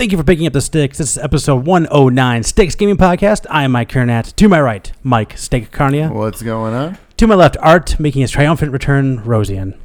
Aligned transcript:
Thank 0.00 0.12
you 0.12 0.16
for 0.16 0.24
picking 0.24 0.46
up 0.46 0.54
the 0.54 0.62
sticks. 0.62 0.96
This 0.96 1.10
is 1.10 1.18
episode 1.18 1.66
109, 1.66 2.42
Sticks 2.42 2.74
Gaming 2.74 2.96
Podcast. 2.96 3.44
I 3.50 3.64
am 3.64 3.72
Mike 3.72 3.90
Kernat. 3.90 4.34
To 4.36 4.48
my 4.48 4.58
right, 4.58 4.90
Mike 5.02 5.36
Steak 5.36 5.70
Carnia. 5.70 6.10
What's 6.10 6.40
going 6.40 6.72
on? 6.72 6.96
To 7.18 7.26
my 7.26 7.34
left, 7.34 7.58
Art, 7.60 8.00
making 8.00 8.22
his 8.22 8.30
triumphant 8.30 8.72
return, 8.72 9.18
Rosian. 9.24 9.78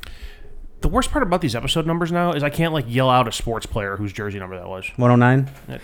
The 0.80 0.88
worst 0.88 1.12
part 1.12 1.22
about 1.22 1.42
these 1.42 1.54
episode 1.54 1.86
numbers 1.86 2.14
now 2.14 2.32
is 2.32 2.44
I 2.44 2.50
can't 2.50 2.72
like 2.72 2.86
yell 2.88 3.10
out 3.10 3.28
a 3.28 3.32
sports 3.34 3.66
player 3.66 3.98
whose 3.98 4.14
jersey 4.14 4.40
number 4.40 4.56
that 4.56 4.70
was. 4.70 4.90
109. 4.96 5.82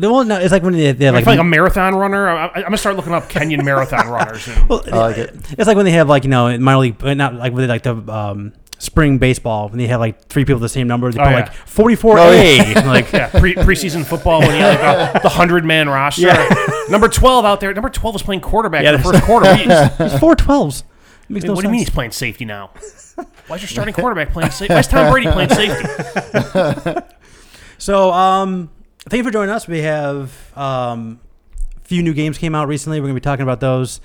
Well, 0.00 0.24
no, 0.24 0.38
it's 0.38 0.52
like 0.52 0.62
when 0.62 0.72
they, 0.72 0.92
they 0.92 1.04
have 1.04 1.14
like, 1.14 1.24
feel 1.24 1.34
like 1.34 1.40
a 1.40 1.44
marathon 1.44 1.94
runner. 1.94 2.26
I, 2.26 2.46
I, 2.46 2.52
I'm 2.54 2.62
gonna 2.62 2.78
start 2.78 2.96
looking 2.96 3.12
up 3.12 3.28
Kenyan 3.28 3.62
marathon 3.66 4.08
runners. 4.10 4.48
And, 4.48 4.66
well, 4.66 4.82
I 4.90 4.96
like 4.96 5.18
it. 5.18 5.34
it's 5.58 5.66
like 5.66 5.76
when 5.76 5.84
they 5.84 5.92
have 5.92 6.08
like 6.08 6.24
you 6.24 6.30
know 6.30 6.46
in 6.46 6.62
minor 6.62 6.78
league, 6.78 7.04
uh, 7.04 7.12
not 7.12 7.34
like 7.34 7.52
with 7.52 7.68
like 7.68 7.82
the 7.82 7.96
um, 7.96 8.54
spring 8.78 9.18
baseball 9.18 9.68
when 9.68 9.78
they 9.78 9.86
had 9.86 9.96
like 9.96 10.26
three 10.28 10.44
people 10.44 10.56
with 10.56 10.62
the 10.62 10.68
same 10.68 10.86
number. 10.86 11.10
They 11.10 11.20
Oh, 11.20 11.24
put 11.24 11.30
yeah. 11.30 11.36
like 11.36 11.52
44A. 11.52 12.16
Oh, 12.18 12.32
yeah. 12.32 12.86
like 12.86 13.12
yeah, 13.12 13.28
pre, 13.30 13.54
preseason 13.54 14.04
football 14.04 14.40
when 14.40 14.50
you 14.54 14.62
had 14.62 15.12
like 15.12 15.22
the 15.22 15.28
hundred 15.28 15.64
man 15.64 15.88
roster. 15.88 16.32
Number 16.90 17.08
twelve 17.08 17.44
out 17.44 17.60
there. 17.60 17.72
Number 17.72 17.88
twelve 17.88 18.14
was 18.14 18.22
playing 18.22 18.40
quarterback 18.42 18.82
Yeah, 18.84 18.94
in 18.94 19.00
the 19.00 19.02
there's- 19.02 19.14
first 19.20 19.24
quarter. 19.26 19.46
What, 19.50 19.56
do 19.56 19.62
you- 19.62 19.68
there's 19.98 20.18
four 20.18 20.36
12s. 20.36 20.82
Makes 21.28 21.44
mean, 21.44 21.48
no 21.48 21.54
what 21.54 21.60
do 21.62 21.68
you 21.68 21.72
mean 21.72 21.78
sense. 21.80 21.88
he's 21.88 21.94
playing 21.94 22.10
safety 22.10 22.44
now? 22.44 22.70
Why's 23.46 23.62
your 23.62 23.68
starting 23.68 23.94
quarterback 23.94 24.32
playing 24.34 24.50
safety? 24.50 24.74
Why's 24.74 24.86
Tom 24.88 25.10
Brady 25.10 25.30
playing 25.30 25.48
safety? 25.48 27.00
So, 27.78 28.10
um, 28.12 28.70
thank 29.08 29.18
you 29.18 29.24
for 29.24 29.30
joining 29.30 29.50
us. 29.54 29.66
We 29.66 29.80
have 29.80 30.32
um, 30.56 31.20
a 31.76 31.80
few 31.88 32.02
new 32.02 32.14
games 32.14 32.38
came 32.38 32.54
out 32.54 32.68
recently. 32.68 33.00
We're 33.00 33.06
going 33.08 33.14
to 33.16 33.20
be 33.20 33.24
talking 33.24 33.42
about 33.42 33.60
those. 33.60 34.00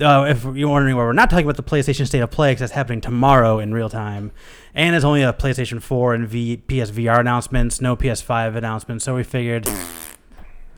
Uh, 0.00 0.24
if 0.28 0.44
you're 0.56 0.68
wondering 0.68 0.96
why 0.96 1.02
we're 1.02 1.12
not 1.12 1.28
talking 1.30 1.44
about 1.44 1.56
the 1.56 1.62
PlayStation 1.62 2.06
State 2.06 2.20
of 2.20 2.30
Play, 2.30 2.52
because 2.52 2.60
that's 2.60 2.72
happening 2.72 3.00
tomorrow 3.00 3.58
in 3.58 3.74
real 3.74 3.88
time, 3.90 4.32
and 4.74 4.94
it's 4.96 5.04
only 5.04 5.22
a 5.22 5.32
PlayStation 5.32 5.82
4 5.82 6.14
and 6.14 6.26
v- 6.28 6.62
PSVR 6.66 7.20
announcements, 7.20 7.80
no 7.80 7.96
PS5 7.96 8.56
announcements. 8.56 9.04
So 9.04 9.14
we 9.16 9.24
figured, 9.24 9.68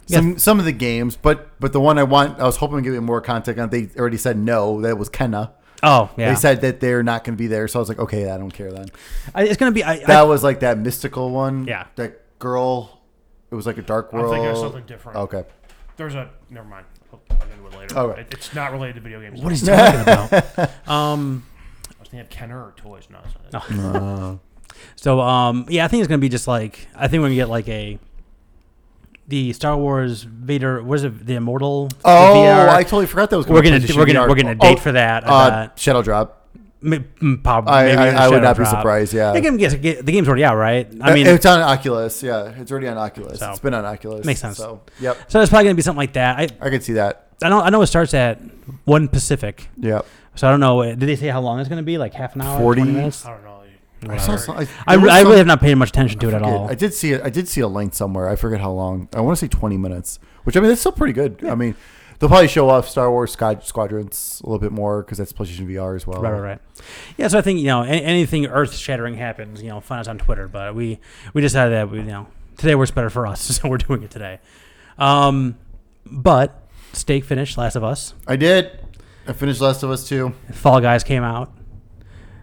Some 0.06 0.39
some 0.39 0.59
of 0.59 0.65
the 0.65 0.73
games, 0.73 1.17
but 1.17 1.59
but 1.61 1.73
the 1.73 1.81
one 1.81 1.98
I 1.98 2.03
want, 2.03 2.41
I 2.41 2.45
was 2.45 2.56
hoping 2.56 2.78
to 2.78 2.83
give 2.83 2.93
you 2.95 3.00
more 3.00 3.20
context 3.20 3.61
on. 3.61 3.70
They 3.70 3.89
already 3.97 4.17
said 4.17 4.37
no. 4.37 4.81
That 4.81 4.98
was 4.98 5.09
Kena. 5.09 5.53
oh 5.83 6.11
yeah, 6.17 6.31
They 6.31 6.34
said 6.37 6.61
that 6.62 6.81
they're 6.81 7.03
not 7.03 7.23
going 7.25 7.37
to 7.37 7.39
be 7.39 7.47
there. 7.47 7.69
So 7.69 7.78
I 7.78 7.81
was 7.81 7.89
like, 7.89 8.00
okay, 8.00 8.31
I 8.31 8.37
don't 8.37 8.50
care 8.50 8.73
then. 8.73 8.87
I, 9.34 9.45
it's 9.45 9.56
going 9.56 9.70
to 9.73 9.75
be. 9.75 9.84
I, 9.84 9.98
That 9.98 10.11
I, 10.11 10.23
was 10.25 10.43
like 10.43 10.61
that 10.61 10.78
mystical 10.78 11.31
one. 11.31 11.67
Yeah. 11.67 11.87
That 11.97 12.39
girl. 12.39 13.00
It 13.50 13.55
was 13.55 13.67
like 13.67 13.78
a 13.78 13.83
dark 13.83 14.12
world. 14.12 14.25
I'm 14.27 14.31
world. 14.31 14.43
thinking 14.43 14.50
of 14.50 14.59
something 14.73 14.87
different. 14.87 15.19
Okay. 15.19 15.45
There's 15.97 16.15
a 16.15 16.31
never 16.50 16.67
mind. 16.67 16.87
Later. 17.83 17.98
All 17.98 18.08
right. 18.08 18.19
It- 18.20 18.28
it's 18.33 18.55
not 18.55 18.72
related 18.72 18.94
to 18.97 19.00
video 19.00 19.20
games. 19.20 19.41
what 19.41 19.52
is 19.52 19.61
he 19.61 19.66
talking 19.69 20.00
about? 20.00 20.33
Um, 20.88 21.44
I 21.88 21.94
was 22.00 22.08
thinking 22.08 22.20
of 22.20 22.30
Kenner 22.30 22.58
or 22.58 22.72
toys. 22.77 23.08
No, 23.11 23.19
it's 23.25 23.52
not. 23.52 23.70
No. 23.70 24.41
So 24.97 25.20
um 25.20 25.66
yeah, 25.69 25.84
I 25.84 25.88
think 25.88 26.00
it's 26.00 26.08
gonna 26.08 26.19
be 26.19 26.28
just 26.28 26.48
like 26.48 26.88
I 26.97 27.06
think 27.08 27.20
we're 27.20 27.27
gonna 27.28 27.34
get 27.36 27.48
like 27.48 27.69
a 27.69 27.98
the 29.28 29.53
Star 29.53 29.77
Wars 29.77 30.22
Vader 30.25 30.83
what 30.83 30.97
is 30.97 31.05
it 31.05 31.27
the 31.27 31.34
Immortal 31.34 31.86
the 31.88 31.94
Oh, 32.05 32.34
VR. 32.34 32.69
I 32.69 32.83
totally 32.83 33.06
forgot 33.06 33.30
that 33.30 33.36
was. 33.36 33.47
we're 33.47 33.62
gonna 33.62 33.78
to 33.80 33.97
we're 33.97 34.06
gonna 34.06 34.27
we're 34.28 34.34
gonna 34.34 34.55
date 34.55 34.78
Oh, 34.78 34.80
for 34.80 34.92
that. 34.92 35.25
I 35.25 35.27
Uh, 35.28 35.50
thought. 35.69 35.78
Shadow 35.78 36.03
Drop. 36.03 36.42
M- 36.84 37.05
mm, 37.20 37.42
prob- 37.44 37.69
I, 37.69 37.84
maybe 37.86 37.97
I, 37.98 38.06
a 38.06 38.11
I 38.16 38.28
would 38.28 38.34
Shadow 38.36 38.44
not 38.44 38.58
be 38.58 38.64
surprised. 38.64 39.14
Yeah. 39.14 39.33
I 39.33 39.41
can 39.41 39.56
guess 39.56 39.72
the 39.72 40.02
game's 40.02 40.27
already 40.28 40.44
out, 40.44 40.56
right? 40.56 40.88
I 41.00 41.14
mean, 41.14 41.27
it's 41.27 41.47
on 41.47 41.61
Oculus. 41.61 42.22
Yeah, 42.22 42.52
it's 42.56 42.70
already 42.72 42.88
on 42.88 42.98
Oculus. 42.98 43.38
So. 43.38 43.50
it's 43.50 43.61
been 43.61 43.75
on 43.75 43.84
Oculus. 43.84 44.27
Makes 44.27 44.41
sense. 44.41 44.56
So, 44.56 44.83
yep, 45.00 45.16
so 45.30 45.41
it's 45.41 45.50
probably 45.50 45.64
gonna 45.66 45.77
be 45.77 45.83
something 45.83 45.98
like 45.98 46.14
that. 46.14 46.38
I 46.38 46.48
I 46.66 46.70
can 46.70 46.80
see 46.80 46.94
that. 46.94 47.28
I 47.42 47.48
know 47.48 47.60
I 47.60 47.70
know 47.70 47.83
it 47.83 47.86
starts 47.86 48.14
at 48.14 48.41
one 48.84 49.08
Pacific, 49.08 49.69
Yep. 49.78 50.06
so 50.34 50.48
I 50.48 50.50
don't 50.50 50.60
know. 50.60 50.83
Did 50.83 51.00
they 51.00 51.16
say 51.16 51.28
how 51.28 51.41
long 51.41 51.60
it's 51.60 51.69
gonna 51.69 51.83
be? 51.83 51.98
Like 51.98 52.14
half 52.14 52.34
an 52.34 52.42
hour, 52.42 52.58
40? 52.60 52.83
minutes? 52.83 53.25
I 53.25 53.31
don't 53.31 53.44
know. 53.44 53.53
I, 54.09 54.16
saw 54.16 54.37
some- 54.37 54.56
I, 54.56 54.66
I, 54.87 54.97
there 54.97 55.09
I 55.10 55.21
really 55.22 55.38
have 55.38 55.47
not 55.47 55.60
paid 55.60 55.75
much 55.76 55.91
attention 55.91 56.19
to 56.21 56.28
it 56.28 56.34
at 56.34 56.42
all. 56.42 56.69
I 56.69 56.75
did 56.75 56.92
see 56.92 57.12
it. 57.12 57.22
I 57.22 57.31
did 57.31 57.48
see 57.48 57.60
a 57.60 57.69
link 57.69 57.94
somewhere. 57.94 58.28
I 58.28 58.34
forget 58.37 58.60
how 58.60 58.72
long. 58.72 59.09
I 59.15 59.21
want 59.21 59.38
to 59.38 59.44
say 59.44 59.48
20 59.48 59.76
minutes, 59.76 60.19
which 60.44 60.56
I 60.56 60.60
mean 60.60 60.69
that's 60.71 60.81
still 60.81 60.92
pretty 60.92 61.12
good. 61.12 61.44
I 61.44 61.54
mean, 61.54 61.76
they'll 62.22 62.28
probably 62.28 62.47
show 62.47 62.71
off 62.71 62.88
Star 62.88 63.10
Wars 63.10 63.33
Squad- 63.33 63.65
Squadrons 63.65 64.41
a 64.44 64.47
little 64.47 64.60
bit 64.60 64.71
more 64.71 65.03
because 65.03 65.19
that's 65.19 65.33
PlayStation 65.33 65.66
VR 65.66 65.97
as 65.97 66.06
well. 66.06 66.22
Right, 66.22 66.31
right, 66.31 66.41
right. 66.41 66.59
Yeah, 67.19 67.27
so 67.27 67.37
I 67.37 67.43
think 67.43 67.59
you 67.59 67.66
know 67.66 67.83
a- 67.83 67.87
anything 67.87 68.47
earth 68.47 68.77
shattering 68.77 69.16
happens, 69.16 69.60
you 69.60 69.71
know, 69.71 69.81
find 69.81 70.00
us 70.00 70.06
on 70.06 70.19
Twitter. 70.19 70.47
But 70.47 70.77
we 70.77 71.00
we 71.34 71.41
decided 71.41 71.75
that 71.75 71.91
we 71.91 71.99
you 71.99 72.05
know 72.05 72.28
today 72.56 72.77
works 72.77 72.93
better 72.93 73.10
for 73.10 73.27
us, 73.27 73.41
so 73.60 73.69
we're 73.69 73.78
doing 73.78 74.05
it 74.05 74.10
today. 74.12 74.38
Um, 74.99 75.59
but 76.06 76.62
Steak 76.93 77.25
finished 77.25 77.59
Last 77.59 77.75
of 77.75 77.83
Us. 77.83 78.15
I 78.28 78.37
did. 78.37 78.78
I 79.27 79.33
finished 79.33 79.60
Last 79.60 79.83
of 79.83 79.91
Us 79.91 80.09
2. 80.09 80.33
Fall 80.53 80.81
Guys 80.81 81.03
came 81.03 81.25
out. 81.25 81.53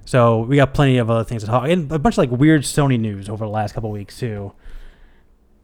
So 0.03 0.41
we 0.41 0.57
got 0.57 0.73
plenty 0.73 0.97
of 0.97 1.09
other 1.09 1.23
things 1.23 1.44
to 1.44 1.47
talk, 1.47 1.69
and 1.69 1.90
a 1.90 2.00
bunch 2.00 2.16
of 2.16 2.17
like 2.17 2.31
weird 2.31 2.63
Sony 2.63 3.00
news 3.00 3.29
over 3.29 3.46
the 3.46 3.51
last 3.51 3.73
couple 3.73 3.91
weeks 3.91 4.17
too. 4.19 4.51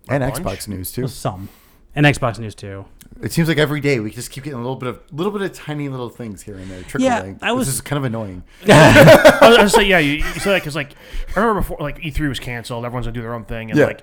and 0.08 0.22
bunch? 0.22 0.36
Xbox 0.38 0.68
news 0.70 0.92
too. 0.94 1.08
Some, 1.10 1.50
and 1.96 2.06
Xbox 2.06 2.38
news 2.40 2.56
too. 2.56 2.86
It 3.22 3.32
seems 3.32 3.48
like 3.48 3.58
every 3.58 3.80
day 3.80 4.00
we 4.02 4.12
just 4.12 4.30
keep 4.30 4.44
getting 4.44 4.60
a 4.60 4.62
little 4.62 4.76
bit 4.76 4.90
of 4.90 5.00
little 5.12 5.32
bit 5.32 5.42
of 5.42 5.54
tiny 5.54 5.88
little 5.88 6.10
things 6.10 6.42
here 6.42 6.56
and 6.58 6.70
there 6.70 6.82
trickling. 6.84 7.04
Yeah, 7.04 7.34
I 7.42 7.54
was- 7.54 7.68
This 7.68 7.76
is 7.76 7.82
kind 7.82 7.98
of 7.98 8.04
annoying. 8.04 8.44
I 8.68 9.38
was 9.42 9.58
gonna 9.58 9.70
say 9.70 9.86
yeah. 9.88 10.00
You, 10.00 10.14
you 10.16 10.24
said 10.24 10.52
that 10.54 10.60
because 10.62 10.76
like 10.76 10.92
I 11.36 11.40
remember 11.40 11.62
before 11.62 11.78
like 11.80 12.00
E3 12.00 12.28
was 12.28 12.40
canceled. 12.40 12.84
Everyone's 12.86 13.06
gonna 13.06 13.14
do 13.14 13.22
their 13.22 13.34
own 13.34 13.46
thing, 13.46 13.72
and 13.72 13.80
Yeah. 13.80 13.86
like 13.86 14.02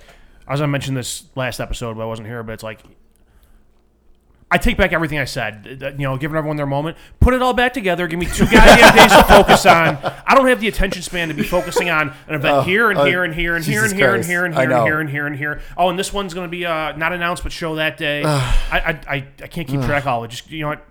I 0.48 0.52
was 0.52 0.60
gonna 0.60 0.72
mention 0.72 0.94
this 0.94 1.24
last 1.36 1.60
episode, 1.60 1.96
but 1.96 2.02
I 2.02 2.06
wasn't 2.06 2.28
here. 2.28 2.42
But 2.42 2.52
it's 2.52 2.62
like 2.62 2.80
I 4.52 4.58
take 4.58 4.76
back 4.76 4.92
everything 4.92 5.18
I 5.18 5.24
said. 5.24 5.94
You 5.98 6.04
know, 6.04 6.18
giving 6.18 6.36
everyone 6.36 6.58
their 6.58 6.66
moment, 6.66 6.98
put 7.20 7.32
it 7.32 7.40
all 7.40 7.54
back 7.54 7.72
together. 7.72 8.06
Give 8.06 8.18
me 8.18 8.26
two 8.26 8.44
goddamn 8.44 8.94
days 8.94 9.10
to 9.10 9.24
focus 9.24 9.64
on. 9.64 9.96
I 10.26 10.34
don't 10.34 10.46
have 10.46 10.60
the 10.60 10.68
attention 10.68 11.00
span 11.00 11.28
to 11.28 11.34
be 11.34 11.42
focusing 11.42 11.88
on 11.88 12.12
an 12.28 12.34
event 12.34 12.56
Oh, 12.58 12.60
here 12.60 12.90
and 12.90 12.98
uh, 12.98 13.04
here 13.04 13.24
and 13.24 13.34
here 13.34 13.56
and 13.56 13.64
here 13.64 13.82
and 13.84 13.94
here 13.94 14.14
and 14.14 14.24
here 14.24 14.44
and 14.44 14.54
here 14.54 14.70
and 14.70 14.84
here 14.84 15.00
and 15.00 15.08
here 15.10 15.26
and 15.26 15.36
here. 15.36 15.62
Oh, 15.78 15.88
and 15.88 15.98
this 15.98 16.12
one's 16.12 16.34
gonna 16.34 16.48
be 16.48 16.66
uh, 16.66 16.94
not 16.96 17.14
announced 17.14 17.42
but 17.42 17.50
show 17.50 17.76
that 17.76 17.96
day. 17.96 18.22
I, 18.26 18.60
I 18.70 19.00
I 19.08 19.26
I 19.42 19.46
can't 19.46 19.66
keep 19.66 19.80
track 19.80 20.02
of 20.02 20.08
all 20.08 20.22
of 20.22 20.30
it. 20.30 20.34
Just 20.34 20.50
you 20.50 20.60
know 20.60 20.68
what. 20.68 20.86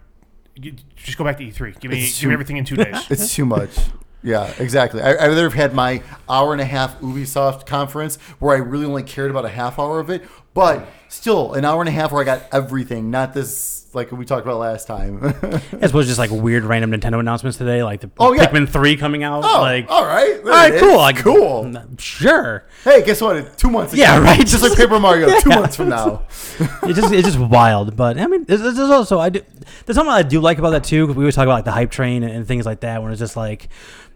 Just 0.96 1.18
go 1.18 1.24
back 1.24 1.38
to 1.38 1.44
E3. 1.44 1.80
Give 1.80 1.92
me, 1.92 2.04
It's 2.04 2.20
give 2.20 2.30
me 2.30 2.34
everything 2.34 2.58
in 2.58 2.66
two 2.66 2.76
days. 2.76 3.06
It's 3.12 3.34
too 3.34 3.46
much. 3.46 3.78
Yeah, 4.24 4.54
exactly. 4.60 5.02
I, 5.02 5.12
I'd 5.12 5.38
have 5.38 5.54
had 5.54 5.74
my 5.74 6.02
hour 6.28 6.52
and 6.52 6.62
a 6.62 6.66
half 6.66 7.00
Ubisoft 7.00 7.66
conference 7.66 8.18
where 8.40 8.56
I 8.56 8.60
really 8.60 8.86
only 8.86 9.04
cared 9.04 9.32
about 9.32 9.46
a 9.46 9.50
half 9.50 9.80
hour 9.80 10.00
of 10.00 10.10
it, 10.10 10.24
but 10.54 10.88
still 11.12 11.54
an 11.54 11.66
hour 11.66 11.82
and 11.82 11.90
a 11.90 11.92
half 11.92 12.12
where 12.12 12.22
I 12.22 12.26
got 12.26 12.44
everything, 12.52 13.12
not 13.12 13.34
this 13.34 13.80
like 13.94 14.10
we 14.14 14.24
talked 14.24 14.46
about 14.46 14.58
last 14.58 14.88
time. 14.88 15.20
I 15.82 15.88
suppose 15.88 16.08
just 16.08 16.18
like 16.18 16.32
weird 16.32 16.64
random 16.64 16.92
Nintendo 16.92 17.20
announcements 17.20 17.58
today, 17.58 17.84
like 17.84 18.00
the 18.00 18.10
Oh, 18.20 18.32
yeah. 18.32 18.48
Pikmin 18.48 18.70
three 18.70 18.96
coming 18.96 19.22
out. 19.24 19.44
oh, 19.44 19.60
like, 19.62 19.86
all 19.90 20.06
right, 20.06 20.38
all 20.40 20.50
right, 20.50 20.80
cool, 20.80 20.98
like 20.98 21.18
cool. 21.18 21.74
Sure. 21.98 22.64
Hey, 22.86 23.04
guess 23.04 23.20
what? 23.22 23.58
Two 23.58 23.70
months. 23.70 23.92
Ago. 23.94 24.02
Yeah, 24.02 24.20
right. 24.20 24.40
Just 24.48 24.64
like 24.64 24.78
Paper 24.78 24.98
Mario, 25.00 25.28
two 25.42 25.50
months 25.50 25.76
from 25.76 25.90
now. 25.90 26.24
it's 26.30 27.00
just 27.00 27.14
it's 27.14 27.28
just 27.28 27.38
wild. 27.40 27.98
But 27.98 28.18
I 28.18 28.28
mean, 28.28 28.46
there's, 28.46 28.62
there's 28.62 28.80
also 28.80 29.20
I 29.20 29.30
do 29.30 29.42
there's 29.86 29.96
something 29.96 30.14
I 30.14 30.24
do 30.24 30.40
like 30.40 30.58
about 30.58 30.70
that 30.72 30.86
too. 30.86 31.08
'cause 31.08 31.16
we 31.18 31.24
always 31.24 31.36
talk 31.36 31.44
about 31.44 31.56
like 31.56 31.66
the 31.66 31.72
hype 31.72 31.92
train 31.92 32.24
and, 32.24 32.32
and 32.34 32.48
things 32.48 32.66
like 32.66 32.80
that. 32.82 33.04
When 33.04 33.12
it's 33.12 33.20
just 33.20 33.36
like, 33.36 33.68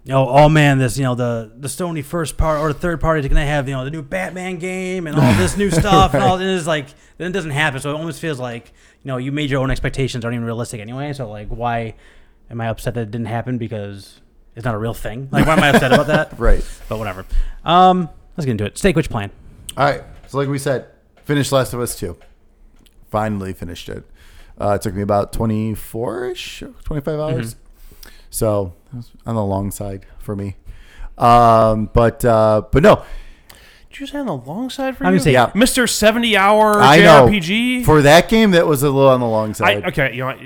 you 0.06 0.12
know, 0.12 0.30
oh 0.30 0.48
man, 0.50 0.78
this 0.78 0.98
you 0.98 1.04
know 1.04 1.16
the 1.16 1.52
the 1.58 1.68
Sony 1.68 2.04
first 2.04 2.38
part 2.38 2.60
or 2.62 2.72
the 2.72 2.80
third 2.80 3.02
party 3.02 3.22
is 3.22 3.28
gonna 3.28 3.46
have 3.46 3.68
you 3.68 3.74
know 3.76 3.84
the 3.84 3.90
new 3.92 4.04
Batman 4.04 4.58
game 4.58 5.08
and 5.08 5.18
all 5.18 5.34
this 5.34 5.58
new 5.58 5.72
stuff 5.82 6.14
and 6.14 6.24
all. 6.24 6.38
this 6.38 6.68
like 6.68 6.88
then 7.18 7.32
it 7.32 7.34
doesn't 7.34 7.52
happen. 7.52 7.80
So 7.82 7.90
it 7.90 7.96
almost 7.96 8.22
feels 8.22 8.40
like 8.40 8.72
you 9.04 9.08
know 9.08 9.18
you 9.18 9.32
made 9.32 9.50
your 9.50 9.62
own 9.62 9.72
expectations 9.72 10.24
aren't 10.24 10.36
even 10.36 10.46
realistic 10.46 10.80
anyway. 10.80 11.12
So 11.14 11.28
like 11.30 11.48
why 11.50 11.96
am 12.52 12.62
I 12.62 12.68
upset 12.68 12.94
that 12.94 13.02
it 13.02 13.12
didn't 13.12 13.28
happen 13.28 13.58
because 13.58 14.22
it's 14.56 14.64
not 14.64 14.76
a 14.76 14.78
real 14.78 14.94
thing? 14.94 15.28
Like 15.32 15.48
why 15.48 15.54
am 15.54 15.64
I 15.64 15.70
upset 15.70 15.92
about 15.92 16.08
that? 16.08 16.38
Right. 16.40 16.64
But 16.88 17.00
whatever. 17.00 17.26
Um, 17.64 18.08
let's 18.38 18.46
get 18.46 18.52
into 18.52 18.66
it. 18.66 18.78
Steak, 18.78 18.96
which 18.96 19.10
plan? 19.10 19.32
All 19.76 19.86
right. 19.86 20.04
So, 20.28 20.38
like 20.38 20.48
we 20.48 20.60
said, 20.60 20.86
finished 21.24 21.52
Last 21.52 21.74
of 21.74 21.80
Us 21.80 21.96
2. 21.98 22.16
Finally 23.10 23.54
finished 23.54 23.90
it. 23.90 24.04
Uh, 24.60 24.74
it 24.80 24.82
took 24.82 24.94
me 24.94 25.02
about 25.02 25.34
24 25.34 26.30
ish, 26.30 26.64
25 26.84 27.20
hours. 27.20 27.56
So, 28.30 28.74
it 28.85 28.85
was 28.85 28.85
on 29.26 29.36
the 29.36 29.44
long 29.44 29.72
side 29.72 30.06
for 30.20 30.36
me. 30.36 30.56
Um, 31.18 31.90
but, 31.94 32.24
uh, 32.26 32.64
but 32.72 32.84
no, 32.84 33.04
Did 33.90 34.00
you 34.02 34.08
say 34.08 34.18
on 34.20 34.26
the 34.26 34.36
long 34.36 34.70
side 34.70 34.98
for 34.98 35.06
I'm 35.06 35.14
you? 35.14 35.20
gonna 35.20 35.24
say 35.24 35.32
Yeah. 35.34 35.52
Mr. 35.52 35.88
70 35.90 36.36
hour 36.36 36.82
I 36.82 36.98
know. 36.98 37.28
JRPG? 37.28 37.86
For 37.86 38.02
that 38.02 38.28
game, 38.30 38.52
that 38.52 38.68
was 38.68 38.84
a 38.84 38.90
little 38.90 39.10
on 39.10 39.20
the 39.22 39.26
long 39.28 39.50
I, 39.50 39.54
side. 39.54 39.86
okay, 39.86 40.14
you 40.14 40.20
know, 40.20 40.26
what, 40.28 40.38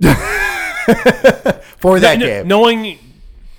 For 1.78 2.00
that 2.00 2.18
kn- 2.18 2.20
game. 2.20 2.48
knowing 2.48 2.98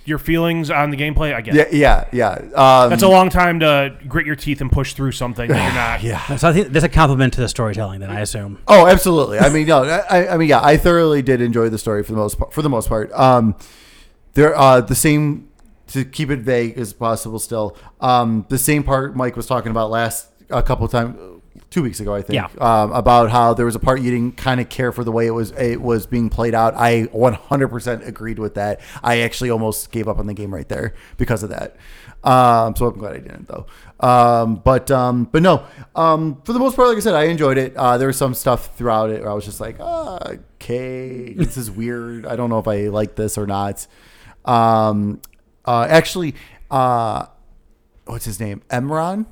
your 0.05 0.17
feelings 0.17 0.69
on 0.71 0.89
the 0.89 0.97
gameplay, 0.97 1.33
I 1.33 1.41
get 1.41 1.55
it. 1.55 1.73
Yeah, 1.73 2.05
yeah, 2.11 2.45
yeah. 2.55 2.81
Um, 2.83 2.89
That's 2.89 3.03
a 3.03 3.07
long 3.07 3.29
time 3.29 3.59
to 3.61 3.95
grit 4.07 4.25
your 4.25 4.35
teeth 4.35 4.59
and 4.61 4.71
push 4.71 4.93
through 4.93 5.11
something 5.13 5.47
that 5.47 5.55
you're 5.63 5.73
not. 6.13 6.29
yeah. 6.29 6.35
So 6.37 6.49
I 6.49 6.53
think 6.53 6.69
that's 6.69 6.85
a 6.85 6.89
compliment 6.89 7.33
to 7.33 7.41
the 7.41 7.47
storytelling. 7.49 7.99
Then 7.99 8.09
I 8.09 8.19
assume. 8.21 8.59
Oh, 8.67 8.87
absolutely. 8.87 9.39
I 9.39 9.49
mean, 9.49 9.67
no, 9.67 9.83
I, 9.83 10.29
I 10.33 10.37
mean, 10.37 10.49
yeah, 10.49 10.59
I 10.61 10.77
thoroughly 10.77 11.21
did 11.21 11.41
enjoy 11.41 11.69
the 11.69 11.77
story 11.77 12.03
for 12.03 12.11
the 12.11 12.17
most 12.17 12.37
part. 12.37 12.53
For 12.53 12.61
the 12.61 12.69
most 12.69 12.89
part, 12.89 13.11
um, 13.13 13.55
there, 14.33 14.57
uh, 14.57 14.81
the 14.81 14.95
same 14.95 15.49
to 15.87 16.05
keep 16.05 16.29
it 16.29 16.39
vague 16.39 16.77
as 16.77 16.93
possible. 16.93 17.39
Still, 17.39 17.77
um, 17.99 18.45
the 18.49 18.57
same 18.57 18.83
part 18.83 19.15
Mike 19.15 19.35
was 19.35 19.47
talking 19.47 19.71
about 19.71 19.89
last 19.89 20.27
a 20.49 20.63
couple 20.63 20.85
of 20.85 20.91
times, 20.91 21.17
two 21.69 21.81
weeks 21.81 21.99
ago, 21.99 22.13
I 22.13 22.21
think. 22.21 22.35
Yeah. 22.35 22.49
Um, 22.59 22.91
about 22.91 23.31
how 23.31 23.53
there 23.53 23.65
was 23.65 23.75
a 23.75 23.79
part 23.79 24.01
you 24.01 24.11
didn't 24.11 24.37
kind 24.37 24.59
of 24.61 24.69
care 24.69 24.91
for 24.91 25.03
the 25.03 25.11
way 25.11 25.27
it 25.27 25.31
was 25.31 25.51
it 25.51 25.81
was 25.81 26.05
being 26.05 26.29
played 26.29 26.53
out. 26.53 26.75
I 26.75 27.03
100% 27.07 28.07
agreed 28.07 28.39
with 28.39 28.55
that. 28.55 28.81
I 29.03 29.19
actually 29.19 29.49
almost 29.49 29.91
gave 29.91 30.07
up 30.07 30.19
on 30.19 30.27
the 30.27 30.33
game 30.33 30.53
right 30.53 30.67
there 30.67 30.93
because 31.17 31.43
of 31.43 31.49
that. 31.49 31.75
Um, 32.23 32.75
so 32.75 32.85
I'm 32.87 32.99
glad 32.99 33.13
I 33.13 33.19
didn't 33.19 33.47
though. 33.47 33.65
Um, 33.99 34.55
but 34.55 34.91
um, 34.91 35.25
but 35.25 35.41
no. 35.41 35.65
Um, 35.95 36.41
for 36.43 36.53
the 36.53 36.59
most 36.59 36.75
part, 36.75 36.87
like 36.89 36.97
I 36.97 37.01
said, 37.01 37.15
I 37.15 37.23
enjoyed 37.23 37.57
it. 37.57 37.75
Uh, 37.75 37.97
there 37.97 38.07
was 38.07 38.17
some 38.17 38.33
stuff 38.33 38.75
throughout 38.77 39.09
it 39.09 39.21
where 39.21 39.31
I 39.31 39.33
was 39.33 39.45
just 39.45 39.59
like, 39.59 39.77
ah, 39.79 40.19
okay, 40.55 41.33
this 41.33 41.57
is 41.57 41.71
weird. 41.71 42.25
I 42.25 42.35
don't 42.35 42.49
know 42.49 42.59
if 42.59 42.67
I 42.67 42.87
like 42.87 43.15
this 43.15 43.37
or 43.37 43.47
not. 43.47 43.87
Um, 44.45 45.21
uh, 45.65 45.87
actually, 45.89 46.35
uh, 46.69 47.25
what's 48.05 48.25
his 48.25 48.39
name? 48.39 48.61
Imran 48.69 49.25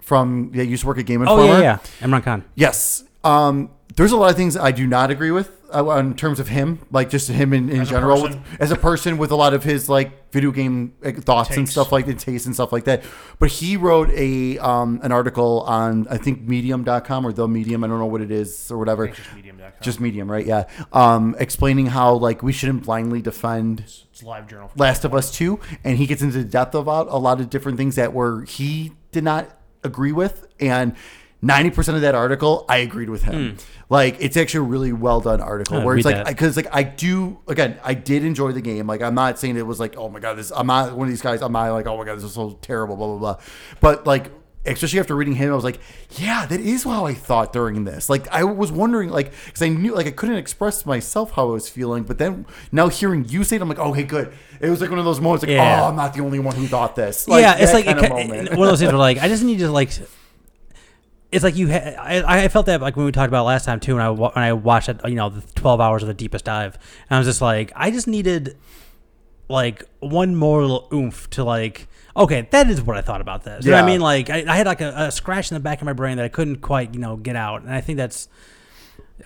from 0.00 0.50
yeah, 0.54 0.62
used 0.62 0.82
to 0.82 0.86
work 0.86 0.98
at 0.98 1.06
Game 1.06 1.22
Informer. 1.22 1.42
Oh 1.42 1.46
yeah, 1.58 1.60
yeah. 1.60 1.78
Imran 2.00 2.22
Khan. 2.22 2.44
Yes. 2.54 3.04
Um, 3.22 3.70
there's 3.96 4.12
a 4.12 4.16
lot 4.16 4.30
of 4.30 4.36
things 4.36 4.56
I 4.56 4.70
do 4.70 4.86
not 4.86 5.10
agree 5.10 5.30
with 5.30 5.50
uh, 5.74 5.96
in 5.98 6.14
terms 6.14 6.40
of 6.40 6.48
him, 6.48 6.80
like 6.90 7.10
just 7.10 7.28
him 7.28 7.52
in, 7.52 7.68
in 7.68 7.82
As 7.82 7.90
general, 7.90 8.22
person? 8.22 8.42
with, 8.42 8.60
as 8.60 8.70
a 8.70 8.76
person 8.76 9.18
with 9.18 9.30
a 9.30 9.36
lot 9.36 9.54
of 9.54 9.64
his 9.64 9.88
like 9.88 10.30
video 10.32 10.50
game 10.50 10.94
thoughts 11.02 11.56
and 11.56 11.68
stuff 11.68 11.92
like 11.92 12.06
the 12.06 12.14
taste 12.14 12.46
and 12.46 12.54
stuff 12.54 12.72
like 12.72 12.84
that. 12.84 13.02
But 13.38 13.50
he 13.50 13.76
wrote 13.76 14.10
a 14.10 14.58
um, 14.58 15.00
an 15.02 15.12
article 15.12 15.62
on 15.62 16.06
I 16.08 16.18
think 16.18 16.42
Medium.com 16.42 17.26
or 17.26 17.32
the 17.32 17.48
Medium, 17.48 17.84
I 17.84 17.86
don't 17.88 17.98
know 17.98 18.06
what 18.06 18.20
it 18.20 18.30
is 18.30 18.70
or 18.70 18.78
whatever. 18.78 19.08
Just 19.08 19.34
medium.com. 19.34 19.72
Just 19.80 20.00
Medium, 20.00 20.30
right? 20.30 20.46
Yeah. 20.46 20.64
Um, 20.92 21.36
explaining 21.38 21.86
how 21.86 22.14
like 22.14 22.42
we 22.42 22.52
shouldn't 22.52 22.84
blindly 22.84 23.22
defend 23.22 23.80
it's 24.14 24.22
a 24.22 24.26
live 24.26 24.46
journal. 24.46 24.70
Last 24.76 25.04
of 25.04 25.12
Us 25.12 25.32
2, 25.32 25.58
and 25.82 25.98
he 25.98 26.06
gets 26.06 26.22
into 26.22 26.38
the 26.38 26.44
depth 26.44 26.74
about 26.74 27.08
a 27.08 27.16
lot 27.16 27.40
of 27.40 27.50
different 27.50 27.78
things 27.78 27.96
that 27.96 28.12
were 28.12 28.44
he 28.44 28.92
did 29.10 29.24
not 29.24 29.50
agree 29.82 30.12
with, 30.12 30.46
and 30.60 30.94
90% 31.42 31.94
of 31.94 32.00
that 32.00 32.14
article 32.14 32.64
I 32.68 32.78
agreed 32.78 33.10
with 33.10 33.24
him. 33.24 33.58
Like 33.94 34.16
it's 34.20 34.36
actually 34.36 34.66
a 34.66 34.68
really 34.68 34.92
well 34.92 35.20
done 35.20 35.40
article 35.40 35.78
Oh, 35.78 35.84
where 35.84 35.96
it's 35.96 36.04
like 36.04 36.26
because 36.26 36.56
like 36.56 36.66
I 36.72 36.82
do 36.82 37.38
again 37.48 37.78
I 37.82 37.94
did 37.94 38.24
enjoy 38.24 38.52
the 38.52 38.60
game. 38.60 38.86
Like 38.86 39.02
I'm 39.02 39.14
not 39.14 39.38
saying 39.38 39.56
it 39.56 39.66
was 39.66 39.80
like 39.80 39.96
oh 39.96 40.08
my 40.08 40.20
god 40.20 40.34
this 40.34 40.50
I'm 40.54 40.66
not 40.66 40.96
one 40.96 41.06
of 41.08 41.12
these 41.12 41.22
guys. 41.22 41.42
I'm 41.42 41.52
not 41.52 41.70
like 41.72 41.86
oh 41.86 41.96
my 41.96 42.04
god 42.04 42.16
this 42.16 42.24
is 42.24 42.34
so 42.34 42.58
terrible 42.60 42.96
blah 42.96 43.06
blah 43.06 43.18
blah. 43.18 43.36
But 43.80 44.06
like 44.06 44.30
especially 44.66 44.98
after 44.98 45.14
reading 45.14 45.34
him, 45.34 45.52
I 45.52 45.54
was 45.54 45.64
like, 45.64 45.78
yeah, 46.12 46.46
that 46.46 46.60
is 46.60 46.84
how 46.84 47.04
I 47.04 47.14
thought 47.14 47.52
during 47.52 47.84
this. 47.84 48.08
Like 48.08 48.26
I 48.28 48.44
was 48.44 48.72
wondering, 48.72 49.10
like, 49.10 49.32
because 49.44 49.60
I 49.62 49.68
knew, 49.68 49.94
like, 49.94 50.06
I 50.06 50.10
couldn't 50.10 50.36
express 50.36 50.86
myself 50.86 51.32
how 51.32 51.48
I 51.48 51.52
was 51.52 51.68
feeling, 51.68 52.04
but 52.04 52.16
then 52.16 52.46
now 52.72 52.88
hearing 52.88 53.26
you 53.28 53.44
say 53.44 53.56
it, 53.56 53.62
I'm 53.62 53.68
like, 53.68 53.78
oh, 53.78 53.90
okay, 53.90 54.04
good. 54.04 54.32
It 54.60 54.70
was 54.70 54.80
like 54.80 54.88
one 54.90 54.98
of 54.98 55.04
those 55.04 55.20
moments, 55.20 55.42
like, 55.44 55.50
Yeah. 55.50 55.82
oh, 55.82 55.88
I'm 55.88 55.96
not 55.96 56.14
the 56.14 56.22
only 56.22 56.38
one 56.38 56.54
who 56.54 56.66
thought 56.66 56.96
this. 56.96 57.26
yeah, 57.28 57.56
it's 57.58 57.74
like 57.74 57.86
it, 57.86 58.08
moment. 58.08 58.50
one 58.56 58.68
of 58.68 58.72
those 58.72 58.78
things 58.80 58.90
where 58.92 58.98
like 58.98 59.18
I 59.18 59.28
just 59.28 59.44
need 59.44 59.58
to 59.58 59.70
like. 59.70 59.90
It's 61.34 61.44
like 61.44 61.56
you. 61.56 61.70
Ha- 61.70 61.96
I, 62.00 62.44
I 62.44 62.48
felt 62.48 62.66
that 62.66 62.80
like 62.80 62.96
when 62.96 63.04
we 63.06 63.12
talked 63.12 63.28
about 63.28 63.44
last 63.44 63.64
time 63.64 63.80
too, 63.80 63.94
when 63.96 64.02
I 64.04 64.10
wa- 64.10 64.30
when 64.34 64.44
I 64.44 64.52
watched 64.52 64.88
it, 64.88 65.00
you 65.06 65.14
know, 65.16 65.28
the 65.30 65.40
twelve 65.54 65.80
hours 65.80 66.02
of 66.02 66.06
the 66.08 66.14
deepest 66.14 66.44
dive, 66.44 66.74
and 67.10 67.16
I 67.16 67.18
was 67.18 67.26
just 67.26 67.40
like, 67.42 67.72
I 67.74 67.90
just 67.90 68.06
needed 68.06 68.56
like 69.48 69.82
one 70.00 70.34
more 70.34 70.62
little 70.62 70.88
oomph 70.92 71.28
to 71.30 71.44
like. 71.44 71.88
Okay, 72.16 72.46
that 72.52 72.70
is 72.70 72.80
what 72.80 72.96
I 72.96 73.00
thought 73.00 73.20
about 73.20 73.42
this. 73.42 73.64
You 73.64 73.72
know 73.72 73.78
what 73.78 73.84
I 73.84 73.86
Yeah. 73.88 73.92
mean? 73.94 74.00
Like 74.00 74.30
I, 74.30 74.44
I 74.46 74.56
had 74.56 74.66
like 74.66 74.80
a, 74.80 74.94
a 74.96 75.10
scratch 75.12 75.50
in 75.50 75.56
the 75.56 75.60
back 75.60 75.80
of 75.80 75.84
my 75.86 75.92
brain 75.92 76.16
that 76.18 76.24
I 76.24 76.28
couldn't 76.28 76.58
quite, 76.60 76.94
you 76.94 77.00
know, 77.00 77.16
get 77.16 77.34
out, 77.36 77.62
and 77.62 77.72
I 77.72 77.80
think 77.80 77.96
that's. 77.98 78.28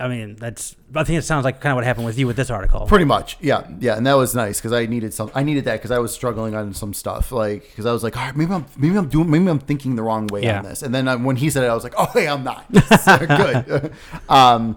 I 0.01 0.09
mean, 0.09 0.37
that's. 0.37 0.77
I 0.95 1.05
think 1.05 1.19
it 1.19 1.23
sounds 1.23 1.45
like 1.45 1.61
kind 1.61 1.73
of 1.73 1.77
what 1.77 1.85
happened 1.85 2.07
with 2.07 2.19
you 2.19 2.27
with 2.27 2.37
this 2.37 2.51
article. 2.51 2.87
Pretty 2.87 3.05
much, 3.05 3.37
yeah, 3.41 3.67
yeah, 3.81 3.97
and 3.97 4.07
that 4.07 4.15
was 4.15 4.35
nice 4.35 4.59
because 4.59 4.73
I 4.73 4.87
needed 4.87 5.13
some. 5.13 5.31
I 5.35 5.43
needed 5.43 5.65
that 5.65 5.75
because 5.75 5.91
I 5.91 5.99
was 5.99 6.13
struggling 6.15 6.55
on 6.55 6.73
some 6.73 6.95
stuff, 6.95 7.33
like 7.33 7.63
because 7.63 7.85
I 7.87 7.93
was 7.93 8.03
like, 8.03 8.17
all 8.17 8.25
right, 8.25 8.37
maybe 8.37 8.53
I'm, 8.53 8.65
maybe 8.77 8.97
I'm 8.97 9.09
doing, 9.09 9.31
maybe 9.31 9.49
I'm 9.49 9.59
thinking 9.59 9.97
the 9.97 10.03
wrong 10.03 10.27
way 10.29 10.43
Yeah. 10.45 10.59
on 10.59 10.65
this. 10.65 10.83
And 10.83 10.95
then 10.95 11.09
I, 11.09 11.17
when 11.17 11.37
he 11.37 11.51
said 11.51 11.65
it, 11.65 11.67
I 11.67 11.75
was 11.75 11.85
like, 11.85 11.95
oh, 11.99 12.07
hey, 12.13 12.29
I'm 12.29 12.45
not. 12.45 12.65
Good. 12.73 13.93
um, 14.29 14.77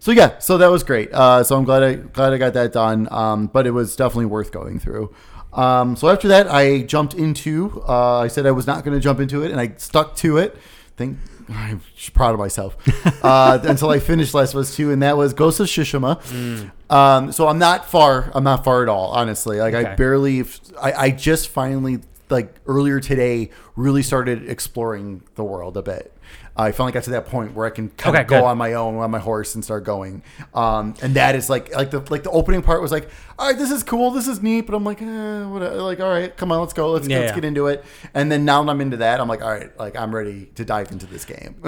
so 0.00 0.12
yeah, 0.12 0.38
so 0.38 0.58
that 0.58 0.70
was 0.70 0.84
great. 0.84 1.12
Uh, 1.12 1.42
so 1.42 1.56
I'm 1.56 1.64
glad 1.64 1.82
I 1.82 1.94
glad 1.94 2.32
I 2.32 2.38
got 2.38 2.52
that 2.54 2.72
done. 2.72 3.08
Um, 3.10 3.46
but 3.46 3.66
it 3.66 3.72
was 3.72 3.96
definitely 3.96 4.26
worth 4.26 4.52
going 4.52 4.78
through. 4.78 5.14
Um, 5.52 5.96
so 5.96 6.08
after 6.08 6.28
that, 6.28 6.46
I 6.48 6.82
jumped 6.82 7.14
into. 7.14 7.82
Uh, 7.88 8.18
I 8.20 8.28
said 8.28 8.46
I 8.46 8.50
was 8.52 8.66
not 8.66 8.84
going 8.84 8.94
to 8.96 9.00
jump 9.00 9.18
into 9.18 9.42
it, 9.42 9.50
and 9.50 9.58
I 9.60 9.72
stuck 9.76 10.14
to 10.16 10.36
it. 10.36 10.56
Think 10.96 11.18
I'm 11.54 11.80
proud 12.14 12.34
of 12.34 12.38
myself 12.38 12.76
uh, 13.24 13.58
until 13.62 13.90
I 13.90 13.98
finished 14.00 14.34
Last 14.34 14.54
of 14.54 14.60
Us 14.60 14.76
Two, 14.76 14.90
and 14.92 15.02
that 15.02 15.16
was 15.16 15.32
Ghost 15.34 15.60
of 15.60 15.66
Tsushima. 15.66 16.70
Um, 16.90 17.32
so 17.32 17.48
I'm 17.48 17.58
not 17.58 17.86
far. 17.90 18.30
I'm 18.34 18.44
not 18.44 18.64
far 18.64 18.82
at 18.82 18.88
all, 18.88 19.10
honestly. 19.10 19.58
Like 19.60 19.74
I 19.74 19.94
barely. 19.96 20.44
I, 20.80 20.92
I 20.92 21.10
just 21.10 21.48
finally 21.48 22.00
like 22.30 22.54
earlier 22.66 23.00
today 23.00 23.50
really 23.76 24.02
started 24.02 24.48
exploring 24.48 25.22
the 25.36 25.44
world 25.44 25.76
a 25.76 25.82
bit. 25.82 26.12
I 26.60 26.72
finally 26.72 26.90
got 26.92 27.04
to 27.04 27.10
that 27.10 27.26
point 27.26 27.54
where 27.54 27.66
I 27.66 27.70
can 27.70 27.88
kind 27.90 28.16
Okay, 28.16 28.22
of 28.22 28.28
go 28.28 28.40
good. 28.40 28.44
on 28.46 28.58
my 28.58 28.72
own 28.72 28.96
on 28.96 29.10
my 29.12 29.20
horse 29.20 29.54
and 29.54 29.62
start 29.64 29.84
going. 29.84 30.24
Um, 30.54 30.94
and 31.00 31.14
that 31.14 31.36
is 31.36 31.48
like 31.48 31.72
like 31.74 31.92
the 31.92 32.00
like 32.10 32.24
the 32.24 32.30
opening 32.30 32.62
part 32.62 32.82
was 32.82 32.90
like, 32.90 33.08
all 33.38 33.46
right, 33.48 33.56
this 33.56 33.70
is 33.70 33.84
cool, 33.84 34.10
this 34.10 34.26
is 34.26 34.42
neat, 34.42 34.62
but 34.62 34.74
I'm 34.74 34.82
like, 34.82 35.00
eh, 35.00 35.44
what, 35.44 35.62
like, 35.76 36.00
all 36.00 36.10
right, 36.10 36.36
come 36.36 36.50
on, 36.50 36.58
let's 36.60 36.72
go, 36.72 36.90
let's 36.90 37.06
Yeah, 37.06 37.18
let's 37.20 37.28
yeah. 37.30 37.34
get 37.36 37.44
into 37.44 37.68
it. 37.68 37.84
And 38.12 38.30
then 38.32 38.44
now 38.44 38.62
that 38.64 38.70
I'm 38.70 38.80
into 38.80 38.96
that, 38.96 39.20
I'm 39.20 39.28
like, 39.28 39.40
all 39.40 39.50
right, 39.50 39.76
like 39.78 39.94
I'm 39.96 40.12
ready 40.12 40.46
to 40.56 40.64
dive 40.64 40.90
into 40.90 41.06
this 41.06 41.24
game. 41.24 41.54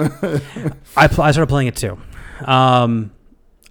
I, 0.97 1.07
pl- 1.07 1.23
I 1.23 1.31
started 1.31 1.47
playing 1.47 1.67
it 1.67 1.77
too. 1.77 1.97
Um, 2.45 3.11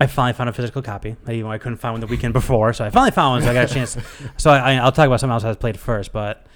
I 0.01 0.07
finally 0.07 0.33
found 0.33 0.49
a 0.49 0.53
physical 0.55 0.81
copy. 0.81 1.17
I, 1.27 1.33
even 1.33 1.51
I 1.51 1.59
couldn't 1.59 1.77
find 1.77 1.93
one 1.93 2.01
the 2.01 2.07
weekend 2.07 2.33
before, 2.33 2.73
so 2.73 2.85
I 2.87 2.91
finally 2.91 3.11
found 3.11 3.33
one. 3.35 3.43
So 3.43 3.51
I 3.51 3.55
got 3.55 3.71
a 3.71 3.75
chance. 3.75 3.99
so 4.39 4.51
I, 4.51 4.77
I'll 4.77 4.93
talk 4.93 5.07
about 5.07 5.21
something 5.21 5.35
else 5.35 5.45
I 5.45 5.53
played 5.55 5.79
first, 5.79 6.13
but 6.13 6.47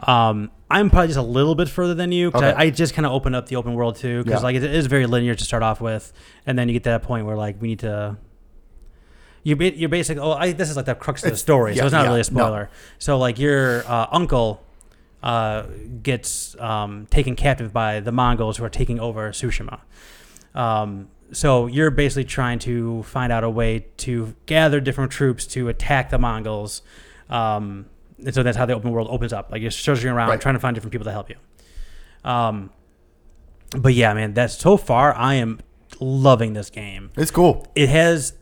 um, 0.00 0.50
I'm 0.70 0.90
probably 0.90 1.08
just 1.08 1.18
a 1.18 1.22
little 1.22 1.54
bit 1.54 1.68
further 1.68 1.94
than 1.94 2.10
you 2.12 2.28
because 2.30 2.42
Okay. 2.42 2.52
I, 2.58 2.62
I 2.64 2.70
just 2.70 2.94
kind 2.94 3.06
of 3.06 3.12
opened 3.12 3.36
up 3.36 3.46
the 3.46 3.56
open 3.56 3.74
world 3.74 3.96
too 3.96 4.24
because 4.24 4.40
Yeah. 4.40 4.44
like 4.44 4.56
it 4.56 4.64
is 4.64 4.86
very 4.86 5.06
linear 5.06 5.34
to 5.34 5.44
start 5.44 5.62
off 5.62 5.80
with, 5.80 6.12
and 6.46 6.58
then 6.58 6.68
you 6.68 6.72
get 6.74 6.84
to 6.84 6.90
that 6.90 7.02
point 7.02 7.26
where 7.26 7.36
like 7.36 7.60
we 7.60 7.68
need 7.68 7.80
to. 7.80 8.16
You're, 9.46 9.56
ba- 9.58 9.76
you're 9.76 9.90
basically 9.90 10.22
oh 10.22 10.32
I, 10.32 10.52
this 10.52 10.70
is 10.70 10.76
like 10.76 10.86
the 10.86 10.94
crux 10.94 11.22
of 11.22 11.30
the 11.30 11.36
story, 11.36 11.76
so 11.76 11.84
it's 11.84 11.92
not 11.92 12.02
yeah, 12.04 12.08
really 12.08 12.20
a 12.20 12.30
no. 12.32 12.38
spoiler. 12.40 12.70
So 12.98 13.18
like 13.18 13.38
your 13.38 13.86
uh, 13.86 14.06
uncle 14.10 14.62
uh, 15.22 15.64
gets 16.02 16.58
um, 16.58 17.06
taken 17.10 17.36
captive 17.36 17.72
by 17.72 18.00
the 18.00 18.10
Mongols 18.12 18.56
who 18.56 18.64
are 18.64 18.70
taking 18.70 18.98
over 18.98 19.30
Tsushima. 19.30 19.80
Um, 20.54 21.08
so 21.32 21.66
you're 21.66 21.90
basically 21.90 22.24
trying 22.24 22.58
to 22.60 23.02
find 23.02 23.32
out 23.32 23.44
a 23.44 23.50
way 23.50 23.86
to 23.98 24.34
gather 24.46 24.80
different 24.80 25.12
troops 25.12 25.46
to 25.48 25.68
attack 25.68 26.08
the 26.10 26.18
Mongols. 26.18 26.80
Um, 27.28 27.86
and 28.18 28.34
so 28.34 28.42
that's 28.42 28.56
how 28.56 28.66
the 28.66 28.74
open 28.74 28.90
world 28.90 29.08
opens 29.10 29.32
up. 29.32 29.50
Like 29.50 29.62
you're 29.62 29.70
searching 29.70 30.08
around, 30.10 30.28
Right. 30.28 30.40
trying 30.40 30.54
to 30.54 30.60
find 30.60 30.74
different 30.74 30.92
people 30.92 31.04
to 31.06 31.12
help 31.12 31.28
you. 31.30 31.36
Um, 32.28 32.70
but 33.76 33.94
yeah, 33.94 34.14
man, 34.14 34.34
that's 34.34 34.56
so 34.56 34.76
far 34.76 35.14
I 35.14 35.34
am 35.34 35.60
loving 36.00 36.52
this 36.54 36.70
game. 36.70 37.10
it's 37.16 37.30
cool. 37.30 37.66
It 37.74 37.88
has. 37.88 38.34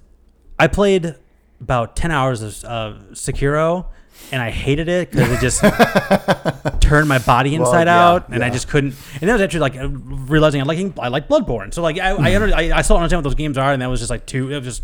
I 0.59 0.67
played 0.69 1.15
about 1.61 1.97
ten 1.97 2.11
hours 2.11 2.43
of 2.43 2.65
uh, 2.65 2.99
Sekiro, 3.13 3.87
and 4.31 4.43
I 4.43 4.51
hated 4.51 4.89
it 4.89 5.11
because 5.11 5.31
it 5.33 5.41
just 5.41 5.61
turned 6.81 7.09
my 7.09 7.19
body 7.19 7.59
Well, 7.59 7.67
inside 7.69 7.87
yeah, 7.87 8.09
out, 8.09 8.29
and 8.29 8.45
I 8.45 8.51
just 8.51 8.69
couldn't. 8.69 8.95
And 9.21 9.29
that 9.29 9.33
was 9.33 9.43
actually 9.43 9.61
like 9.61 9.75
realizing 9.79 10.61
I 10.61 10.65
like 10.65 10.99
I 10.99 11.09
like 11.09 11.29
Bloodborne, 11.29 11.73
so 11.73 11.83
like 11.83 11.99
I 11.99 12.11
I, 12.11 12.35
under, 12.41 12.55
I 12.55 12.71
I 12.79 12.83
still 12.83 12.97
understand 12.97 13.19
what 13.19 13.25
those 13.25 13.35
games 13.35 13.57
are, 13.59 13.73
and 13.73 13.81
that 13.83 13.89
was 13.89 14.01
just 14.01 14.11
like 14.11 14.27
too. 14.27 14.51
It 14.53 14.57
was 14.57 14.65
just 14.65 14.83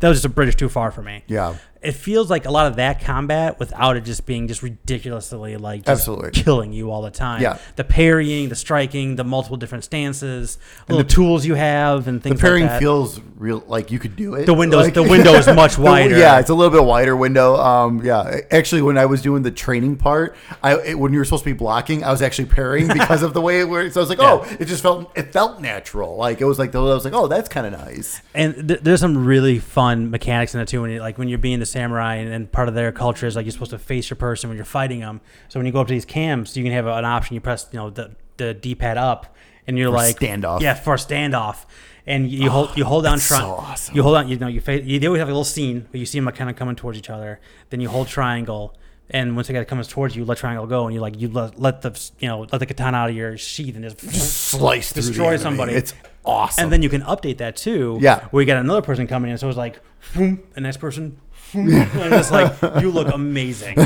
that 0.00 0.08
was 0.08 0.18
just 0.18 0.24
a 0.26 0.28
bridge 0.30 0.56
too 0.56 0.68
far 0.68 0.90
for 0.90 1.02
me. 1.02 1.24
Yeah. 1.26 1.56
It 1.82 1.92
feels 1.92 2.28
like 2.30 2.44
a 2.46 2.50
lot 2.50 2.66
of 2.66 2.76
that 2.76 3.00
combat 3.00 3.58
without 3.58 3.96
it 3.96 4.04
just 4.04 4.26
being 4.26 4.48
just 4.48 4.62
ridiculously 4.62 5.56
like 5.56 5.80
just 5.84 5.88
Absolutely. 6.00 6.30
killing 6.30 6.72
you 6.72 6.90
all 6.90 7.02
the 7.02 7.10
time. 7.10 7.40
Yeah. 7.42 7.58
the 7.76 7.84
parrying, 7.84 8.48
the 8.48 8.56
striking, 8.56 9.16
the 9.16 9.24
multiple 9.24 9.56
different 9.56 9.84
stances, 9.84 10.58
and 10.88 10.96
little 10.96 11.06
the, 11.08 11.14
tools 11.14 11.46
you 11.46 11.54
have, 11.54 12.08
and 12.08 12.20
The 12.22 12.30
things. 12.30 12.42
like 12.42 12.62
that. 12.62 12.78
feels 12.80 13.20
real 13.36 13.62
like 13.68 13.90
you 13.90 13.98
could 13.98 14.16
do 14.16 14.34
it. 14.34 14.46
The 14.46 14.54
window's- 14.54 14.84
Like- 14.86 14.94
the 14.94 15.02
window 15.02 15.32
is 15.34 15.46
much 15.54 15.76
The- 15.76 15.82
wider. 15.82 16.18
yeah, 16.18 16.38
it's 16.40 16.50
a 16.50 16.54
little 16.54 16.72
bit 16.72 16.84
wider 16.84 17.16
window. 17.16 17.56
Um, 17.56 18.04
yeah, 18.04 18.40
actually, 18.50 18.82
when 18.82 18.98
I 18.98 19.06
was 19.06 19.22
doing 19.22 19.42
the 19.42 19.50
training 19.50 19.96
part, 19.96 20.34
I 20.62 20.76
it, 20.78 20.98
when 20.98 21.12
you 21.12 21.18
were 21.18 21.24
supposed 21.24 21.44
to 21.44 21.50
be 21.50 21.56
blocking, 21.56 22.02
I 22.02 22.10
was 22.10 22.22
actually 22.22 22.46
parrying 22.46 22.88
because 22.88 23.22
of 23.22 23.34
the 23.34 23.40
way 23.40 23.60
it 23.60 23.68
worked. 23.68 23.94
So 23.94 24.00
I 24.00 24.02
was 24.02 24.08
like, 24.10 24.18
oh, 24.22 24.44
it 24.58 24.64
just 24.66 24.82
felt 24.82 25.16
it 25.16 25.32
felt 25.32 25.60
natural. 25.60 26.16
Like 26.16 26.40
it 26.40 26.44
was 26.44 26.58
like 26.58 26.72
the, 26.72 26.80
I 26.80 26.94
was 26.94 27.04
like, 27.04 27.14
oh, 27.14 27.28
that's 27.28 27.48
kind 27.48 27.66
of 27.66 27.72
nice. 27.80 28.20
and 28.34 28.68
th- 28.68 28.80
there's 28.80 29.00
some 29.00 29.24
really 29.24 29.58
fun 29.58 30.10
mechanics 30.10 30.54
in 30.54 30.60
it 30.60 30.68
too. 30.68 30.82
When 30.82 30.90
you, 30.90 31.00
like 31.00 31.18
when 31.18 31.28
you're 31.28 31.38
being 31.38 31.60
the 31.60 31.66
samurai, 31.70 32.16
and, 32.16 32.32
and 32.32 32.50
part 32.50 32.68
of 32.68 32.74
their 32.74 32.92
culture 32.92 33.26
is 33.26 33.36
like 33.36 33.44
you're 33.44 33.52
supposed 33.52 33.70
to 33.70 33.78
face 33.78 34.10
your 34.10 34.16
person 34.16 34.48
when 34.48 34.56
you're 34.56 34.64
fighting 34.64 35.00
them. 35.00 35.20
So 35.48 35.58
when 35.58 35.66
you 35.66 35.72
go 35.72 35.80
up 35.80 35.86
to 35.88 35.94
these 35.94 36.04
camps, 36.04 36.56
you 36.56 36.64
can 36.64 36.72
have 36.72 36.86
an 36.86 37.04
option. 37.04 37.34
You 37.34 37.40
press 37.40 37.68
you 37.72 37.78
know 37.78 37.90
the 37.90 38.12
the 38.36 38.54
D-pad 38.54 38.96
up, 38.96 39.36
and 39.66 39.76
you're 39.76 39.90
For 39.90 39.96
like 39.96 40.18
standoff. 40.18 40.60
Yeah, 40.60 40.74
for 40.74 40.94
a 40.94 40.96
standoff. 40.96 41.64
And 42.06 42.30
you 42.30 42.48
hold 42.48 42.76
you 42.76 42.84
hold 42.86 43.04
down 43.04 43.16
that's 43.16 43.28
tri- 43.28 43.40
so 43.40 43.50
awesome. 43.50 43.94
You 43.94 44.02
hold 44.02 44.16
on. 44.16 44.28
You 44.28 44.38
know 44.38 44.48
you 44.48 44.62
face. 44.62 44.84
You, 44.86 44.98
they 44.98 45.06
always 45.06 45.20
have 45.20 45.28
a 45.28 45.32
little 45.32 45.44
scene 45.44 45.86
where 45.90 46.00
you 46.00 46.06
see 46.06 46.18
them 46.18 46.24
like 46.24 46.36
kind 46.36 46.48
of 46.48 46.56
coming 46.56 46.74
towards 46.74 46.96
each 46.96 47.10
other. 47.10 47.38
Then 47.68 47.80
you 47.80 47.88
hold 47.88 48.08
triangle. 48.08 48.74
And 49.10 49.36
once 49.36 49.48
they 49.48 49.54
got 49.54 49.66
coming 49.68 49.84
towards 49.84 50.14
you, 50.14 50.24
let 50.26 50.36
triangle 50.36 50.66
go, 50.66 50.84
and 50.84 50.94
you 50.94 51.00
like 51.00 51.18
you 51.18 51.28
let, 51.28 51.58
let 51.58 51.80
the 51.80 52.10
you 52.18 52.28
know 52.28 52.46
let 52.52 52.58
the 52.58 52.66
katana 52.66 52.98
out 52.98 53.10
of 53.10 53.16
your 53.16 53.38
sheath 53.38 53.74
and 53.74 53.82
just 53.82 54.00
Slice 54.00 54.92
the 54.92 55.00
destroy 55.00 55.38
somebody. 55.38 55.72
It's 55.72 55.94
awesome. 56.26 56.64
And 56.64 56.72
then 56.72 56.82
you 56.82 56.90
can 56.90 57.00
update 57.02 57.38
that 57.38 57.56
too. 57.56 57.98
Yeah. 58.02 58.26
Where 58.28 58.42
you 58.42 58.46
got 58.46 58.58
another 58.58 58.82
person 58.82 59.06
coming 59.06 59.30
in, 59.30 59.38
so 59.38 59.48
it's 59.48 59.56
like, 59.56 59.80
boom, 60.14 60.42
the 60.52 60.60
next 60.60 60.76
person, 60.76 61.18
and 61.54 62.14
it's 62.14 62.30
like 62.30 62.52
you 62.82 62.90
look 62.90 63.08
amazing. 63.14 63.76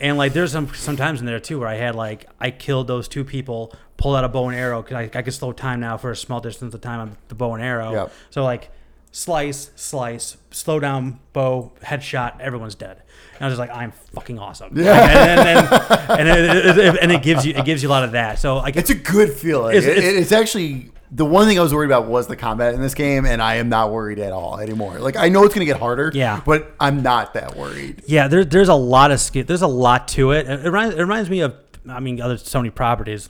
and 0.00 0.16
like 0.18 0.32
there's 0.32 0.52
some 0.52 0.72
sometimes 0.74 1.20
in 1.20 1.26
there 1.26 1.40
too 1.40 1.58
where 1.60 1.68
I 1.68 1.74
had 1.76 1.94
like 1.94 2.26
I 2.40 2.50
killed 2.50 2.86
those 2.88 3.06
two 3.08 3.24
people, 3.24 3.72
pulled 3.96 4.16
out 4.16 4.24
a 4.24 4.28
bow 4.28 4.48
and 4.48 4.56
arrow 4.58 4.82
because 4.82 4.96
I, 4.96 5.18
I 5.18 5.22
could 5.22 5.34
slow 5.34 5.52
time 5.52 5.80
now 5.80 5.96
for 5.96 6.10
a 6.10 6.16
small 6.16 6.40
distance 6.40 6.74
of 6.74 6.80
time 6.80 7.00
on 7.00 7.16
the 7.28 7.34
bow 7.34 7.54
and 7.54 7.62
arrow. 7.62 7.92
Yep. 7.92 8.12
So 8.30 8.44
like 8.44 8.70
slice, 9.12 9.70
slice, 9.76 10.36
slow 10.50 10.78
down, 10.80 11.18
bow, 11.32 11.72
headshot, 11.82 12.40
everyone's 12.40 12.74
dead. 12.76 13.02
And 13.34 13.42
I 13.42 13.48
was 13.48 13.58
just 13.58 13.68
like, 13.68 13.76
I'm 13.76 13.92
fucking 14.14 14.38
awesome. 14.38 14.76
Yeah. 14.76 14.92
And, 14.94 15.40
and, 15.40 16.18
and, 16.20 16.28
and, 16.28 16.58
it, 16.58 16.78
it- 16.78 16.98
and 17.02 17.12
it 17.12 17.22
gives 17.22 17.44
you 17.46 17.54
it 17.54 17.64
gives 17.64 17.82
you 17.82 17.88
a 17.88 17.90
lot 17.90 18.04
of 18.04 18.12
that. 18.12 18.38
So 18.38 18.56
like 18.56 18.76
It's 18.76 18.90
a 18.90 18.94
good 18.94 19.32
feeling. 19.32 19.76
It's- 19.76 19.90
it's- 19.98 20.14
it's 20.22 20.32
actually 20.32 20.90
the 21.12 21.24
one 21.24 21.46
thing 21.46 21.58
I 21.58 21.62
was 21.62 21.74
worried 21.74 21.86
about 21.86 22.06
was 22.06 22.26
the 22.28 22.36
combat 22.36 22.74
in 22.74 22.80
this 22.80 22.94
game, 22.94 23.26
and 23.26 23.42
I 23.42 23.56
am 23.56 23.68
not 23.68 23.90
worried 23.92 24.18
at 24.20 24.32
all 24.32 24.58
anymore. 24.60 24.98
Like 25.00 25.16
I 25.16 25.28
know 25.28 25.44
it's 25.44 25.54
going 25.54 25.66
to 25.66 25.72
get 25.72 25.80
harder, 25.80 26.10
Yeah. 26.14 26.40
but 26.44 26.72
I'm 26.78 27.02
not 27.02 27.34
that 27.34 27.56
worried. 27.56 28.02
Yeah, 28.06 28.28
there, 28.28 28.44
there's 28.44 28.68
a 28.68 28.74
lot 28.74 29.10
of 29.10 29.18
skill. 29.20 29.44
There's 29.44 29.62
a 29.62 29.66
lot 29.66 30.06
to 30.08 30.30
it. 30.32 30.48
It 30.48 30.64
reminds, 30.64 30.94
it 30.94 31.00
reminds 31.00 31.28
me 31.28 31.40
of, 31.40 31.54
I 31.88 31.98
mean, 32.00 32.20
other 32.20 32.36
Sony 32.36 32.72
properties. 32.74 33.28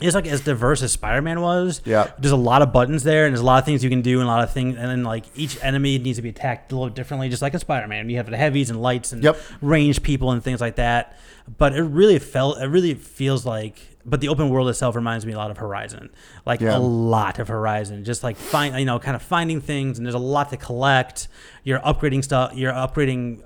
It's 0.00 0.14
like 0.14 0.28
as 0.28 0.42
diverse 0.42 0.80
as 0.84 0.92
Spider-Man 0.92 1.40
was. 1.40 1.82
Yeah. 1.84 2.12
There's 2.20 2.30
a 2.32 2.36
lot 2.36 2.62
of 2.62 2.72
buttons 2.72 3.02
there, 3.02 3.26
and 3.26 3.34
there's 3.34 3.40
a 3.42 3.44
lot 3.44 3.58
of 3.58 3.64
things 3.64 3.82
you 3.82 3.90
can 3.90 4.00
do, 4.00 4.20
and 4.20 4.28
a 4.28 4.30
lot 4.30 4.44
of 4.44 4.52
things, 4.52 4.76
and 4.78 4.88
then 4.88 5.02
like 5.02 5.24
each 5.34 5.62
enemy 5.62 5.98
needs 5.98 6.18
to 6.18 6.22
be 6.22 6.28
attacked 6.28 6.70
a 6.70 6.76
little 6.76 6.88
differently, 6.94 7.28
just 7.28 7.42
like 7.42 7.52
in 7.52 7.58
Spider-Man. 7.58 8.08
You 8.08 8.16
have 8.18 8.30
the 8.30 8.36
heavies 8.36 8.70
and 8.70 8.80
lights 8.80 9.12
and 9.12 9.24
Yep. 9.24 9.36
ranged 9.60 10.04
people 10.04 10.30
and 10.30 10.42
things 10.42 10.60
like 10.60 10.76
that. 10.76 11.18
But 11.58 11.74
it 11.74 11.82
really 11.82 12.18
felt, 12.20 12.58
it 12.62 12.66
really 12.66 12.94
feels 12.94 13.44
like. 13.44 13.80
But 14.08 14.20
the 14.20 14.28
open 14.28 14.48
world 14.48 14.68
itself 14.68 14.96
reminds 14.96 15.26
me 15.26 15.32
a 15.32 15.36
lot 15.36 15.50
of 15.50 15.58
Horizon, 15.58 16.10
like 16.46 16.60
Yeah. 16.60 16.76
a 16.76 16.78
lot 16.78 17.38
of 17.38 17.48
Horizon. 17.48 18.04
Just 18.04 18.22
like 18.22 18.36
find, 18.36 18.78
you 18.78 18.84
know, 18.84 18.98
kind 18.98 19.14
of 19.14 19.22
finding 19.22 19.60
things, 19.60 19.98
and 19.98 20.06
there's 20.06 20.14
a 20.14 20.18
lot 20.18 20.50
to 20.50 20.56
collect. 20.56 21.28
You're 21.64 21.80
upgrading 21.80 22.24
stuff. 22.24 22.52
You're 22.54 22.72
upgrading 22.72 23.42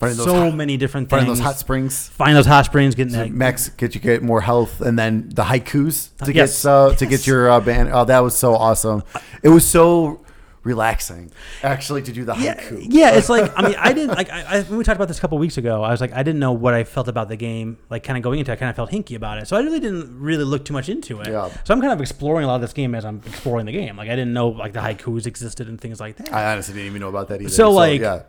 those 0.00 0.16
so 0.24 0.34
hot- 0.50 0.54
many 0.54 0.76
different 0.76 1.08
Finding 1.10 1.26
things. 1.28 1.38
those 1.38 1.46
hot 1.46 1.58
springs. 1.58 2.08
Find 2.08 2.36
those 2.36 2.46
hot 2.46 2.64
springs, 2.64 2.96
getting 2.96 3.12
that. 3.12 3.30
Max 3.30 3.68
get 3.68 3.94
you 3.94 4.00
get 4.00 4.20
more 4.22 4.40
health, 4.40 4.80
and 4.80 4.98
then 4.98 5.30
the 5.32 5.44
haikus 5.44 6.08
to 6.24 6.32
Yes. 6.34 6.62
get 6.64 6.68
uh, 6.68 6.94
to 6.94 7.06
get 7.06 7.24
your 7.26 7.48
uh, 7.48 7.60
band. 7.60 7.90
Oh, 7.92 8.04
that 8.04 8.18
was 8.20 8.36
so 8.36 8.54
awesome! 8.56 9.04
It 9.44 9.50
was 9.50 9.64
so 9.66 10.21
relaxing, 10.64 11.30
actually, 11.62 12.02
to 12.02 12.12
do 12.12 12.24
the 12.24 12.34
yeah, 12.36 12.54
haiku. 12.54 12.86
yeah, 12.88 13.16
it's 13.16 13.28
like 13.28 13.52
I 13.56 13.62
mean 13.62 13.76
I 13.78 13.92
didn't 13.92 14.16
like 14.16 14.30
I, 14.30 14.42
I 14.42 14.62
when 14.62 14.78
we 14.78 14.84
talked 14.84 14.96
about 14.96 15.08
this 15.08 15.18
a 15.18 15.20
couple 15.20 15.38
weeks 15.38 15.58
ago. 15.58 15.82
I 15.82 15.90
was 15.90 16.00
like 16.00 16.12
I 16.12 16.22
didn't 16.22 16.40
know 16.40 16.52
what 16.52 16.74
I 16.74 16.84
felt 16.84 17.08
about 17.08 17.28
the 17.28 17.36
game. 17.36 17.78
Like 17.90 18.04
kind 18.04 18.16
of 18.16 18.22
going 18.22 18.38
into, 18.38 18.50
it, 18.52 18.54
I 18.54 18.56
kind 18.56 18.70
of 18.70 18.76
felt 18.76 18.90
hinky 18.90 19.16
about 19.16 19.38
it. 19.38 19.48
So 19.48 19.56
I 19.56 19.60
really 19.60 19.80
didn't 19.80 20.20
really 20.20 20.44
look 20.44 20.64
too 20.64 20.72
much 20.72 20.88
into 20.88 21.20
it. 21.20 21.28
Yeah. 21.28 21.50
So 21.64 21.74
I'm 21.74 21.80
kind 21.80 21.92
of 21.92 22.00
exploring 22.00 22.44
a 22.44 22.48
lot 22.48 22.56
of 22.56 22.60
this 22.62 22.72
game 22.72 22.94
as 22.94 23.04
I'm 23.04 23.20
exploring 23.26 23.66
the 23.66 23.72
game. 23.72 23.96
Like 23.96 24.08
I 24.08 24.16
didn't 24.16 24.32
know 24.32 24.48
like 24.48 24.72
the 24.72 24.80
haikus 24.80 25.26
existed 25.26 25.68
and 25.68 25.80
things 25.80 26.00
like 26.00 26.16
that. 26.16 26.32
I 26.32 26.52
honestly 26.52 26.74
didn't 26.74 26.88
even 26.88 27.00
know 27.00 27.08
about 27.08 27.28
that 27.28 27.40
either. 27.40 27.50
so 27.50 27.70
like 27.70 28.00
yeah, 28.00 28.22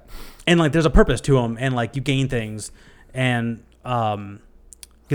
and 0.47 0.59
like 0.59 0.71
there's 0.71 0.85
a 0.85 0.89
purpose 0.91 1.21
to 1.21 1.35
them 1.35 1.57
and 1.59 1.75
like 1.75 1.95
you 1.95 2.01
gain 2.01 2.29
things 2.29 2.71
and 3.13 3.63
um 3.85 4.39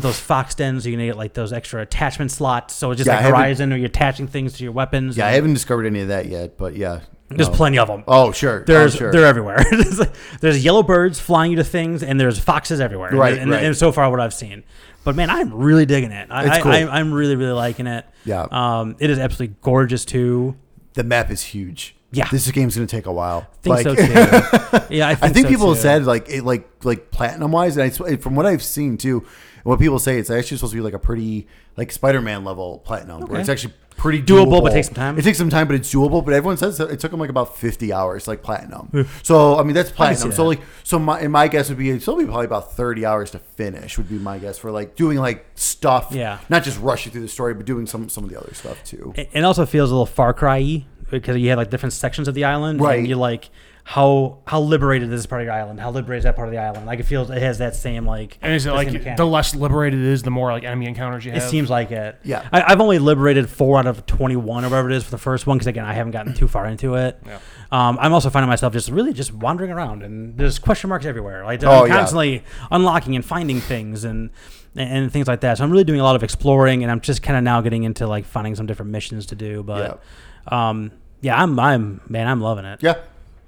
get 0.01 0.03
those 0.07 0.19
fox 0.21 0.55
dens 0.55 0.87
you're 0.87 0.95
gonna 0.97 1.07
get 1.07 1.17
like 1.17 1.35
those 1.35 1.53
extra 1.53 1.83
attachment 1.83 2.31
slots 2.31 2.75
so 2.75 2.91
it's 2.91 2.99
just 2.99 3.07
Yeah, 3.09 3.15
I 3.15 3.17
like 3.17 3.25
haven't- 3.25 3.41
horizon 3.41 3.73
or 3.73 3.77
you're 3.77 3.87
attaching 3.87 4.27
things 4.27 4.55
to 4.55 4.63
your 4.65 4.73
weapons 4.73 5.17
yeah, 5.17 5.27
I 5.27 5.31
haven't 5.33 5.55
discovered 5.55 5.87
any 5.87 6.01
of 6.01 6.09
that 6.09 6.27
yet, 6.27 6.57
but 6.57 6.77
yeah, 6.77 7.01
there's 7.29 7.49
no. 7.51 7.55
plenty 7.55 7.79
of 7.79 7.89
them 7.89 8.05
Oh, 8.09 8.33
sure. 8.33 8.65
there's 8.65 8.95
oh, 8.95 8.99
sure. 8.99 9.13
they're 9.13 9.27
everywhere 9.27 9.59
There's 9.71 9.99
like- 9.99 10.15
there's 10.41 10.65
yellow 10.65 10.83
birds 10.83 11.21
flying 11.21 11.51
you 11.51 11.57
to 11.59 11.65
things 11.65 12.03
and 12.03 12.19
there's 12.19 12.39
foxes 12.39 12.81
everywhere 12.81 13.11
Right, 13.13 13.37
and, 13.39 13.51
right. 13.51 13.65
and 13.65 13.77
so 13.77 13.93
far 13.93 14.11
what 14.11 14.21
i've 14.21 14.33
seen 14.35 14.65
but 15.05 15.15
man 15.15 15.29
i'm 15.31 15.53
really 15.53 15.85
digging 15.87 16.11
it 16.13 16.29
I, 16.31 16.47
It's 16.47 16.57
I, 16.57 16.61
cool. 16.63 16.73
I, 16.73 16.83
i'm 16.85 17.13
really 17.13 17.37
really 17.37 17.53
liking 17.53 17.87
it 17.87 18.07
Yeah. 18.25 18.47
um 18.51 18.97
it 18.99 19.11
is 19.11 19.19
absolutely 19.19 19.57
gorgeous 19.63 20.05
too 20.05 20.57
the 20.95 21.05
map 21.05 21.31
is 21.31 21.43
huge. 21.43 21.95
Yeah. 22.11 22.27
this 22.31 22.51
game's 22.51 22.75
gonna 22.75 22.87
take 22.87 23.05
a 23.07 23.13
while. 23.13 23.47
think 23.63 23.77
Like- 23.77 23.85
so 23.85 23.95
too 23.95 24.03
yeah 24.95 25.09
i 25.09 25.15
think, 25.15 25.23
I 25.23 25.29
think 25.35 25.47
so 25.47 25.49
people 25.51 25.75
too. 25.75 25.81
said 25.83 26.05
like 26.07 26.29
it, 26.31 26.43
like 26.45 26.67
like 26.83 27.11
platinum 27.11 27.53
wise, 27.53 27.77
and 27.77 27.85
I, 27.85 27.91
sw- 27.91 28.21
from 28.23 28.35
what 28.37 28.47
I've 28.47 28.63
seen 28.63 28.97
too, 28.97 29.27
and 29.59 29.65
what 29.65 29.79
people 29.79 29.99
say, 29.99 30.19
it's 30.19 30.31
actually 30.31 30.57
supposed 30.57 30.73
to 30.73 30.79
be 30.79 30.83
like 30.83 30.95
a 30.95 30.99
pretty 30.99 31.47
like 31.77 31.93
Spider 31.93 32.21
Man 32.21 32.45
level 32.45 32.79
platinum, 32.85 33.21
where 33.23 33.33
Okay. 33.33 33.41
it's 33.41 33.49
actually 33.49 33.75
pretty 33.97 34.23
Doable, 34.23 34.63
but 34.63 34.71
takes 34.71 34.87
some 34.87 34.95
time? 34.95 35.19
It 35.19 35.23
takes 35.23 35.39
some 35.39 35.51
time, 35.51 35.67
but 35.67 35.75
it's 35.75 35.93
doable. 35.93 36.25
But 36.25 36.33
everyone 36.33 36.57
says 36.57 36.79
that 36.79 36.89
it 36.91 37.01
took 37.01 37.11
them 37.11 37.19
like 37.19 37.31
about 37.31 37.57
fifty 37.59 37.93
hours, 37.93 38.29
like 38.29 38.43
platinum. 38.43 39.09
so 39.25 39.59
I 39.59 39.63
mean 39.65 39.75
that's 39.75 39.91
platinum. 39.91 40.31
So 40.33 40.43
that. 40.43 40.49
like 40.49 40.61
so 40.85 40.99
my 40.99 41.19
and 41.21 41.33
my 41.33 41.49
guess 41.49 41.69
would 41.69 41.79
be 41.79 41.91
it's 41.91 42.05
probably 42.05 42.27
probably 42.27 42.45
about 42.47 42.73
thirty 42.75 43.05
hours 43.05 43.31
to 43.33 43.39
finish 43.41 43.99
would 43.99 44.09
be 44.09 44.19
my 44.19 44.39
guess 44.39 44.57
for 44.59 44.71
like 44.71 44.95
doing 44.95 45.19
like 45.19 45.45
stuff. 45.57 46.09
Yeah. 46.13 46.39
not 46.49 46.63
just 46.63 46.79
rushing 46.81 47.11
through 47.13 47.23
the 47.23 47.29
story, 47.29 47.55
but 47.55 47.67
doing 47.67 47.87
some 47.87 48.09
some 48.09 48.23
of 48.25 48.31
the 48.31 48.39
other 48.39 48.55
stuff 48.55 48.83
too. 48.85 49.13
it, 49.17 49.31
it 49.33 49.43
also 49.45 49.67
feels 49.67 49.91
a 49.91 49.95
little 49.95 50.07
Far 50.07 50.33
Cry 50.33 50.85
because 51.11 51.37
you 51.39 51.49
have 51.49 51.59
like 51.59 51.71
different 51.71 51.93
sections 51.95 52.29
of 52.29 52.35
the 52.35 52.45
island, 52.45 52.81
Right. 52.81 52.99
And 52.99 53.09
you're 53.09 53.17
like, 53.17 53.49
how 53.89 54.37
how 54.47 54.61
liberated 54.61 55.11
is 55.11 55.21
this 55.21 55.25
part 55.25 55.41
of 55.41 55.47
your 55.47 55.55
island? 55.55 55.81
How 55.81 55.91
liberated 55.91 56.19
is 56.19 56.25
that 56.25 56.37
part 56.37 56.47
of 56.47 56.53
the 56.53 56.61
island? 56.61 56.85
Like 56.85 57.01
it 57.01 57.05
feels, 57.05 57.31
it 57.31 57.41
has 57.41 57.57
that 57.57 57.75
same 57.75 58.05
like. 58.05 58.37
And 58.43 58.53
is 58.53 58.67
it 58.67 58.69
the 58.69 58.75
like 58.75 58.89
same 58.89 58.99
mechanic. 58.99 59.17
the 59.17 59.25
less 59.25 59.55
liberated 59.55 59.99
it 59.99 60.05
is, 60.05 60.23
the 60.23 60.31
more 60.31 60.53
like 60.53 60.63
enemy 60.63 60.85
encounters 60.85 61.25
you 61.25 61.33
have? 61.33 61.43
It 61.43 61.49
seems 61.49 61.71
like 61.71 61.91
it. 61.91 62.19
Yeah. 62.23 62.47
I, 62.53 62.65
I've 62.71 62.83
only 62.83 62.99
liberated 62.99 63.49
four 63.49 63.79
out 63.79 63.87
of 63.87 64.05
twenty-one 64.05 64.67
or 64.67 64.69
whatever 64.69 64.91
it 64.91 64.95
is 64.97 65.05
for 65.05 65.11
the 65.11 65.17
first 65.17 65.47
one 65.47 65.57
because 65.57 65.69
again 65.69 65.87
I 65.87 65.95
haven't 65.95 66.13
gotten 66.13 66.35
too 66.35 66.47
far 66.49 66.67
into 66.67 66.97
it. 66.97 67.19
Yeah. 67.25 67.39
Um, 67.73 67.97
I'm 67.99 68.13
also 68.13 68.29
finding 68.29 68.51
myself 68.51 68.75
just 68.75 68.91
really 68.91 69.15
just 69.15 69.33
wandering 69.33 69.71
around 69.71 70.03
and 70.03 70.37
there's 70.37 70.59
question 70.59 70.91
marks 70.91 71.07
everywhere. 71.07 71.47
Like 71.47 71.65
Oh, 71.65 71.85
I'm 71.85 71.87
yeah. 71.87 71.97
constantly 71.97 72.45
unlocking 72.71 73.17
and 73.17 73.25
finding 73.25 73.59
things 73.59 74.05
and 74.05 74.29
and 74.77 75.11
things 75.11 75.27
like 75.29 75.41
that. 75.41 75.57
So 75.57 75.65
I'm 75.65 75.71
really 75.71 75.85
doing 75.85 76.01
a 76.01 76.05
lot 76.05 76.15
of 76.15 76.23
exploring 76.23 76.83
and 76.83 76.93
I'm 76.93 77.01
just 77.01 77.23
kind 77.23 77.39
of 77.39 77.43
now 77.43 77.63
getting 77.63 77.85
into 77.85 78.07
like 78.07 78.27
finding 78.27 78.55
some 78.55 78.67
different 78.67 78.93
missions 78.93 79.25
to 79.27 79.35
do. 79.35 79.63
But 79.63 80.03
um, 80.49 80.93
yeah, 81.23 81.41
I'm 81.43 81.59
I'm 81.59 82.03
man, 82.07 82.29
I'm 82.29 82.43
loving 82.43 82.67
it. 82.67 82.83
Yeah, 82.83 82.97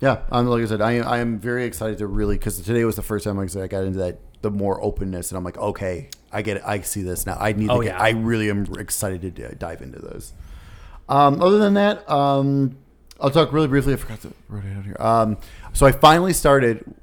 yeah. 0.00 0.22
Um, 0.30 0.46
like 0.46 0.62
I 0.62 0.66
said, 0.66 0.80
I 0.80 0.92
am, 0.92 1.06
I 1.06 1.18
am 1.18 1.38
very 1.38 1.64
excited 1.64 1.98
to 1.98 2.06
really 2.06 2.36
because 2.36 2.60
today 2.60 2.84
was 2.84 2.96
the 2.96 3.02
first 3.02 3.24
time 3.24 3.36
like 3.36 3.44
I 3.44 3.48
said, 3.48 3.62
I 3.62 3.66
got 3.66 3.84
into 3.84 3.98
that 3.98 4.18
the 4.42 4.50
more 4.50 4.82
openness, 4.82 5.30
and 5.30 5.38
I'm 5.38 5.44
like, 5.44 5.58
okay, 5.58 6.08
I 6.32 6.42
get 6.42 6.58
it. 6.58 6.62
I 6.64 6.80
see 6.80 7.02
this 7.02 7.26
now. 7.26 7.36
I 7.38 7.52
need. 7.52 7.70
Oh, 7.70 7.78
to 7.78 7.84
get, 7.84 7.96
yeah. 7.96 8.02
I 8.02 8.10
really 8.10 8.50
am 8.50 8.66
excited 8.78 9.36
to 9.36 9.54
dive 9.54 9.82
into 9.82 9.98
those. 9.98 10.32
Um, 11.08 11.42
other 11.42 11.58
than 11.58 11.74
that, 11.74 12.08
um, 12.10 12.78
I'll 13.20 13.30
talk 13.30 13.52
really 13.52 13.68
briefly. 13.68 13.92
I 13.92 13.96
forgot 13.96 14.20
to 14.22 14.32
write 14.48 14.64
it 14.64 14.76
out 14.76 14.84
here. 14.84 14.96
Um, 14.98 15.38
so 15.72 15.86
I 15.86 15.92
finally 15.92 16.32
started. 16.32 16.94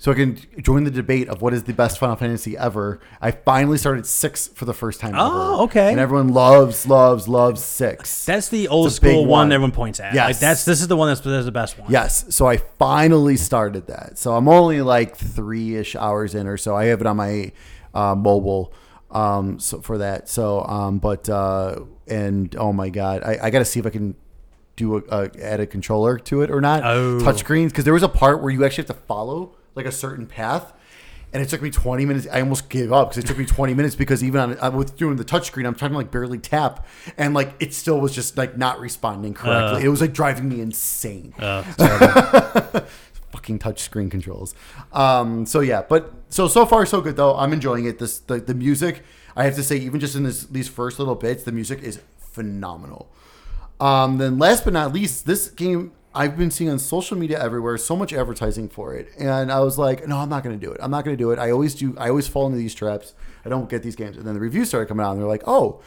So 0.00 0.12
I 0.12 0.14
can 0.14 0.38
join 0.62 0.84
the 0.84 0.92
debate 0.92 1.28
of 1.28 1.42
what 1.42 1.52
is 1.52 1.64
the 1.64 1.72
best 1.72 1.98
Final 1.98 2.14
Fantasy 2.14 2.56
ever. 2.56 3.00
I 3.20 3.32
finally 3.32 3.78
started 3.78 4.06
six 4.06 4.46
for 4.46 4.64
the 4.64 4.72
first 4.72 5.00
time. 5.00 5.14
Oh, 5.16 5.54
ever. 5.54 5.62
okay. 5.64 5.90
And 5.90 5.98
everyone 5.98 6.28
loves, 6.28 6.86
loves, 6.86 7.26
loves 7.26 7.64
six. 7.64 8.24
That's 8.24 8.48
the 8.48 8.68
old 8.68 8.86
It's 8.86 8.98
a 8.98 9.00
big 9.00 9.10
school 9.10 9.22
one. 9.22 9.46
one. 9.46 9.52
everyone 9.52 9.72
points 9.72 9.98
at. 9.98 10.14
Yes. 10.14 10.28
Like 10.28 10.38
that's 10.38 10.64
this 10.64 10.80
is 10.80 10.86
the 10.86 10.96
one 10.96 11.08
that's, 11.08 11.20
that's 11.20 11.46
the 11.46 11.52
best 11.52 11.80
one. 11.80 11.90
Yes. 11.90 12.32
So 12.32 12.46
I 12.46 12.58
finally 12.58 13.36
started 13.36 13.88
that. 13.88 14.18
So 14.18 14.36
I'm 14.36 14.46
only 14.46 14.82
like 14.82 15.16
three 15.16 15.74
ish 15.74 15.96
hours 15.96 16.36
in 16.36 16.46
or 16.46 16.56
so. 16.56 16.76
I 16.76 16.84
have 16.86 17.00
it 17.00 17.06
on 17.08 17.16
my 17.16 17.50
uh, 17.92 18.14
mobile 18.14 18.72
um, 19.10 19.58
so 19.58 19.80
for 19.80 19.98
that. 19.98 20.28
So, 20.28 20.62
um, 20.62 20.98
but, 21.00 21.28
uh, 21.28 21.80
and 22.06 22.54
oh 22.56 22.72
my 22.72 22.88
God, 22.90 23.24
I, 23.24 23.38
I 23.42 23.50
got 23.50 23.60
to 23.60 23.64
see 23.64 23.80
if 23.80 23.86
I 23.86 23.90
can 23.90 24.14
do 24.76 24.96
a, 24.96 25.02
a, 25.10 25.30
add 25.42 25.58
a 25.58 25.66
controller 25.66 26.18
to 26.20 26.42
it 26.42 26.52
or 26.52 26.60
not. 26.60 26.84
Oh. 26.84 27.18
Touchscreens. 27.18 27.74
Cause 27.74 27.84
there 27.84 27.94
was 27.94 28.04
a 28.04 28.08
part 28.08 28.40
where 28.42 28.52
you 28.52 28.64
actually 28.64 28.86
have 28.86 28.96
to 28.96 29.02
follow 29.06 29.56
like 29.78 29.86
a 29.86 29.92
certain 29.92 30.26
path. 30.26 30.74
And 31.30 31.42
it 31.42 31.48
took 31.50 31.60
me 31.60 31.70
20 31.70 32.06
minutes. 32.06 32.26
I 32.32 32.40
almost 32.40 32.70
gave 32.70 32.90
up 32.90 33.10
because 33.10 33.22
it 33.22 33.26
took 33.26 33.36
me 33.36 33.44
20 33.44 33.74
minutes 33.74 33.94
because 33.94 34.24
even 34.24 34.40
on 34.40 34.58
uh, 34.60 34.70
with 34.70 34.96
doing 34.96 35.16
the 35.16 35.24
touchscreen, 35.24 35.66
I'm 35.66 35.74
trying 35.74 35.90
to 35.90 35.96
like 35.98 36.10
barely 36.10 36.38
tap, 36.38 36.86
and 37.18 37.34
like 37.34 37.52
it 37.60 37.74
still 37.74 38.00
was 38.00 38.14
just 38.14 38.38
like 38.38 38.56
not 38.56 38.80
responding 38.80 39.34
correctly. 39.34 39.82
Uh. 39.82 39.86
it 39.86 39.88
was 39.88 40.00
like 40.00 40.14
driving 40.14 40.48
me 40.48 40.62
insane 40.62 41.34
Uh, 41.38 41.62
fucking 43.30 43.58
touchscreen 43.58 44.10
controls. 44.10 44.54
Um, 44.92 45.44
so 45.44 45.60
yeah, 45.60 45.82
but 45.82 46.14
so 46.30 46.48
so 46.48 46.64
far 46.64 46.86
so 46.86 47.02
good 47.02 47.16
though. 47.16 47.36
I'm 47.36 47.52
enjoying 47.52 47.84
it. 47.84 47.98
This 47.98 48.20
the, 48.20 48.40
the 48.40 48.54
music. 48.54 49.02
I 49.36 49.44
have 49.44 49.54
to 49.56 49.62
say, 49.62 49.76
even 49.76 50.00
just 50.00 50.16
in 50.16 50.24
this, 50.24 50.44
these 50.44 50.66
first 50.66 50.98
little 50.98 51.14
bits, 51.14 51.44
the 51.44 51.52
music 51.52 51.82
is 51.82 52.00
phenomenal. 52.18 53.12
Um, 53.78 54.18
then 54.18 54.38
last 54.38 54.64
but 54.64 54.72
not 54.72 54.92
least, 54.92 55.26
this 55.26 55.48
game 55.50 55.92
I've 56.18 56.36
been 56.36 56.50
seeing 56.50 56.68
on 56.68 56.80
social 56.80 57.16
media 57.16 57.40
everywhere, 57.40 57.78
so 57.78 57.94
much 57.94 58.12
advertising 58.12 58.68
for 58.68 58.92
it, 58.92 59.08
and 59.20 59.52
I 59.52 59.60
was 59.60 59.78
like, 59.78 60.08
no, 60.08 60.18
I'm 60.18 60.28
not 60.28 60.42
going 60.42 60.58
to 60.58 60.66
do 60.66 60.72
it. 60.72 60.80
I'm 60.82 60.90
not 60.90 61.04
going 61.04 61.16
to 61.16 61.22
do 61.22 61.30
it. 61.30 61.38
I 61.38 61.52
always 61.52 61.76
do. 61.76 61.94
I 61.96 62.08
always 62.08 62.26
fall 62.26 62.46
into 62.46 62.58
these 62.58 62.74
traps. 62.74 63.14
I 63.44 63.48
don't 63.48 63.70
get 63.70 63.84
these 63.84 63.94
games, 63.94 64.16
and 64.16 64.26
then 64.26 64.34
the 64.34 64.40
reviews 64.40 64.66
started 64.66 64.86
coming 64.86 65.06
out, 65.06 65.12
and 65.12 65.20
they're 65.20 65.28
like, 65.28 65.44
oh, 65.46 65.80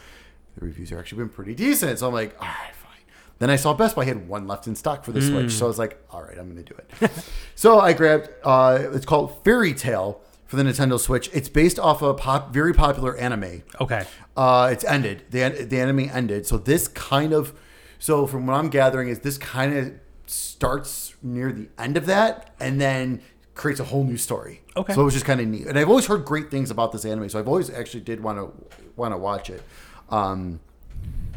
the 0.57 0.65
reviews 0.65 0.89
are 0.93 0.99
actually 0.99 1.17
been 1.17 1.29
pretty 1.29 1.53
decent. 1.53 1.99
So 1.99 2.07
I'm 2.07 2.13
like, 2.13 2.33
all 2.39 2.47
right, 2.47 2.73
fine. 2.81 3.01
Then 3.39 3.49
I 3.49 3.57
saw 3.57 3.73
Best 3.73 3.93
Buy 3.93 4.05
had 4.05 4.29
one 4.29 4.47
left 4.47 4.67
in 4.67 4.75
stock 4.75 5.03
for 5.03 5.11
the 5.11 5.21
Switch, 5.21 5.51
so 5.51 5.65
I 5.65 5.67
was 5.67 5.77
like, 5.77 6.01
all 6.11 6.23
right, 6.23 6.37
I'm 6.37 6.49
going 6.49 6.63
to 6.63 6.73
do 6.73 6.79
it. 7.01 7.11
so 7.55 7.81
I 7.81 7.91
grabbed. 7.91 8.29
Uh, 8.41 8.87
it's 8.93 9.05
called 9.05 9.43
Fairy 9.43 9.73
Tail 9.73 10.21
for 10.45 10.55
the 10.55 10.63
Nintendo 10.63 10.97
Switch. 10.97 11.29
It's 11.33 11.49
based 11.49 11.77
off 11.77 12.01
a 12.01 12.13
pop, 12.13 12.53
very 12.53 12.73
popular 12.73 13.17
anime. 13.17 13.63
okay. 13.81 14.05
Uh, 14.37 14.69
it's 14.71 14.85
ended. 14.85 15.23
The 15.29 15.65
the 15.67 15.77
anime 15.77 16.09
ended. 16.09 16.47
So 16.47 16.57
this 16.57 16.87
kind 16.87 17.33
of, 17.33 17.53
so 17.99 18.25
from 18.25 18.47
what 18.47 18.53
I'm 18.53 18.69
gathering 18.69 19.09
is 19.09 19.19
this 19.19 19.37
kind 19.37 19.77
of 19.77 19.93
starts 20.31 21.15
near 21.21 21.51
the 21.51 21.67
end 21.77 21.97
of 21.97 22.05
that, 22.07 22.53
and 22.59 22.79
then 22.79 23.21
creates 23.53 23.79
a 23.79 23.83
whole 23.83 24.03
new 24.03 24.17
story. 24.17 24.61
Okay. 24.75 24.93
So 24.93 25.01
it 25.01 25.03
was 25.03 25.13
just 25.13 25.25
kind 25.25 25.41
of 25.41 25.47
neat, 25.47 25.67
and 25.67 25.77
I've 25.77 25.89
always 25.89 26.05
heard 26.05 26.25
great 26.25 26.49
things 26.49 26.71
about 26.71 26.91
this 26.91 27.05
anime. 27.05 27.29
So 27.29 27.39
I've 27.39 27.47
always 27.47 27.69
actually 27.69 28.01
did 28.01 28.21
want 28.21 28.37
to 28.37 28.51
want 28.95 29.13
to 29.13 29.17
watch 29.17 29.49
it. 29.49 29.61
Um, 30.09 30.59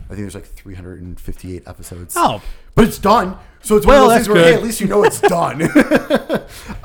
I 0.05 0.09
think 0.09 0.21
there's 0.21 0.35
like 0.35 0.47
358 0.47 1.63
episodes. 1.67 2.15
Oh, 2.17 2.43
but 2.75 2.85
it's 2.85 2.99
done. 2.99 3.39
So 3.63 3.77
it's 3.77 3.87
Well, 3.87 4.07
one 4.07 4.19
of 4.19 4.25
those 4.25 4.27
that's 4.27 4.27
things 4.27 4.35
where 4.37 4.53
hey, 4.53 4.55
at 4.55 4.63
least 4.63 4.81
you 4.81 4.87
know 4.87 5.03
it's 5.05 5.21
done. 5.21 5.63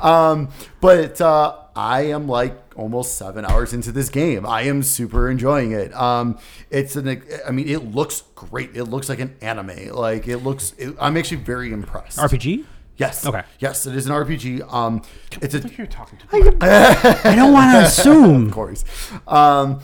um, 0.00 0.48
but 0.80 1.20
uh, 1.20 1.56
I 1.80 2.02
am 2.08 2.28
like 2.28 2.54
almost 2.76 3.16
seven 3.16 3.46
hours 3.46 3.72
into 3.72 3.90
this 3.90 4.10
game. 4.10 4.44
I 4.44 4.62
am 4.62 4.82
super 4.82 5.30
enjoying 5.30 5.72
it. 5.72 5.94
Um, 5.94 6.38
it's 6.68 6.94
an, 6.94 7.22
I 7.46 7.50
mean, 7.52 7.70
it 7.70 7.94
looks 7.94 8.24
great. 8.34 8.76
It 8.76 8.84
looks 8.84 9.08
like 9.08 9.18
an 9.18 9.34
anime. 9.40 9.88
Like 9.94 10.28
it 10.28 10.38
looks. 10.38 10.74
It, 10.76 10.94
I'm 11.00 11.16
actually 11.16 11.38
very 11.38 11.72
impressed. 11.72 12.18
RPG. 12.18 12.66
Yes. 12.98 13.24
Okay. 13.24 13.42
Yes, 13.60 13.86
it 13.86 13.96
is 13.96 14.04
an 14.06 14.12
RPG. 14.12 14.70
Um, 14.70 15.00
it's 15.40 15.54
a 15.54 15.66
I 15.66 15.70
you're 15.78 15.86
talking 15.86 16.18
to 16.18 16.26
I 17.24 17.34
don't 17.34 17.54
want 17.54 17.72
to 17.72 17.82
assume. 17.86 18.48
of 18.48 18.52
course. 18.52 18.84
Um, 19.26 19.80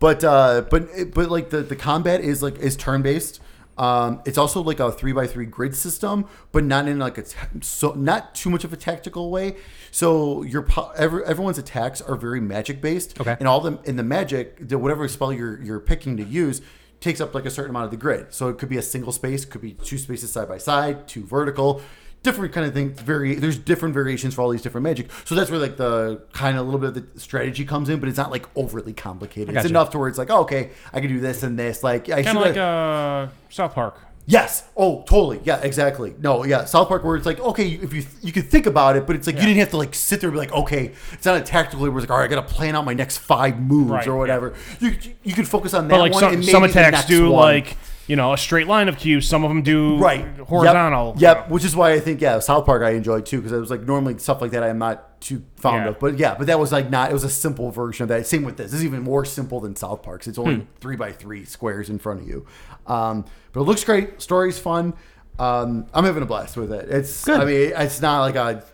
but 0.00 0.22
uh, 0.22 0.66
but 0.70 1.14
but 1.14 1.30
like 1.30 1.48
the 1.48 1.62
the 1.62 1.76
combat 1.76 2.20
is 2.20 2.42
like 2.42 2.58
is 2.58 2.76
turn 2.76 3.00
based. 3.00 3.40
Um, 3.78 4.20
it's 4.26 4.36
also 4.38 4.60
like 4.62 4.80
a 4.80 4.90
three 4.90 5.12
by 5.12 5.26
three 5.26 5.46
grid 5.46 5.74
system, 5.74 6.26
but 6.52 6.64
not 6.64 6.88
in 6.88 6.98
like 6.98 7.16
a 7.18 7.22
ta- 7.22 7.46
so 7.62 7.92
not 7.92 8.34
too 8.34 8.50
much 8.50 8.64
of 8.64 8.72
a 8.72 8.76
tactical 8.76 9.30
way. 9.30 9.56
So 9.90 10.42
your 10.42 10.62
po- 10.62 10.90
every, 10.96 11.24
everyone's 11.24 11.58
attacks 11.58 12.00
are 12.00 12.16
very 12.16 12.40
magic 12.40 12.80
based, 12.80 13.20
Okay. 13.20 13.36
and 13.38 13.46
all 13.46 13.60
the 13.60 13.78
in 13.84 13.96
the 13.96 14.02
magic, 14.02 14.68
the, 14.68 14.78
whatever 14.78 15.06
spell 15.08 15.32
you're 15.32 15.62
you're 15.62 15.80
picking 15.80 16.16
to 16.16 16.24
use 16.24 16.60
takes 17.00 17.20
up 17.20 17.32
like 17.32 17.46
a 17.46 17.50
certain 17.50 17.70
amount 17.70 17.84
of 17.84 17.90
the 17.92 17.96
grid. 17.96 18.34
So 18.34 18.48
it 18.48 18.58
could 18.58 18.68
be 18.68 18.76
a 18.76 18.82
single 18.82 19.12
space, 19.12 19.44
could 19.44 19.60
be 19.60 19.74
two 19.74 19.98
spaces 19.98 20.32
side 20.32 20.48
by 20.48 20.58
side, 20.58 21.06
two 21.06 21.24
vertical, 21.24 21.80
different 22.22 22.52
kind 22.52 22.66
of 22.66 22.74
things. 22.74 23.00
Very 23.00 23.34
there's 23.34 23.58
different 23.58 23.94
variations 23.94 24.34
for 24.34 24.42
all 24.42 24.50
these 24.50 24.62
different 24.62 24.84
magic. 24.84 25.08
So 25.24 25.34
that's 25.34 25.50
where 25.50 25.60
like 25.60 25.76
the 25.76 26.22
kind 26.32 26.56
of 26.56 26.62
a 26.62 26.64
little 26.70 26.80
bit 26.80 26.96
of 26.96 27.12
the 27.14 27.20
strategy 27.20 27.64
comes 27.64 27.88
in, 27.88 28.00
but 28.00 28.08
it's 28.08 28.18
not 28.18 28.30
like 28.30 28.46
overly 28.56 28.92
complicated. 28.92 29.56
It's 29.56 29.66
enough 29.66 29.90
to 29.90 29.98
where 29.98 30.08
it's 30.08 30.18
like, 30.18 30.30
oh, 30.30 30.40
okay, 30.42 30.70
I 30.92 31.00
can 31.00 31.08
do 31.08 31.20
this 31.20 31.42
and 31.42 31.58
this. 31.58 31.82
Like 31.82 32.08
I 32.10 32.22
kind 32.22 32.38
of 32.38 32.44
like 32.44 32.56
uh, 32.56 33.28
South 33.50 33.74
Park. 33.74 33.98
Yes. 34.30 34.64
Oh, 34.76 35.04
totally. 35.08 35.40
Yeah, 35.44 35.58
exactly. 35.62 36.14
No, 36.20 36.44
yeah. 36.44 36.66
South 36.66 36.88
Park, 36.88 37.02
where 37.02 37.16
it's 37.16 37.24
like, 37.24 37.40
okay, 37.40 37.66
if 37.70 37.94
you 37.94 38.04
you 38.20 38.30
could 38.30 38.50
think 38.50 38.66
about 38.66 38.94
it, 38.94 39.06
but 39.06 39.16
it's 39.16 39.26
like 39.26 39.36
you 39.36 39.42
didn't 39.42 39.56
have 39.56 39.70
to 39.70 39.78
like 39.78 39.94
sit 39.94 40.20
there 40.20 40.28
and 40.28 40.34
be 40.34 40.38
like, 40.38 40.52
okay, 40.52 40.92
it's 41.12 41.24
not 41.24 41.38
a 41.40 41.40
tactical. 41.40 41.80
Where 41.88 41.96
it's 41.96 42.00
like, 42.02 42.10
all 42.10 42.18
right, 42.18 42.30
I 42.30 42.34
got 42.34 42.46
to 42.46 42.54
plan 42.54 42.76
out 42.76 42.84
my 42.84 42.92
next 42.92 43.18
five 43.18 43.58
moves 43.58 43.90
Right, 43.90 44.06
or 44.06 44.10
yeah. 44.10 44.18
whatever. 44.18 44.54
You 44.80 44.94
you 45.24 45.32
could 45.34 45.48
focus 45.48 45.72
on 45.72 45.88
that 45.88 45.94
But 45.94 46.00
like 46.00 46.12
one. 46.12 46.20
some, 46.20 46.34
and 46.34 46.44
some 46.44 46.62
attacks 46.64 47.06
do 47.06 47.30
one. 47.30 47.40
like 47.40 47.76
you 48.08 48.16
know 48.16 48.32
a 48.32 48.38
straight 48.38 48.66
line 48.66 48.88
of 48.88 48.98
cues. 48.98 49.28
Some 49.28 49.44
of 49.44 49.50
them 49.50 49.62
do 49.62 49.96
right 49.98 50.24
horizontal. 50.38 51.14
Yep, 51.18 51.36
yep. 51.36 51.50
which 51.50 51.64
is 51.64 51.76
why 51.76 51.92
I 51.92 52.00
think 52.00 52.20
yeah, 52.20 52.40
South 52.40 52.66
Park 52.66 52.82
I 52.82 52.90
enjoyed 52.90 53.24
too 53.26 53.36
because 53.38 53.52
it 53.52 53.58
was 53.60 53.70
like 53.70 53.82
normally 53.82 54.18
stuff 54.18 54.40
like 54.40 54.50
that 54.50 54.62
I'm 54.64 54.78
not 54.78 55.20
too 55.20 55.42
fond 55.56 55.84
Yeah. 55.84 55.90
of, 55.90 55.98
but 56.00 56.18
yeah, 56.18 56.34
but 56.34 56.46
that 56.48 56.58
was 56.58 56.72
like 56.72 56.90
not. 56.90 57.10
It 57.10 57.12
was 57.12 57.24
a 57.24 57.30
simple 57.30 57.70
version 57.70 58.02
of 58.04 58.08
that. 58.08 58.26
Same 58.26 58.42
with 58.42 58.56
this. 58.56 58.70
This 58.72 58.80
is 58.80 58.84
even 58.86 59.02
more 59.02 59.24
simple 59.24 59.60
than 59.60 59.76
South 59.76 60.02
Park's. 60.02 60.26
It's 60.26 60.38
only 60.38 60.56
Hmm. 60.56 60.62
three 60.80 60.96
by 60.96 61.12
three 61.12 61.44
squares 61.44 61.88
in 61.90 61.98
front 62.00 62.22
of 62.22 62.26
you, 62.28 62.46
um, 62.86 63.24
but 63.52 63.60
it 63.60 63.64
looks 63.64 63.84
great. 63.84 64.20
Story's 64.20 64.58
fun. 64.58 64.94
Um, 65.38 65.86
I'm 65.94 66.04
having 66.04 66.22
a 66.22 66.26
blast 66.26 66.56
with 66.56 66.72
it. 66.72 66.88
It's 66.90 67.24
Good. 67.24 67.40
I 67.40 67.44
mean 67.44 67.72
it's 67.76 68.00
not 68.00 68.22
like 68.22 68.34
a 68.34 68.64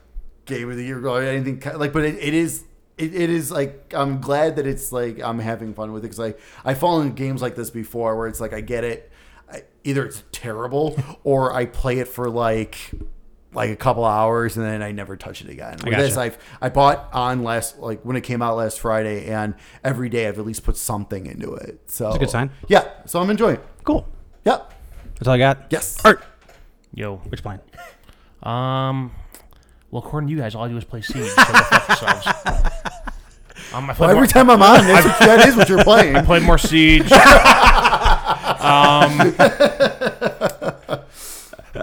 game 0.47 0.71
of 0.71 0.77
the 0.77 0.85
year 0.85 1.05
or 1.07 1.23
anything 1.23 1.63
like, 1.79 1.93
but 1.93 2.05
it, 2.05 2.17
it 2.21 2.35
is. 2.35 2.65
It, 2.97 3.13
it 3.13 3.29
is 3.29 3.51
like 3.51 3.93
I'm 3.93 4.21
glad 4.21 4.55
that 4.57 4.67
it's 4.69 4.93
like 4.93 5.21
I'm 5.21 5.41
having 5.41 5.75
fun 5.75 5.93
with 5.93 6.05
it 6.05 6.09
because 6.11 6.21
I 6.21 6.35
I 6.65 6.75
fall 6.75 7.01
in 7.01 7.15
games 7.15 7.43
like 7.43 7.57
this 7.57 7.69
before 7.69 8.17
where 8.17 8.29
it's 8.29 8.41
like 8.41 8.53
I 8.53 8.61
get 8.61 8.85
it, 8.85 9.11
either 9.85 10.05
it's 10.07 10.23
terrible 10.33 10.97
or 11.25 11.53
I 11.53 11.67
play 11.67 11.99
it 11.99 12.09
for 12.09 12.31
like 12.31 12.91
like 13.53 13.71
a 13.71 13.77
couple 13.77 14.05
hours 14.05 14.57
and 14.57 14.67
then 14.67 14.83
I 14.83 14.91
never 14.91 15.17
touch 15.17 15.41
it 15.41 15.49
again. 15.49 15.75
With 15.75 15.85
gotcha. 15.93 16.03
this, 16.03 16.17
I've 16.17 16.39
I 16.61 16.69
bought 16.71 17.09
on 17.13 17.45
last 17.45 17.79
like 17.79 18.03
when 18.03 18.17
it 18.17 18.23
came 18.23 18.43
out 18.43 18.57
last 18.57 18.81
Friday, 18.81 19.27
and 19.31 19.55
every 19.85 20.09
day 20.09 20.27
I've 20.27 20.39
at 20.39 20.45
least 20.47 20.65
put 20.65 20.77
something 20.77 21.27
into 21.27 21.55
it. 21.55 21.81
So 21.87 22.09
it's 22.09 22.17
a 22.17 22.19
good 22.19 22.31
sign. 22.31 22.51
Yeah, 22.69 22.89
so 23.07 23.21
I'm 23.21 23.31
enjoying. 23.31 23.57
it. 23.57 23.63
Cool. 23.85 24.09
Yep. 24.45 24.73
That's 25.17 25.29
all 25.29 25.35
I 25.35 25.39
got. 25.39 25.67
Yes. 25.71 26.05
Art. 26.05 26.25
Yo, 26.93 27.17
Which 27.29 27.43
plane? 27.43 27.61
um, 28.43 29.13
well, 29.91 30.03
according 30.03 30.29
to 30.29 30.33
you 30.35 30.41
guys, 30.41 30.55
all 30.55 30.65
I 30.65 30.69
do 30.69 30.77
is 30.77 30.85
play 30.85 31.01
Siege. 31.03 31.29
So 31.29 31.37
go 31.37 31.45
fuck 31.45 31.89
yourselves. 31.89 32.27
Um, 33.73 33.91
I 33.91 33.95
Well, 33.99 34.11
every 34.11 34.21
more, 34.23 34.27
time 34.29 34.51
I'm 34.51 34.63
on, 34.63 34.85
that's 34.87 35.05
what, 35.07 35.19
that 35.21 35.49
is 35.49 35.57
what 35.57 35.69
you're 35.69 35.83
playing. 35.85 36.15
I 36.15 36.23
played 36.23 36.45
more 36.45 36.59
Siege. 36.59 37.09
um, 38.45 39.35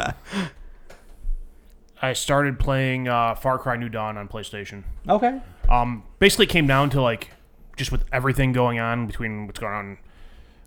I 2.03 2.13
started 2.13 2.59
playing 2.59 3.07
uh, 3.07 3.35
Far 3.35 3.59
Cry 3.59 3.75
New 3.77 3.89
Dawn 3.89 4.17
on 4.17 4.27
PlayStation. 4.27 4.83
Okay. 5.07 5.39
Um, 5.69 6.03
basically, 6.19 6.45
it 6.45 6.49
came 6.49 6.65
down 6.67 6.89
to 6.91 7.01
like 7.01 7.29
just 7.77 7.91
with 7.91 8.03
everything 8.11 8.51
going 8.53 8.79
on 8.79 9.05
between 9.07 9.45
what's 9.45 9.59
going 9.59 9.73
on 9.73 9.97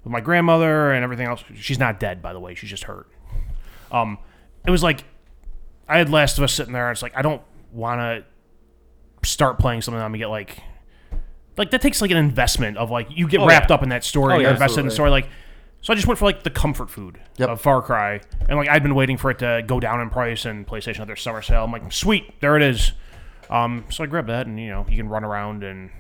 with 0.05 0.13
my 0.13 0.21
grandmother 0.21 0.93
and 0.93 1.03
everything 1.03 1.27
else. 1.27 1.43
She's 1.57 1.79
not 1.79 1.99
dead, 1.99 2.23
by 2.23 2.33
the 2.33 2.41
way. 2.41 2.55
She's 2.55 2.71
just 2.71 2.85
hurt. 2.85 3.09
Um, 3.91 4.19
it 4.67 4.71
was 4.71 4.83
like 4.83 5.05
I 5.89 5.99
had 5.99 6.09
Last 6.09 6.39
of 6.39 6.45
Us 6.45 6.53
sitting 6.53 6.73
there. 6.73 6.89
And 6.89 6.95
it's 6.95 7.03
like 7.03 7.17
I 7.17 7.23
don't 7.23 7.43
want 7.73 8.01
to 8.01 9.29
start 9.29 9.59
playing 9.59 9.83
something. 9.83 10.01
I'm 10.01 10.11
gonna 10.11 10.19
get 10.19 10.29
like 10.29 10.59
like 11.57 11.71
that 11.73 11.81
takes 11.83 12.01
like 12.01 12.13
an 12.13 12.17
investment 12.17 12.77
of 12.77 12.91
like 12.93 13.09
you 13.11 13.27
get 13.27 13.41
Oh, 13.41 13.47
wrapped 13.47 13.71
yeah. 13.71 13.75
up 13.75 13.83
in 13.83 13.89
that 13.89 14.05
story. 14.05 14.35
Oh, 14.35 14.37
yeah, 14.37 14.43
you're 14.43 14.51
invested 14.53 14.81
in 14.81 14.87
the 14.87 14.93
story. 14.93 15.11
Like 15.11 15.29
so, 15.85 15.93
I 15.93 15.97
just 15.97 16.07
went 16.09 16.19
for 16.19 16.25
like 16.25 16.43
the 16.43 16.51
comfort 16.51 16.91
food 16.91 17.21
Yep. 17.37 17.49
of 17.49 17.61
Far 17.61 17.83
Cry, 17.83 18.21
and 18.49 18.59
like 18.59 18.69
I'd 18.69 18.83
been 18.83 18.95
waiting 18.95 19.17
for 19.19 19.31
it 19.31 19.39
to 19.41 19.63
go 19.67 19.79
down 19.79 20.01
in 20.01 20.11
price 20.11 20.45
and 20.47 20.67
PlayStation 20.67 20.97
had 20.97 21.09
their 21.09 21.17
summer 21.17 21.43
sale. 21.43 21.65
I'm 21.65 21.71
like, 21.73 21.93
sweet, 21.93 22.41
there 22.41 22.57
it 22.57 22.63
is. 22.63 22.93
Um, 23.51 23.85
so 23.91 24.03
I 24.03 24.07
grabbed 24.07 24.29
that, 24.29 24.47
and 24.47 24.59
you 24.59 24.71
know, 24.71 24.87
you 24.89 24.97
can 24.97 25.09
run 25.09 25.23
around 25.25 25.63
and 25.63 25.91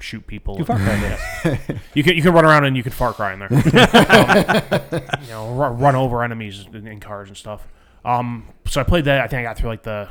shoot 0.00 0.26
people. 0.26 0.58
You 0.58 0.64
Far 0.64 0.76
Cry 0.78 1.18
did. 1.42 1.80
You 1.94 2.02
can 2.02 2.16
you 2.16 2.22
can 2.22 2.32
run 2.32 2.44
around 2.44 2.64
and 2.64 2.76
you 2.76 2.82
can 2.82 2.92
Far 2.92 3.12
Cry 3.14 3.32
in 3.32 3.38
there. 3.38 3.48
um, 3.52 5.20
you 5.22 5.28
know, 5.28 5.54
run, 5.54 5.78
run 5.78 5.94
over 5.94 6.22
enemies 6.22 6.66
in, 6.72 6.86
in 6.86 7.00
cars 7.00 7.28
and 7.28 7.36
stuff. 7.36 7.66
Um, 8.04 8.46
so 8.66 8.80
I 8.80 8.84
played 8.84 9.06
that. 9.06 9.20
I 9.22 9.26
think 9.26 9.40
I 9.40 9.42
got 9.42 9.56
through 9.56 9.70
like 9.70 9.82
the 9.82 10.08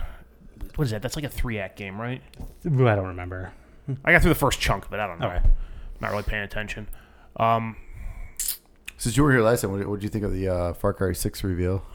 what 0.75 0.85
is 0.85 0.91
that? 0.91 1.01
That's 1.01 1.15
like 1.15 1.25
a 1.25 1.29
three 1.29 1.59
act 1.59 1.77
game, 1.77 1.99
right? 2.01 2.21
I 2.65 2.69
don't 2.69 3.07
remember. 3.07 3.53
I 4.03 4.11
got 4.11 4.21
through 4.21 4.29
the 4.33 4.39
first 4.39 4.59
chunk 4.59 4.89
but. 4.89 4.99
I 4.99 5.07
don't 5.07 5.19
know. 5.19 5.27
Okay. 5.27 5.41
Not 6.01 6.11
really 6.11 6.23
paying 6.23 6.43
attention. 6.43 6.87
Um, 7.37 7.77
Since 8.97 9.17
you 9.17 9.23
were 9.23 9.31
here 9.31 9.41
last 9.41 9.61
time, 9.61 9.71
what 9.71 9.99
did 9.99 10.03
you 10.03 10.09
think 10.09 10.23
of 10.23 10.31
the 10.31 10.47
uh, 10.47 10.73
Far 10.73 10.93
Cry 10.93 11.11
Six 11.11 11.43
reveal? 11.43 11.85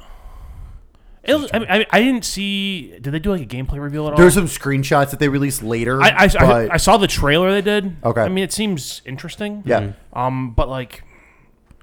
it 1.23 1.35
was, 1.35 1.51
I, 1.53 1.59
mean, 1.59 1.69
I, 1.71 1.87
I 1.91 2.01
didn't 2.01 2.25
see. 2.25 2.99
Did 2.99 3.13
they 3.13 3.19
do 3.19 3.31
like 3.31 3.43
a 3.43 3.47
gameplay 3.47 3.81
reveal 3.81 4.07
at 4.07 4.13
all? 4.13 4.19
There's 4.19 4.35
some 4.35 4.47
screenshots 4.47 5.11
that 5.11 5.19
they 5.19 5.29
released 5.29 5.63
later. 5.63 6.01
I, 6.03 6.09
I, 6.09 6.25
I, 6.25 6.29
but 6.39 6.71
I 6.73 6.77
saw 6.79 6.97
the 6.97 7.07
trailer 7.07 7.51
they 7.53 7.63
did. 7.63 7.97
Okay. 8.03 8.23
I 8.23 8.29
mean, 8.29 8.45
it 8.45 8.53
seems 8.53 9.03
interesting. 9.05 9.63
yeah, 9.67 9.93
Um, 10.13 10.53
but 10.53 10.69
like, 10.69 11.05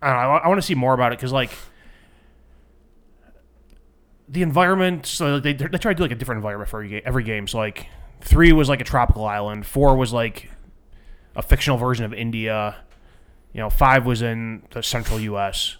I 0.01 0.07
don't 0.07 0.21
know. 0.23 0.29
I, 0.43 0.47
want 0.47 0.57
to 0.59 0.65
see 0.65 0.75
more 0.75 0.93
about 0.93 1.11
it 1.13 1.19
because 1.19 1.31
like 1.31 1.51
the 4.27 4.41
environment. 4.41 5.05
So 5.05 5.39
they 5.39 5.53
they 5.53 5.77
try 5.77 5.93
to 5.93 5.97
do 5.97 6.03
like 6.03 6.11
a 6.11 6.15
different 6.15 6.37
environment 6.39 6.69
for 6.69 6.83
every 6.83 7.23
game. 7.23 7.47
So 7.47 7.59
like 7.59 7.87
three 8.21 8.51
was 8.53 8.69
like 8.69 8.81
a 8.81 8.85
tropical 8.85 9.25
island. 9.25 9.65
Four 9.67 9.97
was 9.97 10.11
like 10.11 10.49
a 11.35 11.43
fictional 11.43 11.77
version 11.77 12.05
of 12.05 12.13
India. 12.13 12.75
You 13.57 13.63
know, 13.63 13.71
five 13.71 14.05
was 14.05 14.21
in 14.21 14.61
the 14.69 14.83
central 14.83 15.19
U.S. 15.19 15.77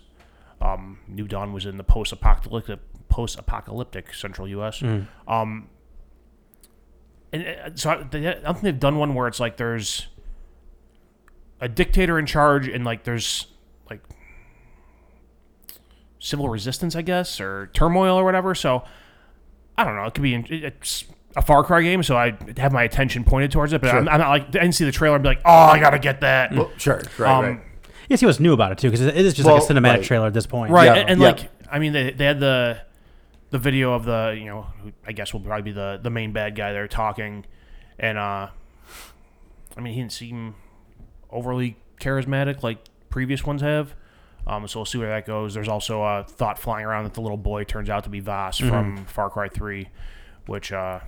Um, 0.60 0.98
New 1.08 1.28
Dawn 1.28 1.54
was 1.54 1.68
in 1.68 1.78
the 1.78 1.84
post-apocalyptic 1.84 2.80
post-apocalyptic 3.08 4.16
central 4.16 4.48
U.S. 4.48 4.82
Um, 5.28 5.70
and 7.32 7.46
uh, 7.48 7.70
so 7.76 7.92
I, 7.92 8.04
they, 8.10 8.28
I 8.28 8.34
don't 8.34 8.54
think 8.56 8.64
they've 8.64 8.80
done 8.80 8.98
one 8.98 9.14
where 9.14 9.28
it's 9.28 9.40
like 9.40 9.58
there's 9.58 10.08
a 11.62 11.70
dictator 11.70 12.18
in 12.18 12.26
charge 12.26 12.68
and 12.68 12.84
like 12.84 13.04
there's 13.04 13.46
like 13.92 14.02
civil 16.18 16.50
resistance, 16.50 16.96
I 16.96 17.04
guess, 17.04 17.40
or 17.40 17.70
turmoil 17.74 18.16
or 18.18 18.24
whatever. 18.24 18.56
So 18.56 18.84
I 19.78 19.84
don't 19.84 19.96
know. 19.96 20.06
It 20.06 20.16
could 20.16 20.24
be. 20.24 20.34
It's 20.34 21.06
a 21.36 21.44
Far 21.44 21.64
Cry 21.64 21.84
game, 21.84 22.02
so 22.02 22.18
I 22.18 22.36
have 22.58 22.74
my 22.74 22.82
attention 22.82 23.24
pointed 23.24 23.52
towards 23.52 23.72
it. 23.74 23.82
But 23.82 23.92
I'm, 23.92 24.10
I'm 24.10 24.20
not 24.20 24.30
like 24.30 24.48
I 24.48 24.50
didn't 24.50 24.72
see 24.74 24.86
the 24.86 24.92
trailer 24.92 25.16
and 25.18 25.22
be 25.24 25.30
like, 25.30 25.42
oh, 25.46 25.52
I 25.52 25.80
gotta 25.80 26.00
get 26.00 26.22
that. 26.22 26.56
Well, 26.56 26.72
sure, 26.78 27.04
right, 27.20 27.32
Um, 27.32 27.46
right. 27.46 27.62
You 28.10 28.18
see 28.18 28.26
what's 28.26 28.40
new 28.40 28.54
about 28.54 28.72
it 28.72 28.78
too, 28.78 28.90
because 28.90 29.02
it 29.02 29.16
is 29.16 29.34
just 29.34 29.48
like 29.48 29.62
a 29.62 29.66
cinematic 29.66 29.84
right. 29.84 30.04
trailer 30.04 30.28
at 30.28 30.34
this 30.34 30.48
point. 30.48 30.72
right 30.72 30.86
Yeah, 30.86 30.96
and, 30.96 31.10
and 31.10 31.22
yeah. 31.22 31.28
like 31.28 31.50
i 31.70 31.80
mean 31.80 31.94
they, 31.94 32.12
they 32.12 32.26
had 32.26 32.40
the 32.40 32.80
the 33.50 33.60
video 33.60 33.94
of 33.94 34.06
the 34.06 34.36
you 34.38 34.46
know 34.46 34.68
i 35.06 35.12
guess 35.12 35.34
will 35.34 35.42
probably 35.42 35.64
be 35.64 35.72
the 35.72 36.00
the 36.02 36.10
main 36.10 36.32
bad 36.32 36.56
guy 36.56 36.72
there 36.72 36.88
talking 36.88 37.46
and 38.00 38.18
uh 38.18 38.50
i 39.76 39.82
mean 39.82 39.94
he 39.94 40.00
didn't 40.00 40.14
seem 40.14 40.56
overly 41.30 41.78
charismatic 42.00 42.64
like 42.64 42.80
previous 43.10 43.46
ones 43.46 43.62
have 43.62 43.96
um, 44.48 44.66
so 44.66 44.80
we'll 44.80 44.86
see 44.86 44.98
where 44.98 45.10
that 45.10 45.26
goes. 45.26 45.54
There's 45.54 45.68
also 45.68 46.02
a 46.04 46.24
thought 46.24 46.58
flying 46.58 46.86
around 46.86 47.04
that 47.04 47.14
the 47.14 47.22
little 47.22 47.38
boy 47.38 47.66
turns 47.66 47.90
out 47.90 48.06
to 48.06 48.10
be 48.10 48.22
Vaas 48.22 48.58
from 48.58 49.06
Far 49.06 49.30
Cry 49.30 49.50
3, 49.50 49.90
which, 50.46 50.72
uh, 50.72 51.02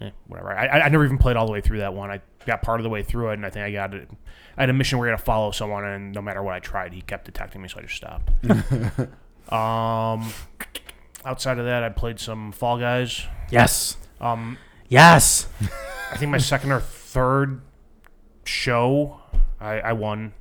eh, 0.00 0.10
whatever. 0.28 0.56
I, 0.56 0.66
I 0.66 0.80
I 0.82 0.88
never 0.88 1.04
even 1.04 1.18
played 1.18 1.36
all 1.36 1.46
the 1.46 1.52
way 1.52 1.60
through 1.60 1.78
that 1.78 1.92
one. 1.92 2.12
I 2.12 2.20
got 2.46 2.62
part 2.62 2.80
of 2.80 2.84
the 2.84 2.90
way 2.90 3.02
through 3.02 3.30
it, 3.30 3.34
and 3.34 3.46
I 3.46 3.50
think 3.50 3.64
I 3.64 3.70
got 3.72 3.94
it. 3.94 4.08
I 4.56 4.62
had 4.62 4.70
a 4.70 4.72
mission 4.72 4.98
where 4.98 5.08
you 5.08 5.12
had 5.12 5.18
to 5.18 5.24
follow 5.24 5.50
someone, 5.50 5.84
and 5.84 6.12
no 6.14 6.22
matter 6.22 6.42
what 6.42 6.54
I 6.54 6.60
tried, 6.60 6.92
he 6.92 7.00
kept 7.02 7.24
detecting 7.24 7.60
me, 7.62 7.68
so 7.68 7.78
I 7.78 7.82
just 7.82 7.96
stopped. 7.96 8.30
um, 9.52 10.32
outside 11.24 11.58
of 11.58 11.64
that, 11.66 11.82
I 11.82 11.88
played 11.88 12.20
some 12.20 12.52
Fall 12.52 12.78
Guys. 12.78 13.26
Yes. 13.50 13.96
Um, 14.20 14.58
Yes. 14.88 15.48
I 16.12 16.16
think 16.18 16.30
my 16.30 16.38
second 16.38 16.70
or 16.70 16.80
third 16.80 17.62
show, 18.44 19.20
I, 19.60 19.80
I 19.80 19.92
won. 19.94 20.34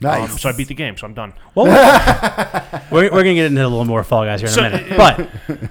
Nice. 0.00 0.32
Um, 0.32 0.38
so 0.38 0.48
I 0.48 0.52
beat 0.52 0.68
the 0.68 0.74
game, 0.74 0.96
so 0.96 1.06
I'm 1.06 1.14
done. 1.14 1.32
Well, 1.54 1.66
we're, 2.90 3.04
we're 3.04 3.22
gonna 3.22 3.34
get 3.34 3.46
into 3.46 3.62
a 3.62 3.68
little 3.68 3.84
more 3.84 4.02
Fall 4.04 4.24
Guys 4.24 4.40
here 4.40 4.48
in 4.48 4.54
So- 4.54 4.64
a 4.64 4.70
minute. 4.70 4.96
But 4.96 5.20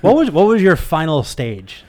what 0.01 0.15
was 0.15 0.31
what 0.31 0.47
was 0.47 0.61
your 0.61 0.75
final 0.75 1.21
stage? 1.23 1.83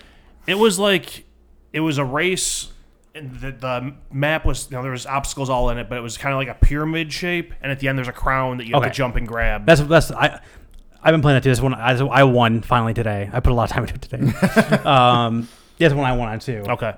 It 0.46 0.56
was 0.58 0.78
like 0.78 1.24
it 1.72 1.80
was 1.80 1.96
a 1.96 2.04
race. 2.04 2.72
And 3.14 3.34
the, 3.40 3.52
the 3.52 3.94
map 4.12 4.44
was 4.44 4.68
you 4.70 4.76
know 4.76 4.82
there 4.82 4.90
was 4.92 5.06
obstacles 5.06 5.48
all 5.48 5.70
in 5.70 5.78
it, 5.78 5.88
but 5.88 5.96
it 5.98 6.00
was 6.00 6.18
kind 6.18 6.32
of 6.32 6.38
like 6.38 6.48
a 6.48 6.54
pyramid 6.64 7.12
shape. 7.12 7.52
And 7.62 7.70
at 7.70 7.78
the 7.80 7.88
end, 7.88 7.96
there's 7.98 8.08
a 8.08 8.12
crown 8.12 8.56
that 8.58 8.66
you 8.66 8.72
have 8.74 8.82
Okay. 8.82 8.90
to 8.90 8.94
jump 8.96 9.16
and 9.16 9.26
grab. 9.28 9.66
That's 9.66 9.80
that's 9.82 10.10
I. 10.10 10.40
I've 11.02 11.12
been 11.12 11.20
playing 11.20 11.36
that 11.36 11.42
too. 11.42 11.50
This 11.50 11.60
one 11.60 11.74
I, 11.74 11.92
I 11.98 12.24
won 12.24 12.62
finally 12.62 12.94
today. 12.94 13.28
I 13.32 13.40
put 13.40 13.52
a 13.52 13.54
lot 13.54 13.64
of 13.64 13.70
time 13.70 13.84
into 13.84 13.94
it 13.94 14.02
today. 14.02 14.22
um, 14.84 15.48
yeah, 15.76 15.88
that's 15.88 15.94
one 15.94 16.06
I 16.10 16.16
won 16.16 16.28
on 16.28 16.38
too. 16.38 16.64
Okay. 16.66 16.94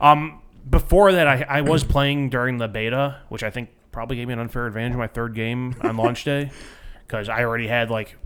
Um, 0.00 0.40
before 0.68 1.12
that, 1.12 1.26
I, 1.28 1.44
I 1.48 1.60
was 1.60 1.84
playing 1.84 2.30
during 2.30 2.56
the 2.58 2.68
beta, 2.68 3.18
which 3.28 3.42
I 3.42 3.50
think 3.50 3.68
probably 3.92 4.16
gave 4.16 4.28
me 4.28 4.32
an 4.32 4.38
unfair 4.40 4.66
advantage 4.66 4.92
in 4.92 4.98
my 4.98 5.08
third 5.08 5.34
game 5.34 5.76
on 5.82 5.96
launch 5.98 6.24
day 6.24 6.50
because 7.06 7.28
I 7.28 7.44
already 7.44 7.66
had 7.66 7.90
like 7.90 8.16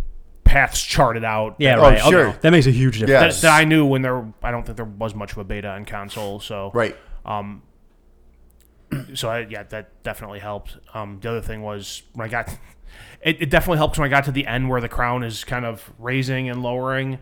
paths 0.44 0.80
charted 0.80 1.24
out. 1.24 1.56
Yeah, 1.58 1.78
Oh, 1.78 1.82
right. 1.82 1.98
Okay. 2.00 2.10
sure. 2.10 2.32
That 2.42 2.50
makes 2.52 2.66
a 2.66 2.70
huge 2.70 3.00
difference. 3.00 3.10
Yeah. 3.10 3.26
That, 3.28 3.54
that 3.56 3.60
I 3.60 3.64
knew 3.64 3.84
when 3.86 4.02
there. 4.02 4.24
I 4.42 4.52
don't 4.52 4.64
think 4.64 4.76
there 4.76 4.84
was 4.86 5.14
much 5.16 5.32
of 5.32 5.38
a 5.38 5.44
beta 5.44 5.68
on 5.68 5.84
console. 5.84 6.38
So 6.38 6.70
Right. 6.74 6.96
Um, 7.24 7.62
so 9.14 9.28
I, 9.28 9.40
yeah, 9.40 9.62
that 9.64 10.02
definitely 10.02 10.40
helped. 10.40 10.76
Um, 10.92 11.18
the 11.20 11.30
other 11.30 11.40
thing 11.40 11.62
was 11.62 12.02
when 12.12 12.26
I 12.26 12.30
got, 12.30 12.48
it, 13.22 13.42
it 13.42 13.50
definitely 13.50 13.78
helped 13.78 13.98
when 13.98 14.06
I 14.06 14.10
got 14.10 14.24
to 14.24 14.32
the 14.32 14.46
end 14.46 14.68
where 14.68 14.80
the 14.80 14.88
crown 14.88 15.22
is 15.22 15.44
kind 15.44 15.64
of 15.64 15.92
raising 15.98 16.48
and 16.48 16.62
lowering. 16.62 17.18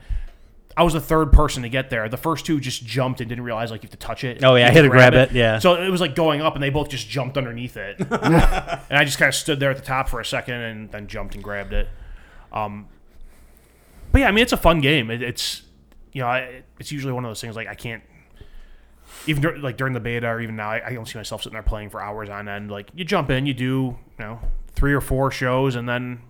I 0.74 0.84
was 0.84 0.94
the 0.94 1.00
third 1.02 1.32
person 1.32 1.62
to 1.64 1.68
get 1.68 1.90
there. 1.90 2.08
The 2.08 2.16
first 2.16 2.46
two 2.46 2.58
just 2.58 2.82
jumped 2.86 3.20
and 3.20 3.28
didn't 3.28 3.44
realize 3.44 3.70
like 3.70 3.82
you 3.82 3.88
have 3.88 3.98
to 3.98 3.98
touch 3.98 4.24
it. 4.24 4.42
Oh, 4.42 4.54
yeah, 4.54 4.60
You 4.60 4.64
I 4.64 4.66
had 4.68 4.76
have 4.76 4.84
to 4.84 4.88
grab 4.90 5.12
it, 5.12 5.32
yeah. 5.32 5.58
So 5.58 5.74
it 5.74 5.90
was 5.90 6.00
like 6.00 6.14
going 6.14 6.40
up, 6.40 6.54
and 6.54 6.62
they 6.62 6.70
both 6.70 6.88
just 6.88 7.08
jumped 7.10 7.36
underneath 7.36 7.76
it, 7.76 7.96
and 8.10 8.10
I 8.90 9.04
just 9.04 9.18
kind 9.18 9.28
of 9.28 9.34
stood 9.34 9.60
there 9.60 9.70
at 9.70 9.76
the 9.76 9.82
top 9.82 10.08
for 10.08 10.18
a 10.18 10.24
second 10.24 10.54
and 10.54 10.90
then 10.90 11.08
jumped 11.08 11.34
and 11.34 11.44
grabbed 11.44 11.74
it. 11.74 11.88
Um, 12.52 12.88
but 14.12 14.22
yeah, 14.22 14.28
I 14.28 14.32
mean 14.32 14.42
it's 14.42 14.52
a 14.54 14.58
fun 14.58 14.80
game. 14.80 15.10
It, 15.10 15.22
it's 15.22 15.62
you 16.12 16.22
know 16.22 16.28
I, 16.28 16.62
it's 16.78 16.90
usually 16.90 17.12
one 17.12 17.24
of 17.26 17.30
those 17.30 17.40
things 17.42 17.54
like 17.54 17.68
I 17.68 17.74
can't 17.74 18.02
even 19.26 19.42
dur- 19.42 19.58
like 19.58 19.76
during 19.76 19.92
the 19.92 20.00
beta 20.00 20.26
or 20.28 20.40
even 20.40 20.56
now 20.56 20.70
I, 20.70 20.88
I 20.88 20.92
don't 20.94 21.06
see 21.06 21.18
myself 21.18 21.42
sitting 21.42 21.54
there 21.54 21.62
playing 21.62 21.90
for 21.90 22.00
hours 22.02 22.28
on 22.28 22.48
end. 22.48 22.70
Like 22.70 22.90
you 22.94 23.04
jump 23.04 23.30
in, 23.30 23.46
you 23.46 23.54
do 23.54 23.64
you 24.18 24.24
know 24.24 24.40
three 24.74 24.92
or 24.92 25.00
four 25.00 25.30
shows, 25.30 25.74
and 25.76 25.88
then 25.88 26.20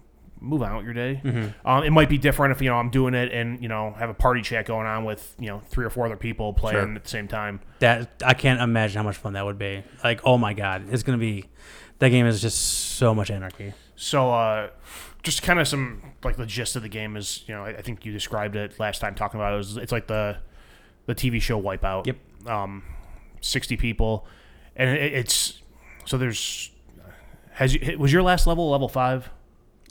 move 0.41 0.61
on 0.63 0.75
with 0.77 0.85
your 0.85 0.93
day. 0.95 1.21
Mm-hmm. 1.25 1.69
Um, 1.69 1.85
it 1.85 1.91
might 1.91 2.09
be 2.09 2.19
different 2.19 2.51
if 2.53 2.61
you 2.61 2.69
know 2.69 2.77
I'm 2.77 2.91
doing 2.91 3.15
it 3.15 3.33
and 3.33 3.63
you 3.63 3.69
know 3.69 3.93
have 3.99 4.11
a 4.11 4.15
party 4.15 4.43
chat 4.43 4.67
going 4.67 4.87
on 4.87 5.05
with 5.05 5.35
you 5.39 5.47
know 5.49 5.61
three 5.69 5.85
or 5.85 5.91
four 5.91 6.07
other 6.07 6.17
people 6.17 6.53
playing 6.53 6.77
Sure. 6.79 6.95
at 6.97 7.03
the 7.05 7.09
same 7.09 7.29
time. 7.29 7.61
That 7.79 8.11
I 8.25 8.35
can't 8.35 8.61
imagine 8.61 8.97
how 8.99 9.05
much 9.05 9.17
fun 9.17 9.35
that 9.35 9.45
would 9.45 9.59
be. 9.59 9.83
Like, 10.03 10.21
oh 10.25 10.39
my 10.39 10.53
god, 10.55 10.87
it's 10.93 11.03
gonna 11.03 11.19
be. 11.19 11.47
That 12.01 12.09
game 12.11 12.27
is 12.27 12.43
just 12.43 12.59
so 12.99 13.15
much 13.15 13.31
anarchy. 13.31 13.75
So, 13.95 14.33
uh, 14.33 14.71
just 15.23 15.45
kind 15.45 15.61
of 15.61 15.69
some 15.69 16.03
like 16.25 16.37
the 16.37 16.47
gist 16.47 16.75
of 16.75 16.83
the 16.83 16.89
game 16.89 17.17
is, 17.17 17.45
you 17.47 17.55
know, 17.55 17.65
I, 17.65 17.69
I 17.69 17.83
think 17.83 18.05
you 18.05 18.11
described 18.13 18.57
it 18.57 18.81
last 18.81 19.01
time 19.01 19.15
talking 19.15 19.39
about 19.39 19.53
it. 19.53 19.55
it 19.55 19.59
was, 19.59 19.77
it's 19.77 19.93
like 19.93 20.09
the 20.09 20.39
the 21.07 21.15
TV 21.15 21.41
show 21.41 21.63
Wipeout. 21.63 22.07
Yep. 22.07 22.17
Um, 22.47 22.83
sixty 23.41 23.77
people, 23.77 24.27
and 24.77 24.91
it, 24.91 25.13
it's 25.15 25.61
so 26.05 26.17
there's 26.19 26.71
has 27.53 27.75
you 27.75 27.99
was 27.99 28.13
your 28.13 28.23
last 28.23 28.47
level 28.47 28.71
level 28.71 28.89
five? 28.89 29.31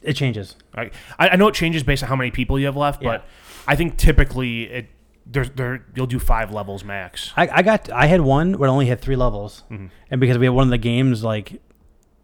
It 0.04 0.14
changes. 0.14 0.56
I 0.76 0.90
I 1.18 1.36
know 1.36 1.48
it 1.48 1.54
changes 1.56 1.84
based 1.84 2.02
on 2.04 2.10
how 2.10 2.16
many 2.16 2.32
people 2.32 2.60
you 2.60 2.66
have 2.66 2.78
left, 2.78 3.02
but 3.04 3.26
I 3.68 3.76
think 3.76 3.98
typically 3.98 4.64
it 4.64 4.88
there's 5.26 5.50
there 5.52 5.86
you'll 5.96 6.08
do 6.08 6.20
five 6.20 6.52
levels 6.52 6.84
max. 6.84 7.32
I, 7.38 7.48
I 7.48 7.62
got 7.62 7.90
I 7.92 8.08
had 8.08 8.22
one 8.22 8.58
where 8.58 8.68
I 8.68 8.72
only 8.72 8.88
had 8.88 9.00
three 9.00 9.16
levels, 9.16 9.64
Mm-hmm. 9.70 9.88
and 10.10 10.20
because 10.20 10.38
we 10.38 10.46
had 10.46 10.54
one 10.56 10.66
of 10.68 10.72
the 10.72 10.78
games 10.80 11.24
like. 11.24 11.62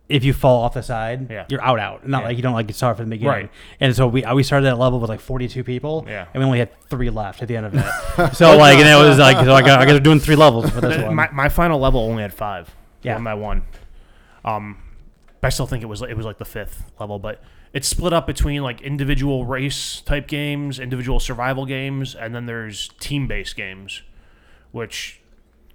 If 0.10 0.24
you 0.24 0.32
fall 0.32 0.64
off 0.64 0.74
the 0.74 0.82
side, 0.84 1.30
Yeah. 1.30 1.46
you're 1.50 1.62
out. 1.62 1.80
Out. 1.80 2.08
Not 2.08 2.22
Yeah. 2.22 2.28
like 2.30 2.38
you 2.38 2.44
don't 2.44 2.54
like 2.54 2.72
start 2.74 2.96
from 2.98 3.08
the 3.10 3.16
beginning. 3.18 3.34
Right. 3.34 3.52
And 3.82 3.94
so 3.96 4.08
we 4.08 4.24
we 4.34 4.42
started 4.44 4.68
at 4.68 4.80
level 4.80 5.00
with 5.02 5.10
like 5.10 5.20
42 5.20 5.64
people. 5.66 6.06
Yeah. 6.08 6.26
And 6.34 6.42
we 6.42 6.46
only 6.46 6.60
had 6.60 6.70
three 6.90 7.10
left 7.10 7.42
at 7.42 7.48
the 7.50 7.58
end 7.58 7.66
of 7.66 7.74
it. 7.76 8.34
so 8.36 8.56
like, 8.58 8.78
and 8.78 8.88
it 8.88 8.96
was 8.96 9.18
like, 9.20 9.36
so 9.46 9.54
I 9.54 9.62
got 9.62 9.82
I 9.82 9.86
got 9.86 10.02
doing 10.04 10.20
three 10.20 10.38
levels 10.38 10.70
for 10.70 10.80
this 10.80 11.02
one. 11.04 11.14
My, 11.16 11.30
my 11.34 11.50
final 11.50 11.78
level 11.80 12.00
only 12.02 12.22
had 12.22 12.34
five. 12.34 12.74
Yeah. 13.04 13.16
on 13.16 13.24
my 13.24 13.34
one. 13.34 13.64
Um, 14.46 14.78
I 15.44 15.50
still 15.50 15.68
think 15.68 15.84
it 15.84 15.88
was 15.88 16.02
it 16.02 16.16
was 16.18 16.26
like 16.26 16.38
the 16.38 16.46
fifth 16.46 16.92
level, 17.00 17.20
but 17.20 17.42
it's 17.74 17.88
split 17.88 18.12
up 18.14 18.26
between 18.28 18.64
like 18.64 18.82
individual 18.82 19.46
race 19.46 20.02
type 20.02 20.28
games, 20.28 20.80
individual 20.80 21.20
survival 21.20 21.66
games, 21.66 22.16
and 22.16 22.34
then 22.34 22.46
there's 22.48 22.90
team 23.00 23.28
based 23.28 23.56
games, 23.56 24.02
which 24.72 25.22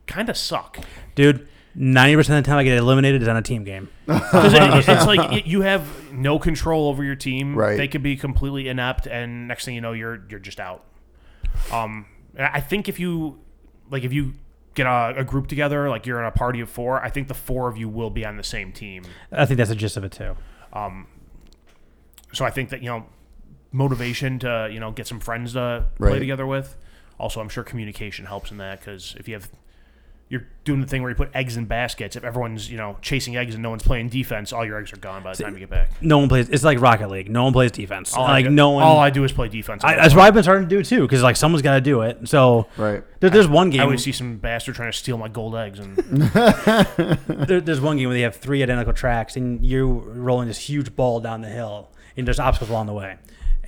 kind 0.06 0.28
of 0.28 0.36
suck. 0.36 0.78
Dude, 1.14 1.46
90% 1.76 2.18
of 2.18 2.26
the 2.26 2.42
time 2.42 2.58
I 2.58 2.64
get 2.64 2.76
eliminated 2.78 3.22
is 3.22 3.28
on 3.28 3.36
a 3.36 3.42
team 3.42 3.64
game. 3.64 3.88
'Cause 4.06 4.52
it, 4.54 4.88
it's 4.88 5.06
like 5.06 5.32
it, 5.32 5.46
you 5.46 5.62
have 5.62 6.12
no 6.12 6.38
control 6.38 6.88
over 6.88 7.02
your 7.02 7.14
team. 7.16 7.56
Right. 7.56 7.76
They 7.76 7.88
could 7.88 8.02
be 8.02 8.16
completely 8.16 8.68
inept, 8.68 9.06
and 9.06 9.48
next 9.48 9.64
thing 9.64 9.74
you 9.74 9.80
know, 9.80 9.92
you're 9.92 10.22
you're 10.28 10.40
just 10.40 10.60
out. 10.60 10.84
Um, 11.72 12.06
and 12.36 12.46
I 12.46 12.60
think 12.60 12.88
if 12.88 12.98
you 13.00 13.40
like 13.90 14.04
if 14.04 14.12
you 14.12 14.34
get 14.74 14.86
a, 14.86 15.14
a 15.18 15.24
group 15.24 15.46
together, 15.48 15.88
like 15.88 16.06
you're 16.06 16.18
in 16.18 16.26
a 16.26 16.30
party 16.30 16.60
of 16.60 16.68
four, 16.70 17.02
I 17.02 17.08
think 17.10 17.28
the 17.28 17.34
four 17.34 17.68
of 17.68 17.76
you 17.76 17.88
will 17.88 18.10
be 18.10 18.24
on 18.26 18.36
the 18.36 18.42
same 18.44 18.72
team. 18.72 19.04
I 19.30 19.46
think 19.46 19.58
that's 19.58 19.70
the 19.70 19.76
gist 19.76 19.96
of 19.96 20.04
it 20.04 20.12
too. 20.12 20.36
So 22.32 22.44
I 22.44 22.50
think 22.50 22.70
that 22.70 22.82
you 22.82 22.88
know 22.88 23.06
motivation 23.72 24.38
to 24.40 24.68
you 24.70 24.80
know 24.80 24.90
get 24.90 25.06
some 25.06 25.20
friends 25.20 25.52
to 25.54 25.86
play 25.96 26.12
Right. 26.12 26.18
together 26.18 26.46
with. 26.46 26.76
Also, 27.18 27.40
I'm 27.40 27.48
sure 27.48 27.62
communication 27.62 28.24
helps 28.26 28.50
in 28.50 28.56
that 28.58 28.80
because 28.80 29.14
if 29.18 29.28
you 29.28 29.34
have 29.34 29.50
you're 30.32 30.46
doing 30.64 30.80
the 30.80 30.86
thing 30.86 31.02
where 31.02 31.10
you 31.10 31.14
put 31.14 31.28
eggs 31.34 31.58
in 31.58 31.66
baskets. 31.66 32.16
If 32.16 32.24
everyone's 32.24 32.70
you 32.70 32.78
know 32.78 32.96
chasing 33.02 33.36
eggs 33.36 33.52
and 33.52 33.62
no 33.62 33.68
one's 33.68 33.82
playing 33.82 34.08
defense, 34.08 34.50
all 34.50 34.64
your 34.64 34.78
eggs 34.80 34.90
are 34.92 34.96
gone 34.96 35.22
by 35.22 35.34
the 35.34 35.42
time 35.44 35.52
you 35.52 35.58
get 35.60 35.68
back. 35.68 35.90
No 36.00 36.16
one 36.16 36.28
plays. 36.30 36.48
It's 36.48 36.64
like 36.64 36.80
Rocket 36.80 37.08
League. 37.10 37.30
No 37.30 37.44
one 37.44 37.52
plays 37.52 37.70
defense. 37.70 38.14
All 38.14 38.24
I 38.24 38.30
like 38.32 38.44
do- 38.46 38.50
no 38.50 38.70
one. 38.70 38.82
All 38.82 38.98
I 38.98 39.10
do 39.10 39.24
is 39.24 39.32
play 39.32 39.48
defense. 39.48 39.84
I, 39.84 39.94
that's 39.96 40.14
what 40.14 40.22
I've 40.22 40.32
been 40.32 40.42
starting 40.42 40.66
to 40.68 40.74
do 40.74 40.82
too, 40.82 41.02
because 41.02 41.22
like 41.22 41.36
someone's 41.36 41.60
got 41.60 41.74
to 41.74 41.80
do 41.82 42.00
it. 42.00 42.26
So 42.30 42.66
Right. 42.78 43.04
there, 43.20 43.28
there's 43.28 43.46
one 43.46 43.68
game. 43.68 43.82
I 43.82 43.84
always 43.84 44.02
see 44.02 44.12
some 44.12 44.38
bastard 44.38 44.74
trying 44.74 44.90
to 44.90 44.96
steal 44.96 45.18
my 45.18 45.28
gold 45.28 45.54
eggs, 45.54 45.78
and 45.78 45.96
there, 46.56 47.60
there's 47.60 47.80
one 47.80 47.96
game 47.98 48.08
where 48.08 48.16
they 48.16 48.22
have 48.22 48.36
three 48.36 48.62
identical 48.62 48.92
tracks, 48.94 49.36
and 49.36 49.64
you're 49.64 49.86
rolling 49.86 50.48
this 50.48 50.58
huge 50.58 50.94
ball 50.96 51.20
down 51.20 51.42
the 51.42 51.48
hill, 51.48 51.90
and 52.16 52.26
there's 52.26 52.40
obstacles 52.40 52.70
along 52.70 52.86
the 52.86 52.94
way. 52.94 53.16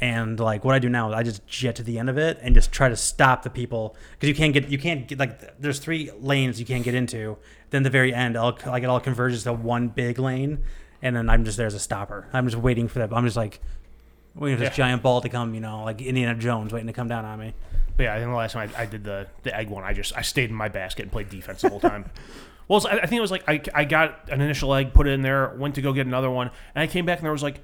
And 0.00 0.40
like 0.40 0.64
what 0.64 0.74
I 0.74 0.78
do 0.80 0.88
now 0.88 1.08
is 1.08 1.14
I 1.14 1.22
just 1.22 1.46
jet 1.46 1.76
to 1.76 1.82
the 1.82 1.98
end 1.98 2.10
of 2.10 2.18
it 2.18 2.38
and 2.42 2.54
just 2.54 2.72
try 2.72 2.88
to 2.88 2.96
stop 2.96 3.42
the 3.42 3.50
people 3.50 3.96
because 4.12 4.28
you 4.28 4.34
can't 4.34 4.52
get 4.52 4.68
you 4.68 4.78
can't 4.78 5.06
get 5.06 5.18
like 5.18 5.60
there's 5.60 5.78
three 5.78 6.10
lanes 6.18 6.58
you 6.58 6.66
can't 6.66 6.84
get 6.84 6.94
into. 6.94 7.36
Then 7.70 7.84
the 7.84 7.90
very 7.90 8.12
end, 8.12 8.36
all, 8.36 8.58
like 8.66 8.82
it 8.82 8.86
all 8.86 9.00
converges 9.00 9.44
to 9.44 9.52
one 9.52 9.88
big 9.88 10.18
lane, 10.18 10.64
and 11.00 11.14
then 11.14 11.30
I'm 11.30 11.44
just 11.44 11.56
there 11.56 11.66
as 11.66 11.74
a 11.74 11.80
stopper. 11.80 12.28
I'm 12.32 12.46
just 12.46 12.60
waiting 12.60 12.88
for 12.88 12.98
that. 13.00 13.12
I'm 13.12 13.24
just 13.24 13.36
like 13.36 13.60
waiting 14.34 14.58
for 14.58 14.64
this 14.64 14.74
giant 14.74 15.02
ball 15.02 15.20
to 15.20 15.28
come, 15.28 15.54
you 15.54 15.60
know, 15.60 15.84
like 15.84 16.02
Indiana 16.02 16.38
Jones 16.38 16.72
waiting 16.72 16.88
to 16.88 16.92
come 16.92 17.08
down 17.08 17.24
on 17.24 17.38
me. 17.38 17.54
but 17.96 18.04
yeah, 18.04 18.14
I 18.14 18.18
think 18.18 18.30
the 18.30 18.36
last 18.36 18.52
time 18.52 18.70
I, 18.76 18.82
I 18.82 18.86
did 18.86 19.04
the 19.04 19.28
the 19.44 19.56
egg 19.56 19.70
one, 19.70 19.84
I 19.84 19.92
just 19.92 20.16
I 20.16 20.22
stayed 20.22 20.50
in 20.50 20.56
my 20.56 20.68
basket 20.68 21.02
and 21.02 21.12
played 21.12 21.28
defense 21.28 21.62
the 21.62 21.68
whole 21.68 21.80
time. 21.80 22.10
well, 22.68 22.84
I 22.86 22.98
I 22.98 23.06
think 23.06 23.18
it 23.18 23.22
was 23.22 23.30
like 23.30 23.48
I, 23.48 23.62
I 23.72 23.84
got 23.84 24.28
an 24.28 24.40
initial 24.40 24.74
egg, 24.74 24.92
put 24.92 25.06
it 25.06 25.12
in 25.12 25.22
there, 25.22 25.54
went 25.56 25.76
to 25.76 25.82
go 25.82 25.92
get 25.92 26.06
another 26.06 26.30
one, 26.30 26.50
and 26.74 26.82
I 26.82 26.88
came 26.88 27.06
back 27.06 27.18
and 27.18 27.24
there 27.24 27.32
was 27.32 27.44
like 27.44 27.60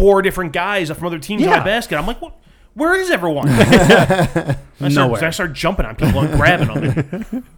four 0.00 0.22
different 0.22 0.52
guys 0.52 0.90
from 0.90 1.06
other 1.06 1.18
teams 1.18 1.42
in 1.42 1.48
Yeah. 1.48 1.58
my 1.58 1.64
basket. 1.64 1.96
I'm 1.98 2.06
like, 2.06 2.20
what? 2.20 2.36
Where 2.74 2.94
is 2.94 3.10
everyone? 3.10 3.48
I 3.48 3.54
started, 3.54 4.94
Nowhere. 4.94 5.24
I 5.24 5.30
started 5.30 5.54
jumping 5.54 5.86
on 5.86 5.96
people 5.96 6.20
and 6.20 6.32
grabbing 6.32 6.68
them. 6.68 7.44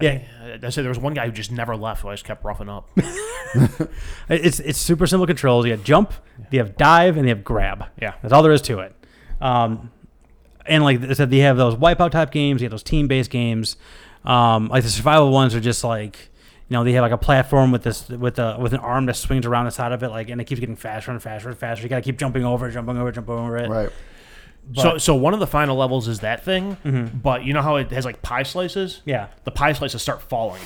Yeah, 0.00 0.22
I 0.60 0.70
said 0.70 0.82
there 0.82 0.88
was 0.90 0.98
one 0.98 1.14
guy 1.14 1.24
who 1.26 1.32
just 1.32 1.52
never 1.52 1.76
left, 1.76 2.02
who 2.02 2.08
I 2.08 2.14
just 2.14 2.24
kept 2.24 2.44
roughing 2.44 2.68
up. 2.68 2.90
It's 4.28 4.58
it's 4.58 4.78
super 4.78 5.06
simple 5.06 5.26
controls. 5.26 5.64
You 5.66 5.70
have 5.70 5.84
jump, 5.84 6.12
you 6.50 6.58
have 6.58 6.76
dive, 6.76 7.16
and 7.16 7.26
you 7.26 7.34
have 7.34 7.44
grab. 7.44 7.84
Yeah. 8.00 8.14
that's 8.20 8.32
all 8.32 8.42
there 8.42 8.52
is 8.52 8.60
to 8.62 8.80
it. 8.80 8.94
Um, 9.40 9.92
and 10.66 10.82
like 10.82 11.00
I 11.02 11.12
said, 11.12 11.30
they 11.30 11.38
have 11.38 11.56
those 11.56 11.76
wipeout 11.76 12.10
type 12.10 12.32
games. 12.32 12.60
You 12.60 12.66
have 12.66 12.72
those 12.72 12.82
team 12.82 13.06
based 13.06 13.30
games. 13.30 13.76
Um, 14.24 14.68
like 14.68 14.82
the 14.82 14.88
survival 14.90 15.30
ones 15.30 15.54
are 15.54 15.60
just 15.60 15.84
like 15.84 16.30
you 16.74 16.80
know 16.80 16.84
they 16.84 16.92
have 16.94 17.02
like 17.02 17.12
a 17.12 17.16
platform 17.18 17.70
with 17.70 17.84
this 17.84 18.08
with 18.08 18.36
a 18.40 18.56
with 18.58 18.72
an 18.72 18.80
arm 18.80 19.06
that 19.06 19.14
swings 19.14 19.46
around 19.46 19.66
the 19.66 19.70
side 19.70 19.92
of 19.92 20.02
it, 20.02 20.08
like 20.08 20.28
and 20.28 20.40
it 20.40 20.44
keeps 20.44 20.58
getting 20.58 20.74
faster 20.74 21.12
and 21.12 21.22
faster 21.22 21.48
and 21.48 21.56
faster. 21.56 21.84
You 21.84 21.88
got 21.88 21.96
to 21.96 22.02
keep 22.02 22.18
jumping 22.18 22.44
over, 22.44 22.68
jumping 22.68 22.98
over, 22.98 23.12
jumping 23.12 23.32
over 23.32 23.56
it. 23.58 23.68
Right. 23.70 23.90
so 24.72 24.98
so 24.98 25.14
one 25.14 25.34
of 25.34 25.38
the 25.38 25.46
final 25.46 25.76
levels 25.76 26.08
is 26.08 26.18
that 26.20 26.44
thing, 26.44 26.76
mm-hmm. 26.84 27.18
but 27.18 27.44
you 27.44 27.52
know 27.52 27.62
how 27.62 27.76
it 27.76 27.92
has 27.92 28.04
like 28.04 28.22
pie 28.22 28.42
slices? 28.42 29.02
Yeah. 29.04 29.28
The 29.44 29.52
pie 29.52 29.72
slices 29.72 30.02
start 30.02 30.20
falling. 30.20 30.62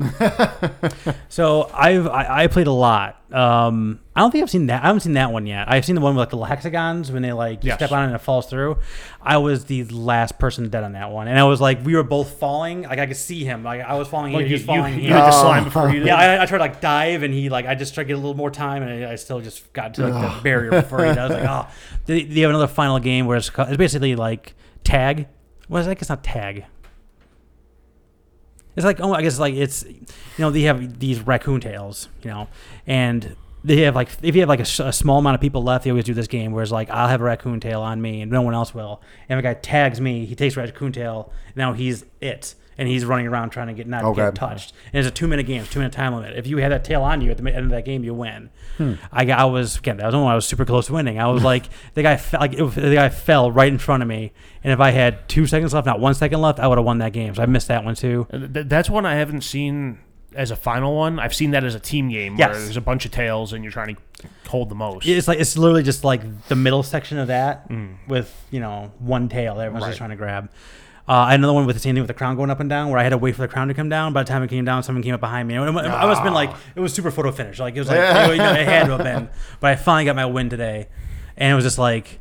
So 1.28 1.70
I've 1.72 2.06
I, 2.08 2.44
I 2.44 2.46
played 2.48 2.66
a 2.66 2.72
lot. 2.72 3.16
Um, 3.32 4.00
I 4.16 4.20
don't 4.20 4.32
think 4.32 4.42
I've 4.42 4.50
seen 4.50 4.66
that. 4.66 4.82
I 4.82 4.86
haven't 4.88 5.00
seen 5.00 5.12
that 5.12 5.30
one 5.32 5.46
yet. 5.46 5.70
I've 5.70 5.84
seen 5.84 5.94
the 5.94 6.00
one 6.00 6.14
with 6.16 6.20
like 6.20 6.30
the 6.30 6.36
little 6.36 6.46
hexagons 6.48 7.12
when 7.12 7.22
they 7.22 7.32
like 7.32 7.62
Yes. 7.62 7.76
step 7.78 7.92
on 7.92 8.02
it 8.02 8.06
and 8.06 8.14
it 8.16 8.18
falls 8.20 8.46
through. 8.46 8.78
I 9.22 9.36
was 9.36 9.66
the 9.66 9.84
last 9.84 10.38
person 10.40 10.68
dead 10.68 10.82
on 10.82 10.92
that 10.92 11.10
one, 11.10 11.28
and 11.28 11.38
I 11.38 11.44
was 11.44 11.60
like, 11.60 11.84
we 11.84 11.94
were 11.94 12.02
both 12.02 12.32
falling. 12.38 12.82
Like 12.82 12.98
I 12.98 13.06
could 13.06 13.16
see 13.16 13.44
him. 13.44 13.62
Like 13.62 13.80
I 13.82 13.94
was 13.94 14.08
falling 14.08 14.32
here, 14.32 14.40
Like 14.40 14.46
he 14.46 14.52
you, 14.52 14.56
was 14.58 14.64
falling 14.64 14.94
you 14.94 15.00
here. 15.00 15.14
hit 15.14 15.20
the 15.20 15.30
slime 15.30 15.64
before 15.64 15.88
you 15.90 16.00
did. 16.00 16.06
yeah, 16.08 16.16
I, 16.16 16.42
I 16.42 16.46
tried 16.46 16.58
to 16.58 16.64
like 16.64 16.80
dive, 16.80 17.22
and 17.22 17.32
he 17.32 17.48
like 17.48 17.66
I 17.66 17.74
just 17.76 17.94
tried 17.94 18.04
to 18.04 18.08
get 18.08 18.14
a 18.14 18.16
little 18.20 18.36
more 18.36 18.50
time, 18.50 18.82
and 18.82 19.04
I, 19.06 19.12
I 19.12 19.14
still 19.14 19.40
just 19.40 19.72
got 19.72 19.94
to 19.94 20.08
like 20.08 20.36
the 20.36 20.42
barrier 20.42 20.70
before 20.72 21.04
he 21.04 21.14
does. 21.14 21.30
Like, 21.30 21.44
oh, 21.48 21.68
they, 22.06 22.24
they 22.24 22.40
have 22.40 22.50
another 22.50 22.66
final 22.66 22.98
game 22.98 23.26
where 23.26 23.36
it's, 23.36 23.50
it's 23.56 23.76
basically 23.76 24.16
like 24.16 24.54
tag. 24.82 25.28
What 25.68 25.80
is 25.80 25.86
that? 25.86 26.00
It's 26.00 26.08
not 26.08 26.24
tag. 26.24 26.64
It's 28.80 28.98
like 28.98 29.00
oh, 29.00 29.12
I 29.12 29.22
guess 29.22 29.38
like 29.38 29.54
it's 29.54 29.84
you 29.84 30.06
know 30.38 30.50
they 30.50 30.62
have 30.62 30.98
these 30.98 31.20
raccoon 31.20 31.60
tails, 31.60 32.08
you 32.22 32.30
know, 32.30 32.48
and 32.86 33.36
they 33.62 33.82
have 33.82 33.94
like 33.94 34.08
if 34.22 34.34
you 34.34 34.40
have 34.42 34.48
like 34.48 34.60
a 34.60 34.64
small 34.64 35.18
amount 35.18 35.34
of 35.34 35.40
people 35.40 35.62
left, 35.62 35.84
they 35.84 35.90
always 35.90 36.04
do 36.04 36.14
this 36.14 36.26
game. 36.26 36.52
where 36.52 36.62
it's 36.62 36.72
like 36.72 36.88
I'll 36.90 37.08
have 37.08 37.20
a 37.20 37.24
raccoon 37.24 37.60
tail 37.60 37.82
on 37.82 38.00
me 38.00 38.22
and 38.22 38.30
no 38.30 38.42
one 38.42 38.54
else 38.54 38.74
will. 38.74 39.02
And 39.28 39.38
if 39.38 39.44
a 39.44 39.46
guy 39.46 39.54
tags 39.54 40.00
me, 40.00 40.24
he 40.24 40.34
takes 40.34 40.56
raccoon 40.56 40.92
tail. 40.92 41.32
Now 41.54 41.72
he's 41.72 42.04
it. 42.20 42.54
And 42.80 42.88
he's 42.88 43.04
running 43.04 43.26
around 43.26 43.50
trying 43.50 43.66
to 43.66 43.74
get 43.74 43.86
not 43.86 44.02
Okay. 44.04 44.22
get 44.22 44.34
touched. 44.34 44.72
And 44.92 44.98
it's 44.98 45.06
a 45.06 45.10
two 45.10 45.28
minute 45.28 45.44
game, 45.46 45.60
it's 45.60 45.70
two 45.70 45.78
minute 45.80 45.92
time 45.92 46.14
limit. 46.14 46.34
If 46.38 46.46
you 46.46 46.56
had 46.56 46.72
that 46.72 46.82
tail 46.82 47.02
on 47.02 47.20
you 47.20 47.30
at 47.30 47.36
the 47.36 47.46
end 47.54 47.64
of 47.66 47.70
that 47.72 47.84
game, 47.84 48.02
you 48.04 48.14
win. 48.14 48.48
Hmm. 48.78 48.94
I 49.12 49.26
got, 49.26 49.38
I 49.38 49.44
was 49.44 49.76
again, 49.76 49.98
that 49.98 50.06
was 50.06 50.14
when 50.14 50.24
I 50.24 50.34
was 50.34 50.46
super 50.46 50.64
close 50.64 50.86
to 50.86 50.94
winning. 50.94 51.20
I 51.20 51.26
was 51.28 51.44
like 51.44 51.66
the 51.94 52.02
guy, 52.02 52.16
fe- 52.16 52.38
like 52.38 52.54
it, 52.54 52.62
was- 52.62 52.74
the 52.74 52.94
guy 52.94 53.10
fell 53.10 53.52
right 53.52 53.70
in 53.70 53.76
front 53.78 54.02
of 54.02 54.08
me, 54.08 54.32
and 54.64 54.72
if 54.72 54.80
I 54.80 54.90
had 54.92 55.28
two 55.28 55.46
seconds 55.46 55.74
left, 55.74 55.84
not 55.86 56.00
one 56.00 56.14
second 56.14 56.40
left, 56.40 56.58
I 56.58 56.66
would 56.66 56.78
have 56.78 56.84
won 56.86 56.98
that 56.98 57.12
game. 57.12 57.34
So 57.34 57.42
I 57.42 57.46
missed 57.46 57.68
that 57.68 57.84
one 57.84 57.94
too. 57.94 58.26
That's 58.32 58.88
one 58.88 59.04
I 59.04 59.16
haven't 59.16 59.42
seen 59.42 59.98
as 60.34 60.50
a 60.50 60.56
final 60.56 60.94
one. 60.96 61.18
I've 61.18 61.34
seen 61.34 61.50
that 61.50 61.64
as 61.64 61.74
a 61.74 61.80
team 61.80 62.08
game 62.08 62.36
where 62.38 62.48
there's 62.54 62.76
a 62.76 62.80
bunch 62.80 63.04
of 63.04 63.10
tails 63.10 63.52
and 63.52 63.62
you're 63.64 63.72
trying 63.72 63.96
to 63.96 64.28
hold 64.48 64.68
the 64.68 64.74
most. 64.74 65.06
It's 65.06 65.26
like 65.28 65.38
it's 65.40 65.58
literally 65.58 65.82
just 65.82 66.02
like 66.04 66.22
the 66.48 66.56
middle 66.56 66.82
section 66.82 67.18
of 67.18 67.26
that 67.28 67.70
with 68.08 68.32
you 68.50 68.60
know 68.60 68.92
one 69.00 69.28
tail 69.28 69.56
that 69.56 69.66
everyone's 69.66 69.82
Right. 69.82 69.88
just 69.90 69.98
trying 69.98 70.10
to 70.10 70.16
grab. 70.16 70.48
Uh, 71.10 71.24
I 71.26 71.30
had 71.32 71.40
another 71.40 71.54
one 71.54 71.66
with 71.66 71.74
the 71.74 71.80
same 71.80 71.96
thing 71.96 72.02
with 72.02 72.08
the 72.08 72.14
crown 72.14 72.36
going 72.36 72.50
up 72.50 72.60
and 72.60 72.70
down, 72.70 72.88
where 72.88 72.96
I 73.00 73.02
had 73.02 73.08
to 73.08 73.18
wait 73.18 73.34
for 73.34 73.42
the 73.42 73.48
crown 73.48 73.66
to 73.66 73.74
come 73.74 73.88
down. 73.88 74.12
By 74.12 74.22
the 74.22 74.28
time 74.28 74.44
it 74.44 74.48
came 74.48 74.64
down, 74.64 74.84
someone 74.84 75.02
came 75.02 75.12
up 75.12 75.18
behind 75.18 75.48
me. 75.48 75.56
And 75.56 75.76
it, 75.76 75.84
it, 75.84 75.88
I 75.88 76.06
must 76.06 76.18
have 76.18 76.24
been 76.24 76.34
like 76.34 76.52
it 76.76 76.78
was 76.78 76.94
super 76.94 77.10
photo 77.10 77.32
finish, 77.32 77.58
like 77.58 77.74
it 77.74 77.80
was 77.80 77.88
like 77.88 77.98
it, 77.98 78.30
you 78.30 78.36
know, 78.36 78.52
it 78.52 78.64
had 78.64 78.84
to 78.84 78.92
have 78.92 79.02
been. 79.02 79.28
But 79.58 79.72
I 79.72 79.76
finally 79.76 80.04
got 80.04 80.14
my 80.14 80.26
win 80.26 80.50
today, 80.50 80.86
and 81.36 81.50
it 81.50 81.54
was 81.56 81.64
just 81.64 81.78
like 81.78 82.20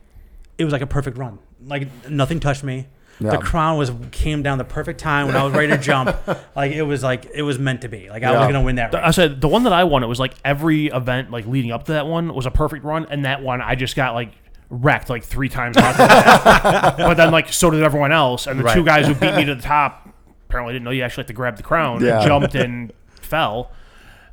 it 0.58 0.64
was 0.64 0.74
like 0.74 0.82
a 0.82 0.88
perfect 0.88 1.20
run. 1.20 1.38
Like 1.64 2.10
nothing 2.10 2.40
touched 2.40 2.64
me. 2.64 2.88
Yeah. 3.20 3.32
The 3.32 3.38
crown 3.38 3.78
was 3.78 3.92
came 4.10 4.42
down 4.42 4.58
the 4.58 4.64
perfect 4.64 5.00
time 5.00 5.28
when 5.28 5.36
I 5.36 5.44
was 5.44 5.54
ready 5.54 5.68
to 5.68 5.78
jump. 5.78 6.16
Like 6.56 6.72
it 6.72 6.82
was 6.82 7.04
like 7.04 7.30
it 7.32 7.44
was 7.44 7.60
meant 7.60 7.82
to 7.82 7.90
be. 7.90 8.10
Like 8.10 8.24
I 8.24 8.32
was 8.32 8.48
gonna 8.48 8.64
win 8.64 8.78
that. 8.78 8.96
I 8.96 9.12
said 9.12 9.40
the 9.40 9.48
one 9.48 9.64
that 9.66 9.74
I 9.74 9.84
won. 9.84 10.04
It 10.04 10.08
was 10.08 10.20
like 10.20 10.34
every 10.44 10.88
event 10.88 11.30
like 11.30 11.46
leading 11.46 11.72
up 11.72 11.86
to 11.86 11.92
that 11.92 12.08
one 12.08 12.34
was 12.34 12.48
a 12.48 12.52
perfect 12.52 12.84
run, 12.84 13.06
and 13.12 13.24
that 13.26 13.44
one 13.44 13.62
I 13.62 13.76
just 13.76 13.96
got 13.96 14.16
like 14.16 14.34
wrecked 14.70 15.10
like 15.10 15.24
three 15.24 15.50
times. 15.50 15.76
but 15.78 17.14
then 17.16 17.32
like 17.32 17.52
so 17.52 17.70
did 17.70 17.84
everyone 17.84 18.12
else, 18.12 18.48
and 18.48 18.60
the 18.60 18.72
two 18.72 18.84
guys 18.84 19.08
who 19.08 19.16
beat 19.16 19.36
me 19.36 19.46
to 19.46 19.56
the 19.56 19.62
top 19.62 20.10
apparently 20.48 20.74
didn't 20.74 20.86
know 20.86 20.92
you 20.92 21.04
actually 21.04 21.22
had 21.24 21.28
to 21.28 21.34
grab 21.34 21.58
the 21.58 21.64
crown. 21.64 22.04
Yeah. 22.04 22.26
jumped 22.26 22.56
and 22.56 22.92
fell. 23.22 23.72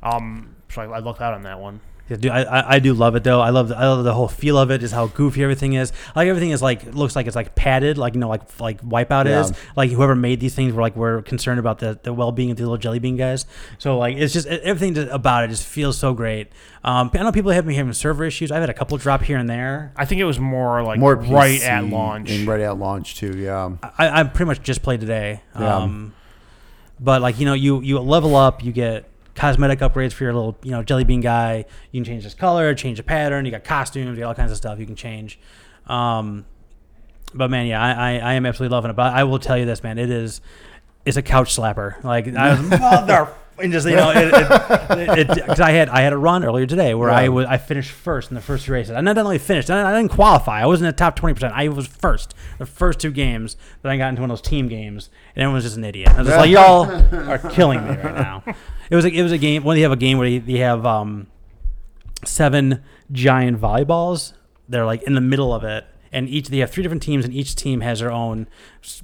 Um, 0.01 0.55
so 0.69 0.81
I, 0.81 0.97
I 0.97 0.99
lucked 0.99 1.21
out 1.21 1.33
on 1.33 1.43
that 1.43 1.59
one. 1.59 1.81
Yeah, 2.09 2.17
dude, 2.17 2.31
I, 2.31 2.43
I, 2.43 2.73
I 2.75 2.79
do 2.79 2.93
love 2.93 3.15
it 3.15 3.23
though. 3.23 3.41
I 3.41 3.49
love 3.49 3.67
the, 3.67 3.77
I 3.77 3.85
love 3.87 4.03
the 4.03 4.13
whole 4.13 4.27
feel 4.29 4.57
of 4.57 4.71
it. 4.71 4.79
Just 4.79 4.93
how 4.93 5.07
goofy 5.07 5.43
everything 5.43 5.73
is. 5.73 5.91
Like 6.15 6.27
everything 6.27 6.51
is 6.51 6.61
like 6.61 6.93
looks 6.93 7.15
like 7.15 7.27
it's 7.27 7.35
like 7.35 7.53
padded, 7.55 7.97
like 7.97 8.13
you 8.13 8.19
know, 8.21 8.29
like 8.29 8.41
like 8.61 8.81
Wipeout 8.81 9.25
Yeah. 9.25 9.41
is. 9.41 9.51
Like 9.75 9.91
whoever 9.91 10.15
made 10.15 10.39
these 10.39 10.55
things 10.55 10.73
were 10.73 10.81
like 10.81 10.95
we're 10.95 11.21
concerned 11.23 11.59
about 11.59 11.79
the, 11.79 11.99
the 12.03 12.13
well 12.13 12.31
being 12.31 12.51
of 12.51 12.57
the 12.57 12.63
little 12.63 12.77
jelly 12.77 12.99
bean 12.99 13.17
guys. 13.17 13.45
So 13.77 13.97
like 13.97 14.15
it's 14.15 14.33
just 14.33 14.47
everything 14.47 14.97
about 15.09 15.43
it 15.43 15.49
just 15.49 15.65
feels 15.65 15.97
so 15.97 16.13
great. 16.13 16.47
Um, 16.83 17.11
I 17.13 17.17
know 17.23 17.31
people 17.33 17.51
have 17.51 17.65
been 17.65 17.75
having 17.75 17.91
server 17.91 18.23
issues. 18.23 18.51
I've 18.51 18.61
had 18.61 18.69
a 18.69 18.73
couple 18.73 18.97
drop 18.97 19.21
here 19.23 19.37
and 19.37 19.49
there. 19.49 19.91
I 19.97 20.05
think 20.05 20.21
it 20.21 20.25
was 20.25 20.39
more 20.39 20.81
like 20.83 20.99
More 20.99 21.15
right 21.15 21.59
PC 21.59 21.65
at 21.67 21.83
launch. 21.85 22.31
and 22.31 22.47
right 22.47 22.61
at 22.61 22.77
launch 22.77 23.15
too. 23.15 23.37
Yeah. 23.37 23.71
I, 23.97 24.21
I 24.21 24.23
pretty 24.23 24.47
much 24.47 24.61
just 24.63 24.81
played 24.81 25.01
today. 25.01 25.41
Yeah. 25.59 25.75
Um, 25.77 26.13
but 26.99 27.21
like 27.21 27.39
you 27.39 27.45
know, 27.45 27.53
you 27.53 27.81
you 27.81 27.99
level 27.99 28.35
up, 28.35 28.63
you 28.63 28.71
get 28.71 29.09
cosmetic 29.37 29.79
upgrades 29.79 30.11
for 30.11 30.23
your 30.23 30.33
little 30.33 30.57
you 30.63 30.71
know 30.71 30.83
jelly 30.83 31.05
bean 31.05 31.21
guy. 31.21 31.63
You 31.91 32.01
can 32.01 32.05
change 32.05 32.23
his 32.23 32.33
color, 32.33 32.73
change 32.75 32.97
the 32.97 33.03
pattern. 33.03 33.45
You 33.45 33.51
got 33.51 33.63
costumes, 33.63 34.17
you 34.17 34.23
got 34.23 34.29
all 34.29 34.35
kinds 34.35 34.51
of 34.51 34.57
stuff 34.57 34.79
you 34.79 34.85
can 34.85 34.95
change. 34.95 35.39
Um, 35.85 36.45
but 37.33 37.49
man, 37.49 37.67
yeah, 37.67 37.81
I, 37.81 37.91
I, 37.91 38.17
I 38.17 38.33
am 38.33 38.45
absolutely 38.45 38.75
loving 38.75 38.91
it. 38.91 38.95
But 38.95 39.13
I 39.13 39.23
will 39.23 39.39
tell 39.39 39.57
you 39.57 39.65
this, 39.65 39.83
man, 39.83 39.97
it 39.97 40.09
is 40.09 40.41
it's 41.05 41.17
a 41.17 41.21
couch 41.21 41.55
slapper. 41.55 42.03
Like 42.03 42.27
I 42.35 42.59
was 42.59 42.69
mother. 42.79 43.33
And 43.59 43.71
just 43.71 43.87
you 43.87 43.95
know, 43.95 44.11
it, 44.11 44.31
it, 45.17 45.29
it, 45.35 45.45
cause 45.47 45.59
I 45.59 45.71
had 45.71 45.89
I 45.89 46.01
had 46.01 46.13
a 46.13 46.17
run 46.17 46.43
earlier 46.43 46.67
today 46.67 46.93
where 46.93 47.09
I 47.09 47.29
was 47.29 47.47
I 47.47 47.57
finished 47.57 47.89
first 47.89 48.29
in 48.29 48.35
the 48.35 48.41
first 48.41 48.65
two 48.65 48.71
races. 48.71 48.91
I 48.91 49.01
not 49.01 49.17
only 49.17 49.39
finished, 49.39 49.71
I, 49.71 49.81
I 49.81 49.99
didn't 49.99 50.11
qualify. 50.11 50.61
I 50.61 50.67
wasn't 50.67 50.85
in 50.85 50.91
the 50.91 50.97
top 50.97 51.15
twenty 51.15 51.33
percent. 51.33 51.55
I 51.55 51.67
was 51.69 51.87
first 51.87 52.35
the 52.59 52.67
first 52.67 52.99
two 52.99 53.09
games. 53.09 53.57
Then 53.81 53.91
I 53.91 53.97
got 53.97 54.09
into 54.09 54.21
one 54.21 54.29
of 54.29 54.37
those 54.37 54.47
team 54.47 54.67
games, 54.67 55.09
and 55.33 55.41
everyone 55.41 55.55
was 55.55 55.63
just 55.63 55.75
an 55.75 55.85
idiot. 55.85 56.09
I 56.09 56.19
was 56.19 56.27
just 56.27 56.37
like, 56.37 56.51
y'all 56.51 56.85
are 57.31 57.39
killing 57.39 57.83
me 57.83 57.95
right 57.95 58.13
now. 58.13 58.43
It 58.89 58.95
was 58.95 59.05
a, 59.05 59.09
it 59.09 59.21
was 59.21 59.31
a 59.31 59.37
game. 59.37 59.63
When 59.63 59.77
you 59.77 59.83
have 59.83 59.91
a 59.91 59.97
game 59.97 60.17
where 60.17 60.29
they, 60.29 60.51
you 60.51 60.61
have 60.63 60.85
um, 60.85 61.27
seven 62.25 62.83
giant 63.11 63.59
volleyballs. 63.59 64.33
They're 64.69 64.85
like 64.85 65.03
in 65.03 65.13
the 65.13 65.21
middle 65.21 65.53
of 65.53 65.63
it, 65.63 65.85
and 66.11 66.27
each 66.27 66.49
they 66.49 66.57
have 66.57 66.71
three 66.71 66.83
different 66.83 67.03
teams, 67.03 67.23
and 67.23 67.33
each 67.33 67.55
team 67.55 67.81
has 67.81 67.99
their 67.99 68.11
own, 68.11 68.47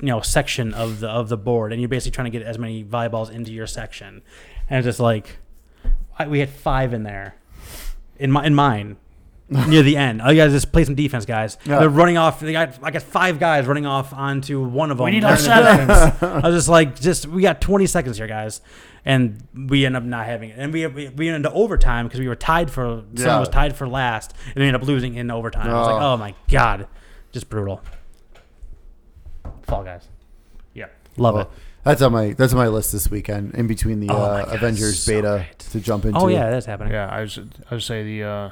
you 0.02 0.08
know, 0.08 0.22
section 0.22 0.74
of 0.74 1.00
the 1.00 1.10
of 1.10 1.30
the 1.30 1.38
board, 1.38 1.72
and 1.72 1.82
you're 1.82 1.90
basically 1.90 2.12
trying 2.12 2.32
to 2.32 2.38
get 2.38 2.46
as 2.46 2.58
many 2.58 2.84
volleyballs 2.84 3.32
into 3.32 3.52
your 3.52 3.68
section, 3.68 4.22
and 4.70 4.80
it's 4.80 4.86
just 4.86 5.00
like, 5.00 5.38
I, 6.20 6.28
we 6.28 6.40
had 6.40 6.50
five 6.50 6.94
in 6.94 7.04
there, 7.04 7.36
in 8.18 8.32
my 8.32 8.46
in 8.46 8.56
mine. 8.56 8.98
Near 9.50 9.84
the 9.84 9.98
end, 9.98 10.22
oh, 10.24 10.30
you 10.32 10.38
guys 10.42 10.52
just 10.52 10.72
play 10.72 10.84
some 10.86 10.96
defense, 10.96 11.26
guys. 11.26 11.58
Yeah. 11.66 11.80
They're 11.80 11.90
running 11.90 12.18
off. 12.18 12.40
They 12.40 12.54
got, 12.54 12.80
I 12.82 12.92
got 12.92 13.02
five 13.04 13.40
guys 13.40 13.66
running 13.68 13.86
off 13.86 14.14
onto 14.14 14.64
one 14.64 14.90
of 14.90 14.98
them. 14.98 15.06
We 15.06 15.12
need 15.12 15.24
our 15.26 15.32
the 15.36 15.38
seven. 15.38 15.88
defense. 15.88 16.24
I 16.24 16.48
was 16.48 16.56
just 16.56 16.70
like, 16.70 17.00
just 17.00 17.28
we 17.28 17.42
got 17.42 17.60
20 17.62 17.86
seconds 17.86 18.18
here, 18.18 18.26
guys, 18.26 18.62
and 19.04 19.46
we 19.54 19.86
end 19.86 19.98
up 19.98 20.04
not 20.04 20.26
having 20.26 20.50
it, 20.52 20.56
and 20.58 20.72
we 20.74 20.88
we, 20.88 21.10
we 21.10 21.28
ended 21.28 21.46
up 21.46 21.54
overtime 21.56 22.08
because 22.08 22.20
we 22.22 22.28
were 22.30 22.38
tied 22.38 22.72
for 22.72 23.04
Yeah. 23.14 23.24
someone 23.24 23.40
was 23.42 23.50
tied 23.50 23.76
for 23.76 23.88
last, 23.88 24.34
and 24.48 24.56
we 24.56 24.64
ended 24.66 24.82
up 24.82 24.88
losing 24.88 25.16
in 25.16 25.30
overtime. 25.30 25.70
I 25.70 25.74
was 25.74 25.88
like, 25.88 26.02
Oh. 26.02 26.14
oh 26.14 26.18
my 26.18 26.34
god, 26.50 26.88
just 27.34 27.50
brutal. 27.50 27.82
Fall 29.64 29.84
guys, 29.84 30.08
yeah. 30.74 30.88
love 31.18 31.36
Well, 31.36 31.44
it. 31.44 31.50
That's 31.84 32.02
on 32.02 32.14
my 32.14 32.32
that's 32.32 32.54
on 32.54 32.60
my 32.60 32.70
list 32.70 32.92
this 32.94 33.12
weekend. 33.12 33.56
In 33.56 33.68
between 33.68 34.00
the 34.00 34.10
Oh 34.10 34.16
uh, 34.16 34.46
God, 34.46 34.56
Avengers 34.56 35.04
so 35.04 35.12
beta 35.12 35.46
great. 35.48 35.60
to 35.60 35.80
jump 35.82 36.06
into. 36.06 36.18
Oh 36.18 36.28
yeah, 36.28 36.50
that's 36.50 36.66
happening. 36.66 36.94
Yeah, 36.94 37.08
I 37.10 37.22
was 37.22 37.38
I 37.70 37.74
would 37.74 37.84
say 37.84 38.04
the 38.04 38.24
uh, 38.24 38.50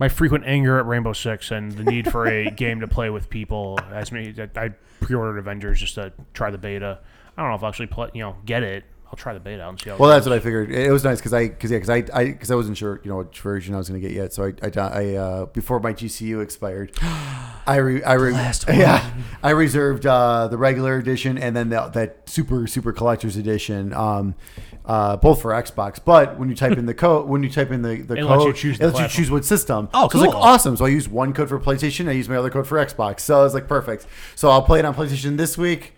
my 0.00 0.08
frequent 0.08 0.44
anger 0.46 0.78
at 0.78 0.86
Rainbow 0.86 1.12
Six 1.12 1.50
and 1.50 1.70
the 1.72 1.84
need 1.84 2.10
for 2.10 2.26
a 2.26 2.50
game 2.56 2.80
to 2.80 2.88
play 2.88 3.10
with 3.10 3.28
people 3.28 3.78
has 3.90 4.10
me. 4.10 4.32
that 4.32 4.56
I 4.56 4.70
pre-ordered 5.00 5.38
Avengers 5.38 5.78
just 5.78 5.94
to 5.96 6.12
try 6.32 6.50
the 6.50 6.58
beta. 6.58 6.98
I 7.36 7.42
don't 7.42 7.50
know 7.50 7.54
if 7.54 7.62
I'll 7.62 7.68
actually 7.68 7.86
play, 7.88 8.08
you 8.14 8.22
know, 8.22 8.36
get 8.46 8.62
it. 8.62 8.84
I'll 9.06 9.16
try 9.16 9.34
the 9.34 9.40
beta 9.40 9.62
out 9.62 9.70
and 9.70 9.80
see 9.80 9.90
how. 9.90 9.96
Well, 9.96 10.08
that's 10.08 10.24
goes. 10.24 10.30
what 10.30 10.36
I 10.36 10.40
figured. 10.40 10.70
It 10.70 10.90
was 10.90 11.02
nice 11.02 11.18
because 11.18 11.32
I 11.32 11.48
because 11.48 11.70
yeah 11.70 11.78
because 11.78 11.90
I 11.90 12.04
I 12.14 12.24
because 12.26 12.50
I 12.50 12.54
wasn't 12.54 12.78
sure 12.78 13.00
you 13.02 13.10
know 13.10 13.18
which 13.18 13.40
version 13.40 13.74
I 13.74 13.78
was 13.78 13.88
going 13.88 14.00
to 14.00 14.08
get 14.08 14.14
yet. 14.16 14.32
So 14.32 14.44
I 14.44 14.54
I, 14.62 14.70
I 14.80 15.14
uh, 15.16 15.46
before 15.46 15.80
my 15.80 15.92
GCU 15.92 16.40
expired, 16.40 16.92
I 17.02 17.76
re, 17.76 18.04
I 18.04 18.12
re, 18.14 18.32
yeah 18.68 19.12
I 19.42 19.50
reserved 19.50 20.06
uh, 20.06 20.46
the 20.46 20.56
regular 20.56 20.96
edition 20.96 21.38
and 21.38 21.56
then 21.56 21.70
the, 21.70 21.88
that 21.88 22.30
super 22.30 22.68
super 22.68 22.92
collector's 22.92 23.36
edition. 23.36 23.92
Um, 23.92 24.36
uh, 24.84 25.16
both 25.16 25.42
for 25.42 25.52
Xbox, 25.52 25.98
but 26.04 26.38
when 26.38 26.48
you 26.48 26.54
type 26.54 26.76
in 26.78 26.86
the 26.86 26.94
code, 26.94 27.28
when 27.28 27.42
you 27.42 27.50
type 27.50 27.70
in 27.70 27.82
the, 27.82 28.02
the 28.02 28.14
It 28.14 28.22
code, 28.22 28.30
lets 28.30 28.44
you 28.44 28.52
choose 28.52 28.76
it 28.76 28.80
the 28.80 28.86
lets 28.88 29.00
you 29.00 29.08
choose 29.08 29.30
what 29.30 29.44
system. 29.44 29.88
Oh, 29.94 30.08
so 30.08 30.18
it's 30.18 30.26
like 30.26 30.34
awesome. 30.34 30.76
So 30.76 30.84
I 30.84 30.88
use 30.88 31.08
one 31.08 31.32
code 31.32 31.48
for 31.48 31.58
PlayStation. 31.60 32.08
I 32.08 32.12
use 32.12 32.28
my 32.28 32.36
other 32.36 32.50
code 32.50 32.66
for 32.66 32.78
Xbox. 32.78 33.20
So 33.20 33.40
I 33.40 33.44
was 33.44 33.54
like 33.54 33.68
perfect. 33.68 34.06
So 34.34 34.50
I'll 34.50 34.62
play 34.62 34.78
it 34.78 34.84
on 34.84 34.94
PlayStation 34.94 35.36
this 35.36 35.56
week 35.58 35.94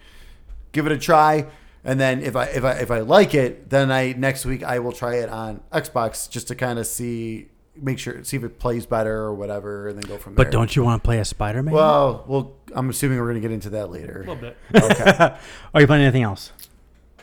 give 0.73 0.87
it 0.87 0.93
a 0.93 0.99
try 0.99 1.47
and 1.85 2.01
then 2.01 2.23
if 2.23 2.37
I 2.37 2.45
if 2.45 2.65
I 2.65 2.73
if 2.75 2.91
I 2.91 3.01
like 3.01 3.35
it, 3.35 3.69
then 3.69 3.91
I 3.91 4.15
next 4.17 4.47
week 4.47 4.63
I 4.63 4.79
will 4.79 4.93
try 4.93 5.17
it 5.17 5.29
on 5.29 5.63
Xbox 5.73 6.31
just 6.31 6.49
to 6.49 6.55
kind 6.55 6.79
of 6.79 6.87
see 6.87 7.49
make 7.75 7.99
sure 7.99 8.23
see 8.23 8.37
if 8.37 8.45
it 8.45 8.61
plays 8.61 8.87
better 8.87 9.17
or 9.17 9.35
whatever 9.35 9.89
and 9.89 10.01
then 10.01 10.09
go 10.09 10.17
from 10.17 10.35
there. 10.35 10.45
But 10.45 10.53
don't 10.53 10.75
you 10.77 10.85
want 10.85 11.03
to 11.03 11.07
play 11.07 11.19
a 11.19 11.25
Spider 11.25 11.61
Man? 11.63 11.75
Well, 11.75 12.25
well, 12.29 12.57
I'm 12.73 12.89
assuming 12.89 13.19
we're 13.19 13.25
going 13.33 13.43
to 13.43 13.49
get 13.49 13.51
into 13.51 13.71
that 13.71 13.91
later. 13.91 14.23
a 14.27 14.33
little 14.33 14.37
bit. 14.37 14.57
Okay. 14.75 15.37
Are 15.75 15.81
you 15.81 15.87
playing 15.89 16.03
anything 16.05 16.23
else? 16.23 16.53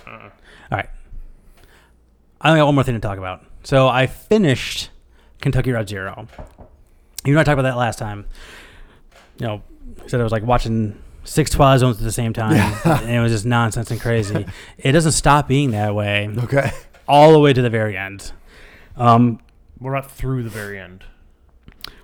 Uh-uh. 0.05 0.23
All 0.23 0.31
right. 0.71 0.89
I 2.41 2.49
only 2.49 2.59
got 2.59 2.65
one 2.65 2.75
more 2.75 2.83
thing 2.83 2.95
to 2.95 3.01
talk 3.01 3.17
about. 3.17 3.45
So 3.63 3.87
I 3.87 4.07
finished 4.07 4.89
Kentucky 5.41 5.71
Route 5.71 5.89
Zero. 5.89 6.27
You 7.25 7.33
know, 7.33 7.41
I 7.41 7.43
talked 7.43 7.59
about 7.59 7.69
that 7.69 7.77
last 7.77 7.99
time. 7.99 8.25
You 9.39 9.47
know, 9.47 9.63
said 10.07 10.19
I 10.19 10.23
was 10.23 10.31
like 10.31 10.43
watching 10.43 11.01
six 11.23 11.51
Twilight 11.51 11.79
Zones 11.79 11.97
at 11.97 12.03
the 12.03 12.11
same 12.11 12.33
time, 12.33 12.77
and 12.85 13.09
it 13.09 13.19
was 13.19 13.31
just 13.31 13.45
nonsense 13.45 13.91
and 13.91 13.99
crazy. 13.99 14.45
it 14.77 14.91
doesn't 14.91 15.11
stop 15.11 15.47
being 15.47 15.71
that 15.71 15.93
way 15.95 16.29
okay. 16.43 16.71
all 17.07 17.31
the 17.31 17.39
way 17.39 17.53
to 17.53 17.61
the 17.61 17.69
very 17.69 17.97
end. 17.97 18.31
Um, 18.95 19.39
We're 19.79 19.93
not 19.93 20.09
through 20.11 20.43
the 20.43 20.49
very 20.49 20.79
end, 20.79 21.03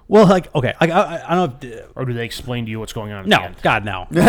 well, 0.07 0.27
like 0.27 0.53
okay, 0.53 0.73
I, 0.79 0.87
I, 0.91 1.31
I 1.31 1.35
don't 1.35 1.63
know. 1.63 1.69
If, 1.69 1.85
or 1.95 2.05
do 2.05 2.13
they 2.13 2.25
explain 2.25 2.65
to 2.65 2.71
you 2.71 2.79
what's 2.79 2.93
going 2.93 3.11
on? 3.11 3.21
At 3.23 3.27
No, 3.27 3.37
the 3.37 3.43
end? 3.45 3.55
God, 3.63 3.85
no, 3.85 4.07
no. 4.11 4.21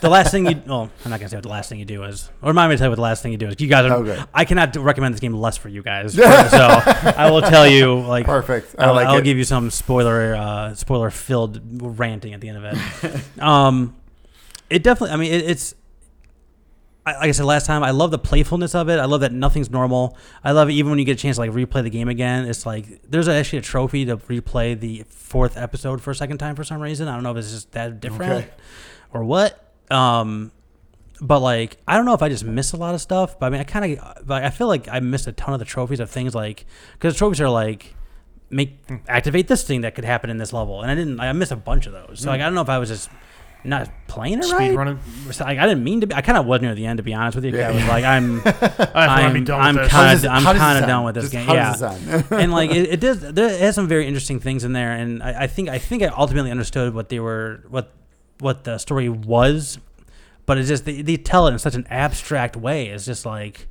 the 0.00 0.08
last 0.08 0.30
thing 0.30 0.46
you, 0.46 0.62
well, 0.66 0.90
I'm 1.04 1.10
not 1.10 1.20
gonna 1.20 1.28
say 1.28 1.36
what 1.36 1.42
the 1.42 1.48
last 1.50 1.68
thing 1.68 1.78
you 1.78 1.84
do 1.84 2.02
is. 2.04 2.30
Or 2.42 2.48
remind 2.48 2.70
me 2.70 2.76
to 2.76 2.78
tell 2.78 2.86
you 2.86 2.90
what 2.90 2.96
the 2.96 3.02
last 3.02 3.22
thing 3.22 3.32
you 3.32 3.38
do 3.38 3.48
is. 3.48 3.60
You 3.60 3.68
guys 3.68 3.84
are. 3.90 3.94
Okay. 3.96 4.22
I 4.32 4.44
cannot 4.44 4.74
recommend 4.76 5.12
this 5.14 5.20
game 5.20 5.34
less 5.34 5.56
for 5.56 5.68
you 5.68 5.82
guys. 5.82 6.14
so 6.14 6.24
I 6.26 7.30
will 7.30 7.42
tell 7.42 7.66
you, 7.68 8.00
like, 8.00 8.24
Perfect. 8.26 8.74
I 8.78 8.86
I'll, 8.86 8.94
like 8.94 9.06
I'll 9.08 9.18
it. 9.18 9.24
give 9.24 9.36
you 9.36 9.44
some 9.44 9.70
spoiler, 9.70 10.34
uh, 10.34 10.74
spoiler 10.74 11.10
filled 11.10 11.60
ranting 11.82 12.32
at 12.34 12.40
the 12.40 12.48
end 12.48 12.64
of 12.64 12.64
it. 13.04 13.38
um, 13.42 13.96
it 14.70 14.82
definitely. 14.82 15.12
I 15.14 15.16
mean, 15.16 15.32
it, 15.32 15.50
it's. 15.50 15.74
I- 17.06 17.12
Like 17.12 17.28
I 17.28 17.32
said 17.32 17.46
last 17.46 17.66
time, 17.66 17.82
I 17.82 17.90
love 17.92 18.10
the 18.10 18.18
playfulness 18.18 18.74
of 18.74 18.88
it. 18.88 18.98
I 18.98 19.06
love 19.06 19.20
that 19.22 19.32
nothing's 19.32 19.70
normal. 19.70 20.16
I 20.44 20.52
love 20.52 20.68
it 20.68 20.72
even 20.72 20.90
when 20.90 20.98
you 20.98 21.04
get 21.04 21.12
a 21.18 21.20
chance 21.22 21.36
to 21.36 21.40
like 21.40 21.50
replay 21.50 21.82
the 21.82 21.90
game 21.90 22.08
again. 22.08 22.44
It's 22.46 22.66
like 22.66 23.02
there's 23.10 23.26
actually 23.28 23.60
a 23.60 23.62
trophy 23.62 24.04
to 24.04 24.16
replay 24.18 24.78
the 24.78 25.04
fourth 25.08 25.56
episode 25.56 26.02
for 26.02 26.10
a 26.10 26.14
second 26.14 26.38
time 26.38 26.56
for 26.56 26.64
some 26.64 26.80
reason. 26.80 27.08
I 27.08 27.14
don't 27.14 27.22
know 27.22 27.30
if 27.32 27.38
it's 27.38 27.50
just 27.52 27.72
that 27.72 28.00
different 28.00 28.32
Okay. 28.32 28.48
or 29.12 29.24
what. 29.24 29.72
Um, 29.90 30.52
but 31.22 31.40
like 31.40 31.78
I 31.88 31.96
don't 31.96 32.04
know 32.06 32.14
if 32.14 32.22
I 32.22 32.28
just 32.28 32.44
missed 32.44 32.72
a 32.74 32.76
lot 32.76 32.94
of 32.94 33.00
stuff. 33.00 33.38
But 33.38 33.46
I 33.46 33.50
mean, 33.50 33.60
I 33.60 33.64
kind 33.64 33.98
of 33.98 34.28
like 34.28 34.42
I 34.44 34.50
feel 34.50 34.66
like 34.68 34.86
I 34.88 35.00
missed 35.00 35.26
a 35.26 35.32
ton 35.32 35.52
of 35.54 35.58
the 35.58 35.64
trophies 35.66 36.00
of 36.00 36.10
things 36.10 36.34
like 36.34 36.66
because 36.92 37.16
trophies 37.16 37.40
are 37.40 37.48
like 37.50 37.94
make 38.50 38.78
Hmm. 38.88 38.96
activate 39.08 39.46
this 39.48 39.62
thing 39.62 39.82
that 39.82 39.94
could 39.94 40.04
happen 40.04 40.28
in 40.28 40.36
this 40.38 40.52
level, 40.52 40.82
and 40.82 40.90
I 40.90 40.94
didn't. 40.94 41.18
I 41.20 41.32
missed 41.32 41.52
a 41.52 41.56
bunch 41.56 41.86
of 41.86 41.92
those. 41.92 42.20
So 42.20 42.30
like 42.30 42.40
I 42.40 42.44
don't 42.44 42.54
know 42.54 42.60
if 42.62 42.68
I 42.68 42.78
was 42.78 42.88
just 42.88 43.08
not 43.64 43.90
playing 44.06 44.38
it 44.38 44.44
Speed 44.44 44.54
right. 44.56 44.74
running. 44.76 44.98
Like 45.26 45.58
I 45.58 45.66
didn't 45.66 45.84
mean 45.84 46.00
to 46.00 46.06
be. 46.06 46.14
I 46.14 46.20
kind 46.22 46.38
of 46.38 46.46
was 46.46 46.60
near 46.60 46.74
the 46.74 46.86
end 46.86 46.96
to 46.98 47.02
be 47.02 47.14
honest 47.14 47.36
with 47.36 47.44
you. 47.44 47.52
'cause 47.52 47.60
I 47.60 47.70
was 47.72 47.84
like 47.86 48.04
I'm. 48.04 48.40
I 48.44 48.50
just 48.50 48.78
want 48.94 48.94
to 48.94 48.94
be 48.94 49.38
I'm, 49.38 49.44
done 49.44 49.60
I'm 49.60 49.74
with 49.76 49.84
this. 49.84 49.92
How 49.92 49.98
kind 50.02 50.18
of 50.18 50.24
I'm 50.30 50.42
how 50.42 50.52
does 50.52 50.56
it 50.56 50.58
kind 50.60 50.78
of 50.78 50.80
sound? 50.80 50.88
done 50.88 51.04
with 51.04 51.14
this 51.14 51.24
Just 51.24 51.32
game. 51.32 51.46
how 51.46 51.54
Yeah, 51.54 51.72
does 51.76 51.82
it 51.82 52.28
sound? 52.28 52.32
and 52.42 52.52
like 52.52 52.70
it, 52.70 52.88
it 52.94 53.00
does 53.00 53.20
there 53.20 53.48
it 53.48 53.60
has 53.60 53.74
some 53.74 53.88
very 53.88 54.06
interesting 54.06 54.40
things 54.40 54.64
in 54.64 54.72
there 54.72 54.92
and 54.92 55.22
I, 55.22 55.42
I 55.42 55.46
think 55.46 55.68
i 55.68 55.78
think 55.78 56.02
i 56.02 56.06
ultimately 56.06 56.50
understood 56.50 56.94
what 56.94 57.08
they 57.10 57.20
were 57.20 57.64
what 57.68 57.92
what 58.40 58.64
the 58.64 58.78
story 58.78 59.08
was 59.08 59.78
but 60.46 60.58
it's 60.58 60.68
just 60.68 60.84
they, 60.86 61.02
they 61.02 61.16
tell 61.16 61.46
it 61.46 61.52
in 61.52 61.58
such 61.58 61.74
an 61.74 61.86
abstract 61.90 62.56
way 62.56 62.88
it's 62.88 63.04
just 63.04 63.24
like 63.26 63.68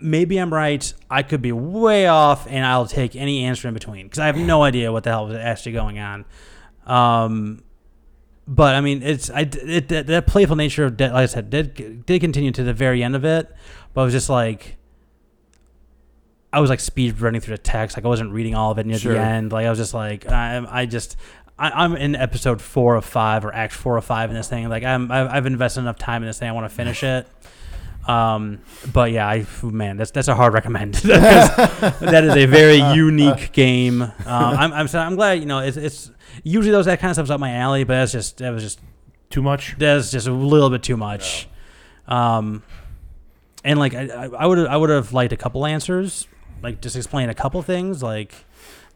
maybe 0.00 0.38
i'm 0.38 0.52
right 0.52 0.92
i 1.10 1.22
could 1.22 1.40
be 1.42 1.52
way 1.52 2.06
off 2.06 2.46
and 2.48 2.64
i'll 2.64 2.86
take 2.86 3.14
any 3.14 3.44
answer 3.44 3.68
in 3.68 3.74
between 3.74 4.06
because 4.06 4.18
i 4.18 4.26
have 4.26 4.36
no 4.36 4.62
idea 4.62 4.90
what 4.90 5.04
the 5.04 5.10
hell 5.10 5.26
was 5.26 5.36
actually 5.36 5.72
going 5.72 5.98
on 5.98 6.24
um 6.86 7.62
but 8.46 8.74
I 8.74 8.80
mean, 8.80 9.02
it's 9.02 9.30
I 9.30 9.40
it, 9.40 9.88
that, 9.88 10.06
that 10.08 10.26
playful 10.26 10.56
nature 10.56 10.84
of 10.84 10.96
Dead, 10.96 11.12
like 11.12 11.22
I 11.22 11.26
said, 11.26 11.50
did 11.50 12.04
did 12.06 12.20
continue 12.20 12.50
to 12.52 12.62
the 12.64 12.72
very 12.74 13.02
end 13.02 13.14
of 13.16 13.24
it, 13.24 13.54
but 13.94 14.00
I 14.00 14.04
was 14.04 14.12
just 14.12 14.28
like 14.28 14.76
I 16.52 16.60
was 16.60 16.68
like 16.68 16.80
speed 16.80 17.20
running 17.20 17.40
through 17.40 17.56
the 17.56 17.62
text, 17.62 17.96
like 17.96 18.04
I 18.04 18.08
wasn't 18.08 18.32
reading 18.32 18.54
all 18.54 18.70
of 18.72 18.78
it 18.78 18.86
near 18.86 18.98
Sure. 18.98 19.14
the 19.14 19.20
end. 19.20 19.52
Like 19.52 19.66
I 19.66 19.70
was 19.70 19.78
just 19.78 19.94
like 19.94 20.28
I 20.30 20.64
I 20.68 20.86
just 20.86 21.16
I, 21.58 21.70
I'm 21.70 21.94
in 21.96 22.14
episode 22.16 22.60
four 22.60 22.96
of 22.96 23.04
five 23.04 23.44
or 23.44 23.54
act 23.54 23.72
four 23.72 23.96
of 23.96 24.04
five 24.04 24.30
in 24.30 24.36
this 24.36 24.48
thing. 24.48 24.68
Like 24.68 24.84
I'm 24.84 25.10
I've, 25.10 25.28
I've 25.28 25.46
invested 25.46 25.80
enough 25.80 25.98
time 25.98 26.22
in 26.22 26.26
this 26.26 26.38
thing. 26.38 26.48
I 26.48 26.52
want 26.52 26.68
to 26.68 26.74
finish 26.74 27.02
it. 27.02 27.26
Um, 28.08 28.58
but 28.92 29.12
yeah, 29.12 29.28
I 29.28 29.46
man, 29.62 29.96
that's 29.96 30.10
that's 30.10 30.28
a 30.28 30.34
hard 30.34 30.54
recommend. 30.54 30.94
That 31.04 32.24
is 32.24 32.36
a 32.36 32.46
very 32.46 32.76
unique 32.94 33.52
game. 33.52 34.02
Um, 34.02 34.12
I'm 34.26 34.72
I'm 34.72 34.88
so 34.88 34.98
I'm 34.98 35.14
glad 35.14 35.34
you 35.40 35.46
know 35.46 35.60
it's 35.60 35.76
it's 35.76 36.10
usually 36.42 36.72
those 36.72 36.86
that 36.86 36.98
kind 37.00 37.10
of 37.10 37.14
stuff's 37.16 37.30
up 37.30 37.38
my 37.40 37.52
alley, 37.54 37.84
but 37.84 37.94
that's 37.94 38.12
just 38.12 38.38
that 38.38 38.50
was 38.50 38.62
just 38.62 38.80
Too 39.30 39.42
much. 39.42 39.76
that's 39.78 40.10
just 40.10 40.26
a 40.26 40.32
little 40.32 40.68
bit 40.70 40.82
too 40.82 40.96
much. 40.96 41.48
Um, 42.08 42.62
and 43.64 43.78
like 43.78 43.94
I, 43.94 44.06
I- 44.08 44.30
I 44.36 44.46
would 44.46 44.58
I 44.66 44.76
would 44.76 44.90
have 44.90 45.12
liked 45.12 45.32
a 45.32 45.36
couple 45.36 45.64
answers, 45.64 46.26
like 46.62 46.80
just 46.80 46.96
explain 46.96 47.28
a 47.28 47.34
couple 47.34 47.62
things, 47.62 48.02
like 48.02 48.34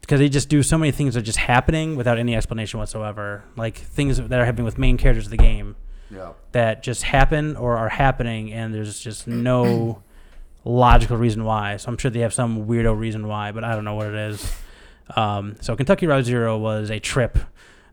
because 0.01 0.19
they 0.19 0.29
just 0.29 0.49
do 0.49 0.61
so 0.63 0.77
many 0.77 0.91
things 0.91 1.13
that 1.13 1.21
are 1.21 1.25
just 1.25 1.37
happening 1.39 1.95
without 1.95 2.17
any 2.17 2.35
explanation 2.35 2.79
whatsoever, 2.79 3.43
like 3.55 3.77
things 3.77 4.17
that 4.17 4.31
are 4.39 4.45
happening 4.45 4.65
with 4.65 4.77
main 4.77 4.97
characters 4.97 5.25
of 5.25 5.31
the 5.31 5.37
game 5.37 5.75
yeah. 6.11 6.33
that 6.51 6.83
just 6.83 7.03
happen 7.03 7.55
or 7.55 7.77
are 7.77 7.89
happening, 7.89 8.51
and 8.53 8.73
there's 8.73 8.99
just 8.99 9.27
no 9.27 10.01
logical 10.63 11.17
reason 11.17 11.43
why. 11.43 11.77
So 11.77 11.89
I'm 11.89 11.97
sure 11.97 12.11
they 12.11 12.19
have 12.21 12.33
some 12.33 12.65
weirdo 12.67 12.97
reason 12.97 13.27
why, 13.27 13.51
but 13.51 13.63
I 13.63 13.73
don't 13.75 13.85
know 13.85 13.95
what 13.95 14.07
it 14.07 14.15
is. 14.15 14.53
Um, 15.15 15.55
so 15.61 15.75
Kentucky 15.75 16.07
Route 16.07 16.25
Zero 16.25 16.57
was 16.57 16.89
a 16.89 16.99
trip 16.99 17.37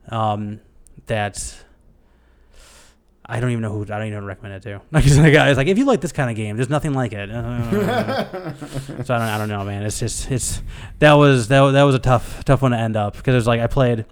um, 0.08 0.60
that 1.06 1.56
I 3.26 3.40
don't 3.40 3.50
even 3.50 3.62
know 3.62 3.70
who 3.72 3.82
I 3.82 3.98
don't 3.98 4.08
even 4.08 4.24
recommend 4.24 4.54
it 4.56 4.62
to. 4.64 4.80
Like 4.92 5.06
it's 5.06 5.16
like, 5.16 5.32
it's 5.32 5.56
like 5.56 5.68
if 5.68 5.78
you 5.78 5.84
like 5.86 6.00
this 6.00 6.12
kind 6.12 6.28
of 6.28 6.36
game, 6.36 6.56
there's 6.56 6.68
nothing 6.68 6.92
like 6.92 7.12
it. 7.12 7.28
so 7.30 9.14
I 9.14 9.18
don't 9.18 9.28
I 9.28 9.38
don't 9.38 9.48
know, 9.48 9.64
man. 9.64 9.82
It's 9.84 9.98
just 10.00 10.30
it's 10.30 10.60
that 10.98 11.14
was 11.14 11.48
that, 11.48 11.60
was- 11.60 11.72
that 11.74 11.82
was 11.84 11.94
a 11.94 12.00
tough 12.00 12.44
tough 12.44 12.62
one 12.62 12.72
to 12.72 12.76
end 12.78 12.96
up 12.96 13.16
because 13.16 13.32
it 13.32 13.36
was 13.36 13.46
like 13.46 13.60
I 13.60 13.66
played 13.66 13.98
you 14.00 14.04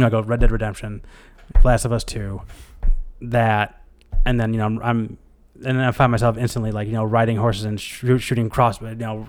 know 0.00 0.06
I 0.06 0.10
go 0.10 0.20
Red 0.22 0.40
Dead 0.40 0.50
Redemption, 0.50 1.02
Last 1.64 1.84
of 1.84 1.92
Us 1.92 2.04
Two, 2.04 2.42
that, 3.22 3.82
and 4.24 4.40
then 4.40 4.52
you 4.52 4.58
know 4.58 4.66
I'm, 4.66 4.82
I'm 4.82 5.18
and 5.56 5.78
then 5.78 5.80
I 5.80 5.92
find 5.92 6.10
myself 6.10 6.38
instantly 6.38 6.72
like 6.72 6.86
you 6.86 6.94
know 6.94 7.04
riding 7.04 7.36
horses 7.36 7.64
and 7.64 7.80
shoot, 7.80 8.18
shooting 8.18 8.48
cross 8.48 8.80
you 8.80 8.94
know 8.94 9.26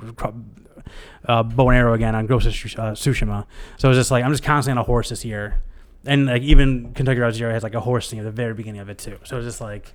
uh, 1.25 1.43
bow 1.43 1.69
and 1.69 1.77
arrow 1.77 1.93
again 1.93 2.15
on 2.15 2.25
Ghost 2.25 2.47
of 2.47 2.53
uh, 2.53 2.91
Tsushima. 2.93 3.45
So 3.77 3.89
it's 3.89 3.97
just 3.97 4.11
like 4.11 4.23
I'm 4.23 4.31
just 4.31 4.43
constantly 4.43 4.79
on 4.79 4.83
a 4.83 4.85
horse 4.85 5.09
this 5.09 5.25
year, 5.25 5.61
and 6.05 6.25
like 6.25 6.41
even 6.41 6.93
Kentucky 6.93 7.19
Route 7.19 7.33
Zero 7.33 7.51
has 7.51 7.63
like 7.63 7.75
a 7.75 7.81
horse 7.81 8.09
thing 8.09 8.19
at 8.19 8.25
the 8.25 8.31
very 8.31 8.53
beginning 8.53 8.81
of 8.81 8.89
it 8.89 8.97
too. 8.97 9.19
So 9.23 9.37
it's 9.37 9.45
just 9.45 9.61
like 9.61 9.93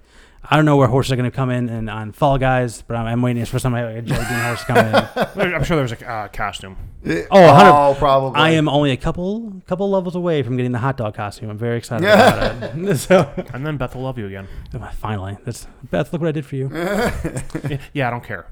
I 0.48 0.56
don't 0.56 0.64
know 0.64 0.76
where 0.76 0.86
horses 0.86 1.12
are 1.12 1.16
going 1.16 1.30
to 1.30 1.34
come 1.34 1.50
in 1.50 1.68
and 1.68 1.90
on 1.90 2.12
Fall 2.12 2.38
Guys, 2.38 2.82
but 2.82 2.96
I'm, 2.96 3.06
I'm 3.06 3.22
waiting 3.22 3.44
for 3.44 3.58
somebody 3.58 3.86
like 3.86 3.96
a 3.96 4.02
Jelly 4.02 4.24
Bean 4.28 4.38
horse 4.38 4.60
to 4.60 4.66
come 4.66 4.76
in. 4.78 5.54
I'm 5.54 5.64
sure 5.64 5.76
there's 5.76 5.92
a 5.92 6.08
uh, 6.08 6.28
costume. 6.28 6.76
Oh, 7.04 7.40
100 7.40 7.70
oh, 7.70 7.94
probably. 7.98 8.40
I 8.40 8.50
am 8.50 8.68
only 8.68 8.90
a 8.90 8.96
couple 8.96 9.62
couple 9.66 9.88
levels 9.90 10.16
away 10.16 10.42
from 10.42 10.56
getting 10.56 10.72
the 10.72 10.78
hot 10.78 10.96
dog 10.96 11.14
costume. 11.14 11.50
I'm 11.50 11.58
very 11.58 11.78
excited 11.78 12.04
about 12.04 12.76
it. 12.76 12.96
so 12.98 13.30
And 13.52 13.66
then 13.66 13.76
Beth 13.76 13.94
will 13.94 14.02
love 14.02 14.18
you 14.18 14.26
again. 14.26 14.48
finally, 14.94 15.36
that's 15.44 15.66
Beth. 15.90 16.12
Look 16.12 16.20
what 16.20 16.28
I 16.28 16.32
did 16.32 16.46
for 16.46 16.56
you. 16.56 16.68
Yeah, 17.92 18.08
I 18.08 18.10
don't 18.10 18.24
care. 18.24 18.46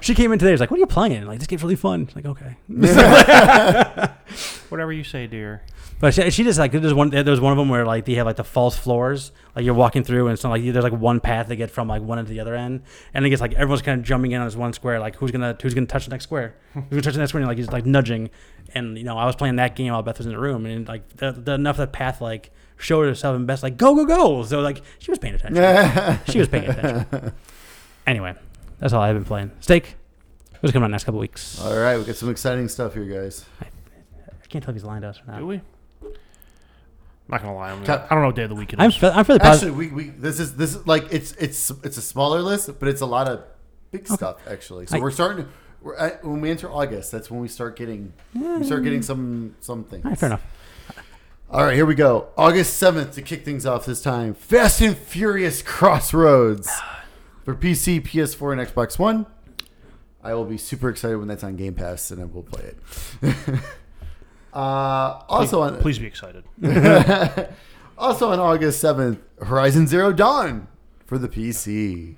She 0.00 0.14
came 0.14 0.32
in 0.32 0.38
today. 0.38 0.52
She's 0.52 0.60
like, 0.60 0.70
"What 0.70 0.76
are 0.78 0.80
you 0.80 0.86
playing?" 0.86 1.26
Like, 1.26 1.38
this 1.38 1.46
game's 1.46 1.62
really 1.62 1.76
fun. 1.76 2.08
Like, 2.14 2.26
okay. 2.26 2.56
Whatever 4.72 4.90
you 4.90 5.04
say, 5.04 5.26
dear. 5.26 5.60
But 6.00 6.14
she, 6.14 6.30
she 6.30 6.44
just 6.44 6.58
like 6.58 6.72
there's 6.72 6.94
one 6.94 7.10
there's 7.10 7.40
one 7.40 7.52
of 7.52 7.58
them 7.58 7.68
where 7.68 7.84
like 7.84 8.06
they 8.06 8.14
have 8.14 8.24
like 8.24 8.36
the 8.36 8.42
false 8.42 8.74
floors. 8.74 9.30
Like 9.54 9.66
you're 9.66 9.74
walking 9.74 10.02
through 10.02 10.28
and 10.28 10.32
it's 10.32 10.42
not 10.42 10.48
like 10.48 10.64
there's 10.64 10.82
like 10.82 10.94
one 10.94 11.20
path 11.20 11.48
to 11.48 11.56
get 11.56 11.70
from 11.70 11.88
like 11.88 12.00
one 12.00 12.18
end 12.18 12.28
to 12.28 12.32
the 12.32 12.40
other 12.40 12.54
end. 12.54 12.84
And 13.12 13.26
it 13.26 13.28
gets 13.28 13.42
like 13.42 13.52
everyone's 13.52 13.82
kind 13.82 14.00
of 14.00 14.06
jumping 14.06 14.32
in 14.32 14.40
on 14.40 14.46
this 14.46 14.56
one 14.56 14.72
square 14.72 14.98
like 14.98 15.16
who's 15.16 15.30
gonna 15.30 15.58
who's 15.60 15.74
gonna 15.74 15.86
touch 15.86 16.06
the 16.06 16.10
next 16.10 16.24
square? 16.24 16.54
Who's 16.72 16.84
gonna 16.88 17.02
touch 17.02 17.12
the 17.12 17.18
next 17.18 17.32
square? 17.32 17.42
And 17.42 17.48
like 17.48 17.58
he's 17.58 17.70
like 17.70 17.84
nudging. 17.84 18.30
And 18.72 18.96
you 18.96 19.04
know 19.04 19.18
I 19.18 19.26
was 19.26 19.36
playing 19.36 19.56
that 19.56 19.76
game 19.76 19.92
while 19.92 20.02
Beth 20.02 20.16
was 20.16 20.26
in 20.26 20.32
the 20.32 20.38
room. 20.38 20.64
And 20.64 20.88
like 20.88 21.06
the, 21.16 21.32
the 21.32 21.52
enough 21.52 21.76
that 21.76 21.92
path 21.92 22.22
like 22.22 22.50
showed 22.78 23.06
herself 23.06 23.36
and 23.36 23.46
Beth's 23.46 23.62
like 23.62 23.76
go 23.76 23.94
go 23.94 24.06
go! 24.06 24.42
So 24.42 24.60
like 24.60 24.80
she 25.00 25.10
was 25.10 25.18
paying 25.18 25.34
attention. 25.34 26.18
She 26.32 26.38
was 26.38 26.48
paying 26.48 26.70
attention. 26.70 27.34
Anyway 28.06 28.34
that's 28.80 28.94
all 28.94 29.02
I've 29.02 29.16
been 29.16 29.26
playing. 29.26 29.50
Steak 29.60 29.96
what's 30.62 30.72
coming 30.72 30.84
out 30.84 30.90
next 30.92 31.04
couple 31.04 31.20
weeks. 31.20 31.60
All 31.60 31.76
right, 31.76 31.98
we 31.98 32.04
got 32.04 32.16
some 32.16 32.30
exciting 32.30 32.68
stuff 32.68 32.94
here, 32.94 33.04
guys. 33.04 33.44
I 33.60 33.66
can't 34.52 34.64
tell 34.64 34.72
if 34.72 34.76
he's 34.76 34.84
lying 34.84 35.02
to 35.02 35.08
us 35.08 35.18
or 35.20 35.24
not. 35.30 35.38
Do 35.38 35.40
not 35.42 35.48
we? 35.48 35.60
Not 37.28 37.40
gonna 37.42 37.54
lie. 37.54 37.70
I'm, 37.72 37.84
Cut. 37.84 38.06
I 38.10 38.14
don't 38.14 38.20
know 38.22 38.26
what 38.28 38.36
day 38.36 38.42
of 38.42 38.50
the 38.50 38.54
week 38.56 38.72
it 38.72 38.80
I'm 38.80 38.90
is. 38.90 38.96
fe- 38.96 39.08
I'm 39.08 39.24
fairly 39.24 39.40
positive 39.40 39.70
Actually, 39.74 39.86
we, 39.88 40.04
we 40.04 40.10
this 40.10 40.38
is 40.38 40.56
this 40.56 40.74
is 40.74 40.86
like 40.86 41.10
it's 41.12 41.32
it's 41.32 41.70
it's 41.82 41.96
a 41.96 42.02
smaller 42.02 42.42
list, 42.42 42.78
but 42.78 42.88
it's 42.88 43.00
a 43.00 43.06
lot 43.06 43.28
of 43.28 43.44
big 43.90 44.06
stuff 44.06 44.36
actually. 44.48 44.86
So 44.86 44.96
I- 44.96 45.00
we're 45.00 45.10
starting. 45.10 45.44
To, 45.46 45.50
We're 45.80 45.96
at, 45.96 46.24
when 46.24 46.40
we 46.40 46.50
enter 46.50 46.70
August, 46.70 47.10
that's 47.10 47.30
when 47.30 47.40
we 47.40 47.48
start 47.48 47.76
getting 47.76 48.12
we 48.34 48.64
start 48.64 48.82
getting 48.84 49.02
some 49.02 49.54
some 49.60 49.84
things. 49.84 50.04
all 50.04 50.10
right, 50.10 50.18
fair 50.18 50.26
enough 50.28 50.42
All 51.50 51.64
right, 51.64 51.74
here 51.74 51.86
we 51.86 51.94
go. 51.94 52.28
August 52.36 52.76
seventh 52.76 53.14
to 53.14 53.22
kick 53.22 53.44
things 53.44 53.64
off 53.66 53.86
this 53.86 54.02
time. 54.02 54.34
Fast 54.34 54.80
and 54.80 54.96
Furious 54.96 55.62
Crossroads 55.62 56.70
for 57.44 57.54
PC, 57.54 58.00
PS4, 58.02 58.52
and 58.58 58.68
Xbox 58.68 58.98
One. 58.98 59.26
I 60.22 60.34
will 60.34 60.44
be 60.44 60.56
super 60.58 60.88
excited 60.88 61.16
when 61.18 61.26
that's 61.28 61.42
on 61.42 61.56
Game 61.56 61.74
Pass, 61.74 62.10
and 62.12 62.20
I 62.22 62.26
will 62.26 62.44
play 62.44 62.72
it. 63.22 63.34
uh, 64.52 65.22
also 65.28 65.62
on 65.62 65.78
Please 65.78 65.98
be 65.98 66.06
excited. 66.06 66.44
also 67.98 68.30
on 68.30 68.38
August 68.40 68.80
seventh, 68.80 69.20
Horizon 69.42 69.86
Zero 69.86 70.12
Dawn 70.12 70.68
for 71.06 71.18
the 71.18 71.28
PC. 71.28 72.16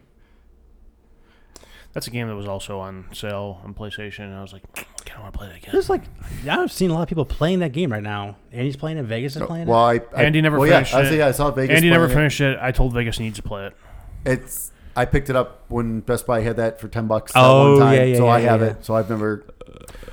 That's 1.92 2.08
a 2.08 2.10
game 2.10 2.26
that 2.26 2.34
was 2.34 2.48
also 2.48 2.80
on 2.80 3.06
sale 3.12 3.60
on 3.64 3.72
PlayStation, 3.72 4.24
and 4.24 4.34
I 4.34 4.42
was 4.42 4.52
like, 4.52 4.64
I 4.76 4.82
kind 5.04 5.18
of 5.18 5.22
want 5.22 5.32
to 5.34 5.38
play 5.38 5.46
that 5.46 5.56
again. 5.58 5.70
There's 5.70 5.88
like 5.88 6.02
I've 6.48 6.72
seen 6.72 6.90
a 6.90 6.94
lot 6.94 7.02
of 7.02 7.08
people 7.08 7.24
playing 7.24 7.60
that 7.60 7.70
game 7.72 7.92
right 7.92 8.02
now. 8.02 8.36
Andy's 8.50 8.76
playing 8.76 8.98
it. 8.98 9.04
Vegas 9.04 9.36
is 9.36 9.42
playing 9.42 9.68
it. 9.68 9.70
Well, 9.70 9.78
I, 9.78 10.00
I 10.16 10.24
Andy 10.24 10.40
never 10.40 10.58
well, 10.58 10.68
finished 10.68 10.92
yeah, 10.92 10.98
I, 10.98 11.02
it. 11.02 11.08
say, 11.08 11.18
yeah, 11.18 11.26
I 11.28 11.30
saw 11.30 11.52
Vegas. 11.52 11.76
Andy 11.76 11.90
never 11.90 12.08
finished 12.08 12.40
it. 12.40 12.58
I 12.60 12.72
told 12.72 12.92
Vegas 12.94 13.18
he 13.18 13.24
needs 13.24 13.36
to 13.36 13.44
play 13.44 13.66
it. 13.66 13.76
it. 14.24 14.40
It's 14.40 14.72
I 14.96 15.04
picked 15.04 15.30
it 15.30 15.36
up 15.36 15.64
when 15.68 16.00
Best 16.00 16.26
Buy 16.26 16.40
had 16.40 16.56
that 16.56 16.80
for 16.80 16.88
ten 16.88 17.06
bucks. 17.06 17.32
that 17.32 17.40
Oh, 17.40 17.72
one 17.74 17.80
time, 17.80 17.94
yeah, 17.94 18.04
yeah, 18.04 18.16
so 18.16 18.26
I 18.26 18.40
yeah, 18.40 18.50
have 18.50 18.60
yeah. 18.60 18.66
it. 18.70 18.84
So 18.84 18.94
I've 18.96 19.08
never. 19.08 19.44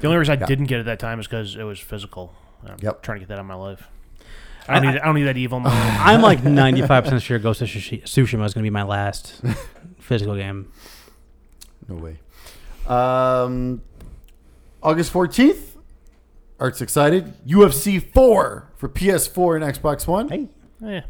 The 0.02 0.08
only 0.08 0.18
reason 0.18 0.38
I 0.38 0.42
Yeah. 0.42 0.46
didn't 0.48 0.66
get 0.66 0.80
it 0.82 0.86
that 0.88 1.00
time 1.00 1.20
is 1.20 1.28
because 1.28 1.56
it 1.56 1.64
was 1.64 1.80
physical. 1.80 2.34
I'm 2.66 2.76
Yep. 2.82 3.02
trying 3.04 3.16
to 3.18 3.20
get 3.22 3.30
that 3.30 3.36
out 3.36 3.42
of 3.42 3.46
my 3.48 3.54
life. 3.56 3.88
I 4.68 4.76
don't 4.76 4.88
I- 4.88 4.92
need. 4.92 5.00
I, 5.00 5.06
don't 5.06 5.16
need 5.16 5.24
that 5.24 5.38
evil. 5.38 5.60
Money. 5.60 5.76
I'm 5.80 6.22
like 6.22 6.44
95 6.44 7.04
percent 7.06 7.22
sure 7.22 7.40
Ghost 7.40 7.62
of 7.62 7.68
Tsushima 7.70 8.46
is 8.46 8.54
going 8.54 8.62
to 8.62 8.62
be 8.62 8.70
my 8.70 8.84
last 8.84 9.42
physical 10.00 10.36
game. 10.36 10.72
No 11.88 11.96
way. 11.96 12.20
Um, 12.88 13.82
August 14.84 15.12
14th. 15.14 15.78
Art's 16.60 16.82
excited. 16.82 17.34
UFC 17.48 18.00
4 18.14 18.68
for 18.78 18.90
PS4 18.90 19.56
and 19.64 19.76
Xbox 19.76 20.06
One. 20.08 20.30
Hey, 20.30 20.48
Eh, 20.86 21.02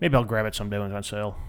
maybe 0.00 0.14
I'll 0.14 0.24
grab 0.24 0.46
it 0.46 0.54
someday 0.54 0.78
when 0.78 0.90
it's 0.90 0.96
on 0.96 1.02
sale. 1.02 1.36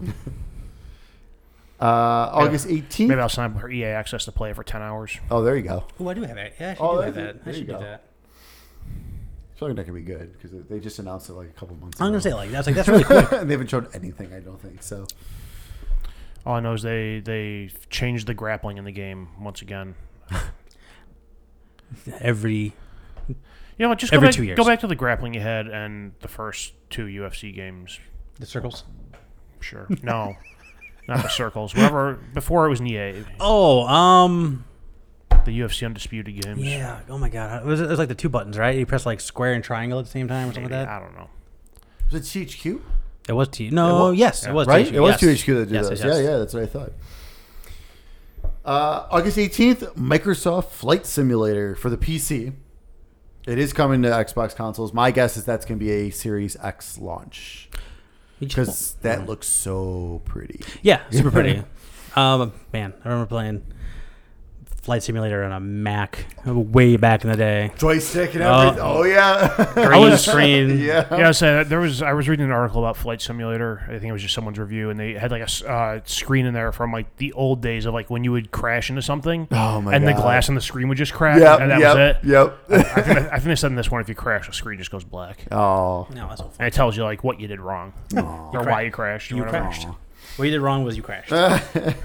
Uh, 1.82 2.30
August 2.32 2.68
18th. 2.68 3.08
Maybe 3.08 3.20
I'll 3.20 3.28
sign 3.28 3.52
up 3.52 3.60
for 3.60 3.68
EA 3.70 3.86
access 3.86 4.24
to 4.26 4.32
play 4.32 4.50
it 4.50 4.56
for 4.56 4.62
ten 4.64 4.82
hours. 4.82 5.18
Oh, 5.30 5.42
there 5.42 5.56
you 5.56 5.62
go. 5.62 5.84
oh, 5.98 6.08
I 6.08 6.14
do 6.14 6.22
have 6.22 6.36
it. 6.38 6.54
Yeah, 6.60 6.66
I 6.66 6.70
actually 6.70 6.88
Oh, 6.88 6.96
do 6.96 7.00
have 7.02 7.14
there- 7.14 7.24
that. 7.32 7.34
I 7.34 7.44
there 7.44 7.52
you 7.54 7.58
should 7.58 7.66
do 7.66 7.72
go. 7.72 7.80
that. 7.80 8.04
It's 9.50 9.58
probably 9.58 9.74
not 9.76 9.86
going 9.86 10.04
to 10.04 10.12
be 10.12 10.18
good 10.18 10.32
because 10.32 10.68
they 10.68 10.80
just 10.80 10.98
announced 10.98 11.28
it 11.28 11.32
like 11.34 11.48
a 11.48 11.52
couple 11.52 11.76
months 11.76 12.00
I'm 12.00 12.06
ago. 12.08 12.12
gonna 12.12 12.20
say 12.22 12.34
like 12.34 12.50
that's 12.50 12.66
like 12.66 12.76
that's 12.76 12.88
really 12.88 13.04
quick. 13.04 13.32
and 13.32 13.48
they 13.50 13.54
haven't 13.54 13.70
shown 13.70 13.88
anything, 13.94 14.32
I 14.32 14.40
don't 14.40 14.60
think. 14.60 14.82
So, 14.82 15.06
All 16.46 16.54
I 16.54 16.60
know 16.60 16.72
is 16.74 16.82
they 16.82 17.20
they 17.20 17.70
changed 17.90 18.26
the 18.26 18.34
grappling 18.34 18.76
in 18.78 18.84
the 18.84 18.92
game 18.92 19.28
once 19.40 19.62
again. 19.62 19.94
Every 22.20 22.74
You 23.28 23.34
know 23.78 23.88
what? 23.90 23.98
Just 23.98 24.12
Every 24.12 24.26
go 24.26 24.28
back, 24.30 24.36
two 24.36 24.44
years. 24.44 24.56
Go 24.56 24.64
back 24.64 24.80
to 24.80 24.86
the 24.86 24.94
grappling 24.96 25.34
you 25.34 25.40
had 25.40 25.66
and 25.66 26.12
the 26.20 26.28
first 26.28 26.72
two 26.90 27.06
UFC 27.06 27.54
games. 27.54 27.98
the 28.38 28.46
circles. 28.46 28.84
Sure. 29.60 29.86
No. 30.02 30.34
Not 31.08 31.22
the 31.22 31.28
circles. 31.28 31.74
Whatever. 31.74 32.18
Before 32.34 32.66
it 32.66 32.70
was 32.70 32.80
NEA, 32.80 33.24
Oh, 33.40 33.82
um, 33.86 34.64
the 35.44 35.58
UFC 35.60 35.84
Undisputed 35.84 36.40
Games. 36.42 36.60
yeah. 36.62 37.00
Oh 37.08 37.18
my 37.18 37.28
god, 37.28 37.62
it 37.62 37.66
was, 37.66 37.80
it 37.80 37.88
was 37.88 37.98
like 37.98 38.08
the 38.08 38.14
two 38.14 38.28
buttons, 38.28 38.56
right? 38.56 38.76
You 38.78 38.86
press 38.86 39.04
like 39.04 39.20
square 39.20 39.52
and 39.52 39.64
triangle 39.64 39.98
at 39.98 40.04
the 40.04 40.10
same 40.10 40.28
time 40.28 40.48
or 40.48 40.52
something 40.52 40.64
Maybe. 40.70 40.74
like 40.76 40.86
that. 40.86 40.96
I 40.96 41.00
don't 41.00 41.14
know. 41.14 41.28
Was 42.12 42.34
it 42.34 42.46
THQ? 42.46 42.80
It 43.28 43.32
was 43.32 43.48
T. 43.48 43.70
No, 43.70 44.10
was- 44.10 44.18
yes, 44.18 44.42
yeah. 44.44 44.50
it 44.50 44.54
was 44.54 44.66
right? 44.68 44.86
THQ, 44.86 44.92
It 44.94 45.00
was 45.00 45.22
yes. 45.22 45.42
THQ 45.42 45.46
that 45.58 45.64
did 45.66 45.74
Yes, 45.74 45.88
this. 45.88 45.98
yes, 46.00 46.06
yes. 46.08 46.16
Yeah, 46.24 46.30
yeah, 46.30 46.38
that's 46.38 46.54
what 46.54 46.62
I 46.62 46.66
thought. 46.66 46.92
Uh, 48.64 49.06
August 49.10 49.36
18th, 49.38 49.94
Microsoft 49.96 50.66
Flight 50.70 51.04
Simulator 51.06 51.74
for 51.74 51.90
the 51.90 51.96
PC. 51.96 52.52
It 53.46 53.58
is 53.58 53.72
coming 53.72 54.02
to 54.02 54.08
Xbox 54.08 54.54
consoles. 54.54 54.92
My 54.92 55.10
guess 55.10 55.36
is 55.36 55.44
that's 55.44 55.64
going 55.66 55.78
to 55.80 55.84
be 55.84 55.90
a 55.90 56.10
Series 56.10 56.56
X 56.62 56.96
launch 56.98 57.68
You 57.71 57.71
just- 57.71 57.71
because 58.48 58.94
that 59.02 59.26
looks 59.26 59.46
so 59.46 60.22
pretty. 60.24 60.60
yeah, 60.82 61.02
super 61.10 61.30
pretty. 61.30 61.62
um, 62.16 62.52
man, 62.72 62.92
I 63.04 63.08
remember 63.08 63.28
playing 63.28 63.62
Flight 64.82 65.04
Simulator 65.04 65.44
on 65.44 65.52
a 65.52 65.60
Mac 65.60 66.26
way 66.44 66.96
back 66.96 67.22
in 67.22 67.30
the 67.30 67.36
day. 67.36 67.70
Joystick 67.78 68.34
and 68.34 68.42
Oh. 68.42 68.58
everything. 68.58 68.80
Oh, 68.84 69.02
yeah. 69.04 69.72
Green 69.74 70.16
screen. 70.16 70.78
yeah. 70.80 71.06
Yeah, 71.16 71.30
so 71.30 71.62
there 71.62 71.78
was. 71.78 72.02
I 72.02 72.12
was 72.14 72.28
reading 72.28 72.46
an 72.46 72.50
article 72.50 72.80
about 72.82 72.96
Flight 72.96 73.22
Simulator. 73.22 73.82
I 73.86 73.92
think 73.92 74.06
it 74.06 74.12
was 74.12 74.22
just 74.22 74.34
someone's 74.34 74.58
review, 74.58 74.90
and 74.90 74.98
they 74.98 75.12
had 75.14 75.30
like 75.30 75.42
a 75.48 75.70
uh, 75.70 76.00
screen 76.04 76.46
in 76.46 76.52
there 76.52 76.72
from 76.72 76.90
like 76.92 77.16
the 77.18 77.32
old 77.34 77.60
days 77.60 77.86
of 77.86 77.94
like 77.94 78.10
when 78.10 78.24
you 78.24 78.32
would 78.32 78.50
crash 78.50 78.90
into 78.90 79.02
something, 79.02 79.46
Oh, 79.52 79.80
my 79.80 79.94
and 79.94 80.04
the 80.04 80.14
glass 80.14 80.48
on 80.48 80.56
the 80.56 80.60
screen 80.60 80.88
would 80.88 80.98
just 80.98 81.12
crack, 81.12 81.38
Yep, 81.38 81.60
and 81.60 81.70
that 81.70 81.78
yep, 81.78 81.96
was 81.96 82.16
it. 82.16 82.28
Yep. 82.28 82.58
I 82.96 83.00
think, 83.02 83.18
I 83.18 83.30
think 83.36 83.44
they 83.44 83.54
said 83.54 83.70
in 83.70 83.76
this 83.76 83.88
one, 83.90 84.00
if 84.00 84.08
you 84.08 84.16
crash, 84.16 84.48
the 84.48 84.52
screen 84.52 84.78
just 84.80 84.90
goes 84.90 85.04
black, 85.04 85.44
oh. 85.52 86.08
No, 86.12 86.26
that's 86.28 86.40
all 86.40 86.52
and 86.58 86.66
it 86.66 86.74
tells 86.74 86.96
you 86.96 87.04
like 87.04 87.22
what 87.22 87.38
you 87.38 87.46
did 87.46 87.60
wrong 87.60 87.92
or 88.16 88.64
why 88.64 88.82
you 88.82 88.90
crashed. 88.90 89.30
Or 89.30 89.36
You 89.36 89.42
whatever. 89.44 89.64
crashed. 89.66 89.86
What 90.36 90.44
you 90.46 90.50
did 90.50 90.60
wrong 90.60 90.82
was 90.82 90.96
you 90.96 91.04
crashed. 91.04 91.30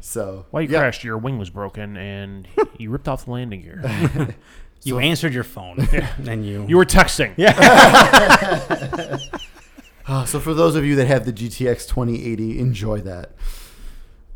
So. 0.00 0.46
while 0.50 0.62
you 0.62 0.68
yeah. 0.68 0.78
crashed? 0.80 1.04
Your 1.04 1.18
wing 1.18 1.38
was 1.38 1.50
broken, 1.50 1.96
and 1.96 2.46
you 2.78 2.90
ripped 2.90 3.08
off 3.08 3.24
the 3.24 3.30
landing 3.30 3.62
gear. 3.62 3.82
you 4.82 4.98
answered 4.98 5.34
your 5.34 5.44
phone, 5.44 5.86
and 6.26 6.46
you 6.46 6.64
You 6.68 6.76
were 6.76 6.84
texting. 6.86 7.34
yeah. 7.36 9.18
Uh, 10.06 10.24
so 10.24 10.40
for 10.40 10.54
those 10.54 10.74
of 10.74 10.86
you 10.86 10.96
that 10.96 11.06
have 11.06 11.26
the 11.26 11.32
GTX 11.34 11.86
2080, 11.86 12.58
enjoy 12.58 13.00
that. 13.02 13.32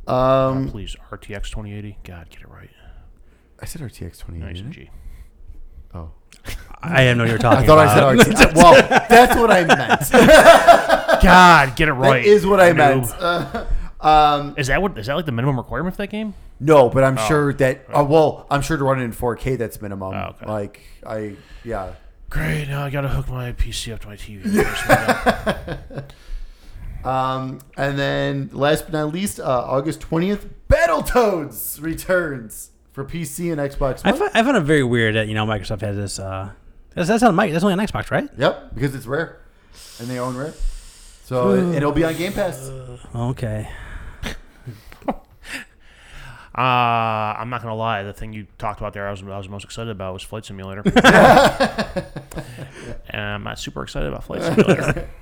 Um, 0.07 0.69
Please, 0.69 0.95
RTX 1.11 1.45
2080. 1.45 1.97
God, 2.05 2.29
get 2.29 2.43
it 2.43 2.49
right. 2.49 2.69
I 3.59 3.65
said 3.65 3.81
RTX 3.81 4.19
2080. 4.21 4.39
Nice 4.39 4.57
didn't 4.57 4.67
and 4.67 4.75
I? 4.75 4.85
G. 4.85 4.91
Oh. 5.95 6.11
I 6.83 6.99
didn't 7.05 7.19
know 7.19 7.25
what 7.25 7.29
you 7.29 7.35
were 7.37 7.39
talking 7.39 7.65
I 7.65 7.67
thought 7.67 7.79
about. 7.79 8.21
I 8.21 8.25
said 8.25 8.49
RTX. 8.51 8.55
well, 8.55 9.07
that's 9.09 9.37
what 9.37 9.51
I 9.51 9.65
meant. 9.65 11.23
God, 11.23 11.77
get 11.77 11.89
it 11.89 11.93
right. 11.93 12.23
That 12.23 12.29
is 12.29 12.45
what 12.45 12.61
I 12.61 12.73
noob. 12.73 12.77
meant. 12.77 13.11
Uh, 13.19 13.67
um, 14.03 14.55
Is 14.59 14.67
that 14.67 14.83
what? 14.83 14.99
Is 14.99 15.07
that 15.07 15.15
like 15.15 15.27
the 15.27 15.33
minimum 15.33 15.57
requirement 15.57 15.95
for 15.97 16.03
that 16.03 16.11
game? 16.11 16.35
no, 16.61 16.89
but 16.89 17.03
I'm 17.05 17.17
sure 17.17 17.53
that. 17.55 17.87
Uh, 17.89 18.05
well, 18.05 18.47
I'm 18.51 18.63
sure 18.63 18.77
to 18.77 18.85
run 18.85 19.01
it 19.01 19.05
in 19.05 19.13
4K, 19.13 19.59
that's 19.59 19.81
minimum. 19.83 20.15
Oh, 20.15 20.35
okay. 20.37 20.47
Like 20.47 20.81
I, 21.07 21.37
yeah. 21.65 21.95
Great. 22.31 22.69
Now 22.69 22.85
I 22.85 22.91
gotta 22.91 23.09
hook 23.09 23.29
my 23.29 23.53
PC 23.53 23.93
up 23.93 24.01
to 24.01 24.09
my 24.09 24.17
TV. 24.17 26.05
Um, 27.05 27.61
and 27.77 27.99
then 27.99 28.51
last 28.53 28.85
but 28.85 28.93
not 28.93 29.13
least, 29.13 29.41
uh, 29.41 29.65
August 29.67 30.01
20th, 30.01 30.49
Battletoads 30.69 31.83
returns 31.83 32.71
for 32.93 33.05
PC 33.05 33.51
and 33.51 33.61
Xbox. 33.61 34.03
I 34.05 34.11
One. 34.11 34.21
find, 34.21 34.31
I 34.35 34.43
find 34.43 34.57
it 34.57 34.61
very 34.61 34.85
weird 34.85 35.17
that 35.17 35.27
you 35.27 35.35
know 35.35 35.45
Microsoft 35.45 35.81
has 35.81 35.97
this. 35.97 36.19
Uh, 36.19 36.51
that's, 36.95 37.09
that's 37.09 37.23
on 37.23 37.35
Mike. 37.35 37.53
That's 37.53 37.65
only 37.65 37.73
on 37.73 37.85
Xbox, 37.85 38.11
right? 38.11 38.29
Yep, 38.39 38.75
because 38.75 38.95
it's 38.95 39.07
rare, 39.07 39.41
and 39.99 40.09
they 40.09 40.19
own 40.19 40.37
Rare, 40.37 40.55
so 41.25 41.51
it, 41.51 41.77
it'll 41.77 41.93
be 41.93 42.05
on 42.05 42.15
Game 42.17 42.33
Pass. 42.35 42.71
Okay. 43.15 43.69
Uh, 46.57 46.61
I'm 47.39 47.49
not 47.51 47.63
gonna 47.63 47.75
lie. 47.75 48.03
The 48.03 48.13
thing 48.13 48.33
you 48.33 48.47
talked 48.59 48.81
about 48.81 48.93
there, 48.93 49.09
I 49.09 49.11
was 49.11 49.23
I 49.23 49.39
was 49.39 49.49
most 49.49 49.65
excited 49.65 49.91
about 49.91 50.13
was 50.13 50.23
Flight 50.23 50.45
Simulator. 50.45 50.83
and 53.09 53.21
I'm 53.21 53.43
not 53.43 53.59
super 53.59 53.83
excited 53.83 54.09
about 54.09 54.25
Flight 54.25 54.43
Simulator. 54.43 55.09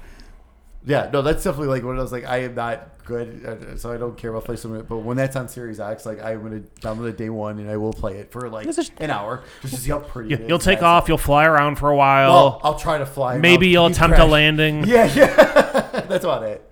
Yeah, 0.87 1.11
no, 1.13 1.21
that's 1.21 1.45
definitely 1.45 1.69
like 1.69 1.85
one 1.85 1.97
of 1.97 2.01
those 2.01 2.11
like 2.11 2.25
I 2.25 2.39
am 2.39 2.55
not 2.55 3.05
good, 3.05 3.45
uh, 3.45 3.77
so 3.77 3.93
I 3.93 3.99
don't 3.99 4.17
care 4.17 4.31
about 4.31 4.47
Flight 4.47 4.61
Simulator. 4.61 4.87
But 4.89 5.01
when 5.01 5.15
that's 5.19 5.37
on 5.37 5.47
Series 5.47 5.79
X, 5.79 6.07
like 6.07 6.23
I'm 6.25 6.41
gonna 6.43 6.61
download 6.81 7.11
it 7.11 7.19
day 7.19 7.29
one 7.29 7.59
and 7.59 7.69
I 7.71 7.77
will 7.77 7.93
play 7.93 8.17
it 8.17 8.33
for 8.33 8.49
like 8.49 8.65
This 8.65 8.79
is- 8.79 8.91
an 8.97 9.11
hour 9.11 9.45
just 9.61 9.75
to 9.75 9.81
see 9.81 9.91
how 9.91 9.99
pretty. 9.99 10.31
You, 10.31 10.37
it 10.37 10.41
is. 10.41 10.49
you'll 10.49 10.59
take 10.59 10.83
off. 10.83 11.07
You'll 11.07 11.19
fly 11.19 11.45
around 11.45 11.77
for 11.77 11.91
a 11.91 11.97
while. 11.97 12.31
Well, 12.33 12.61
I'll 12.65 12.79
try 12.79 12.97
to 12.97 13.05
fly. 13.05 13.37
Maybe 13.37 13.67
I'll 13.67 13.73
you'll 13.83 13.89
keep 13.91 13.97
attempt 13.99 14.19
a 14.21 14.25
landing. 14.25 14.85
Yeah, 14.87 15.05
yeah, 15.15 15.27
that's 16.09 16.25
about 16.25 16.45
it. 16.45 16.70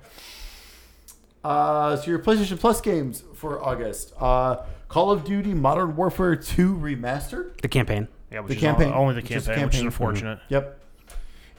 Uh, 1.44 1.96
so 1.96 2.10
your 2.10 2.18
PlayStation 2.18 2.58
Plus 2.58 2.80
games 2.80 3.22
for 3.34 3.62
August: 3.64 4.12
uh, 4.18 4.56
Call 4.88 5.10
of 5.10 5.24
Duty 5.24 5.54
Modern 5.54 5.96
Warfare 5.96 6.36
2 6.36 6.74
Remastered. 6.76 7.60
The 7.60 7.68
campaign. 7.68 8.08
Yeah, 8.30 8.40
which 8.40 8.48
The 8.50 8.54
is 8.56 8.60
campaign. 8.60 8.92
Only 8.92 9.14
the 9.14 9.22
Just 9.22 9.46
campaign, 9.46 9.64
which 9.66 9.74
is 9.76 9.80
campaign. 9.80 9.86
unfortunate. 9.86 10.38
Yep. 10.48 10.80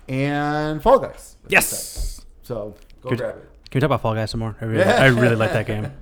And 0.08 0.82
Fall 0.84 1.00
Guys. 1.00 1.38
as 1.46 1.52
Yes. 1.52 2.26
So 2.44 2.76
go 3.02 3.10
Good. 3.10 3.18
grab 3.20 3.36
it. 3.38 3.50
Can 3.72 3.78
we 3.78 3.82
talk 3.82 3.88
about 3.88 4.02
Fall 4.02 4.16
Guys 4.16 4.32
some 4.32 4.40
more? 4.40 4.56
I 4.62 4.66
really, 4.66 4.80
Yeah. 4.80 5.04
I 5.04 5.08
really 5.08 5.36
like 5.36 5.54
that 5.54 5.66
game. 5.68 5.92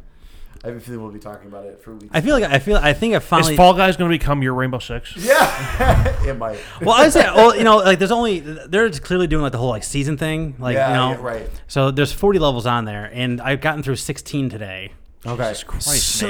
I 0.68 0.72
have 0.72 0.82
a 0.82 0.82
feeling 0.82 1.02
we'll 1.02 1.14
be 1.14 1.20
talking 1.20 1.48
about 1.48 1.66
it 1.66 1.80
for 1.80 1.94
weeks. 1.94 2.10
I 2.12 2.20
feel 2.20 2.38
like 2.38 2.44
I 2.44 2.60
feel 2.60 2.76
I 2.76 2.92
think 2.92 3.16
I 3.16 3.20
finally. 3.20 3.54
Is 3.54 3.58
Fall 3.58 3.74
Guys 3.74 3.96
going 3.96 4.12
to 4.12 4.18
become 4.18 4.44
your 4.44 4.54
Rainbow 4.54 4.80
Six? 4.80 5.16
Yeah, 5.28 6.24
it 6.28 6.38
might. 6.38 6.60
well, 6.82 6.92
I 6.96 7.08
say, 7.08 7.22
well, 7.22 7.56
you 7.56 7.64
know, 7.64 7.78
like 7.78 8.00
there's 8.00 8.12
only 8.12 8.42
they're 8.42 8.90
clearly 8.90 9.28
doing 9.28 9.44
like 9.44 9.54
the 9.54 9.60
whole 9.60 9.70
like 9.70 9.86
season 9.86 10.18
thing, 10.18 10.56
like 10.60 10.76
yeah, 10.76 10.90
you 10.90 10.96
know, 10.96 11.10
yeah, 11.12 11.26
right. 11.26 11.50
So 11.68 11.92
there's 11.92 12.12
40 12.12 12.40
levels 12.40 12.66
on 12.66 12.84
there, 12.84 13.10
and 13.14 13.40
I've 13.40 13.62
gotten 13.62 13.82
through 13.82 13.96
16 13.96 14.50
today. 14.50 14.92
Okay. 15.26 15.44
Jesus 15.44 15.64
Christ, 15.64 16.06
so 16.06 16.28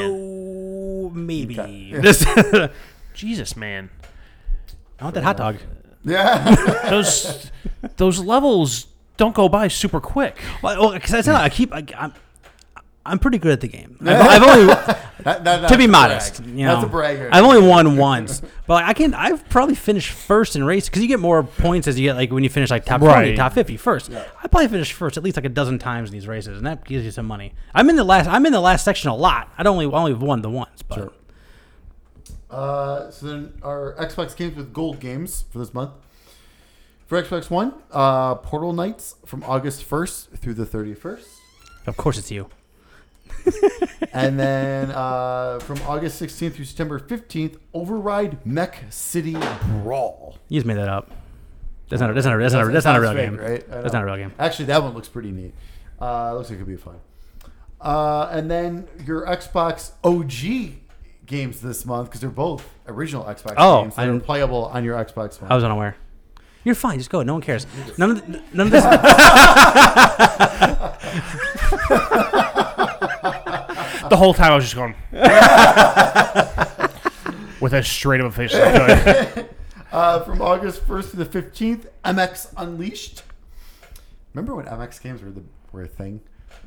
man. 1.10 1.26
maybe 1.26 1.60
Okay. 1.60 1.92
this. 2.00 2.24
I 2.28 2.70
Jesus, 3.16 3.56
man. 3.56 3.90
I 5.00 5.06
want 5.06 5.16
that 5.16 5.24
hot 5.24 5.38
dog. 5.38 5.58
Yeah. 6.06 6.90
Those 6.92 7.52
those 7.98 8.20
levels 8.20 8.86
don't 9.18 9.34
go 9.34 9.50
by 9.50 9.68
super 9.68 10.00
quick. 10.00 10.38
Well, 10.62 10.94
because 10.94 11.14
I 11.16 11.22
said 11.22 11.36
I 11.36 11.50
keep. 11.50 11.74
I, 11.74 11.84
I'm, 11.98 12.14
I'm 13.08 13.20
pretty 13.20 13.38
good 13.38 13.52
at 13.52 13.62
the 13.62 13.68
game. 13.68 13.98
I've, 14.06 14.08
I've 14.22 14.44
only 14.44 14.66
Not- 14.68 15.44
not- 15.44 15.44
not 15.44 15.68
to 15.70 15.78
be 15.78 15.88
modest, 15.88 16.42
brag. 16.44 16.56
you 16.56 16.66
know, 16.66 16.76
Not 16.76 16.82
to 16.82 16.88
brag 16.88 17.18
here. 17.18 17.30
I've 17.32 17.44
only 17.44 17.68
won 17.68 17.98
once, 17.98 18.42
but 18.66 18.76
like, 18.76 18.86
I 18.86 18.94
can. 18.94 19.14
I've 19.14 19.48
probably 19.50 19.76
finished 19.76 20.12
first 20.12 20.56
in 20.56 20.64
race 20.64 20.88
because 20.88 21.02
you 21.02 21.08
get 21.08 21.20
more 21.20 21.44
points 21.44 21.88
as 21.88 22.00
you 22.00 22.08
get 22.08 22.16
like 22.16 22.32
when 22.32 22.44
you 22.44 22.50
finish 22.50 22.70
like 22.70 22.86
top 22.86 23.02
twenty, 23.02 23.36
top 23.36 23.54
50 23.54 23.76
first. 23.78 24.10
Yeah. 24.12 24.24
I 24.42 24.48
probably 24.48 24.68
finished 24.70 24.94
first 24.94 25.18
at 25.18 25.24
least 25.24 25.36
like 25.36 25.46
a 25.46 25.50
dozen 25.50 25.80
times 25.80 26.10
in 26.10 26.14
these 26.14 26.28
races, 26.28 26.58
and 26.58 26.66
that 26.68 26.86
gives 26.86 27.04
you 27.04 27.12
some 27.12 27.26
money. 27.26 27.54
I'm 27.74 27.90
in 27.90 27.96
the 27.96 28.04
last. 28.04 28.28
I'm 28.30 28.46
in 28.46 28.52
the 28.54 28.62
last 28.62 28.86
section 28.86 29.10
a 29.10 29.16
lot. 29.16 29.52
I 29.58 29.64
don't 29.64 29.74
only 29.74 29.86
only 29.94 30.14
won 30.14 30.42
the 30.42 30.50
once, 30.50 30.82
but 30.84 30.96
Sure. 30.96 31.12
Uh, 32.50 33.12
so 33.12 33.26
then 33.26 33.54
our 33.64 33.96
Xbox 34.00 34.36
games 34.36 34.56
with 34.56 34.72
gold 34.74 35.00
games 35.00 35.44
for 35.52 35.60
this 35.60 35.74
month. 35.74 35.92
For 37.08 37.22
Xbox 37.22 37.50
One, 37.50 37.74
uh, 37.92 38.36
Portal 38.36 38.74
Knights 38.74 39.16
from 39.26 39.44
August 39.44 39.90
1st 39.90 40.38
through 40.40 40.54
the 40.56 40.66
31st. 40.66 41.26
of 41.88 41.96
course 41.98 42.18
it's 42.18 42.32
you. 42.32 42.50
And 44.14 44.40
then 44.40 44.92
uh, 44.92 45.60
from 45.60 45.80
August 45.88 46.22
16th 46.22 46.54
through 46.54 46.66
September 46.66 47.00
15th, 47.00 47.58
Override 47.74 48.46
Mech 48.46 48.84
City 48.90 49.36
Brawl. 49.82 50.38
You 50.50 50.60
just 50.60 50.68
made 50.68 50.78
that 50.78 50.90
up. 50.90 51.12
That's 51.90 52.02
not. 52.02 52.12
a- 52.12 52.14
That's 52.14 52.26
not. 52.26 52.36
a- 52.36 52.40
That's 52.42 52.54
not. 52.54 52.68
a- 52.68 52.72
That's 52.72 52.86
not 52.86 52.96
a 52.98 53.02
real 53.02 53.14
fake, 53.14 53.30
game. 53.30 53.38
right? 53.38 53.70
That's 53.70 53.94
not 53.94 54.04
a 54.04 54.06
real 54.06 54.18
game. 54.18 54.34
Actually, 54.40 54.66
that 54.66 54.84
one 54.84 54.94
looks 54.94 55.08
pretty 55.08 55.32
neat. 55.32 55.54
Uh, 56.02 56.34
looks 56.36 56.50
like 56.50 56.58
it 56.58 56.64
could 56.64 56.68
be 56.68 56.76
fun. 56.78 56.96
Uh, 57.80 58.28
and 58.32 58.50
then 58.52 58.88
your 59.06 59.26
Xbox 59.26 59.92
OG 60.04 60.80
games 61.26 61.62
this 61.62 61.86
month 61.86 62.10
because 62.10 62.20
they're 62.22 62.30
both 62.30 62.68
original 62.88 63.24
Xbox 63.26 63.54
Oh, 63.58 63.84
games 63.84 63.96
that 63.96 64.08
are 64.10 64.20
playable 64.20 64.66
on 64.66 64.84
your 64.84 64.98
Xbox 64.98 65.42
One. 65.42 65.52
I 65.52 65.56
was 65.56 65.64
unaware. 65.64 65.96
You're 66.64 66.76
fine. 66.76 66.98
Just 66.98 67.10
go. 67.10 67.24
No 67.24 67.34
one 67.34 67.42
cares. 67.42 67.66
None 67.98 68.12
of 68.12 68.28
the, 68.32 68.42
none 68.54 68.68
of 68.68 68.72
this. 68.72 68.84
The 74.10 74.18
whole 74.18 74.34
time 74.34 74.52
I 74.52 74.56
was 74.56 74.64
just 74.66 74.76
going 74.76 74.96
with 77.62 77.74
as 77.74 77.88
straight 77.88 78.20
of 78.20 78.28
a 78.28 78.32
face 78.32 78.54
as 78.54 78.62
I 78.80 79.26
could. 79.26 79.50
Uh, 79.92 80.20
from 80.24 80.42
August 80.42 80.86
1st 80.88 81.12
to 81.12 81.18
the 81.18 81.26
15th, 81.26 81.88
MX 82.04 82.54
Unleashed. 82.58 83.24
Remember 84.34 84.56
when 84.56 84.66
MX 84.66 85.02
games 85.02 85.22
were 85.22 85.32
the 85.32 85.44
were 85.72 85.84
a 85.84 85.88
thing? 85.88 86.20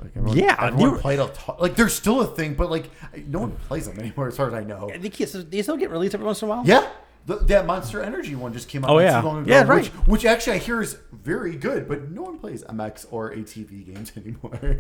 Like 0.03 0.13
everyone, 0.17 0.39
Yeah, 0.39 0.57
everyone 0.59 0.81
you 0.81 0.91
were- 0.93 0.99
played 0.99 1.19
a 1.21 1.29
ton. 1.29 1.57
Like 1.59 1.77
they're 1.77 1.89
still 1.91 2.21
a 2.23 2.27
thing, 2.27 2.55
but 2.55 2.71
like 2.71 2.91
no 3.27 3.41
one 3.41 3.53
plays 3.69 3.87
them 3.87 3.99
anymore, 4.01 4.29
as 4.29 4.37
far 4.37 4.47
as 4.49 4.55
I 4.55 4.65
know. 4.65 4.91
They, 4.99 5.11
keep- 5.11 5.29
they 5.31 5.63
still 5.63 5.77
get 5.77 5.91
released 5.91 6.15
every 6.15 6.27
once 6.27 6.41
in 6.43 6.49
a 6.49 6.51
while. 6.51 6.63
Yeah, 6.65 6.89
the, 7.27 7.37
that 7.37 7.67
Monster 7.67 8.03
Energy 8.03 8.35
one 8.35 8.53
just 8.53 8.69
came 8.69 8.85
out. 8.85 8.91
Oh, 8.91 8.95
not 8.95 9.01
yeah. 9.03 9.21
too 9.21 9.27
long 9.27 9.43
ago, 9.43 9.51
Yeah, 9.53 9.63
right. 9.65 9.85
Which, 9.85 9.93
which 10.07 10.25
actually 10.25 10.55
I 10.57 10.59
hear 10.59 10.81
is 10.81 10.99
very 11.13 11.55
good, 11.57 11.87
but 11.89 12.11
no 12.11 12.23
one 12.23 12.39
plays 12.39 12.65
MX 12.65 13.07
or 13.11 13.33
ATV 13.33 13.87
games 13.95 14.13
anymore. 14.17 14.77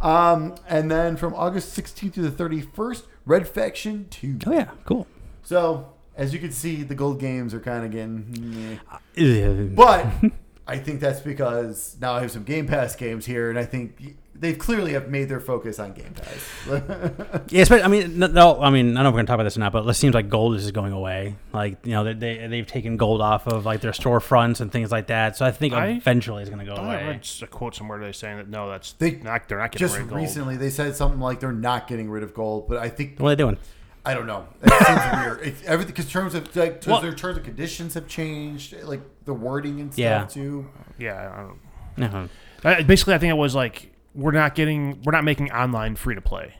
um, 0.00 0.54
and 0.68 0.90
then 0.90 1.16
from 1.16 1.34
August 1.34 1.76
16th 1.78 2.14
to 2.14 2.22
the 2.28 2.30
31st, 2.44 3.02
Red 3.24 3.46
Faction 3.48 4.06
2. 4.10 4.38
Oh 4.46 4.52
yeah. 4.52 4.70
Cool. 4.84 5.06
So 5.42 5.92
as 6.16 6.32
you 6.32 6.38
can 6.38 6.50
see, 6.52 6.82
the 6.82 6.94
gold 6.94 7.20
games 7.20 7.52
are 7.54 7.60
kind 7.60 7.84
of 7.84 7.90
getting. 7.92 8.80
meh. 9.14 9.74
But 9.74 10.06
I 10.66 10.78
think 10.78 11.00
that's 11.00 11.20
because 11.20 11.96
now 12.00 12.14
I 12.14 12.20
have 12.20 12.30
some 12.32 12.44
Game 12.44 12.66
Pass 12.66 12.96
games 12.96 13.26
here, 13.26 13.50
and 13.50 13.58
I 13.58 13.64
think 13.64 14.16
they 14.40 14.54
clearly 14.54 14.92
have 14.92 15.08
made 15.08 15.28
their 15.28 15.40
focus 15.40 15.78
on 15.78 15.92
Game 15.92 16.14
Pass. 16.14 16.50
Yeah, 17.48 17.62
especially, 17.62 17.82
I 17.84 17.88
mean, 17.88 18.18
no, 18.18 18.26
no, 18.26 18.60
I 18.60 18.70
mean, 18.70 18.96
I 18.96 19.02
don't 19.02 19.04
know 19.04 19.08
if 19.08 19.12
we're 19.14 19.18
gonna 19.18 19.26
talk 19.26 19.34
about 19.34 19.44
this 19.44 19.56
or 19.56 19.60
not, 19.60 19.72
but 19.72 19.86
it 19.86 19.94
seems 19.94 20.14
like 20.14 20.28
gold 20.28 20.54
is 20.56 20.62
just 20.62 20.74
going 20.74 20.92
away. 20.92 21.36
Like, 21.52 21.84
you 21.86 21.92
know, 21.92 22.04
they, 22.04 22.12
they 22.14 22.46
they've 22.48 22.66
taken 22.66 22.96
gold 22.96 23.20
off 23.20 23.46
of 23.46 23.64
like 23.64 23.80
their 23.80 23.92
storefronts 23.92 24.60
and 24.60 24.70
things 24.72 24.90
like 24.90 25.06
that. 25.08 25.36
So 25.36 25.44
I 25.46 25.50
think 25.52 25.74
I- 25.74 25.88
eventually 25.88 26.42
it's 26.42 26.50
gonna 26.50 26.64
go 26.64 26.74
away. 26.74 26.88
I 26.88 26.94
away. 27.02 27.06
read 27.12 27.28
a 27.42 27.46
quote 27.46 27.74
somewhere 27.74 27.98
today 27.98 28.12
saying 28.12 28.36
that 28.38 28.48
no, 28.48 28.68
that's 28.68 28.92
They 28.92 29.12
not. 29.16 29.48
They're 29.48 29.58
not 29.58 29.72
getting 29.72 29.86
Just 29.86 29.96
rid 29.96 30.04
of 30.04 30.08
gold. 30.10 30.20
recently, 30.22 30.56
they 30.56 30.70
said 30.70 30.94
something 30.96 31.20
like 31.20 31.40
they're 31.40 31.52
not 31.52 31.86
getting 31.88 32.10
rid 32.10 32.22
of 32.22 32.34
gold, 32.34 32.68
but 32.68 32.78
I 32.78 32.88
think 32.88 33.18
What 33.18 33.28
are 33.28 33.36
they 33.36 33.42
doing? 33.42 33.58
I 34.04 34.14
don't 34.14 34.26
know. 34.26 34.46
It 34.62 34.70
seems 34.72 35.24
weird. 35.24 35.40
It's 35.46 35.62
everything 35.64 35.92
because 35.94 36.10
terms 36.10 36.34
of 36.34 36.54
like 36.56 36.80
terms, 36.80 36.86
Well- 36.86 37.00
their 37.00 37.14
terms 37.14 37.36
and 37.38 37.44
conditions 37.46 37.94
have 37.94 38.06
changed, 38.06 38.74
like 38.84 39.00
the 39.24 39.32
wording 39.34 39.80
and 39.80 39.92
stuff 39.92 39.98
Yeah. 40.00 40.24
too. 40.26 40.68
Yeah. 40.98 41.32
I 41.34 41.40
don't, 41.42 42.04
Uh-huh. 42.14 42.26
I- 42.68 42.82
basically, 42.82 43.14
I 43.14 43.18
think 43.18 43.30
it 43.30 43.36
was 43.36 43.54
like 43.54 43.92
we're 44.16 44.32
not 44.32 44.54
getting, 44.54 45.00
we're 45.02 45.12
not 45.12 45.24
making 45.24 45.52
online 45.52 45.94
free 45.96 46.14
to 46.14 46.20
play. 46.20 46.54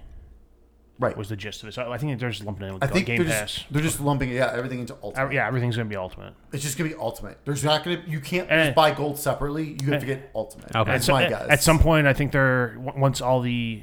Right. 0.98 1.14
Was 1.16 1.28
the 1.28 1.36
gist 1.36 1.62
of 1.62 1.68
it? 1.68 1.72
So 1.72 1.92
I 1.92 1.98
think 1.98 2.18
they're 2.18 2.30
just 2.30 2.44
lumping 2.44 2.64
it 2.64 2.68
in 2.68 2.74
with 2.74 2.84
I 2.84 2.86
think 2.86 3.06
Game 3.06 3.18
they're 3.18 3.26
Pass. 3.26 3.52
just 3.52 3.72
they're 3.72 3.82
just 3.82 4.00
lumping 4.00 4.30
yeah 4.30 4.50
everything 4.54 4.78
into 4.80 4.96
ultimate. 5.02 5.30
yeah, 5.30 5.46
everything's 5.46 5.76
gonna 5.76 5.90
be 5.90 5.96
ultimate. 5.96 6.32
It's 6.54 6.62
just 6.62 6.78
gonna 6.78 6.88
be 6.88 6.96
ultimate. 6.96 7.38
There's 7.44 7.62
not 7.62 7.84
gonna 7.84 8.02
you 8.06 8.18
can't 8.18 8.50
Eh. 8.50 8.64
just 8.64 8.74
buy 8.76 8.92
gold 8.92 9.18
separately. 9.18 9.76
You 9.82 9.92
have 9.92 10.00
to 10.00 10.06
Eh. 10.10 10.14
get 10.14 10.30
ultimate. 10.34 10.74
Okay. 10.74 10.92
That's 10.92 11.04
So 11.04 11.12
my 11.12 11.24
at, 11.24 11.28
guess. 11.28 11.46
at 11.50 11.62
some 11.62 11.80
point, 11.80 12.06
I 12.06 12.14
think 12.14 12.32
they're 12.32 12.76
w- 12.76 12.98
once 12.98 13.20
all 13.20 13.42
the 13.42 13.82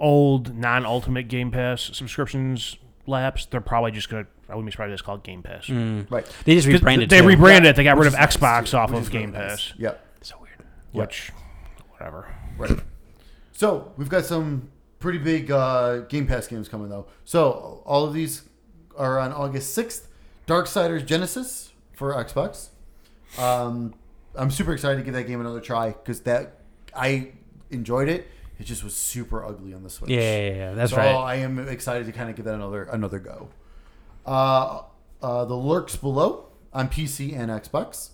old 0.00 0.52
non-ultimate 0.56 1.28
Game 1.28 1.52
Pass 1.52 1.90
subscriptions 1.92 2.76
lapse, 3.06 3.46
they're 3.46 3.60
probably 3.60 3.92
just 3.92 4.08
gonna. 4.08 4.26
I 4.48 4.56
wouldn't 4.56 4.66
be 4.66 4.72
surprised 4.72 4.88
if 4.90 4.94
it's 4.94 5.02
called 5.02 5.22
Game 5.22 5.44
Pass. 5.44 5.70
right. 5.70 6.26
They 6.44 6.54
just 6.56 6.66
'Cause 6.66 6.74
rebranded. 6.80 7.08
They 7.08 7.20
too. 7.20 7.26
rebranded 7.28 7.70
it. 7.70 7.76
They 7.76 7.84
got 7.84 7.96
Which 7.98 8.06
rid 8.06 8.14
of 8.14 8.18
Xbox 8.18 8.72
too, 8.72 8.78
off 8.78 8.90
of 8.90 9.00
is 9.02 9.08
really 9.10 9.20
Game 9.20 9.30
nice. 9.32 9.48
Pass, 9.68 9.74
Yep. 9.78 10.06
So 10.22 10.34
weird. 10.40 10.58
Yep. 10.92 11.06
which 11.06 11.32
whatever. 11.90 12.26
Right. 12.56 12.72
So 13.58 13.92
we've 13.96 14.08
got 14.08 14.24
some 14.24 14.70
pretty 15.00 15.18
big 15.18 15.50
uh, 15.50 16.02
Game 16.02 16.28
Pass 16.28 16.46
games 16.46 16.68
coming 16.68 16.90
though. 16.90 17.06
So 17.24 17.82
all 17.84 18.04
of 18.04 18.14
these 18.14 18.44
are 18.96 19.18
on 19.18 19.32
August 19.32 19.74
sixth. 19.74 20.06
Darksiders 20.46 21.04
Genesis 21.04 21.72
for 21.92 22.14
Xbox. 22.14 22.68
Um, 23.36 23.94
I'm 24.36 24.52
super 24.52 24.72
excited 24.72 24.98
to 24.98 25.02
give 25.02 25.14
that 25.14 25.24
game 25.24 25.40
another 25.40 25.60
try 25.60 25.88
because 25.88 26.20
that 26.20 26.60
I 26.94 27.32
enjoyed 27.68 28.08
it. 28.08 28.28
It 28.60 28.64
just 28.66 28.84
was 28.84 28.94
super 28.94 29.44
ugly 29.44 29.74
on 29.74 29.82
the 29.82 29.90
Switch. 29.90 30.08
Yeah, 30.08 30.20
yeah, 30.20 30.54
yeah, 30.54 30.74
that's 30.74 30.92
so 30.92 30.98
right. 30.98 31.12
I 31.12 31.34
am 31.38 31.58
excited 31.68 32.06
to 32.06 32.12
kind 32.12 32.30
of 32.30 32.36
give 32.36 32.44
that 32.44 32.54
another 32.54 32.84
another 32.84 33.18
go. 33.18 33.48
Uh, 34.24 34.82
uh, 35.20 35.44
the 35.46 35.56
Lurks 35.56 35.96
Below 35.96 36.46
on 36.72 36.88
PC 36.88 37.36
and 37.36 37.50
Xbox. 37.50 38.10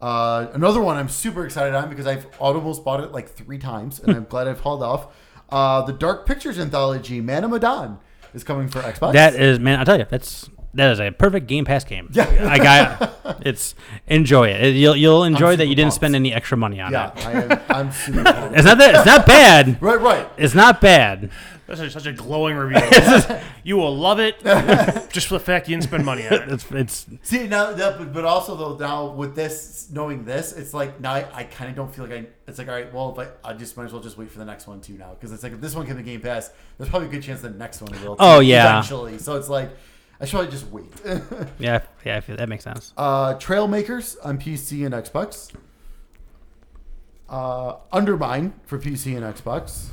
Uh, 0.00 0.46
another 0.52 0.80
one 0.80 0.96
I'm 0.96 1.08
super 1.08 1.44
excited 1.44 1.74
on 1.74 1.88
because 1.88 2.06
I've 2.06 2.26
almost 2.38 2.84
bought 2.84 3.00
it 3.00 3.12
like 3.12 3.28
three 3.28 3.58
times, 3.58 3.98
and 4.00 4.14
I'm 4.14 4.24
glad 4.28 4.48
I've 4.48 4.60
hauled 4.60 4.82
off. 4.82 5.14
Uh, 5.48 5.82
the 5.82 5.92
Dark 5.92 6.26
Pictures 6.26 6.58
anthology, 6.58 7.20
Man 7.20 7.44
of 7.44 7.50
Medan, 7.50 7.98
is 8.34 8.44
coming 8.44 8.68
for 8.68 8.80
Xbox. 8.80 9.12
That 9.14 9.34
is, 9.34 9.58
man, 9.58 9.80
I 9.80 9.84
tell 9.84 9.98
you, 9.98 10.06
that's 10.08 10.48
that 10.74 10.92
is 10.92 11.00
a 11.00 11.10
perfect 11.10 11.46
Game 11.46 11.64
Pass 11.64 11.84
game. 11.84 12.08
Yeah. 12.12 12.48
I 12.48 12.58
got 12.58 13.38
it's 13.46 13.74
enjoy 14.06 14.48
it. 14.48 14.74
You'll 14.74 14.96
you'll 14.96 15.24
enjoy 15.24 15.56
that 15.56 15.66
you 15.66 15.74
didn't 15.74 15.90
pumped. 15.90 15.94
spend 15.96 16.14
any 16.16 16.32
extra 16.32 16.56
money 16.56 16.80
on 16.80 16.92
yeah, 16.92 17.12
it. 17.12 17.26
I 17.26 17.32
am, 17.32 17.60
I'm 17.68 17.92
super. 17.92 18.22
pumped. 18.32 18.56
It's 18.56 18.64
not 18.64 18.78
that 18.78 18.94
it's 18.94 19.06
not 19.06 19.26
bad. 19.26 19.82
right, 19.82 20.00
right. 20.00 20.28
It's 20.36 20.54
not 20.54 20.80
bad. 20.80 21.30
That's 21.68 21.80
a, 21.80 21.90
such 21.90 22.06
a 22.06 22.14
glowing 22.14 22.56
review. 22.56 22.80
you 23.62 23.76
will 23.76 23.94
love 23.94 24.20
it 24.20 24.40
just 25.12 25.26
for 25.26 25.34
the 25.34 25.40
fact 25.40 25.68
you 25.68 25.76
didn't 25.76 25.84
spend 25.84 26.02
money 26.02 26.26
on 26.26 26.32
it. 26.32 26.48
It's 26.48 26.70
it's 26.70 27.06
See 27.22 27.46
now, 27.46 27.72
that, 27.72 27.98
but, 27.98 28.14
but 28.14 28.24
also 28.24 28.56
though 28.56 28.78
now 28.78 29.12
with 29.12 29.34
this 29.34 29.88
knowing 29.92 30.24
this, 30.24 30.54
it's 30.54 30.72
like 30.72 30.98
now 30.98 31.12
I, 31.12 31.26
I 31.34 31.44
kind 31.44 31.68
of 31.68 31.76
don't 31.76 31.94
feel 31.94 32.06
like 32.06 32.14
I. 32.14 32.26
It's 32.46 32.56
like 32.58 32.68
all 32.68 32.74
right, 32.74 32.92
well, 32.92 33.12
if 33.12 33.28
I, 33.44 33.50
I 33.50 33.52
just 33.52 33.76
might 33.76 33.84
as 33.84 33.92
well 33.92 34.00
just 34.00 34.16
wait 34.16 34.30
for 34.30 34.38
the 34.38 34.46
next 34.46 34.66
one 34.66 34.80
too 34.80 34.94
now 34.94 35.10
because 35.10 35.30
it's 35.30 35.42
like 35.42 35.52
if 35.52 35.60
this 35.60 35.74
one 35.74 35.86
came 35.86 35.98
to 35.98 36.02
Game 36.02 36.22
Pass, 36.22 36.50
there's 36.78 36.88
probably 36.88 37.08
a 37.08 37.10
good 37.10 37.22
chance 37.22 37.42
the 37.42 37.50
next 37.50 37.82
one 37.82 37.92
will. 38.02 38.16
Oh, 38.18 38.40
yeah. 38.40 38.70
eventually. 38.70 39.18
So 39.18 39.36
it's 39.36 39.50
like 39.50 39.70
I 40.20 40.24
should 40.24 40.32
probably 40.32 40.50
just 40.50 40.66
wait. 40.70 40.86
yeah 41.58 41.82
yeah 42.04 42.20
that 42.20 42.48
makes 42.48 42.64
sense. 42.64 42.92
uh, 42.96 43.34
Trailmakers 43.34 44.16
on 44.24 44.38
PC 44.38 44.84
and 44.84 44.94
Xbox. 44.94 45.52
Uh, 47.28 47.76
Undermine 47.92 48.54
for 48.64 48.78
PC 48.78 49.16
and 49.16 49.24
Xbox. 49.34 49.88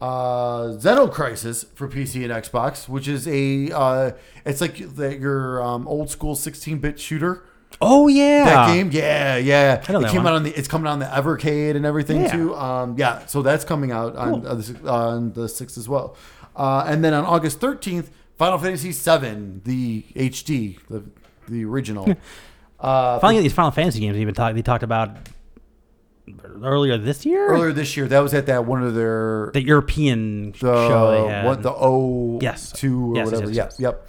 Uh, 0.00 0.76
Xenocrisis 0.78 1.66
for 1.74 1.88
PC 1.88 2.22
and 2.24 2.32
Xbox, 2.44 2.88
which 2.88 3.08
is 3.08 3.26
a 3.28 3.70
uh, 3.74 4.10
it's 4.44 4.60
like 4.60 4.76
the, 4.96 5.16
your 5.18 5.62
um, 5.62 5.86
old 5.88 6.10
school 6.10 6.34
16-bit 6.36 6.98
shooter. 7.00 7.44
Oh 7.80 8.08
yeah, 8.08 8.44
That 8.44 8.74
game, 8.74 8.90
yeah, 8.92 9.36
yeah. 9.36 9.82
I 9.88 9.92
know 9.92 10.00
it 10.00 10.02
that 10.02 10.10
came 10.10 10.24
one. 10.24 10.32
out 10.32 10.36
on 10.36 10.42
the. 10.42 10.50
It's 10.58 10.68
coming 10.68 10.86
out 10.86 10.92
on 10.94 10.98
the 10.98 11.06
Evercade 11.06 11.76
and 11.76 11.86
everything 11.86 12.22
Yeah. 12.22 12.32
too. 12.32 12.54
Um, 12.56 12.96
yeah. 12.98 13.24
So 13.26 13.42
that's 13.42 13.64
coming 13.64 13.90
out 13.92 14.16
on 14.16 14.42
Cool. 14.42 14.46
uh, 14.48 14.54
the, 14.56 14.90
on 14.90 15.32
the 15.32 15.48
sixth 15.48 15.78
as 15.78 15.88
well. 15.88 16.16
Uh, 16.56 16.84
and 16.86 17.02
then 17.04 17.14
on 17.14 17.24
August 17.24 17.60
thirteenth, 17.60 18.10
Final 18.40 18.56
Fantasy 18.56 18.92
VII, 18.92 19.60
the 19.64 20.02
HD, 20.16 20.78
the 20.88 21.04
the 21.46 21.62
original. 21.66 22.08
uh, 22.80 23.18
Finally, 23.20 23.42
these 23.42 23.52
Final 23.52 23.70
Fantasy 23.70 24.00
games 24.00 24.16
even 24.16 24.32
talked. 24.32 24.54
They 24.56 24.62
talked 24.62 24.82
about 24.82 25.10
earlier 26.62 26.96
this 26.96 27.26
year. 27.26 27.48
earlier 27.48 27.70
this 27.72 27.98
year, 27.98 28.08
that 28.08 28.20
was 28.20 28.32
at 28.32 28.46
that 28.46 28.64
one 28.64 28.82
of 28.82 28.94
their 28.94 29.50
the 29.52 29.62
European 29.62 30.52
the 30.52 30.88
show 30.88 31.10
they 31.26 31.32
had. 31.32 31.44
what 31.44 31.62
the 31.62 31.70
O 31.70 32.38
Yes. 32.40 32.72
two 32.72 33.12
or 33.12 33.16
Yes, 33.16 33.24
yes, 33.26 33.32
whatever. 33.34 33.52
yes, 33.52 33.56
Yep, 33.56 33.66
yes. 33.68 33.80
yep. 33.80 34.08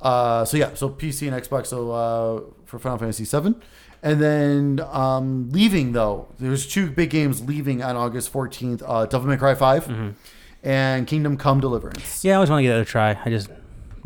Uh, 0.00 0.44
so 0.44 0.56
yeah, 0.56 0.70
so 0.74 0.88
PC 0.90 1.28
and 1.32 1.40
Xbox. 1.40 1.66
So 1.66 1.90
uh, 1.92 2.40
for 2.64 2.80
Final 2.80 2.98
Fantasy 2.98 3.24
VII, 3.24 3.54
and 4.02 4.20
then 4.20 4.80
um, 4.90 5.48
leaving 5.50 5.92
though, 5.92 6.26
there's 6.40 6.66
two 6.66 6.90
big 6.90 7.10
games 7.10 7.42
leaving 7.42 7.84
on 7.84 7.94
August 7.96 8.32
14th. 8.32 8.82
Uh, 8.84 9.06
Devil 9.06 9.28
May 9.28 9.36
Cry 9.36 9.54
5 9.54 10.14
and 10.62 11.06
Kingdom 11.06 11.36
Come 11.36 11.60
Deliverance. 11.60 12.24
Yeah, 12.24 12.32
I 12.32 12.34
always 12.36 12.50
want 12.50 12.60
to 12.60 12.62
give 12.64 12.76
it 12.76 12.80
a 12.80 12.84
try. 12.84 13.18
I 13.24 13.30
just 13.30 13.50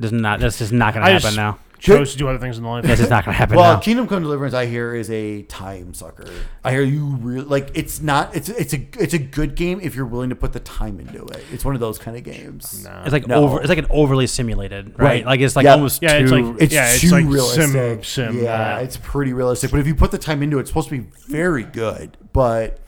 does 0.01 0.13
not. 0.13 0.41
This 0.41 0.61
is 0.61 0.73
not 0.73 0.95
going 0.95 1.05
to 1.05 1.11
I 1.11 1.13
happen 1.13 1.23
just 1.27 1.37
now. 1.37 1.59
chose 1.79 2.13
to 2.13 2.19
do 2.19 2.29
other 2.29 2.39
things 2.39 2.59
in 2.59 2.65
life. 2.65 2.85
This 2.85 3.01
is 3.01 3.11
not 3.11 3.25
going 3.25 3.35
to 3.35 3.39
happen 3.39 3.57
Well, 3.57 3.75
now. 3.75 3.81
Kingdom 3.81 4.07
Come 4.09 4.23
Deliverance, 4.23 4.55
I 4.55 4.67
hear, 4.67 4.95
is 4.95 5.11
a 5.11 5.43
time 5.43 5.95
sucker. 5.95 6.27
I 6.65 6.71
hear 6.73 6.83
you 6.83 7.07
really 7.21 7.45
like. 7.47 7.71
It's 7.75 8.01
not. 8.01 8.35
It's 8.37 8.49
it's 8.49 8.73
a 8.73 8.87
it's 8.99 9.15
a 9.15 9.19
good 9.19 9.55
game 9.55 9.81
if 9.83 9.95
you're 9.97 10.07
willing 10.07 10.31
to 10.31 10.37
put 10.37 10.53
the 10.53 10.61
time 10.61 11.01
into 11.01 11.25
it. 11.27 11.45
It's 11.53 11.65
one 11.65 11.75
of 11.75 11.81
those 11.81 11.99
kind 11.99 12.17
of 12.17 12.23
games. 12.23 12.85
Nah. 12.85 13.03
It's 13.03 13.13
like 13.13 13.27
No. 13.27 13.45
over. 13.45 13.61
It's 13.61 13.69
like 13.69 13.79
an 13.79 13.87
overly 13.91 14.27
simulated, 14.27 14.91
right? 14.99 15.07
Right. 15.07 15.27
Like 15.27 15.41
it's 15.41 15.57
like 15.57 15.65
Yeah. 15.65 15.73
almost 15.75 16.03
Yeah, 16.03 16.19
too. 16.19 16.23
it's 16.25 16.33
like- 16.33 16.63
It's 16.63 16.75
Yeah, 16.75 16.91
it's 16.93 17.01
too 17.01 17.11
like 17.11 17.25
realistic. 17.27 18.05
sim- 18.05 18.35
sim, 18.35 18.45
yeah, 18.45 18.77
uh, 18.77 18.81
it's 18.81 18.97
pretty 18.97 19.33
realistic. 19.33 19.71
But 19.71 19.81
if 19.81 19.87
you 19.87 19.95
put 19.95 20.11
the 20.11 20.19
time 20.19 20.43
into 20.43 20.59
it, 20.59 20.63
it's 20.63 20.71
supposed 20.71 20.89
to 20.91 20.99
be 20.99 21.07
very 21.29 21.65
good. 21.65 22.17
But 22.33 22.79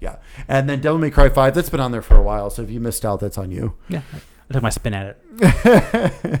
yeah, 0.00 0.16
and 0.48 0.68
then 0.68 0.80
Devil 0.80 0.98
May 0.98 1.10
Cry 1.10 1.28
Five, 1.28 1.54
that's 1.54 1.70
been 1.70 1.80
on 1.80 1.92
there 1.92 2.02
for 2.02 2.16
a 2.16 2.22
while. 2.22 2.50
So 2.50 2.62
if 2.62 2.70
you 2.70 2.80
missed 2.80 3.04
out, 3.04 3.20
that's 3.20 3.38
on 3.38 3.50
you. 3.50 3.74
yeah, 3.88 4.02
I 4.50 4.52
took 4.52 4.62
my 4.62 4.70
spin 4.70 4.94
at 4.94 5.16
it. 5.40 6.40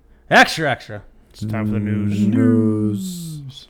extra, 0.30 0.70
extra. 0.70 1.02
It's 1.30 1.44
time 1.44 1.66
for 1.66 1.72
the 1.72 1.80
news. 1.80 2.26
News. 2.28 3.68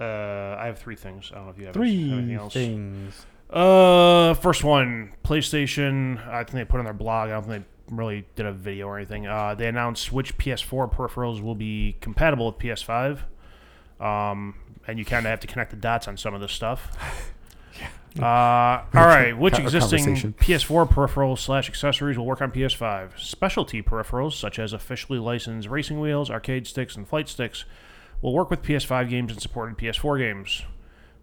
Uh, 0.00 0.56
I 0.58 0.66
have 0.66 0.78
three 0.78 0.96
things. 0.96 1.30
I 1.32 1.36
don't 1.36 1.44
know 1.46 1.50
if 1.52 1.58
you 1.58 1.64
have 1.66 1.74
Three 1.74 2.12
anything 2.12 2.34
else. 2.34 2.52
things. 2.52 3.26
Uh, 3.50 4.34
first 4.34 4.64
one, 4.64 5.12
PlayStation. 5.24 6.26
I 6.28 6.38
think 6.44 6.52
they 6.54 6.64
put 6.64 6.78
on 6.78 6.84
their 6.84 6.94
blog. 6.94 7.28
I 7.28 7.32
don't 7.32 7.44
think 7.46 7.64
they 7.88 7.94
really 7.94 8.26
did 8.34 8.44
a 8.46 8.52
video 8.52 8.88
or 8.88 8.96
anything. 8.98 9.26
Uh, 9.26 9.54
they 9.54 9.68
announced 9.68 10.12
which 10.12 10.36
PS4 10.36 10.92
peripherals 10.92 11.40
will 11.42 11.54
be 11.54 11.96
compatible 12.00 12.46
with 12.46 12.56
PS5. 12.58 13.20
Um, 14.00 14.54
and 14.86 14.98
you 14.98 15.04
kind 15.04 15.24
of 15.24 15.30
have 15.30 15.40
to 15.40 15.46
connect 15.46 15.70
the 15.70 15.76
dots 15.76 16.08
on 16.08 16.16
some 16.16 16.34
of 16.34 16.40
this 16.40 16.52
stuff. 16.52 16.90
Uh, 18.20 18.82
all 18.94 19.06
right. 19.06 19.36
Which 19.36 19.58
existing. 19.58 20.14
PS4 20.34 20.88
peripherals 20.88 21.38
slash 21.38 21.68
accessories 21.68 22.16
will 22.16 22.26
work 22.26 22.40
on 22.40 22.50
PS5? 22.50 23.18
Specialty 23.18 23.82
peripherals 23.82 24.32
such 24.32 24.58
as 24.58 24.72
officially 24.72 25.18
licensed 25.18 25.68
racing 25.68 26.00
wheels, 26.00 26.30
arcade 26.30 26.66
sticks, 26.66 26.96
and 26.96 27.06
flight 27.06 27.28
sticks 27.28 27.64
will 28.22 28.32
work 28.32 28.50
with 28.50 28.62
PS5 28.62 29.08
games 29.10 29.32
and 29.32 29.40
supported 29.40 29.76
PS4 29.76 30.18
games. 30.18 30.62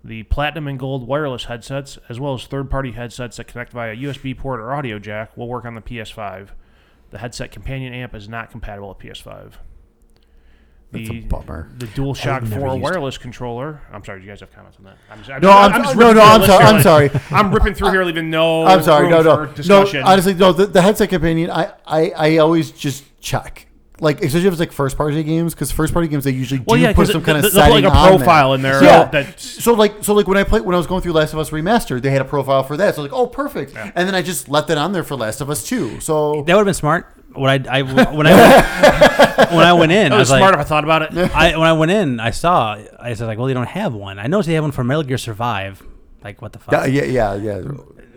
The 0.04 0.24
platinum 0.24 0.68
and 0.68 0.78
gold 0.78 1.08
wireless 1.08 1.46
headsets, 1.46 1.98
as 2.10 2.20
well 2.20 2.34
as 2.34 2.46
third-party 2.46 2.92
headsets 2.92 3.38
that 3.38 3.48
connect 3.48 3.72
via 3.72 3.96
USB 3.96 4.38
port 4.38 4.60
or 4.60 4.74
audio 4.74 5.00
jack, 5.00 5.36
will 5.38 5.48
work 5.48 5.66
on 5.66 5.76
the 5.76 5.82
PS5. 5.82 6.50
The 7.12 7.20
headset 7.20 7.52
companion 7.52 7.94
amp 7.94 8.14
is 8.14 8.28
not 8.28 8.52
compatible 8.52 8.90
with 8.90 8.98
PS5. 8.98 9.54
That's 10.94 11.10
a 11.10 11.20
bummer. 11.22 11.70
the 11.78 11.86
DualShock 11.88 12.44
never 12.44 12.60
4 12.60 12.68
used 12.68 12.78
it. 12.78 12.82
wireless 12.82 13.18
controller. 13.18 13.82
I'm 13.92 14.04
sorry, 14.06 14.20
do 14.20 14.26
you 14.26 14.32
guys 14.32 14.40
have 14.42 14.52
comments 14.54 14.78
on 14.78 14.86
that? 14.86 14.98
I'm 15.12 15.18
just, 15.20 15.30
I'm 15.32 15.42
No, 15.42 15.50
just- 15.50 15.74
I'm, 15.74 15.84
just 15.84 15.96
no, 15.96 16.02
ripping 16.02 16.16
no, 16.18 16.24
through 16.24 16.32
I'm 16.32 16.46
sorry. 16.48 16.64
I'm 16.66 16.74
here, 16.76 16.84
sorry. 16.84 17.12
I'm 17.32 17.52
ripping 17.54 17.74
through 17.74 17.92
here, 17.92 18.04
leaving 18.04 18.30
no. 18.30 18.66
I'm 18.68 18.84
sorry. 18.84 19.04
room 19.04 19.12
No, 19.12 19.22
no, 19.46 19.54
for 19.54 19.64
no. 19.68 20.02
Honestly, 20.06 20.34
no. 20.34 20.52
The, 20.54 20.66
the 20.68 20.82
headset 20.82 21.10
companion, 21.10 21.50
I, 21.52 21.74
I, 21.86 22.10
I 22.12 22.38
always 22.38 22.72
just 22.72 23.04
check. 23.20 23.68
Like 24.00 24.22
especially 24.22 24.48
if 24.48 24.54
it's 24.54 24.60
like 24.60 24.72
first 24.72 24.98
party 24.98 25.24
games, 25.24 25.54
because 25.54 25.72
first 25.72 25.94
party 25.94 26.08
games 26.10 26.24
they 26.26 26.32
usually 26.32 26.58
do 26.58 26.66
well, 26.68 26.78
yeah, 26.78 26.88
put 26.90 27.04
because 27.04 27.12
some 27.12 27.24
kind 27.24 27.38
of 27.38 27.50
setting 27.54 27.84
like 27.84 27.84
a 27.86 27.96
on 27.96 28.10
there. 28.10 28.18
profile 28.18 28.54
in 28.56 28.62
there. 28.64 28.84
Yeah. 28.84 29.06
That's, 29.06 29.64
So 29.64 29.74
like 29.76 30.04
so 30.04 30.14
like 30.16 30.28
when 30.28 30.36
I 30.36 30.44
played 30.44 30.64
when 30.64 30.74
I 30.74 30.78
was 30.80 30.88
going 30.88 31.02
through 31.04 31.14
Last 31.14 31.32
of 31.32 31.40
Us 31.40 31.52
Remastered, 31.52 32.02
they 32.02 32.10
had 32.10 32.20
a 32.20 32.26
profile 32.26 32.64
for 32.64 32.76
that. 32.76 32.96
So 32.96 33.04
like, 33.04 33.14
oh 33.14 33.28
perfect. 33.28 33.76
And 33.78 34.08
then 34.08 34.16
I 34.16 34.22
just 34.24 34.50
left 34.50 34.70
it 34.72 34.78
on 34.80 34.92
there 34.94 35.04
for 35.04 35.16
Last 35.16 35.42
of 35.42 35.50
Us 35.50 35.64
2. 35.66 36.00
So 36.02 36.42
That 36.42 36.54
would 36.56 36.62
have 36.62 36.66
been 36.66 36.74
smart. 36.74 37.16
When 37.36 37.68
I, 37.68 37.80
I 37.80 37.82
when 38.12 38.28
I 38.28 39.48
when 39.52 39.66
I 39.66 39.74
went 39.74 39.92
in, 39.92 40.12
I 40.12 40.16
I 40.16 40.20
was 40.20 40.30
was 40.30 40.38
smart 40.40 40.42
like, 40.42 40.54
if 40.56 40.60
I 40.60 40.64
thought 40.64 40.84
about 40.84 41.02
it. 41.04 41.18
I 41.36 41.58
when 41.58 41.68
I 41.68 41.74
went 41.74 41.92
in, 41.92 42.20
I 42.20 42.32
saw. 42.32 42.78
I 43.00 43.14
said 43.14 43.26
like, 43.28 43.38
well, 43.38 43.48
they 43.48 43.54
don't 43.54 43.68
have 43.68 43.94
one. 43.94 44.20
I 44.20 44.28
noticed 44.28 44.48
they 44.48 44.54
have 44.54 44.64
one 44.64 44.72
for 44.72 44.84
Metal 44.84 45.04
Gear 45.04 45.18
Survive. 45.18 45.84
Like 46.24 46.42
what 46.42 46.54
the 46.54 46.60
fuck? 46.60 46.74
Yeah, 46.74 46.86
yeah, 46.86 47.04
yeah, 47.04 47.36
yeah. 47.36 47.62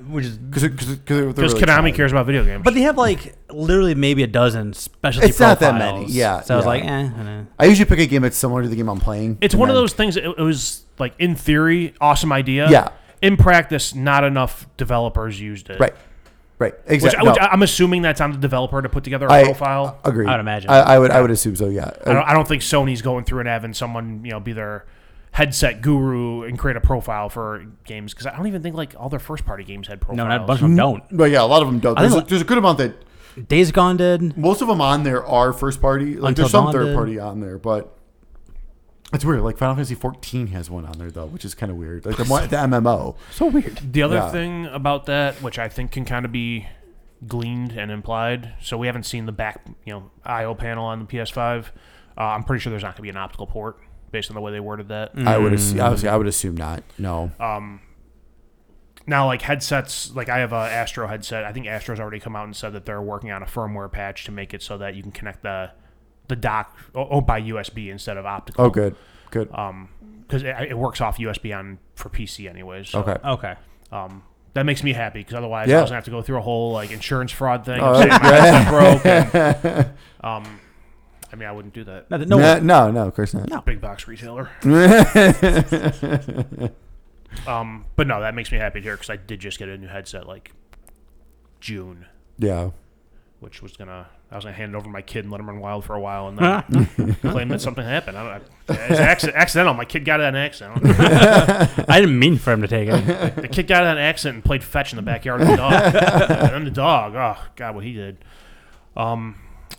Which 0.08 0.24
is, 0.24 0.38
Because 0.38 0.62
Because 0.62 1.34
because 1.34 1.54
Konami 1.54 1.92
cares 1.92 2.12
about 2.12 2.26
video 2.26 2.44
games. 2.44 2.62
but 2.62 2.74
they 2.74 2.82
have 2.82 2.96
like 2.96 3.34
literally 3.50 3.96
maybe 3.96 4.22
a 4.22 4.28
dozen 4.28 4.72
specialty. 4.72 5.28
It's 5.28 5.40
not 5.40 5.58
that 5.58 5.74
many, 5.74 6.06
yeah, 6.06 6.42
So 6.42 6.54
I 6.54 6.56
was 6.56 6.66
like, 6.66 6.84
eh. 6.84 7.10
I. 7.16 7.44
I 7.58 7.66
usually 7.66 7.88
pick 7.88 7.98
a 7.98 8.06
game 8.06 8.22
that's 8.22 8.36
similar 8.36 8.62
to 8.62 8.68
the 8.68 8.76
game 8.76 8.88
I'm 8.88 9.00
playing. 9.00 9.38
it's 9.40 9.54
and 9.54 9.60
one 9.60 9.68
of 9.68 9.74
those 9.74 9.92
things. 9.94 10.16
It, 10.16 10.24
it 10.24 10.38
was 10.38 10.84
like 10.98 11.14
in 11.18 11.34
theory, 11.34 11.94
awesome 12.00 12.32
idea. 12.32 12.70
Yeah. 12.70 12.90
In 13.20 13.36
practice, 13.36 13.94
not 13.96 14.22
enough 14.22 14.66
developers 14.76 15.40
used 15.40 15.70
it. 15.70 15.80
Right, 15.80 15.94
right, 16.58 16.74
Which, 16.86 16.94
exactly. 16.94 17.28
which 17.28 17.38
I'm 17.40 17.62
assuming 17.62 18.02
that's 18.02 18.20
on 18.20 18.32
the 18.32 18.38
developer 18.38 18.80
to 18.82 18.88
put 18.88 19.04
together 19.04 19.26
a 19.26 19.32
I 19.32 19.44
profile. 19.44 19.98
agree. 20.04 20.26
I 20.26 20.32
would 20.32 20.40
imagine. 20.40 20.70
I, 20.70 20.80
I 20.80 20.98
would. 20.98 21.10
I 21.10 21.20
would 21.22 21.30
assume 21.30 21.56
so. 21.56 21.68
Yeah. 21.68 21.90
I, 22.04 22.12
don't, 22.12 22.28
I 22.28 22.32
don't 22.32 22.46
think 22.48 22.62
Sony's 22.62 23.02
going 23.02 23.24
through 23.24 23.40
and 23.40 23.48
having 23.48 23.74
someone 23.74 24.24
you 24.24 24.30
know 24.32 24.40
be 24.40 24.52
their 24.52 24.86
headset 25.32 25.82
guru 25.82 26.44
and 26.44 26.58
create 26.58 26.76
a 26.78 26.80
profile 26.80 27.28
for 27.28 27.66
games 27.84 28.14
because 28.14 28.26
I 28.26 28.34
don't 28.36 28.46
even 28.46 28.62
think 28.62 28.74
like 28.74 28.94
all 28.98 29.10
their 29.10 29.18
first 29.20 29.44
party 29.44 29.64
games 29.64 29.86
had 29.86 30.00
profiles. 30.00 30.16
No, 30.16 30.28
not 30.28 30.42
a 30.42 30.44
bunch 30.46 30.60
of 30.60 30.68
them 30.68 30.76
don't. 30.76 31.04
But 31.10 31.30
yeah, 31.30 31.42
a 31.42 31.46
lot 31.46 31.60
of 31.62 31.68
them 31.68 31.78
don't. 31.78 31.98
I 31.98 32.02
There's 32.02 32.14
a, 32.14 32.20
there's 32.22 32.40
a 32.40 32.44
good 32.46 32.58
amount 32.58 32.78
that 32.78 32.94
Days 33.48 33.70
Gone 33.70 33.98
did. 33.98 34.36
most 34.38 34.62
of 34.62 34.68
them 34.68 34.80
on 34.80 35.02
there 35.02 35.24
are 35.26 35.52
first 35.52 35.82
party. 35.82 36.16
Like 36.16 36.30
Until 36.30 36.44
there's 36.44 36.52
some 36.52 36.64
Dawn 36.64 36.72
third 36.72 36.84
did. 36.86 36.94
party 36.94 37.18
on 37.18 37.40
there, 37.40 37.58
but 37.58 37.95
it's 39.12 39.24
weird. 39.24 39.40
Like 39.42 39.56
Final 39.58 39.74
Fantasy 39.76 39.94
14 39.94 40.48
has 40.48 40.68
one 40.70 40.84
on 40.86 40.98
there 40.98 41.10
though, 41.10 41.26
which 41.26 41.44
is 41.44 41.54
kind 41.54 41.70
of 41.70 41.78
weird. 41.78 42.04
Like 42.06 42.16
the, 42.16 42.24
one- 42.28 42.48
the 42.48 42.56
MMO. 42.56 43.16
So 43.32 43.46
weird. 43.46 43.76
The 43.92 44.02
other 44.02 44.16
Yeah. 44.16 44.30
thing 44.30 44.66
about 44.66 45.06
that, 45.06 45.40
which 45.42 45.58
I 45.58 45.68
think 45.68 45.92
can 45.92 46.04
kind 46.04 46.24
of 46.24 46.32
be 46.32 46.66
gleaned 47.26 47.72
and 47.72 47.90
implied, 47.90 48.54
so 48.60 48.76
we 48.76 48.86
haven't 48.86 49.04
seen 49.04 49.26
the 49.26 49.32
back, 49.32 49.62
you 49.84 49.92
know, 49.92 50.10
I/O 50.24 50.54
panel 50.54 50.84
on 50.84 50.98
the 51.00 51.06
PS5. 51.06 51.66
Uh, 52.18 52.20
I'm 52.22 52.44
pretty 52.44 52.60
sure 52.62 52.70
there's 52.70 52.82
not 52.82 52.90
going 52.90 52.96
to 52.96 53.02
be 53.02 53.08
an 53.08 53.16
optical 53.16 53.46
port 53.46 53.78
based 54.10 54.30
on 54.30 54.34
the 54.34 54.40
way 54.40 54.52
they 54.52 54.60
worded 54.60 54.88
that. 54.88 55.12
I 55.16 55.38
would 55.38 55.52
assume. 55.52 55.78
Mm. 55.78 55.84
Obviously, 55.84 56.08
I 56.08 56.16
would 56.16 56.26
assume 56.26 56.56
not. 56.56 56.82
No. 56.98 57.30
Now, 59.08 59.26
like 59.26 59.42
headsets, 59.42 60.12
like 60.16 60.28
I 60.28 60.38
have 60.38 60.52
a 60.52 60.56
Astro 60.56 61.06
headset. 61.06 61.44
I 61.44 61.52
think 61.52 61.66
Astro's 61.68 62.00
already 62.00 62.18
come 62.18 62.34
out 62.34 62.44
and 62.44 62.56
said 62.56 62.72
that 62.72 62.86
they're 62.86 63.00
working 63.02 63.30
on 63.30 63.40
a 63.42 63.46
firmware 63.46 63.90
patch 63.90 64.24
to 64.24 64.32
make 64.32 64.52
it 64.52 64.62
so 64.62 64.78
that 64.78 64.96
you 64.96 65.02
can 65.02 65.12
connect 65.12 65.42
the 65.44 65.70
the 66.28 66.36
dock 66.36 66.76
oh, 66.94 67.20
by 67.20 67.40
USB 67.40 67.90
instead 67.90 68.16
of 68.16 68.26
optical. 68.26 68.64
Oh, 68.64 68.70
good. 68.70 68.96
Good. 69.30 69.48
Um, 69.52 69.88
because 70.22 70.42
it, 70.42 70.56
it 70.70 70.78
works 70.78 71.00
off 71.00 71.18
USB 71.18 71.56
on 71.56 71.78
for 71.94 72.08
PC 72.08 72.48
anyways. 72.50 72.88
So, 72.90 73.00
okay. 73.00 73.16
Okay. 73.24 73.54
Um, 73.92 74.24
that 74.54 74.66
makes 74.66 74.82
me 74.82 74.92
happy 74.92 75.20
because 75.20 75.34
otherwise 75.34 75.68
Yeah. 75.68 75.78
I 75.78 75.82
was 75.82 75.90
gonna 75.90 75.98
have 75.98 76.04
to 76.06 76.10
go 76.10 76.22
through 76.22 76.38
a 76.38 76.42
whole 76.42 76.72
like 76.72 76.90
insurance 76.90 77.30
fraud 77.30 77.64
thing. 77.64 77.80
Oh, 77.80 77.90
of 77.92 77.96
saying 77.98 78.08
my 78.08 78.34
headset 78.34 78.68
broke. 79.62 79.64
And, 79.64 79.90
um, 80.22 80.60
I 81.32 81.36
mean, 81.36 81.48
I 81.48 81.52
wouldn't 81.52 81.74
do 81.74 81.84
that. 81.84 82.10
No, 82.10 82.16
no, 82.16 82.38
No, 82.38 82.58
no, 82.60 82.90
no, 82.90 83.06
of 83.06 83.14
course 83.14 83.34
not. 83.34 83.48
No. 83.48 83.60
Big 83.60 83.80
box 83.80 84.08
retailer. 84.08 84.50
Um, 87.46 87.84
but 87.96 88.06
no, 88.06 88.20
that 88.20 88.34
makes 88.34 88.50
me 88.50 88.58
happy 88.58 88.80
to 88.80 88.82
hear 88.82 88.94
because 88.94 89.10
I 89.10 89.16
did 89.16 89.40
just 89.40 89.58
get 89.58 89.68
a 89.68 89.76
new 89.76 89.88
headset 89.88 90.26
like 90.26 90.52
June, 91.60 92.06
Yeah. 92.38 92.70
Which 93.40 93.62
was 93.62 93.76
gonna 93.76 94.06
I 94.30 94.34
was 94.36 94.44
gonna 94.44 94.56
hand 94.56 94.74
it 94.74 94.76
over 94.76 94.84
to 94.84 94.90
my 94.90 95.02
kid 95.02 95.24
and 95.24 95.30
let 95.30 95.40
him 95.40 95.46
run 95.48 95.60
wild 95.60 95.84
for 95.84 95.94
a 95.94 96.00
while 96.00 96.28
and 96.28 96.38
then 96.38 97.14
claim 97.22 97.48
that 97.48 97.60
something 97.60 97.84
happened. 97.84 98.16
I 98.16 98.22
don't, 98.38 98.42
I, 98.68 98.86
it's 98.90 98.98
accident, 99.00 99.36
accidental. 99.38 99.74
My 99.74 99.84
kid 99.84 100.04
got 100.04 100.20
it 100.20 100.26
on 100.26 100.34
accident. 100.36 100.80
I 101.88 102.00
didn't 102.00 102.18
mean 102.18 102.38
for 102.38 102.52
him 102.52 102.62
to 102.62 102.68
take 102.68 102.88
it. 102.88 103.36
The 103.36 103.48
kid 103.48 103.66
got 103.66 103.82
it 103.84 103.86
on 103.88 103.98
accident 103.98 104.36
and 104.36 104.44
played 104.44 104.64
fetch 104.64 104.92
in 104.92 104.96
the 104.96 105.02
backyard 105.02 105.42
of 105.42 105.48
the 105.48 105.56
dog. 105.56 105.72
and 106.52 106.66
the 106.66 106.70
dog, 106.70 107.14
oh 107.14 107.42
god, 107.56 107.74
what 107.74 107.84
he 107.84 107.92
did. 107.92 108.18
Um, 108.96 109.36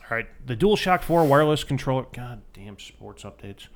all 0.10 0.16
right, 0.18 0.28
the 0.46 0.56
DualShock 0.56 1.02
4 1.02 1.26
wireless 1.26 1.64
controller. 1.64 2.06
God 2.14 2.42
damn, 2.54 2.78
sports 2.80 3.24
updates. 3.24 3.68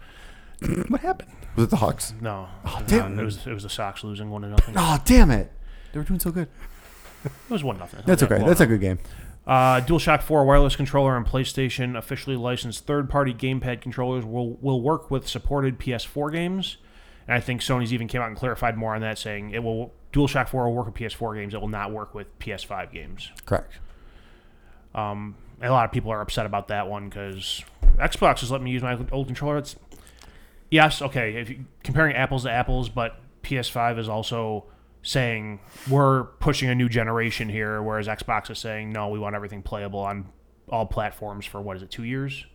what 0.90 1.02
happened? 1.02 1.32
Was 1.56 1.66
it 1.66 1.70
the 1.72 1.78
Hawks? 1.78 2.14
No, 2.22 2.48
Oh, 2.66 2.82
damn. 2.88 3.20
it 3.20 3.24
was 3.24 3.46
it 3.48 3.54
was 3.54 3.64
the 3.64 3.70
Sox 3.70 4.04
losing 4.04 4.30
one 4.30 4.44
to 4.44 4.48
nothing. 4.50 4.76
Oh, 4.78 5.00
damn 5.04 5.32
it. 5.32 5.52
They 5.92 6.00
were 6.00 6.06
doing 6.06 6.20
so 6.20 6.32
good. 6.32 6.48
It 7.26 7.32
was 7.50 7.64
one 7.64 7.78
nothing. 7.78 8.02
That's 8.06 8.24
okay. 8.24 8.38
That's 8.40 8.62
a 8.62 8.66
good 8.68 8.80
game. 8.82 9.00
Uh, 9.48 9.82
DualShock 9.82 10.22
4 10.22 10.46
wireless 10.46 10.76
controller 10.76 11.18
and 11.18 11.26
PlayStation 11.26 11.98
officially 11.98 12.36
licensed 12.36 12.86
third-party 12.86 13.34
gamepad 13.34 13.82
controllers 13.82 14.24
will 14.24 14.52
will 14.62 14.82
work 14.82 15.10
with 15.10 15.28
supported 15.28 15.80
PS4 15.80 16.32
games. 16.32 16.78
And 17.28 17.36
I 17.36 17.40
think 17.40 17.62
Sony's 17.62 17.94
even 17.94 18.08
came 18.08 18.22
out 18.22 18.28
and 18.28 18.38
clarified 18.38 18.78
more 18.78 18.94
on 18.94 19.02
that, 19.02 19.18
saying 19.18 19.52
it 19.52 19.64
will 19.64 19.94
DualShock 20.14 20.50
4 20.50 20.66
will 20.66 20.76
work 20.76 20.86
with 20.86 20.96
PS4 20.96 21.36
games. 21.36 21.54
It 21.54 21.62
will 21.62 21.68
not 21.68 21.92
work 21.92 22.14
with 22.14 22.38
PS5 22.40 22.92
games. 22.92 23.32
Correct. 23.46 23.74
Um, 24.94 25.36
a 25.62 25.70
lot 25.70 25.86
of 25.86 25.92
people 25.92 26.12
are 26.12 26.22
upset 26.22 26.46
about 26.46 26.68
that 26.68 26.88
one 26.88 27.10
because 27.10 27.64
Xbox 27.98 28.44
is 28.44 28.52
letting 28.52 28.66
me 28.66 28.72
use 28.72 28.82
my 28.82 28.98
old 29.12 29.28
controller. 29.28 29.58
It's 29.58 29.76
yes, 30.70 31.02
okay. 31.02 31.36
If 31.36 31.50
you 31.50 31.66
comparing 31.84 32.16
apples 32.16 32.44
to 32.44 32.52
apples, 32.52 32.90
but 32.90 33.18
PS5 33.44 34.00
is 34.00 34.10
also 34.10 34.66
saying 35.04 35.60
we're 35.90 36.24
pushing 36.24 36.70
a 36.70 36.76
new 36.76 36.90
generation 36.90 37.50
here, 37.50 37.82
whereas 37.82 38.08
Xbox 38.08 38.50
is 38.52 38.60
saying 38.60 38.92
no, 38.92 39.10
we 39.10 39.20
want 39.20 39.36
everything 39.36 39.62
playable 39.62 40.00
on 40.00 40.30
all 40.70 40.86
platforms 40.86 41.46
for 41.46 41.62
what 41.62 41.78
is 41.78 41.84
it, 41.84 41.92
two 41.92 42.04
years? 42.04 42.46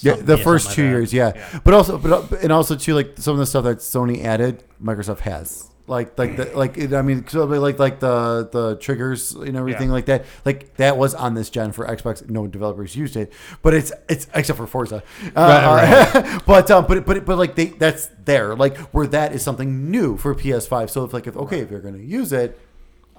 Yeah, 0.00 0.14
the 0.14 0.36
yeah, 0.36 0.44
first 0.44 0.72
two 0.72 0.84
like 0.84 0.90
years, 0.90 1.12
yeah. 1.12 1.32
Yeah. 1.34 1.60
But 1.64 1.74
also, 1.74 1.98
but 1.98 2.12
uh, 2.12 2.36
and 2.40 2.52
also 2.52 2.76
too, 2.76 2.94
like 2.94 3.14
some 3.16 3.32
of 3.32 3.38
the 3.38 3.46
stuff 3.46 3.64
that 3.64 3.78
Sony 3.78 4.24
added, 4.24 4.62
Microsoft 4.82 5.20
has. 5.20 5.71
Like, 5.88 6.16
like 6.16 6.36
the 6.36 6.44
like. 6.56 6.78
It, 6.78 6.94
I 6.94 7.02
mean, 7.02 7.26
so 7.26 7.44
like 7.44 7.78
like 7.80 7.98
the 7.98 8.48
the 8.50 8.76
triggers 8.76 9.32
and 9.32 9.56
everything 9.56 9.88
Yeah. 9.88 9.94
like 9.94 10.06
that. 10.06 10.24
Like 10.44 10.76
that 10.76 10.96
was 10.96 11.12
on 11.14 11.34
this 11.34 11.50
gen 11.50 11.72
for 11.72 11.86
Xbox. 11.86 12.28
No 12.30 12.46
developers 12.46 12.94
used 12.94 13.16
it, 13.16 13.32
but 13.62 13.74
it's 13.74 13.92
it's 14.08 14.28
except 14.32 14.56
for 14.58 14.66
Forza. 14.68 15.02
Uh, 15.36 16.38
but 16.46 16.70
um, 16.70 16.86
but 16.86 17.04
but 17.04 17.24
but 17.24 17.36
like 17.36 17.56
they 17.56 17.66
that's 17.66 18.06
there. 18.24 18.54
Like 18.54 18.76
where 18.94 19.08
that 19.08 19.32
is 19.34 19.42
something 19.42 19.90
new 19.90 20.16
for 20.16 20.34
PS5. 20.34 20.88
So 20.88 21.04
if 21.04 21.12
like 21.12 21.26
if 21.26 21.36
okay, 21.36 21.58
if 21.60 21.70
you're 21.70 21.80
gonna 21.80 21.98
use 21.98 22.32
it, 22.32 22.58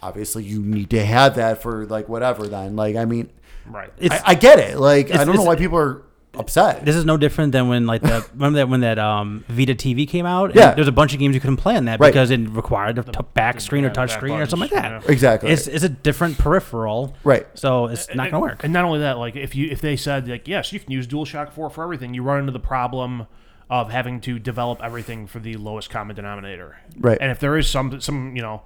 obviously 0.02 0.44
you 0.46 0.62
need 0.62 0.90
to 0.92 1.06
have 1.06 1.36
that 1.36 1.62
for 1.62 1.86
like 1.86 2.08
whatever. 2.08 2.48
Then 2.48 2.76
like 2.78 2.96
I 2.96 3.04
mean, 3.06 3.30
Right. 3.66 3.92
I, 4.10 4.22
I 4.28 4.36
get 4.36 4.60
it. 4.60 4.78
Like 4.78 5.14
I 5.14 5.26
don't 5.26 5.36
know 5.36 5.44
why 5.44 5.56
people 5.58 5.78
are 5.78 6.02
upset. 6.36 6.84
This 6.86 6.96
is 6.96 7.06
no 7.06 7.18
different 7.18 7.52
than 7.52 7.68
when 7.68 7.86
like 7.86 8.02
the 8.02 8.26
remember 8.34 8.58
that 8.58 8.70
when 8.70 8.82
that 8.82 8.98
um, 9.00 9.44
Vita 9.48 9.76
TV 9.76 10.08
came 10.08 10.26
out. 10.26 10.56
Yeah. 10.56 10.74
there's 10.74 10.88
a 10.88 10.92
bunch 10.92 11.14
of 11.14 11.20
games 11.20 11.36
you 11.36 11.42
couldn't 11.42 11.58
play 11.58 11.76
on 11.76 11.86
that 11.86 12.00
Right. 12.00 12.12
because 12.12 12.32
it 12.32 12.38
required 12.50 12.98
a 12.98 13.04
t- 13.04 13.20
back 13.34 13.62
screen 13.62 13.86
or 13.86 13.90
touch 13.90 14.10
back 14.10 14.18
screen 14.18 14.34
or 14.40 14.46
something 14.46 14.70
like 14.72 14.82
buttons, 14.84 15.06
that. 15.06 15.12
Exactly. 15.12 15.52
It's 15.52 15.68
it's 15.68 15.84
a 15.84 15.90
different 15.90 16.38
peripheral, 16.38 17.16
Right. 17.24 17.46
So 17.54 17.88
it's 17.88 18.14
not 18.16 18.32
gonna 18.32 18.42
work. 18.42 18.64
And 18.64 18.74
not 18.74 18.86
only 18.86 19.00
that, 19.00 19.18
like 19.18 19.36
if 19.36 19.56
you 19.56 19.70
if 19.70 19.82
they 19.82 19.96
said 19.96 20.28
like 20.28 20.48
yes, 20.48 20.74
you 20.74 20.80
can 20.80 20.92
use 20.92 21.08
DualShock 21.08 21.52
4 21.52 21.70
for 21.70 21.84
everything, 21.84 22.14
you 22.14 22.24
run 22.24 22.40
into 22.40 22.52
the 22.52 22.60
problem 22.60 23.28
of 23.70 23.90
having 23.92 24.20
to 24.22 24.38
develop 24.40 24.82
everything 24.84 25.26
for 25.26 25.40
the 25.40 25.56
lowest 25.56 25.90
common 25.90 26.16
denominator. 26.16 26.78
Right. 27.00 27.18
And 27.20 27.32
if 27.32 27.40
there 27.40 27.58
is 27.58 27.70
some 27.70 28.00
some 28.02 28.36
you 28.36 28.42
know 28.42 28.64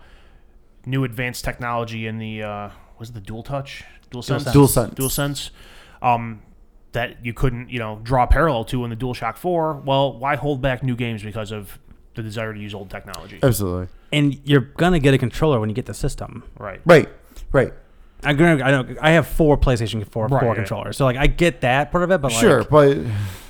new 0.86 1.04
advanced 1.04 1.44
technology 1.44 2.08
in 2.08 2.18
the 2.18 2.44
uh, 2.44 2.70
was 2.98 3.10
it 3.10 3.14
the 3.14 3.22
Dual 3.22 3.44
Touch, 3.44 3.84
Dual 4.10 4.22
Sense, 4.24 4.46
DualSense. 4.46 4.96
Dual 4.96 5.10
Sense, 5.10 5.52
um, 6.02 6.42
that 6.98 7.24
you 7.24 7.32
couldn't 7.34 7.70
you 7.70 7.78
know 7.80 8.00
draw 8.04 8.26
parallel 8.26 8.66
to 8.66 8.84
in 8.84 8.90
the 8.90 8.96
DualShock 8.96 9.38
4. 9.38 9.74
Well, 9.86 10.18
why 10.18 10.36
hold 10.36 10.62
back 10.62 10.82
new 10.82 10.96
games 10.96 11.22
because 11.22 11.52
of 11.52 11.78
the 12.16 12.24
desire 12.24 12.54
to 12.54 12.60
use 12.60 12.74
old 12.74 12.90
technology? 12.90 13.40
Absolutely. 13.44 13.88
and 14.12 14.40
you're 14.44 14.62
gonna 14.62 14.98
get 15.00 15.14
a 15.14 15.18
controller 15.20 15.60
when 15.60 15.70
you 15.70 15.76
get 15.76 15.86
the 15.86 15.94
system. 15.94 16.44
Right. 16.58 16.82
Right. 16.86 17.08
Right. 17.52 17.72
I'm 18.24 18.36
gonna, 18.36 18.64
I 18.64 18.72
know 18.72 18.96
I 19.00 19.12
have 19.12 19.28
four 19.28 19.58
PlayStation 19.60 20.06
4 20.10 20.28
Right, 20.28 20.42
four 20.42 20.50
yeah. 20.50 20.56
controllers, 20.56 20.98
so 20.98 21.06
like 21.06 21.18
I 21.18 21.28
get 21.28 21.62
that 21.62 21.92
part 21.92 22.04
of 22.04 22.10
it, 22.12 22.20
but 22.20 22.32
sure, 22.32 22.62
like, 22.62 22.70
but 22.72 22.98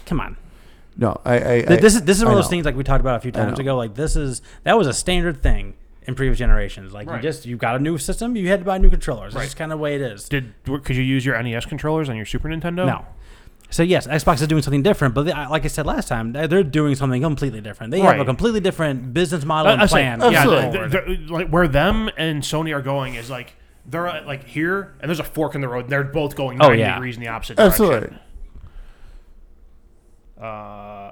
come 0.05 0.19
on. 0.19 0.35
no, 0.97 1.19
I. 1.23 1.35
I, 1.35 1.61
Th- 1.61 1.79
this 1.79 1.95
is 1.95 2.01
this 2.01 2.17
is 2.17 2.23
I 2.23 2.25
one 2.25 2.33
of 2.33 2.37
those 2.37 2.45
know. 2.47 2.49
things 2.49 2.65
like 2.65 2.75
we 2.75 2.83
talked 2.83 2.99
about 2.99 3.15
a 3.15 3.21
few 3.21 3.31
times 3.31 3.57
know. 3.57 3.61
ago. 3.61 3.77
Like 3.77 3.95
this 3.95 4.17
is 4.17 4.41
that 4.65 4.77
was 4.77 4.87
a 4.87 4.93
standard 4.93 5.41
thing 5.41 5.73
in 6.07 6.15
previous 6.15 6.37
generations. 6.39 6.93
Like 6.93 7.07
Right. 7.09 7.17
you 7.17 7.21
just 7.21 7.45
you 7.45 7.57
got 7.57 7.75
a 7.75 7.79
new 7.79 7.97
system, 7.97 8.35
you 8.35 8.47
had 8.47 8.59
to 8.59 8.65
buy 8.65 8.77
new 8.77 8.89
controllers. 8.89 9.33
Right. 9.35 9.41
That's 9.41 9.53
kind 9.53 9.71
of 9.71 9.77
the 9.77 9.83
way 9.83 9.95
it 9.95 10.01
is. 10.01 10.27
Did 10.29 10.53
could 10.65 10.95
you 10.95 11.03
use 11.03 11.25
your 11.25 11.41
NES 11.41 11.65
controllers 11.65 12.09
on 12.09 12.15
your 12.15 12.25
Super 12.25 12.47
Nintendo? 12.49 12.85
No. 12.85 13.05
So 13.69 13.83
yes, 13.83 14.07
Xbox 14.07 14.41
is 14.41 14.47
doing 14.47 14.61
something 14.61 14.81
different, 14.81 15.13
but 15.13 15.23
they, 15.23 15.33
I- 15.33 15.47
like 15.47 15.65
I 15.65 15.67
said 15.67 15.85
last 15.85 16.07
time, 16.07 16.31
they're 16.31 16.47
they're 16.47 16.63
doing 16.63 16.95
something 16.95 17.21
completely 17.21 17.59
different. 17.59 17.91
They 17.91 17.99
have 17.99 18.15
a 18.15 18.17
Right. 18.19 18.25
completely 18.25 18.61
different 18.61 19.13
business 19.13 19.43
model 19.43 19.69
I- 19.69 19.73
and 19.73 19.81
I 19.81 19.85
say, 19.87 19.91
plan. 19.91 20.19
yeah, 20.21 20.27
Absolutely. 20.27 20.69
they're- 20.71 20.87
they're- 20.89 21.17
like 21.27 21.49
where 21.49 21.67
them 21.67 22.09
and 22.17 22.41
Sony 22.43 22.73
are 22.73 22.81
going 22.81 23.15
is 23.15 23.29
like 23.29 23.55
they're 23.85 24.07
uh, 24.07 24.23
like 24.25 24.45
here, 24.45 24.93
and 25.01 25.09
there's 25.09 25.19
a 25.19 25.23
fork 25.25 25.55
in 25.55 25.59
the 25.61 25.67
road. 25.67 25.83
And 25.85 25.89
they're 25.91 26.03
both 26.05 26.35
going 26.37 26.61
Oh, 26.61 26.67
90 26.67 26.79
yeah. 26.79 26.93
degrees 26.95 27.15
in 27.17 27.21
the 27.21 27.27
opposite 27.27 27.57
direction. 27.57 27.71
Absolutely. 27.85 28.17
Uh, 30.41 31.11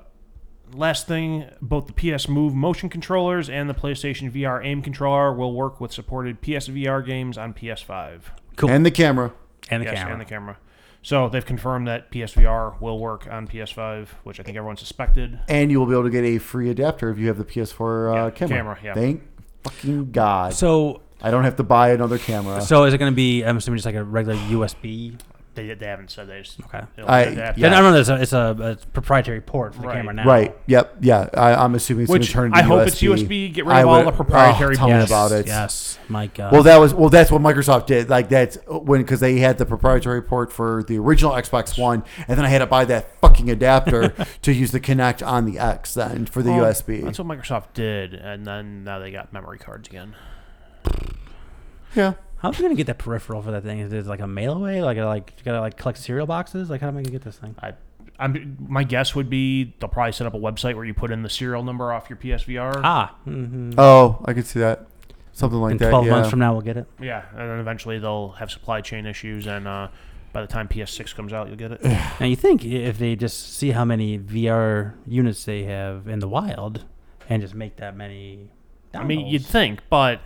last 0.73 1.07
thing, 1.07 1.45
both 1.61 1.87
the 1.87 1.93
PS 2.13 2.27
Move 2.27 2.53
motion 2.53 2.89
controllers 2.89 3.49
and 3.49 3.69
the 3.69 3.73
PlayStation 3.73 4.31
VR 4.31 4.63
aim 4.65 4.81
controller 4.81 5.33
will 5.33 5.53
work 5.53 5.79
with 5.79 5.91
supported 5.91 6.41
PSVR 6.41 7.05
games 7.05 7.37
on 7.37 7.53
PS5. 7.53 8.21
cool. 8.55 8.69
and 8.69 8.85
the 8.85 8.91
camera. 8.91 9.33
and 9.69 9.81
the 9.81 9.85
yes, 9.85 9.95
camera. 9.95 10.13
and 10.13 10.21
the 10.21 10.25
camera. 10.25 10.57
So 11.01 11.29
they've 11.29 11.45
confirmed 11.45 11.87
that 11.87 12.11
PSVR 12.11 12.81
will 12.81 12.97
work 12.97 13.27
on 13.29 13.47
PS5, 13.47 14.07
which 14.23 14.39
I 14.39 14.43
think 14.43 14.57
everyone 14.57 14.75
suspected. 14.77 15.39
And 15.47 15.69
you 15.69 15.79
will 15.79 15.85
be 15.85 15.93
able 15.93 16.05
to 16.05 16.09
get 16.09 16.23
a 16.23 16.39
free 16.39 16.69
adapter 16.71 17.11
if 17.11 17.19
you 17.19 17.27
have 17.27 17.37
the 17.37 17.45
PS4 17.45 18.11
uh, 18.11 18.15
Yeah, 18.25 18.29
camera. 18.31 18.57
camera, 18.57 18.79
yeah. 18.83 18.93
Thank 18.95 19.21
fucking 19.63 20.11
God. 20.11 20.53
so 20.53 21.01
I 21.21 21.29
don't 21.31 21.43
have 21.43 21.55
to 21.57 21.63
buy 21.63 21.91
another 21.91 22.17
camera. 22.17 22.59
so 22.61 22.85
is 22.85 22.93
it 22.93 22.97
going 22.97 23.11
to 23.11 23.15
be? 23.15 23.43
I'm 23.43 23.57
assuming 23.57 23.77
just 23.77 23.85
like 23.85 23.95
a 23.95 24.03
regular 24.03 24.35
USB 24.35 25.19
They 25.55 25.73
they 25.73 25.87
haven't 25.87 26.11
said 26.11 26.27
they 26.27 26.41
just 26.41 26.59
Okay. 26.61 26.81
I- 27.07 27.21
adapt. 27.21 27.57
yeah. 27.57 27.69
Yeah. 27.71 27.77
I 27.77 27.81
don't 27.81 27.93
know. 27.93 27.99
It's 27.99 28.09
a, 28.09 28.21
it's 28.21 28.33
a, 28.33 28.77
a 28.81 28.87
proprietary 28.91 29.41
port 29.41 29.73
for 29.73 29.81
the 29.81 29.87
Right. 29.87 29.95
camera 29.95 30.13
now. 30.13 30.25
Right. 30.25 30.55
Yep. 30.67 30.97
Yeah. 31.01 31.29
I, 31.33 31.55
I'm 31.55 31.73
assuming 31.75 32.03
it's 32.03 32.11
Which 32.11 32.33
going 32.33 32.51
to 32.51 32.53
turn. 32.53 32.53
I 32.53 32.61
to 32.61 32.67
hope 32.67 32.87
it's 32.87 33.01
USB. 33.01 33.53
Get 33.53 33.65
rid 33.65 33.75
I 33.75 33.81
of 33.81 33.87
all 33.87 33.97
would- 33.97 34.07
the 34.07 34.11
proprietary 34.11 34.75
oh, 34.75 34.77
tell 34.77 34.87
me 34.87 34.93
bullshit. 34.93 35.09
about 35.09 35.31
it. 35.31 35.47
Yes. 35.47 35.97
My 36.09 36.27
God. 36.27 36.51
Well, 36.51 36.63
that 36.63 36.77
was 36.77 36.93
well. 36.93 37.09
That's 37.09 37.31
what 37.31 37.41
Microsoft 37.41 37.85
did. 37.87 38.09
Like 38.09 38.29
that's 38.29 38.57
when 38.67 39.01
because 39.01 39.19
they 39.21 39.37
had 39.39 39.57
the 39.57 39.65
proprietary 39.65 40.21
port 40.21 40.51
for 40.51 40.83
the 40.87 40.97
original 40.99 41.31
Xbox 41.31 41.79
One, 41.81 42.03
and 42.27 42.37
then 42.37 42.45
I 42.45 42.49
had 42.49 42.59
to 42.59 42.67
buy 42.67 42.85
that 42.85 43.19
fucking 43.21 43.49
adapter 43.49 44.09
to 44.43 44.53
use 44.53 44.71
the 44.71 44.79
Kinect 44.79 45.25
on 45.25 45.45
the 45.45 45.57
X 45.57 45.93
then 45.95 46.25
for 46.27 46.43
the 46.43 46.51
oh, 46.51 46.57
Well, 46.57 46.71
USB. 46.73 47.03
That's 47.03 47.17
what 47.19 47.27
Microsoft 47.27 47.73
did, 47.73 48.13
and 48.13 48.45
then 48.45 48.83
now 48.83 48.99
they 48.99 49.11
got 49.11 49.33
memory 49.33 49.57
cards 49.57 49.87
again. 49.87 50.13
yeah. 51.95 52.13
How's 52.45 52.59
we 52.59 52.61
gonna 52.61 52.75
get 52.75 52.85
that 52.85 52.99
peripheral 52.99 53.41
for 53.41 53.49
that 53.49 53.63
thing? 53.63 53.79
Is 53.79 53.91
it 53.91 54.05
like 54.05 54.19
a 54.19 54.27
mail 54.27 54.53
away? 54.53 54.83
Like, 54.83 54.99
a, 54.99 55.05
like 55.05 55.33
you 55.35 55.43
gotta 55.43 55.61
like 55.61 55.77
collect 55.77 55.97
cereal 55.97 56.27
boxes? 56.27 56.69
Like, 56.69 56.79
how 56.79 56.89
am 56.89 56.97
I 56.97 57.01
gonna 57.01 57.11
get 57.11 57.23
this 57.23 57.39
thing? 57.39 57.55
I, 57.59 57.73
I'm 58.19 58.55
my 58.59 58.83
guess 58.83 59.15
would 59.15 59.31
be 59.31 59.73
they'll 59.79 59.89
probably 59.89 60.11
set 60.11 60.27
up 60.27 60.35
a 60.35 60.39
website 60.39 60.75
where 60.75 60.85
you 60.85 60.93
put 60.93 61.09
in 61.09 61.23
the 61.23 61.29
serial 61.29 61.63
number 61.63 61.91
off 61.91 62.07
your 62.07 62.17
PSVR. 62.17 62.81
Ah. 62.83 63.15
Mm-hmm. 63.25 63.71
Oh, 63.79 64.23
I 64.25 64.33
could 64.33 64.45
see 64.45 64.59
that. 64.59 64.85
Something 65.31 65.59
like 65.59 65.71
In 65.71 65.77
that. 65.79 65.89
12 65.89 66.05
yeah. 66.05 66.11
months 66.11 66.29
from 66.29 66.37
now, 66.37 66.53
we'll 66.53 66.61
get 66.61 66.77
it. 66.77 66.85
Yeah, 67.01 67.25
and 67.31 67.49
then 67.49 67.59
eventually 67.59 67.97
they'll 67.97 68.29
have 68.33 68.51
supply 68.51 68.79
chain 68.79 69.07
issues, 69.07 69.47
and 69.47 69.67
uh, 69.67 69.87
by 70.31 70.41
the 70.41 70.47
time 70.47 70.67
PS6 70.67 71.15
comes 71.15 71.33
out, 71.33 71.47
you'll 71.47 71.57
get 71.57 71.71
it. 71.71 71.81
Now, 72.19 72.27
you 72.27 72.35
think 72.35 72.63
if 72.63 72.99
they 72.99 73.15
just 73.15 73.55
see 73.55 73.71
how 73.71 73.85
many 73.85 74.19
VR 74.19 74.93
units 75.07 75.45
they 75.45 75.63
have 75.63 76.07
in 76.07 76.19
the 76.19 76.27
wild 76.27 76.85
and 77.27 77.41
just 77.41 77.55
make 77.55 77.77
that 77.77 77.97
many. 77.97 78.51
I 78.93 79.03
mean, 79.03 79.25
you'd 79.25 79.45
think, 79.45 79.81
but 79.89 80.21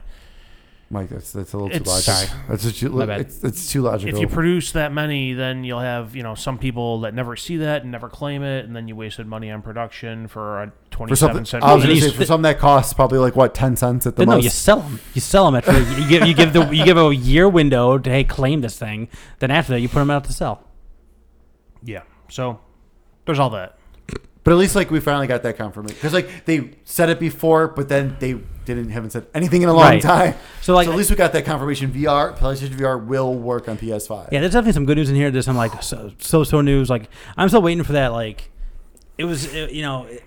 Mike, 0.92 1.10
that's 1.10 1.32
that's 1.32 1.54
a 1.54 1.58
little 1.58 1.70
too 1.70 1.76
It's- 1.84 2.08
logical. 2.08 2.36
That's 2.50 2.66
a, 2.66 2.72
too- 2.74 2.90
My 2.90 3.06
bad. 3.06 3.22
it's, 3.22 3.44
it's 3.44 3.72
too 3.72 3.84
logical. 3.84 4.16
if 4.16 4.20
you 4.20 4.28
produce 4.28 4.72
that 4.72 4.92
many, 4.92 5.34
then 5.34 5.64
you'll 5.64 5.80
have 5.82 6.16
you 6.16 6.24
know 6.24 6.34
some 6.34 6.58
people 6.58 7.02
that 7.02 7.14
never 7.14 7.36
see 7.36 7.58
that 7.58 7.84
and 7.84 7.92
never 7.92 8.10
claim 8.10 8.42
it, 8.42 8.66
and 8.66 8.76
then 8.76 8.88
you 8.88 8.96
wasted 8.96 9.28
money 9.28 9.52
on 9.52 9.62
production 9.62 10.28
for 10.28 10.64
a 10.64 10.68
for 10.68 10.74
twenty-seven 10.90 11.36
cent. 11.46 11.48
cent. 11.48 11.64
I 11.64 11.76
was 11.76 11.84
going 11.84 11.96
to 11.96 12.02
you 12.02 12.02
say 12.02 12.10
for 12.10 12.16
st- 12.18 12.28
something 12.28 12.42
that 12.44 12.58
costs 12.58 12.94
probably 12.94 13.20
like 13.20 13.36
what 13.36 13.54
ten 13.54 13.76
cents 13.76 14.08
at 14.08 14.16
the 14.16 14.22
But 14.26 14.30
no, 14.32 14.36
most. 14.38 14.46
you 14.46 14.50
sell 14.50 14.80
them. 14.80 15.00
You 15.14 15.22
sell 15.22 15.46
them 15.46 15.56
after 15.56 15.80
you 16.00 16.10
give 16.10 16.26
you 16.28 16.34
give 16.34 16.54
the 16.54 16.66
you 16.76 16.84
give 16.84 16.98
a 16.98 17.14
year 17.16 17.48
window 17.48 18.00
to 18.00 18.10
hey 18.10 18.24
claim 18.24 18.62
this 18.62 18.78
thing. 18.80 19.10
Then 19.38 19.52
after 19.52 19.74
that, 19.74 19.82
you 19.82 19.90
put 19.90 20.00
them 20.00 20.10
out 20.10 20.24
to 20.24 20.34
sell. 20.34 20.64
yeah, 21.84 22.02
so 22.30 22.60
there's 23.26 23.38
all 23.40 23.52
that. 23.52 23.78
But 24.44 24.54
at 24.54 24.58
least 24.58 24.76
like 24.76 24.90
we 24.90 25.00
finally 25.00 25.28
got 25.28 25.44
that 25.44 25.58
confirmation 25.58 25.96
because 25.98 26.14
like 26.14 26.46
they 26.46 26.72
said 26.84 27.10
it 27.10 27.20
before, 27.20 27.68
but 27.68 27.90
then 27.90 28.16
they 28.20 28.40
didn't 28.76 28.92
haven't 28.92 29.10
said 29.12 29.28
anything 29.34 29.62
in 29.62 29.70
a 29.70 29.74
long 29.74 29.84
Right. 29.84 30.02
time. 30.02 30.36
So 30.62 30.74
like, 30.74 30.86
so 30.86 30.92
at 30.92 30.98
least 30.98 31.10
we 31.10 31.16
got 31.16 31.34
that 31.34 31.46
confirmation. 31.46 31.92
VR, 31.92 32.38
PlayStation 32.38 32.76
VR 32.76 33.04
will 33.06 33.34
work 33.36 33.68
on 33.68 33.78
PS5. 33.78 34.30
yeah, 34.32 34.40
there's 34.40 34.54
definitely 34.54 34.74
some 34.74 34.86
good 34.86 34.98
news 34.98 35.10
in 35.10 35.16
here. 35.16 35.32
There's 35.32 35.46
some 35.46 35.58
like 35.58 35.82
so 35.84 36.12
so, 36.20 36.44
so 36.44 36.62
news. 36.62 36.90
Like 36.90 37.10
I'm 37.38 37.48
still 37.50 37.62
waiting 37.62 37.84
for 37.84 37.94
that. 37.94 38.08
Like 38.14 38.52
it 39.18 39.26
was 39.26 39.54
uh, 39.54 39.68
you 39.72 39.82
know. 39.82 40.06
it- 40.06 40.24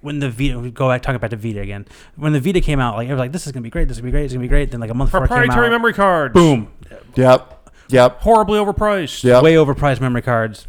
When 0.00 0.20
the 0.20 0.30
Vita, 0.30 0.58
we 0.60 0.70
go 0.70 0.88
back 0.88 1.02
talking 1.02 1.16
about 1.16 1.30
the 1.30 1.36
Vita 1.36 1.60
again. 1.60 1.84
When 2.14 2.32
the 2.32 2.38
Vita 2.40 2.60
came 2.60 2.78
out, 2.78 2.96
like 2.96 3.08
I 3.08 3.12
was 3.12 3.18
like, 3.18 3.32
"This 3.32 3.46
is 3.46 3.52
gonna 3.52 3.64
be 3.64 3.70
great. 3.70 3.88
This 3.88 3.96
is 3.96 4.00
gonna 4.00 4.08
be 4.08 4.12
great. 4.12 4.24
It's 4.26 4.32
gonna 4.32 4.42
be 4.44 4.48
great." 4.48 4.70
Then 4.70 4.78
like 4.80 4.90
a 4.90 4.94
month 4.94 5.10
before 5.10 5.24
it 5.24 5.28
came 5.28 5.36
Proprietary 5.38 5.66
out, 5.66 5.70
memory 5.72 5.92
cards. 5.92 6.34
boom, 6.34 6.68
Yep. 7.16 7.70
Yep. 7.88 8.20
Horribly 8.20 8.60
overpriced. 8.60 9.24
Yep. 9.24 9.42
way 9.42 9.54
overpriced 9.54 10.00
memory 10.00 10.22
cards, 10.22 10.68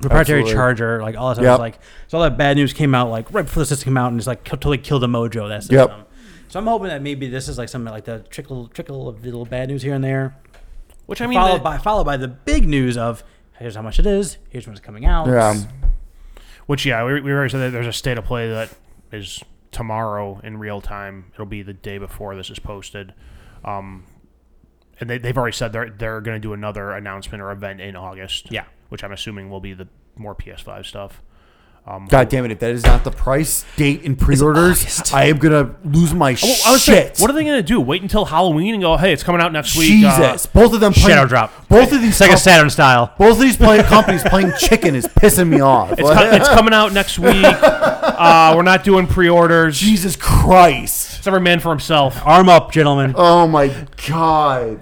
proprietary 0.00 0.40
Absolutely. 0.40 0.52
charger, 0.52 1.02
like 1.02 1.16
all 1.16 1.28
that 1.28 1.34
stuff. 1.36 1.44
Yep. 1.44 1.52
was 1.52 1.60
Like 1.60 1.78
so, 2.08 2.18
all 2.18 2.24
that 2.24 2.36
bad 2.38 2.56
news 2.56 2.72
came 2.72 2.94
out 2.94 3.10
like 3.10 3.32
right 3.32 3.44
before 3.44 3.62
the 3.62 3.66
system 3.66 3.84
came 3.84 3.96
out, 3.98 4.10
and 4.10 4.18
it's 4.18 4.26
like 4.26 4.44
totally 4.44 4.78
killed 4.78 5.02
the 5.02 5.06
mojo 5.08 5.42
of 5.44 5.48
that 5.50 5.62
system. 5.62 5.98
Yep. 5.98 6.10
So 6.48 6.58
I'm 6.58 6.66
hoping 6.66 6.88
that 6.88 7.00
maybe 7.02 7.28
this 7.28 7.48
is 7.48 7.58
like 7.58 7.68
something 7.68 7.92
like 7.92 8.04
the 8.04 8.20
trickle 8.30 8.68
trickle 8.68 9.08
of 9.08 9.24
little 9.24 9.44
bad 9.44 9.68
news 9.68 9.82
here 9.82 9.94
and 9.94 10.02
there, 10.02 10.36
Which 11.06 11.20
I 11.20 11.26
mean, 11.26 11.38
followed 11.38 11.58
the- 11.58 11.64
by 11.64 11.78
followed 11.78 12.04
by 12.04 12.16
the 12.16 12.28
big 12.28 12.66
news 12.66 12.96
of 12.96 13.22
here's 13.58 13.76
how 13.76 13.82
much 13.82 13.98
it 13.98 14.06
is, 14.06 14.38
here's 14.48 14.66
when 14.66 14.72
it's 14.74 14.84
coming 14.84 15.04
out. 15.04 15.26
Yeah. 15.28 15.54
Which 16.66 16.86
yeah, 16.86 17.04
we, 17.04 17.20
we 17.20 17.32
already 17.32 17.50
said 17.50 17.58
that 17.58 17.70
there's 17.70 17.86
a 17.86 17.92
state 17.92 18.16
of 18.18 18.24
play 18.24 18.48
that 18.48 18.70
is 19.12 19.42
tomorrow 19.70 20.40
in 20.42 20.56
real 20.58 20.80
time. 20.80 21.26
It'll 21.34 21.46
be 21.46 21.62
the 21.62 21.72
day 21.72 21.98
before 21.98 22.34
this 22.36 22.48
is 22.50 22.58
posted, 22.58 23.12
um, 23.64 24.04
and 24.98 25.10
they, 25.10 25.18
they've 25.18 25.36
already 25.36 25.56
said 25.56 25.72
they're 25.72 25.90
they're 25.90 26.20
going 26.20 26.36
to 26.36 26.40
do 26.40 26.52
another 26.52 26.92
announcement 26.92 27.42
or 27.42 27.50
event 27.50 27.80
in 27.80 27.96
August. 27.96 28.50
Yeah. 28.50 28.64
Which 28.90 29.02
I'm 29.02 29.12
assuming 29.12 29.48
will 29.50 29.60
be 29.60 29.72
the 29.72 29.88
more 30.16 30.34
PS5 30.34 30.84
stuff. 30.84 31.22
Um, 31.86 32.06
God 32.10 32.28
damn 32.28 32.44
it! 32.44 32.50
If 32.52 32.58
that 32.58 32.72
is 32.72 32.84
not 32.84 33.04
the 33.04 33.10
price, 33.10 33.64
date, 33.76 34.02
and 34.04 34.16
pre-orders, 34.16 35.10
I 35.14 35.24
am 35.24 35.38
gonna 35.38 35.74
lose 35.82 36.12
my 36.12 36.36
Well, 36.40 36.56
I 36.66 36.72
was 36.72 36.84
saying, 36.84 37.08
shit. 37.14 37.18
what 37.18 37.30
are 37.30 37.32
they 37.32 37.42
going 37.42 37.56
to 37.56 37.62
do? 37.62 37.80
Wait 37.80 38.02
until 38.02 38.26
Halloween 38.26 38.74
and 38.74 38.82
go, 38.82 38.98
hey, 38.98 39.14
it's 39.14 39.22
coming 39.22 39.40
out 39.40 39.50
next 39.50 39.74
week. 39.78 39.88
Jesus! 39.88 40.44
Uh, 40.44 40.50
both 40.52 40.74
of 40.74 40.80
them 40.80 40.92
playing 40.92 41.16
Shadow 41.16 41.26
drop. 41.26 41.68
Both 41.70 41.92
of 41.94 42.02
these 42.02 42.18
Sega 42.20 42.28
com- 42.28 42.36
Saturn 42.36 42.68
style. 42.70 43.14
both 43.18 43.36
of 43.36 43.40
these 43.40 43.56
playing 43.56 43.84
companies 43.84 44.22
playing 44.24 44.52
chicken 44.58 44.94
is 44.94 45.06
pissing 45.06 45.48
me 45.48 45.60
off. 45.60 45.92
it's, 45.92 46.02
co- 46.02 46.30
it's 46.30 46.48
coming 46.50 46.74
out 46.74 46.92
next 46.92 47.18
week. 47.18 47.44
Uh, 48.20 48.52
we're 48.54 48.62
not 48.62 48.84
doing 48.84 49.06
pre-orders. 49.06 49.78
Jesus 49.80 50.14
Christ! 50.14 51.18
It's 51.18 51.26
every 51.26 51.40
man 51.40 51.58
for 51.58 51.70
himself. 51.70 52.20
Arm 52.26 52.50
up, 52.50 52.70
gentlemen. 52.70 53.14
Oh 53.16 53.46
my 53.46 53.68
God! 54.06 54.78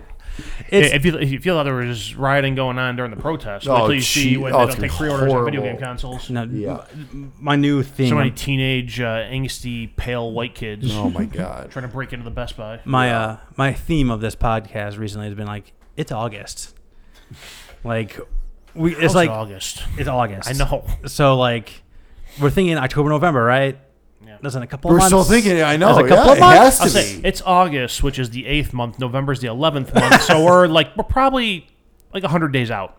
It's 0.71 0.93
if 0.95 1.05
you 1.05 1.16
if 1.19 1.31
you 1.31 1.39
feel 1.39 1.57
that 1.57 1.62
there 1.64 1.75
was 1.75 2.14
rioting 2.14 2.55
going 2.55 2.79
on 2.79 2.97
during 2.97 3.11
the 3.11 3.16
protest, 3.16 3.66
wait 3.66 3.73
Oh, 3.75 3.87
till 3.87 3.95
you 3.95 4.01
see 4.01 4.31
gee- 4.31 4.37
when 4.37 4.53
oh, 4.53 4.59
they 4.59 4.64
it's 4.64 4.75
don't 4.75 4.83
take 4.83 4.91
gonna 4.91 4.93
be 4.93 5.14
pre-orders 5.16 5.33
on 5.35 5.45
video 5.45 5.61
horrible. 5.62 5.79
game 5.79 5.87
consoles. 5.89 6.31
no, 6.31 6.43
Yeah. 6.45 6.85
m- 6.93 7.33
my 7.41 7.57
new 7.57 7.83
thing. 7.83 8.09
So 8.11 8.14
many 8.16 8.31
teenage, 8.31 9.01
uh, 9.01 9.25
angsty, 9.25 9.95
pale 9.97 10.31
white 10.33 10.55
kids 10.55 10.95
Oh 10.95 11.09
my 11.11 11.25
God! 11.25 11.71
trying 11.73 11.87
to 11.87 11.93
break 11.93 12.12
into 12.12 12.25
the 12.25 12.31
Best 12.31 12.57
Buy. 12.57 12.81
my 12.85 13.12
uh 13.12 13.37
my 13.57 13.73
theme 13.73 14.11
of 14.11 14.21
this 14.21 14.37
podcast 14.37 14.99
recently 14.99 15.27
has 15.27 15.35
been 15.35 15.47
like 15.47 15.73
it's 15.97 16.12
August. 16.12 16.75
Like 17.85 18.19
we 18.75 18.93
it's 18.93 19.01
How's 19.03 19.14
like 19.14 19.31
it 19.31 19.33
August. 19.33 19.83
it's 19.97 20.09
August. 20.09 20.49
I 20.49 20.53
know. 20.53 20.85
So 21.07 21.37
like 21.37 21.83
we're 22.41 22.51
thinking 22.51 22.77
October, 22.77 23.09
November, 23.09 23.43
right? 23.43 23.79
Yeah. 24.39 24.43
That's 24.43 24.55
in 24.55 24.62
a 24.62 24.66
couple 24.66 24.91
We're 24.91 24.97
of 24.97 25.11
months. 25.11 25.11
still 25.11 25.24
thinking. 25.24 25.62
I 25.62 25.76
know. 25.76 25.95
That's 25.95 26.07
a 26.07 26.09
couple 26.09 26.24
yeah, 26.26 26.32
of 26.32 26.39
it 26.39 26.41
months. 26.41 26.78
has 26.78 26.80
I'll 26.80 26.86
to 26.86 26.93
say 27.09 27.20
be. 27.20 27.28
it's 27.28 27.43
August, 27.43 28.03
which 28.03 28.18
is 28.18 28.30
the 28.30 28.47
eighth 28.47 28.72
month. 28.72 28.99
November's 28.99 29.41
the 29.41 29.49
eleventh 29.49 29.95
month. 29.95 30.22
so 30.22 30.45
we're 30.47 30.66
like 30.66 30.97
we're 30.97 31.05
probably 31.05 31.66
like 32.14 32.24
hundred 32.24 32.53
days 32.53 32.70
out. 32.70 32.95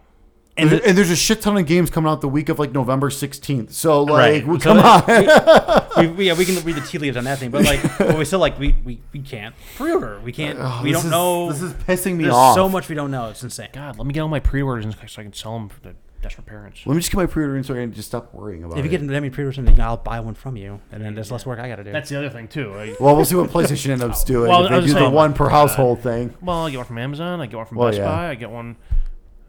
And 0.57 0.73
And, 0.73 0.97
there's 0.97 1.09
a 1.09 1.15
shit 1.15 1.39
ton 1.41 1.55
of 1.55 1.65
games 1.67 1.89
coming 1.89 2.11
out 2.11 2.19
the 2.19 2.27
week 2.27 2.49
of 2.49 2.59
like 2.59 2.73
November 2.73 3.09
16th. 3.09 3.71
So 3.71 4.03
like, 4.03 4.43
Right. 4.43 4.45
well, 4.47 4.59
So 4.59 4.73
come 4.73 4.79
on. 4.79 5.87
we, 5.97 6.07
we, 6.07 6.27
yeah, 6.27 6.33
we 6.33 6.43
can 6.43 6.61
read 6.65 6.75
the 6.75 6.81
tea 6.81 6.97
leaves 6.97 7.15
on 7.15 7.23
that 7.23 7.37
thing, 7.39 7.49
but 7.49 7.63
like, 7.63 7.81
but 7.97 8.17
we 8.17 8.25
still 8.25 8.39
like 8.39 8.59
we, 8.59 8.75
we, 8.83 8.99
we 9.13 9.21
can't 9.21 9.55
pre-order. 9.77 10.19
We 10.19 10.33
can't. 10.33 10.59
Oh, 10.61 10.81
we 10.83 10.91
don't 10.91 11.05
is- 11.05 11.11
know. 11.11 11.49
This 11.53 11.61
is 11.61 11.71
pissing 11.73 12.17
me 12.17 12.23
There's 12.25 12.35
off. 12.35 12.55
so 12.55 12.67
much 12.67 12.89
we 12.89 12.95
don't 12.95 13.09
know. 13.09 13.29
It's 13.29 13.41
insane. 13.41 13.69
God, 13.71 13.97
let 13.97 14.05
me 14.05 14.13
get 14.13 14.19
all 14.19 14.27
my 14.27 14.41
pre-orders 14.41 14.93
so 15.07 15.21
I 15.21 15.23
can 15.23 15.31
sell 15.31 15.53
them 15.57 15.69
for 15.69 15.79
the 15.79 15.95
desperate 16.21 16.45
parents. 16.47 16.81
Let 16.85 16.93
me 16.95 16.99
just 16.99 17.11
get 17.11 17.17
my 17.17 17.25
pre-order 17.25 17.55
in 17.57 17.63
so 17.63 17.73
I 17.73 17.77
can 17.77 17.93
just 17.93 18.07
stop 18.09 18.33
worrying 18.33 18.63
about 18.63 18.77
it. 18.77 18.79
If 18.79 18.85
you 18.85 18.89
it. 18.97 18.99
get 19.01 19.07
that 19.07 19.13
many 19.13 19.29
pre-orders, 19.29 19.55
then 19.57 19.79
I'll 19.79 19.97
buy 19.97 20.19
one 20.19 20.33
from 20.33 20.57
you, 20.57 20.81
and 20.91 21.03
then 21.03 21.15
there's 21.15 21.31
less 21.31 21.45
work 21.45 21.59
I 21.59 21.67
got 21.69 21.77
to 21.77 21.83
do. 21.83 21.91
That's 21.91 22.09
the 22.09 22.17
other 22.17 22.29
thing 22.29 22.47
too. 22.47 22.73
I, 22.73 22.95
well, 22.99 23.15
we'll 23.15 23.25
see 23.25 23.35
what 23.35 23.49
PlayStation 23.49 23.89
ends 23.89 24.03
up 24.03 24.15
doing. 24.25 24.49
Well, 24.49 24.65
if 24.65 24.71
I 24.71 24.75
they 24.75 24.81
was 24.81 24.85
do 24.87 24.93
the 24.93 24.99
saying, 24.99 25.13
one 25.13 25.33
per 25.33 25.45
uh, 25.47 25.49
household 25.49 26.01
thing. 26.01 26.33
well, 26.41 26.65
I 26.65 26.71
get 26.71 26.77
one 26.77 26.85
from 26.87 26.97
Amazon. 26.97 27.39
I 27.41 27.45
get 27.45 27.57
one 27.57 27.65
from 27.65 27.77
Well, 27.77 27.87
Best 27.89 27.99
yeah. 27.99 28.05
Buy. 28.05 28.29
I 28.29 28.35
get 28.35 28.49
one. 28.51 28.75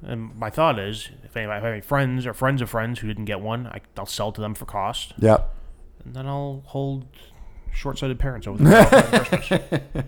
And 0.03 0.35
my 0.37 0.49
thought 0.49 0.79
is, 0.79 1.11
if 1.25 1.37
anybody 1.37 1.59
if 1.59 1.63
I 1.63 1.67
have 1.67 1.73
any 1.75 1.81
friends 1.83 2.25
or 2.27 2.33
friends 2.33 2.63
of 2.63 2.71
friends 2.71 3.01
who 3.01 3.09
didn't 3.09 3.27
get 3.27 3.41
one, 3.41 3.67
I, 3.67 3.81
I'll 3.99 4.07
sell 4.07 4.33
to 4.33 4.41
them 4.41 4.55
for 4.55 4.65
cost, 4.65 5.13
Yep. 5.19 5.55
and 6.05 6.15
then 6.15 6.27
I'll 6.27 6.63
hold 6.67 7.05
short-sighted 7.73 8.19
parents 8.19 8.47
over 8.47 8.63
the 8.65 9.39
Christmas. 9.43 9.81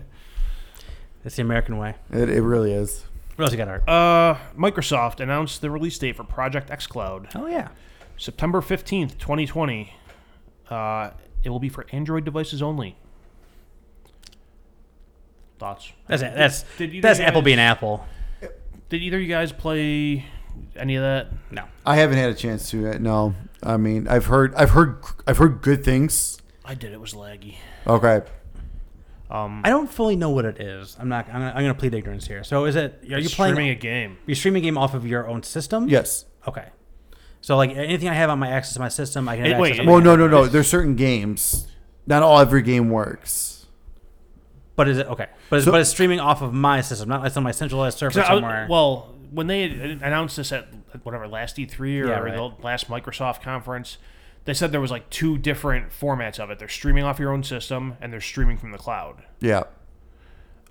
It's 1.25 1.35
the 1.37 1.41
American 1.41 1.77
way. 1.77 1.95
It, 2.11 2.29
it 2.29 2.41
really 2.41 2.73
is. 2.73 3.05
What 3.35 3.45
else 3.45 3.51
you 3.51 3.57
got, 3.57 3.67
Art? 3.67 3.87
Uh, 3.89 4.37
Microsoft 4.57 5.19
announced 5.19 5.61
the 5.61 5.71
release 5.71 5.97
date 5.97 6.15
for 6.15 6.23
Project 6.23 6.69
xCloud, 6.69 7.35
Oh 7.35 7.47
yeah. 7.47 7.69
September 8.17 8.61
fifteenth, 8.61 9.17
twenty 9.17 9.45
twenty. 9.47 9.93
Uh, 10.69 11.11
it 11.43 11.49
will 11.49 11.59
be 11.59 11.69
for 11.69 11.85
Android 11.91 12.25
devices 12.25 12.61
only. 12.61 12.95
Thoughts? 15.59 15.91
That's 16.07 16.21
that's 16.21 16.63
Did 16.77 16.93
either 16.93 17.01
that's 17.07 17.19
you 17.19 17.25
Apple 17.25 17.41
being 17.41 17.59
Apple. 17.59 18.05
Did 18.89 19.01
either 19.01 19.17
of 19.17 19.23
you 19.23 19.29
guys 19.29 19.51
play 19.51 20.25
any 20.75 20.95
of 20.95 21.01
that? 21.01 21.27
No. 21.49 21.63
I 21.85 21.95
haven't 21.95 22.17
had 22.17 22.29
a 22.29 22.35
chance 22.35 22.69
to 22.69 22.81
yet. 22.81 23.01
No, 23.01 23.33
I 23.63 23.77
mean, 23.77 24.07
I've 24.07 24.27
heard, 24.27 24.53
I've 24.55 24.71
heard, 24.71 24.97
I've 25.25 25.37
heard 25.37 25.61
good 25.61 25.83
things. 25.83 26.37
I 26.63 26.75
did. 26.75 26.93
It 26.93 26.99
was 27.01 27.13
laggy. 27.13 27.55
Okay. 27.87 28.21
Um, 29.33 29.61
I 29.65 29.69
don't 29.69 29.89
fully 29.89 30.15
know 30.15 30.29
what 30.29 30.45
it 30.45 30.61
is. 30.61 30.95
I'm 30.99 31.09
not. 31.09 31.25
I'm 31.27 31.33
gonna, 31.33 31.49
I'm 31.55 31.63
gonna 31.63 31.73
plead 31.73 31.93
ignorance 31.95 32.27
here. 32.27 32.43
So 32.43 32.65
is 32.65 32.75
it? 32.75 32.99
Are 33.03 33.05
you 33.07 33.17
it's 33.25 33.33
playing? 33.33 33.55
streaming 33.55 33.71
a 33.71 33.75
game? 33.75 34.11
Are 34.13 34.17
you 34.31 34.35
streaming 34.35 34.61
a 34.61 34.65
game 34.65 34.77
off 34.77 34.93
of 34.93 35.07
your 35.07 35.27
own 35.27 35.41
system? 35.41 35.89
Yes. 35.89 36.25
Okay. 36.47 36.67
So 37.41 37.57
like 37.57 37.71
anything 37.71 38.07
I 38.09 38.13
have 38.13 38.29
on 38.29 38.37
my 38.39 38.49
access 38.49 38.75
to 38.75 38.79
my 38.79 38.89
system, 38.89 39.27
I 39.27 39.35
can 39.35 39.45
have 39.45 39.55
Hey, 39.55 39.59
wait, 39.61 39.69
access. 39.71 39.87
on 39.87 39.91
Well, 39.91 40.01
no, 40.01 40.15
no, 40.15 40.27
no. 40.27 40.45
There's 40.45 40.67
certain 40.67 40.95
games. 40.95 41.67
Not 42.05 42.21
all 42.21 42.39
every 42.39 42.61
game 42.61 42.89
works. 42.89 43.65
But 44.75 44.87
is 44.87 44.97
it 44.99 45.07
okay? 45.07 45.27
But 45.49 45.57
it's, 45.57 45.65
So- 45.65 45.71
but 45.71 45.81
it's 45.81 45.89
streaming 45.89 46.19
off 46.19 46.41
of 46.41 46.53
my 46.53 46.81
system, 46.81 47.09
not 47.09 47.21
like 47.23 47.35
on 47.35 47.43
my 47.43 47.51
centralized 47.51 47.97
server 47.97 48.13
So 48.13 48.21
I- 48.21 48.27
somewhere. 48.27 48.67
well, 48.69 49.15
when 49.31 49.47
they 49.47 49.63
announced 49.63 50.37
this 50.37 50.51
at 50.51 50.67
whatever 51.03 51.27
last 51.27 51.57
E3 51.57 51.79
or 51.79 52.07
Yeah, 52.07 52.19
right. 52.19 52.35
the 52.35 52.51
last 52.63 52.87
Microsoft 52.89 53.41
conference, 53.41 53.97
they 54.45 54.53
said 54.53 54.71
there 54.71 54.81
was 54.81 54.91
like 54.91 55.09
two 55.09 55.37
different 55.37 55.89
formats 55.91 56.39
of 56.39 56.49
it. 56.49 56.59
They're 56.59 56.67
streaming 56.67 57.03
off 57.03 57.19
your 57.19 57.31
own 57.31 57.43
system 57.43 57.95
and 58.01 58.11
they're 58.11 58.21
streaming 58.21 58.57
from 58.57 58.71
the 58.71 58.77
cloud. 58.77 59.23
Yeah. 59.39 59.63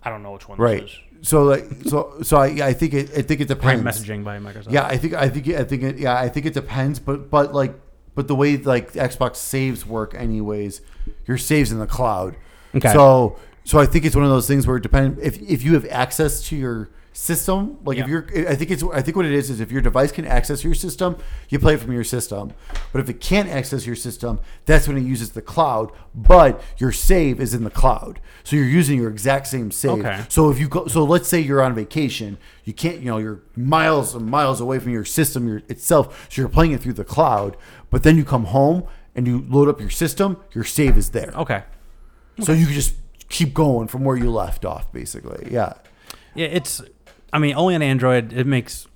I 0.03 0.11
don't 0.11 0.23
know 0.23 0.33
which 0.33 0.49
one 0.49 0.59
Right. 0.59 0.83
this 0.83 0.91
is. 0.93 0.99
So 1.29 1.45
like 1.45 1.65
so 1.87 2.17
so 2.23 2.37
I 2.37 2.47
I 2.47 2.73
think 2.73 2.95
it 2.95 3.11
I 3.17 3.23
think 3.23 3.41
it 3.41 3.47
Prime 3.61 3.79
depends. 3.79 4.03
messaging 4.05 4.25
by 4.25 4.39
Microsoft. 4.41 4.73
Yeah, 4.73 4.85
I 4.87 4.97
think 4.97 5.15
I 5.15 5.29
think 5.29 5.49
I 5.49 5.63
think 5.65 5.83
it, 5.85 5.99
yeah, 5.99 6.19
I 6.19 6.29
think 6.29 6.47
it 6.47 6.55
depends, 6.55 6.99
but 6.99 7.31
but 7.31 7.55
like 7.55 7.75
but 8.17 8.27
the 8.27 8.35
way 8.35 8.57
like 8.57 8.93
Xbox 8.95 9.37
saves 9.37 9.87
work 9.87 10.15
anyways, 10.15 10.81
your 11.27 11.39
saves 11.39 11.71
in 11.71 11.79
the 11.79 11.87
cloud. 11.87 12.37
Okay. 12.75 12.93
So 12.93 13.39
so 13.65 13.79
I 13.79 13.87
think 13.87 14.05
it's 14.05 14.17
one 14.17 14.25
of 14.25 14.31
those 14.31 14.49
things 14.49 14.67
where 14.67 14.77
it 14.79 14.83
depends 14.83 15.23
if 15.23 15.41
if 15.43 15.63
you 15.63 15.75
have 15.75 15.87
access 15.91 16.43
to 16.49 16.57
your 16.57 16.91
system, 17.13 17.79
like 17.85 17.99
if 17.99 18.07
Yeah. 18.07 18.11
you're 18.33 18.49
I 18.49 18.55
think 18.55 18.71
it's 18.71 18.83
I 18.83 19.03
think 19.03 19.17
what 19.17 19.27
it 19.27 19.33
is 19.33 19.51
is 19.51 19.61
if 19.61 19.71
your 19.71 19.83
device 19.83 20.11
can 20.13 20.27
access 20.27 20.65
your 20.65 20.75
system, 20.75 21.17
you 21.51 21.59
play 21.59 21.75
it 21.75 21.81
from 21.81 21.93
your 21.93 22.05
system. 22.05 22.53
But 22.93 23.01
if 23.01 23.09
it 23.11 23.21
can't 23.21 23.49
access 23.49 23.87
your 23.87 23.97
system, 23.97 24.41
that's 24.65 24.89
when 24.89 24.97
it 24.97 25.03
uses 25.03 25.31
the 25.33 25.43
cloud, 25.43 25.93
but 26.15 26.63
your 26.79 26.91
save 26.93 27.41
is 27.41 27.53
in 27.55 27.65
the 27.65 27.71
cloud. 27.71 28.21
So 28.45 28.57
you're 28.57 28.65
using 28.65 28.99
your 28.99 29.11
exact 29.11 29.47
same 29.47 29.71
save. 29.71 30.01
Okay. 30.01 30.25
So 30.29 30.51
if 30.51 30.59
you 30.59 30.69
go, 30.69 30.87
so 30.87 31.05
let's 31.05 31.29
say 31.29 31.39
you're 31.41 31.63
on 31.63 31.75
vacation, 31.75 32.39
you 32.65 32.73
can't, 32.73 32.99
you 33.01 33.07
know, 33.07 33.19
you're 33.19 33.43
miles 33.57 34.15
and 34.15 34.27
miles 34.27 34.61
away 34.61 34.79
from 34.79 34.93
your 34.93 35.05
system 35.05 35.47
your, 35.47 35.59
itself, 35.69 36.27
so 36.31 36.41
you're 36.43 36.49
playing 36.49 36.73
it 36.73 36.81
through 36.81 36.95
the 36.95 37.05
cloud. 37.05 37.57
But 37.91 38.03
then 38.05 38.17
you 38.17 38.25
come 38.25 38.47
home 38.47 38.85
and 39.15 39.27
you 39.27 39.45
load 39.49 39.69
up 39.69 39.81
your 39.81 39.91
system, 39.91 40.39
your 40.55 40.65
save 40.65 40.97
is 40.97 41.11
there, 41.11 41.33
Okay. 41.37 41.63
so 42.41 42.53
you 42.53 42.65
can 42.65 42.75
just 42.75 42.95
keep 43.29 43.53
going 43.53 43.87
from 43.89 44.05
where 44.05 44.17
you 44.17 44.31
left 44.31 44.65
off, 44.65 44.91
basically. 44.93 45.49
Yeah. 45.51 45.75
Yeah, 46.35 46.47
it's. 46.47 46.81
I 47.33 47.39
mean, 47.39 47.55
only 47.55 47.75
on 47.75 47.83
Android. 47.83 48.33
It 48.33 48.47
makes. 48.47 48.87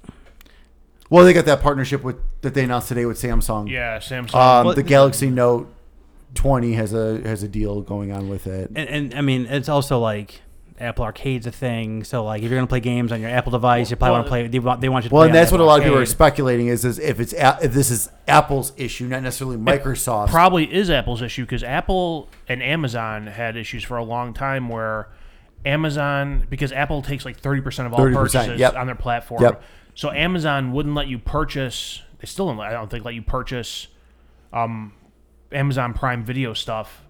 Well, 1.08 1.24
they 1.24 1.32
got 1.32 1.44
that 1.46 1.62
partnership 1.62 2.02
with 2.02 2.16
that 2.42 2.54
they 2.54 2.64
announced 2.64 2.88
today 2.88 3.06
with 3.06 3.16
Samsung. 3.18 3.70
Yeah, 3.70 3.98
Samsung. 3.98 4.34
Um, 4.34 4.66
Well, 4.66 4.74
the 4.74 4.82
Galaxy 4.82 5.30
Note 5.30 5.72
20 6.34 6.72
has 6.74 6.92
a 6.92 7.20
has 7.22 7.42
a 7.42 7.48
deal 7.48 7.80
going 7.80 8.12
on 8.12 8.28
with 8.28 8.46
it. 8.46 8.70
And, 8.74 8.88
and 8.88 9.14
I 9.14 9.20
mean, 9.20 9.46
it's 9.46 9.68
also 9.68 10.00
like 10.00 10.42
Apple 10.80 11.04
Arcade's 11.04 11.46
a 11.46 11.52
thing. 11.52 12.02
So 12.04 12.24
like, 12.24 12.42
if 12.42 12.50
you're 12.50 12.58
gonna 12.58 12.66
play 12.66 12.80
games 12.80 13.12
on 13.12 13.20
your 13.20 13.30
Apple 13.30 13.52
device, 13.52 13.88
you 13.90 13.96
probably 13.96 14.10
Well, 14.12 14.18
want 14.18 14.26
to 14.26 14.30
play. 14.30 14.46
They 14.48 14.58
want, 14.58 14.80
they 14.80 14.88
want 14.88 15.04
you 15.04 15.08
to. 15.10 15.14
Well, 15.14 15.20
play 15.22 15.28
and 15.28 15.36
on 15.36 15.40
that's 15.40 15.52
what 15.52 15.60
a 15.60 15.62
Apple 15.62 15.66
lot 15.68 15.78
of 15.78 15.84
people 15.84 15.98
are 15.98 16.06
speculating 16.06 16.66
is, 16.66 16.84
is 16.84 16.98
if 16.98 17.20
it's 17.20 17.32
a, 17.32 17.58
if 17.62 17.72
this 17.72 17.90
is 17.90 18.10
Apple's 18.26 18.72
issue, 18.76 19.06
not 19.06 19.22
necessarily 19.22 19.56
Microsoft's. 19.56 20.32
probably 20.32 20.72
is 20.72 20.90
Apple's 20.90 21.22
issue 21.22 21.44
because 21.44 21.62
Apple 21.62 22.28
and 22.48 22.62
Amazon 22.62 23.28
had 23.28 23.56
issues 23.56 23.84
for 23.84 23.96
a 23.96 24.04
long 24.04 24.34
time 24.34 24.68
where 24.68 25.08
Amazon 25.64 26.46
because 26.48 26.72
Apple 26.72 27.02
takes 27.02 27.24
like 27.24 27.38
thirty 27.38 27.60
percent 27.60 27.86
of 27.86 27.94
all 27.94 28.00
30%, 28.00 28.14
purchases 28.14 28.60
yep. 28.60 28.74
on 28.76 28.86
their 28.86 28.94
platform. 28.94 29.42
Yep. 29.42 29.62
So 29.94 30.10
Amazon 30.10 30.72
wouldn't 30.72 30.94
let 30.94 31.08
you 31.08 31.18
purchase. 31.18 32.02
They 32.18 32.26
still 32.26 32.46
don't. 32.46 32.60
I 32.60 32.70
don't 32.70 32.90
think 32.90 33.04
let 33.04 33.14
you 33.14 33.22
purchase 33.22 33.88
um, 34.52 34.92
Amazon 35.52 35.94
Prime 35.94 36.24
Video 36.24 36.54
stuff 36.54 37.02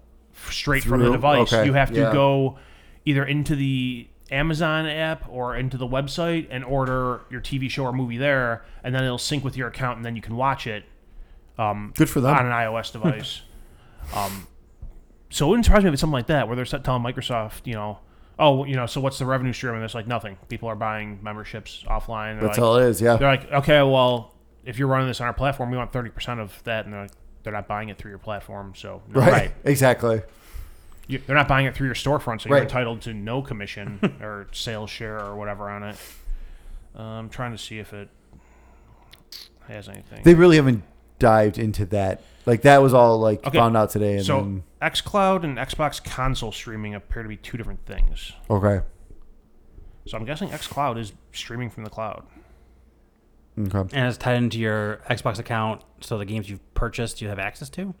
straight 0.49 0.83
from 0.83 1.01
the 1.01 1.11
device. 1.11 1.51
okay, 1.51 1.65
You 1.65 1.73
have 1.73 1.89
to 1.91 1.99
yeah. 1.99 2.13
go 2.13 2.57
either 3.05 3.25
into 3.25 3.55
the 3.55 4.07
Amazon 4.31 4.85
app 4.85 5.27
or 5.29 5.55
into 5.55 5.77
the 5.77 5.87
website 5.87 6.47
and 6.49 6.63
order 6.63 7.21
your 7.29 7.41
TV 7.41 7.69
show 7.69 7.83
or 7.83 7.93
movie 7.93 8.17
there, 8.17 8.65
and 8.83 8.93
then 8.93 9.03
it'll 9.03 9.17
sync 9.17 9.43
with 9.43 9.57
your 9.57 9.67
account, 9.67 9.97
and 9.97 10.05
then 10.05 10.15
you 10.15 10.21
can 10.21 10.35
watch 10.35 10.67
it 10.67 10.83
um, 11.57 11.93
Good 11.95 12.09
for 12.09 12.21
them. 12.21 12.35
on 12.35 12.45
an 12.45 12.51
iOS 12.51 12.91
device. 12.91 13.41
um, 14.15 14.47
so 15.29 15.45
it 15.45 15.49
wouldn't 15.49 15.65
surprise 15.65 15.83
me 15.83 15.89
if 15.89 15.93
it's 15.93 16.01
something 16.01 16.13
like 16.13 16.27
that, 16.27 16.47
where 16.47 16.55
they're 16.55 16.65
telling 16.65 17.03
Microsoft, 17.03 17.65
you 17.65 17.73
know, 17.73 17.99
oh, 18.39 18.63
you 18.65 18.75
know, 18.75 18.85
so 18.85 19.01
what's 19.01 19.17
the 19.19 19.25
revenue 19.25 19.53
stream? 19.53 19.75
And 19.75 19.83
it's 19.83 19.95
like 19.95 20.07
nothing. 20.07 20.37
People 20.49 20.69
are 20.69 20.75
buying 20.75 21.19
memberships 21.21 21.83
offline. 21.87 22.33
They're 22.39 22.47
That's 22.47 22.57
like, 22.57 22.65
all 22.65 22.77
it 22.77 22.85
is. 22.85 23.01
Yeah. 23.01 23.15
they're 23.17 23.29
like, 23.29 23.51
okay, 23.51 23.81
well, 23.81 24.33
if 24.65 24.77
you're 24.77 24.87
running 24.87 25.07
this 25.07 25.21
on 25.21 25.27
our 25.27 25.33
platform, 25.33 25.71
we 25.71 25.77
want 25.77 25.91
thirty 25.93 26.09
percent 26.09 26.39
of 26.39 26.61
that, 26.65 26.85
and 26.85 26.93
they're 26.93 27.03
like, 27.03 27.11
they're 27.43 27.53
not 27.53 27.67
buying 27.67 27.89
it 27.89 27.97
through 27.97 28.11
your 28.11 28.19
platform, 28.19 28.73
so 28.75 29.01
no. 29.07 29.21
Right. 29.21 29.51
Exactly. 29.63 30.21
You, 31.07 31.19
they're 31.25 31.37
not 31.37 31.47
buying 31.47 31.65
it 31.67 31.73
through 31.73 31.87
your 31.87 31.95
storefront, 31.95 32.41
so 32.41 32.49
Right. 32.49 32.57
you're 32.57 32.63
entitled 32.63 33.01
to 33.03 33.13
no 33.13 33.41
commission 33.41 34.17
or 34.21 34.47
sales 34.51 34.89
share 34.89 35.17
or 35.21 35.37
whatever 35.37 35.69
on 35.69 35.83
it. 35.83 35.95
Uh, 36.97 37.01
I'm 37.01 37.29
trying 37.29 37.53
to 37.53 37.57
see 37.57 37.79
if 37.79 37.93
it 37.93 38.09
has 39.69 39.87
anything. 39.87 40.23
They 40.23 40.33
really 40.33 40.57
haven't 40.57 40.83
dived 41.19 41.57
into 41.57 41.85
that. 41.87 42.21
Like 42.47 42.63
that 42.63 42.81
was 42.81 42.93
all 42.95 43.19
like 43.19 43.45
Okay. 43.45 43.57
found 43.57 43.77
out 43.77 43.91
today. 43.91 44.15
And 44.17 44.25
so 44.25 44.39
then, 44.39 44.63
xCloud 44.81 45.43
and 45.43 45.57
Xbox 45.57 46.03
console 46.03 46.51
streaming 46.51 46.95
appear 46.95 47.21
to 47.21 47.29
be 47.29 47.37
two 47.37 47.57
different 47.57 47.85
things. 47.85 48.31
okay. 48.49 48.81
So 50.07 50.17
I'm 50.17 50.23
guessing 50.25 50.47
xCloud 50.49 50.97
is 50.97 51.11
streaming 51.33 51.69
from 51.69 51.83
the 51.83 51.89
cloud. 51.89 52.23
Okay. 53.59 53.79
and 53.97 54.07
it's 54.07 54.17
tied 54.17 54.37
into 54.37 54.59
your 54.59 55.01
Xbox 55.09 55.39
account, 55.39 55.81
so 55.99 56.17
the 56.19 56.25
games 56.25 56.47
you've 56.49 56.73
purchased 56.75 57.21
you 57.21 57.27
have 57.29 57.39
access 57.39 57.69
to, 57.71 57.95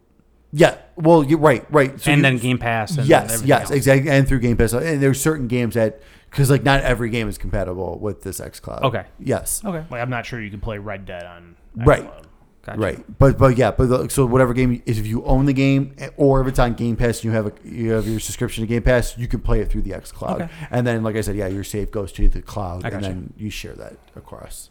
Yeah. 0.53 0.77
Well, 0.95 1.23
you're 1.25 1.39
right. 1.39 1.65
Right. 1.69 1.99
So 1.99 2.09
and 2.11 2.19
you- 2.19 2.23
then 2.23 2.37
Game 2.37 2.57
Pass. 2.59 2.95
And 2.97 3.05
yes. 3.07 3.25
everything 3.25 3.47
Yes. 3.49 3.61
else. 3.63 3.71
Exactly. 3.71 4.09
And 4.11 4.25
through 4.27 4.39
Game 4.39 4.55
Pass, 4.55 4.71
and 4.71 5.01
there's 5.03 5.19
certain 5.19 5.47
games 5.47 5.73
that 5.75 5.99
because 6.29 6.49
like 6.49 6.63
not 6.63 6.81
every 6.83 7.09
game 7.09 7.27
is 7.27 7.37
compatible 7.37 7.99
with 7.99 8.21
this 8.23 8.39
X 8.39 8.59
Cloud. 8.61 8.83
Okay. 8.83 9.03
Yes. 9.19 9.61
Okay. 9.65 9.83
Like 9.91 10.01
I'm 10.01 10.09
not 10.09 10.25
sure 10.25 10.39
you 10.39 10.49
can 10.49 10.61
play 10.61 10.77
Red 10.77 11.05
Dead 11.05 11.25
on 11.25 11.55
xCloud. 11.77 12.23
Right. 12.67 12.75
Gotcha. 12.75 12.79
Right, 12.97 13.17
but 13.17 13.37
but 13.37 13.57
yeah, 13.57 13.71
but 13.71 13.85
the, 13.87 14.09
so 14.09 14.25
whatever 14.25 14.53
game 14.53 14.81
is, 14.85 14.99
if 14.99 15.07
you 15.07 15.23
own 15.23 15.45
the 15.45 15.53
game 15.53 15.95
or 16.17 16.41
if 16.41 16.47
it's 16.47 16.59
on 16.59 16.73
Game 16.73 16.95
Pass 16.95 17.17
and 17.17 17.25
you 17.25 17.31
have 17.31 17.47
a 17.47 17.53
you 17.63 17.91
have 17.91 18.07
your 18.07 18.19
subscription 18.19 18.61
to 18.63 18.67
Game 18.67 18.83
Pass, 18.83 19.17
you 19.17 19.27
can 19.27 19.39
play 19.39 19.61
it 19.61 19.69
through 19.71 19.83
the 19.83 19.93
X 19.93 20.11
Cloud, 20.11 20.41
Okay. 20.41 20.51
and 20.69 20.85
then 20.85 21.01
like 21.03 21.15
I 21.15 21.21
said, 21.21 21.35
yeah, 21.35 21.47
your 21.47 21.63
save 21.63 21.91
goes 21.91 22.11
to 22.13 22.27
the 22.27 22.41
cloud, 22.41 22.83
and 22.85 23.03
then 23.03 23.33
you 23.37 23.49
share 23.49 23.73
that 23.75 23.97
across. 24.15 24.69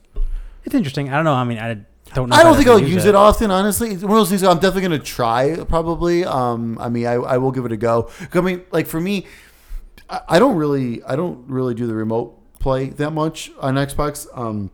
It's 0.64 0.74
interesting. 0.74 1.08
I 1.10 1.16
don't 1.16 1.24
know. 1.24 1.32
I 1.34 1.44
mean, 1.44 1.58
I 1.58 1.84
don't. 2.14 2.28
know 2.28 2.36
I 2.36 2.42
don't 2.42 2.56
think 2.56 2.68
I'll 2.68 2.78
use 2.82 3.04
it. 3.04 3.14
often, 3.14 3.50
honestly. 3.50 3.90
It's 3.92 4.02
one 4.02 4.12
of 4.12 4.18
those 4.18 4.28
things 4.30 4.42
I'm 4.42 4.56
definitely 4.58 4.88
going 4.88 5.00
to 5.00 5.06
try, 5.06 5.56
probably. 5.68 6.24
Um, 6.24 6.76
I 6.80 6.88
mean, 6.88 7.06
I, 7.06 7.12
I 7.14 7.38
will 7.38 7.52
give 7.52 7.64
it 7.64 7.72
a 7.72 7.76
go. 7.76 8.10
I 8.34 8.40
mean, 8.40 8.64
like 8.72 8.86
for 8.86 9.00
me, 9.00 9.26
I, 10.10 10.20
I 10.30 10.38
don't 10.38 10.56
really, 10.56 11.02
I 11.04 11.14
don't 11.16 11.48
really 11.48 11.74
do 11.74 11.86
the 11.86 11.94
remote 11.94 12.36
play 12.58 12.88
that 12.90 13.12
much 13.12 13.52
on 13.60 13.76
Xbox, 13.76 14.26
um, 14.36 14.70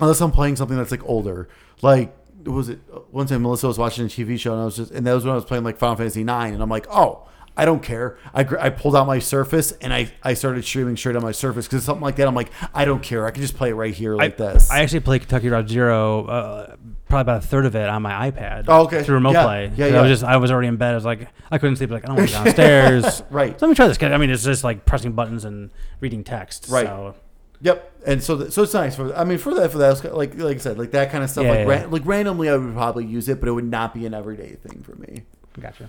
unless 0.00 0.20
I'm 0.20 0.32
playing 0.32 0.56
something 0.56 0.76
that's 0.76 0.90
like 0.90 1.04
older. 1.04 1.48
Like, 1.80 2.14
was 2.44 2.68
it 2.68 2.78
one 3.10 3.26
time 3.26 3.42
Melissa 3.42 3.66
was 3.68 3.78
watching 3.78 4.04
a 4.04 4.08
TV 4.08 4.38
show 4.38 4.52
and 4.52 4.62
I 4.62 4.64
was 4.64 4.76
just, 4.76 4.90
and 4.92 5.06
that 5.06 5.12
was 5.14 5.24
when 5.24 5.32
I 5.32 5.36
was 5.36 5.44
playing 5.44 5.64
like 5.64 5.78
Final 5.78 5.96
Fantasy 5.96 6.24
Nine, 6.24 6.54
and 6.54 6.62
I'm 6.62 6.70
like, 6.70 6.86
oh. 6.90 7.28
I 7.54 7.66
don't 7.66 7.82
care. 7.82 8.16
I, 8.32 8.46
I 8.58 8.70
pulled 8.70 8.96
out 8.96 9.06
my 9.06 9.18
Surface 9.18 9.72
and 9.72 9.92
I, 9.92 10.10
I 10.22 10.32
started 10.32 10.64
streaming 10.64 10.96
straight 10.96 11.16
on 11.16 11.22
my 11.22 11.32
Surface 11.32 11.66
because 11.68 11.84
something 11.84 12.00
like 12.02 12.16
that. 12.16 12.26
I'm 12.26 12.34
like, 12.34 12.50
I 12.72 12.86
don't 12.86 13.02
care. 13.02 13.26
I 13.26 13.30
can 13.30 13.42
just 13.42 13.56
play 13.58 13.68
it 13.68 13.74
right 13.74 13.92
here 13.92 14.16
like 14.16 14.40
I, 14.40 14.52
this. 14.54 14.70
I 14.70 14.80
actually 14.80 15.00
played 15.00 15.20
Kentucky 15.20 15.50
Route 15.50 15.68
Zero, 15.68 16.24
uh, 16.24 16.76
probably 17.10 17.20
about 17.20 17.44
a 17.44 17.46
third 17.46 17.66
of 17.66 17.76
it 17.76 17.86
on 17.90 18.00
my 18.00 18.30
iPad. 18.30 18.64
Oh, 18.68 18.84
okay. 18.84 19.02
Through 19.02 19.16
remote 19.16 19.32
Yeah. 19.34 19.42
play. 19.44 19.70
Yeah, 19.76 19.86
yeah. 19.88 19.98
I 19.98 20.00
was 20.00 20.10
just, 20.10 20.24
I 20.24 20.38
was 20.38 20.50
already 20.50 20.68
in 20.68 20.78
bed. 20.78 20.92
I 20.92 20.94
was 20.94 21.04
like, 21.04 21.28
I 21.50 21.58
couldn't 21.58 21.76
sleep. 21.76 21.90
Like, 21.90 22.04
I 22.04 22.06
don't 22.06 22.16
want 22.16 22.30
to 22.30 22.36
go 22.38 22.44
downstairs. 22.44 23.22
right. 23.28 23.60
So 23.60 23.66
let 23.66 23.70
me 23.70 23.76
try 23.76 23.86
this. 23.86 23.98
'Cause, 23.98 24.12
I 24.12 24.16
mean, 24.16 24.30
it's 24.30 24.44
just 24.44 24.64
like 24.64 24.86
pressing 24.86 25.12
buttons 25.12 25.44
and 25.44 25.68
reading 26.00 26.24
text. 26.24 26.68
Right. 26.70 26.86
So, 26.86 27.16
Yep, 27.62 27.92
and 28.06 28.22
so 28.22 28.36
th- 28.36 28.52
so 28.52 28.64
it's 28.64 28.74
nice 28.74 28.96
for. 28.96 29.14
I 29.16 29.24
mean, 29.24 29.38
for 29.38 29.54
that 29.54 29.70
for 29.70 29.78
that, 29.78 30.16
like 30.16 30.36
like 30.36 30.56
I 30.56 30.60
said, 30.60 30.78
like 30.78 30.90
that 30.90 31.10
kind 31.10 31.22
of 31.22 31.30
stuff. 31.30 31.44
Yeah, 31.44 31.50
like 31.50 31.58
yeah, 31.60 31.66
ran, 31.66 31.90
like 31.90 32.04
randomly, 32.04 32.48
I 32.48 32.56
would 32.56 32.74
probably 32.74 33.06
use 33.06 33.28
it, 33.28 33.38
but 33.38 33.48
it 33.48 33.52
would 33.52 33.70
not 33.70 33.94
be 33.94 34.04
an 34.04 34.14
everyday 34.14 34.56
thing 34.56 34.82
for 34.82 34.96
me. 34.96 35.22
gotcha. 35.60 35.88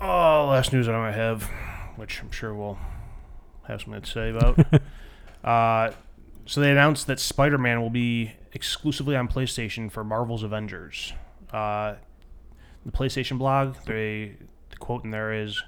Oh, 0.00 0.46
last 0.50 0.72
news 0.72 0.88
I 0.88 0.92
don't 0.92 1.12
have, 1.12 1.42
which 1.96 2.20
I'm 2.22 2.30
sure 2.30 2.54
we'll 2.54 2.78
have 3.66 3.82
something 3.82 4.00
to 4.00 4.10
say 4.10 4.30
about. 4.30 4.82
uh, 5.44 5.92
so 6.46 6.60
they 6.60 6.70
announced 6.70 7.08
that 7.08 7.20
Spider-Man 7.20 7.82
will 7.82 7.90
be 7.90 8.32
exclusively 8.52 9.16
on 9.16 9.28
PlayStation 9.28 9.90
for 9.90 10.02
Marvel's 10.02 10.42
Avengers. 10.42 11.12
Uh, 11.52 11.96
the 12.86 12.92
PlayStation 12.92 13.38
blog, 13.38 13.76
they 13.84 14.36
the 14.70 14.76
quote 14.76 15.04
in 15.04 15.10
there 15.10 15.32
is, 15.32 15.62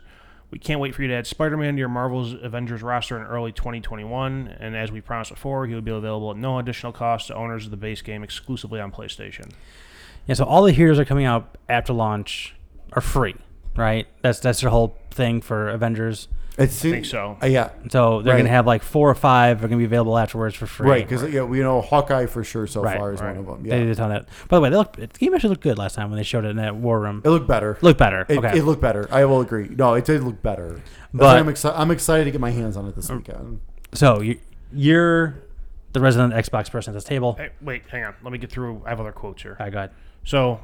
"We 0.50 0.58
can't 0.58 0.80
wait 0.80 0.94
for 0.94 1.02
you 1.02 1.08
to 1.08 1.14
add 1.14 1.26
Spider-Man 1.26 1.74
to 1.74 1.78
your 1.78 1.88
Marvel's 1.88 2.34
Avengers 2.34 2.82
roster 2.82 3.16
in 3.16 3.24
early 3.24 3.52
2021, 3.52 4.56
and 4.58 4.76
as 4.76 4.90
we 4.90 5.00
promised 5.00 5.30
before, 5.30 5.66
he 5.66 5.74
will 5.74 5.80
be 5.80 5.92
available 5.92 6.30
at 6.30 6.36
no 6.36 6.58
additional 6.58 6.92
cost 6.92 7.28
to 7.28 7.34
owners 7.34 7.66
of 7.66 7.70
the 7.70 7.76
base 7.76 8.02
game 8.02 8.22
exclusively 8.22 8.80
on 8.80 8.90
PlayStation." 8.90 9.52
Yeah. 10.26 10.34
So 10.34 10.44
all 10.44 10.62
the 10.62 10.72
heroes 10.72 10.98
are 10.98 11.04
coming 11.04 11.24
out 11.24 11.56
after 11.68 11.92
launch 11.92 12.54
are 12.92 13.00
free, 13.00 13.36
right? 13.76 14.06
That's 14.22 14.40
that's 14.40 14.60
their 14.60 14.70
whole 14.70 14.98
thing 15.10 15.40
for 15.40 15.68
Avengers. 15.68 16.28
It's, 16.60 16.84
I 16.84 16.90
think 16.90 17.06
so. 17.06 17.38
Uh, 17.42 17.46
yeah, 17.46 17.70
So 17.90 18.22
they're 18.22 18.34
Right. 18.34 18.40
gonna 18.40 18.50
have 18.50 18.66
like 18.66 18.82
four 18.82 19.08
or 19.10 19.14
five 19.14 19.64
are 19.64 19.68
gonna 19.68 19.78
be 19.78 19.84
available 19.84 20.16
afterwards 20.18 20.54
for 20.54 20.66
free. 20.66 20.88
right. 20.90 21.08
Because 21.08 21.28
yeah, 21.32 21.42
we 21.42 21.60
know 21.60 21.80
Hawkeye 21.80 22.26
for 22.26 22.44
sure 22.44 22.66
so 22.66 22.82
Right, 22.82 22.98
far 22.98 23.12
is 23.12 23.20
right. 23.20 23.30
one 23.30 23.38
of 23.38 23.46
them. 23.46 23.62
They 23.62 23.70
Yeah, 23.70 23.78
did 23.84 23.88
a 23.90 23.94
ton 23.94 24.12
of 24.12 24.26
that. 24.26 24.48
By 24.48 24.58
the 24.58 24.60
way, 24.60 24.70
they 24.70 24.76
look, 24.76 24.92
the 24.96 25.06
game 25.06 25.32
actually 25.34 25.50
looked 25.50 25.62
good 25.62 25.78
last 25.78 25.94
time 25.94 26.10
when 26.10 26.18
they 26.18 26.22
showed 26.22 26.44
it 26.44 26.48
in 26.50 26.56
that 26.56 26.76
war 26.76 27.00
room. 27.00 27.22
it 27.24 27.30
looked 27.30 27.48
better. 27.48 27.78
Looked 27.80 27.98
better. 27.98 28.26
It, 28.28 28.38
okay. 28.38 28.58
it 28.58 28.64
looked 28.64 28.82
better. 28.82 29.08
I 29.10 29.24
will 29.24 29.40
agree. 29.40 29.68
No, 29.76 29.94
it 29.94 30.04
did 30.04 30.22
look 30.22 30.42
better. 30.42 30.68
That's 30.74 30.82
But- 31.14 31.24
why 31.24 31.38
I'm 31.38 31.48
excited. 31.48 31.78
I'm 31.80 31.90
excited 31.90 32.24
to 32.24 32.30
get 32.30 32.40
my 32.40 32.50
hands 32.50 32.76
on 32.76 32.86
it 32.86 32.94
this 32.94 33.10
weekend. 33.10 33.60
so 33.92 34.20
you, 34.20 34.38
you're 34.72 35.36
the 35.92 36.00
resident 36.00 36.34
Xbox 36.34 36.70
person 36.70 36.92
at 36.92 36.94
this 36.94 37.04
table. 37.04 37.34
Hey, 37.34 37.48
wait, 37.60 37.82
hang 37.90 38.04
on. 38.04 38.14
Let 38.22 38.32
me 38.32 38.38
get 38.38 38.50
through. 38.52 38.82
I 38.86 38.90
have 38.90 39.00
other 39.00 39.12
quotes 39.12 39.42
here. 39.42 39.56
All 39.58 39.66
right, 39.66 39.72
go 39.72 39.78
ahead. 39.78 39.90
So, 40.24 40.60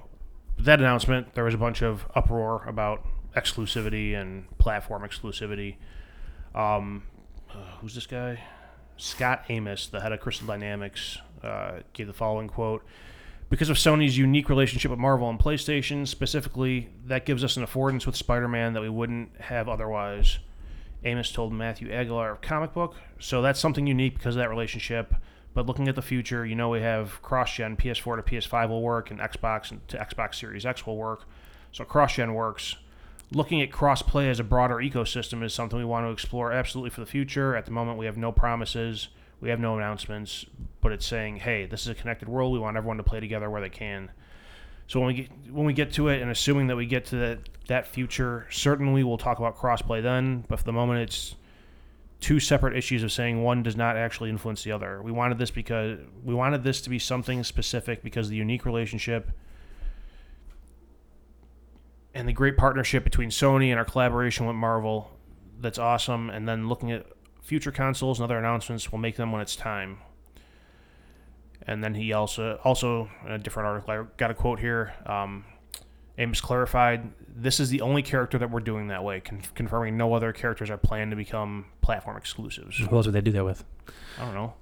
with 0.57 0.67
that 0.67 0.79
announcement, 0.79 1.35
there 1.35 1.43
was 1.45 1.55
a 1.55 1.59
bunch 1.59 1.83
of 1.83 2.07
uproar 2.15 2.63
about 2.69 3.05
exclusivity 3.37 4.15
and 4.15 4.47
platform 4.59 5.03
exclusivity. 5.03 5.77
Um, 6.55 7.05
uh, 7.51 7.77
who's 7.81 7.95
this 7.95 8.07
guy? 8.07 8.41
Scott 8.97 9.45
Amos, 9.49 9.87
the 9.89 10.01
head 10.01 10.13
of 10.13 10.21
Crystal 10.21 10.47
Dynamics, 10.47 11.19
uh, 11.43 11.81
gave 11.93 12.07
the 12.07 12.13
following 12.13 12.49
quote. 12.49 12.85
Because 13.49 13.69
of 13.69 13.77
Sony's 13.77 14.19
unique 14.19 14.49
relationship 14.49 14.91
with 14.91 14.99
Marvel 14.99 15.31
and 15.31 15.39
PlayStation, 15.39 16.09
specifically, 16.09 16.89
that 17.05 17.25
gives 17.25 17.45
us 17.45 17.57
an 17.57 17.65
affordance 17.65 18.05
with 18.05 18.17
Spider 18.17 18.49
Man 18.49 18.73
that 18.73 18.81
we 18.81 18.89
wouldn't 18.89 19.41
have 19.41 19.69
otherwise. 19.69 20.41
Amos 21.05 21.31
told 21.31 21.53
Matthew 21.53 21.93
Aguilar 21.93 22.33
of 22.33 22.41
Comic 22.41 22.73
Book. 22.75 22.97
So 23.21 23.43
that's 23.43 23.61
something 23.61 23.87
unique 23.87 24.15
because 24.15 24.35
of 24.35 24.41
that 24.41 24.51
relationship. 24.51 25.15
But 25.55 25.67
looking 25.67 25.87
at 25.89 25.95
the 25.95 26.03
future, 26.03 26.45
you 26.45 26.57
know 26.57 26.71
we 26.71 26.81
have 26.81 27.23
cross-gen 27.23 27.77
PS4 27.77 28.17
to 28.17 28.23
PS5 28.23 28.69
will 28.69 28.83
work, 28.83 29.11
and 29.11 29.21
Xbox 29.21 29.73
to 29.89 29.97
Xbox 29.97 30.35
Series 30.35 30.67
X 30.67 30.87
will 30.87 30.97
work. 30.97 31.25
So 31.71 31.85
cross-gen 31.85 32.35
works. 32.35 32.77
Looking 33.33 33.61
at 33.61 33.73
cross-play 33.73 34.31
as 34.31 34.39
a 34.39 34.45
broader 34.45 34.77
ecosystem 34.77 35.43
is 35.43 35.53
something 35.53 35.79
we 35.79 35.85
want 35.85 36.07
to 36.07 36.11
explore 36.11 36.53
absolutely 36.53 36.91
for 36.91 37.01
the 37.01 37.07
future. 37.07 37.57
At 37.57 37.65
the 37.65 37.73
moment, 37.73 37.99
we 37.99 38.07
have 38.07 38.17
no 38.17 38.31
promises, 38.31 39.09
we 39.41 39.51
have 39.51 39.59
no 39.59 39.77
announcements, 39.77 40.47
but 40.81 40.93
it's 40.93 41.07
saying, 41.07 41.37
hey, 41.37 41.67
this 41.67 41.83
is 41.83 41.89
a 41.89 41.95
connected 41.95 42.29
world. 42.29 42.53
We 42.53 42.59
want 42.59 42.77
everyone 42.77 42.99
to 42.99 43.03
play 43.03 43.21
together 43.21 43.51
where 43.51 43.61
they 43.61 43.69
can. 43.69 44.11
So 44.87 45.01
when 45.01 45.09
we 45.09 45.15
get 45.15 45.31
when 45.51 45.67
we 45.67 45.73
get 45.73 45.93
to 45.95 46.09
it, 46.09 46.23
and 46.23 46.31
assuming 46.31 46.69
that 46.69 46.77
we 46.77 46.87
get 46.87 47.07
to 47.07 47.17
that 47.17 47.39
that 47.67 47.87
future, 47.89 48.47
certainly 48.51 49.03
we'll 49.03 49.19
talk 49.19 49.39
about 49.39 49.59
crossplay 49.59 50.03
then. 50.03 50.45
But 50.49 50.61
for 50.61 50.65
the 50.65 50.73
moment, 50.73 51.01
it's 51.01 51.35
two 52.21 52.39
separate 52.41 52.77
issues 52.77 53.03
of 53.03 53.13
saying 53.13 53.43
one 53.43 53.63
does 53.63 53.77
not 53.77 53.97
actually 53.97 54.31
influence 54.31 54.63
the 54.63 54.73
other. 54.73 55.03
We 55.03 55.13
wanted 55.13 55.39
this 55.39 55.51
because 55.51 55.99
we 56.25 56.35
wanted 56.35 56.63
this 56.63 56.81
to 56.83 56.91
be 56.91 56.99
something 56.99 57.43
specific 57.45 58.03
because 58.03 58.29
the 58.29 58.37
unique 58.37 58.65
relationship 58.65 59.33
and 62.17 62.27
the 62.27 62.33
great 62.33 62.57
partnership 62.57 63.05
between 63.05 63.29
Sony 63.29 63.69
and 63.69 63.79
our 63.79 63.85
collaboration 63.85 64.47
with 64.47 64.57
Marvel. 64.57 65.11
That's 65.61 65.79
awesome. 65.79 66.31
And 66.31 66.49
then 66.49 66.67
looking 66.67 66.91
at 66.91 67.07
future 67.43 67.71
consoles 67.71 68.19
and 68.19 68.25
other 68.25 68.39
announcements, 68.39 68.91
we'll 68.91 69.01
make 69.01 69.17
them 69.17 69.33
when 69.33 69.43
it's 69.43 69.55
time. 69.55 69.99
And 71.67 71.85
then 71.85 71.95
he 71.95 72.15
also 72.15 72.59
also 72.65 73.11
in 73.27 73.33
a 73.33 73.39
different 73.39 73.67
article. 73.67 73.93
I 73.93 74.05
got 74.17 74.31
a 74.31 74.35
quote 74.35 74.61
here. 74.61 74.95
Um, 75.05 75.45
Amos 76.17 76.41
clarified, 76.41 77.11
"This 77.29 77.61
is 77.61 77.69
the 77.69 77.83
only 77.83 78.03
character 78.03 78.39
that 78.39 78.51
we're 78.51 78.61
doing 78.61 78.89
that 78.89 79.05
way, 79.05 79.21
con- 79.21 79.43
confirming 79.55 79.99
no 79.99 80.15
other 80.15 80.33
characters 80.33 80.71
are 80.71 80.79
planned 80.79 81.11
to 81.11 81.17
become 81.17 81.67
platform 81.83 82.17
exclusives." 82.17 82.79
Who 82.79 82.97
else 82.97 83.07
would 83.07 83.15
they 83.15 83.21
do 83.21 83.33
that 83.33 83.45
with? 83.45 83.65
I 84.19 84.25
don't 84.25 84.35
know, 84.35 84.55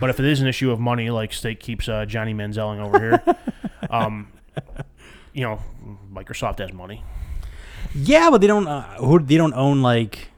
but 0.00 0.08
if 0.08 0.18
it 0.18 0.24
is 0.24 0.40
an 0.40 0.46
issue 0.46 0.70
of 0.70 0.80
money, 0.80 1.10
like 1.10 1.32
State 1.34 1.60
keeps 1.60 1.88
uh, 1.88 2.06
Johnny 2.06 2.32
Manzielling 2.32 2.78
over 2.78 2.98
here, 2.98 3.36
um, 3.90 4.32
you 5.36 5.42
know, 5.42 5.60
Microsoft 6.10 6.60
has 6.60 6.72
money. 6.72 7.04
Yeah, 7.94 8.30
but 8.30 8.40
they 8.40 8.46
don't. 8.46 8.66
Uh, 8.66 8.96
who 8.96 9.18
they 9.18 9.36
don't 9.36 9.52
own 9.52 9.82
like 9.82 10.30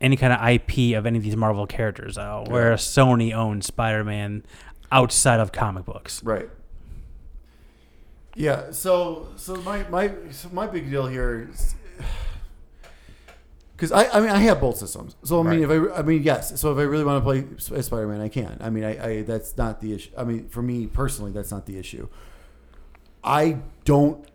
any 0.00 0.16
kind 0.16 0.32
of 0.32 0.48
IP 0.48 0.96
of 0.96 1.04
any 1.04 1.18
of 1.18 1.22
these 1.22 1.36
Marvel 1.36 1.66
characters, 1.66 2.16
though. 2.16 2.44
Whereas 2.48 2.80
Sony 2.80 3.34
owns 3.34 3.66
Spider-Man 3.66 4.42
outside 4.90 5.38
of 5.38 5.52
comic 5.52 5.84
books. 5.84 6.24
Right. 6.24 6.48
Yeah. 8.34 8.70
So 8.70 9.28
so 9.36 9.56
my 9.56 9.86
my 9.90 10.10
so 10.30 10.48
my 10.50 10.66
big 10.66 10.90
deal 10.90 11.06
here 11.06 11.50
is 11.52 11.74
because 13.76 13.92
I 13.92 14.06
I 14.06 14.20
mean 14.20 14.30
I 14.30 14.38
have 14.38 14.62
both 14.62 14.78
systems. 14.78 15.14
So 15.24 15.40
I 15.40 15.42
mean 15.42 15.62
if 15.62 15.70
I 15.70 15.98
I 15.98 16.02
mean 16.02 16.22
yes. 16.22 16.58
So 16.58 16.72
if 16.72 16.78
I 16.78 16.82
really 16.82 17.04
want 17.04 17.22
to 17.22 17.58
play 17.58 17.82
Spider-Man, 17.82 18.22
I 18.22 18.30
can. 18.30 18.56
I 18.62 18.70
mean 18.70 18.84
I, 18.84 19.06
I 19.06 19.22
that's 19.22 19.58
not 19.58 19.82
the 19.82 19.92
issue. 19.92 20.10
I 20.16 20.24
mean 20.24 20.48
for 20.48 20.62
me 20.62 20.86
personally, 20.86 21.32
that's 21.32 21.50
not 21.50 21.66
the 21.66 21.78
issue. 21.78 22.08
I 23.24 23.58
don't. 23.84 24.26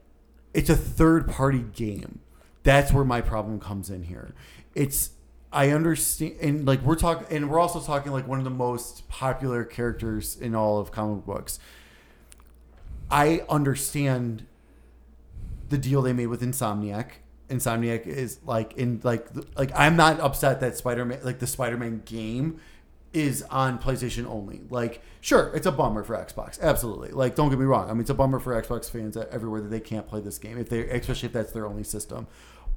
It's 0.53 0.69
a 0.69 0.75
third 0.75 1.27
party 1.27 1.63
game. 1.73 2.19
That's 2.63 2.91
where 2.91 3.05
my 3.05 3.21
problem 3.21 3.59
comes 3.59 3.89
in 3.89 4.03
here. 4.03 4.33
It's 4.75 5.11
I 5.51 5.69
understand, 5.69 6.35
and 6.41 6.67
like 6.67 6.81
we're 6.81 6.95
talking, 6.95 7.27
and 7.35 7.49
we're 7.49 7.59
also 7.59 7.79
talking 7.79 8.11
like 8.11 8.27
one 8.27 8.39
of 8.39 8.43
the 8.43 8.49
most 8.51 9.07
popular 9.07 9.63
characters 9.63 10.35
in 10.35 10.53
all 10.53 10.79
of 10.79 10.91
comic 10.91 11.25
books. 11.25 11.59
I 13.09 13.43
understand 13.49 14.45
the 15.69 15.77
deal 15.77 16.01
they 16.01 16.13
made 16.13 16.27
with 16.27 16.41
Insomniac. 16.41 17.11
Insomniac 17.49 18.05
is 18.05 18.39
like 18.45 18.73
in 18.73 18.99
like 19.03 19.27
like 19.55 19.71
I'm 19.73 19.95
not 19.95 20.19
upset 20.19 20.59
that 20.59 20.75
Spider 20.75 21.05
Man 21.05 21.19
like 21.23 21.39
the 21.39 21.47
Spider 21.47 21.77
Man 21.77 22.01
game 22.03 22.59
is 23.13 23.43
on 23.43 23.79
PlayStation 23.79 24.25
only. 24.25 24.61
Like, 24.69 25.01
sure, 25.21 25.51
it's 25.55 25.65
a 25.65 25.71
bummer 25.71 26.03
for 26.03 26.15
Xbox. 26.15 26.61
Absolutely. 26.61 27.09
Like, 27.09 27.35
don't 27.35 27.49
get 27.49 27.59
me 27.59 27.65
wrong. 27.65 27.89
I 27.89 27.93
mean, 27.93 28.01
it's 28.01 28.09
a 28.09 28.15
bummer 28.15 28.39
for 28.39 28.59
Xbox 28.61 28.89
fans 28.89 29.17
everywhere 29.17 29.61
that 29.61 29.69
they 29.69 29.79
can't 29.79 30.07
play 30.07 30.21
this 30.21 30.37
game 30.37 30.57
if 30.57 30.69
they, 30.69 30.87
especially 30.89 31.27
if 31.27 31.33
that's 31.33 31.51
their 31.51 31.65
only 31.65 31.83
system. 31.83 32.27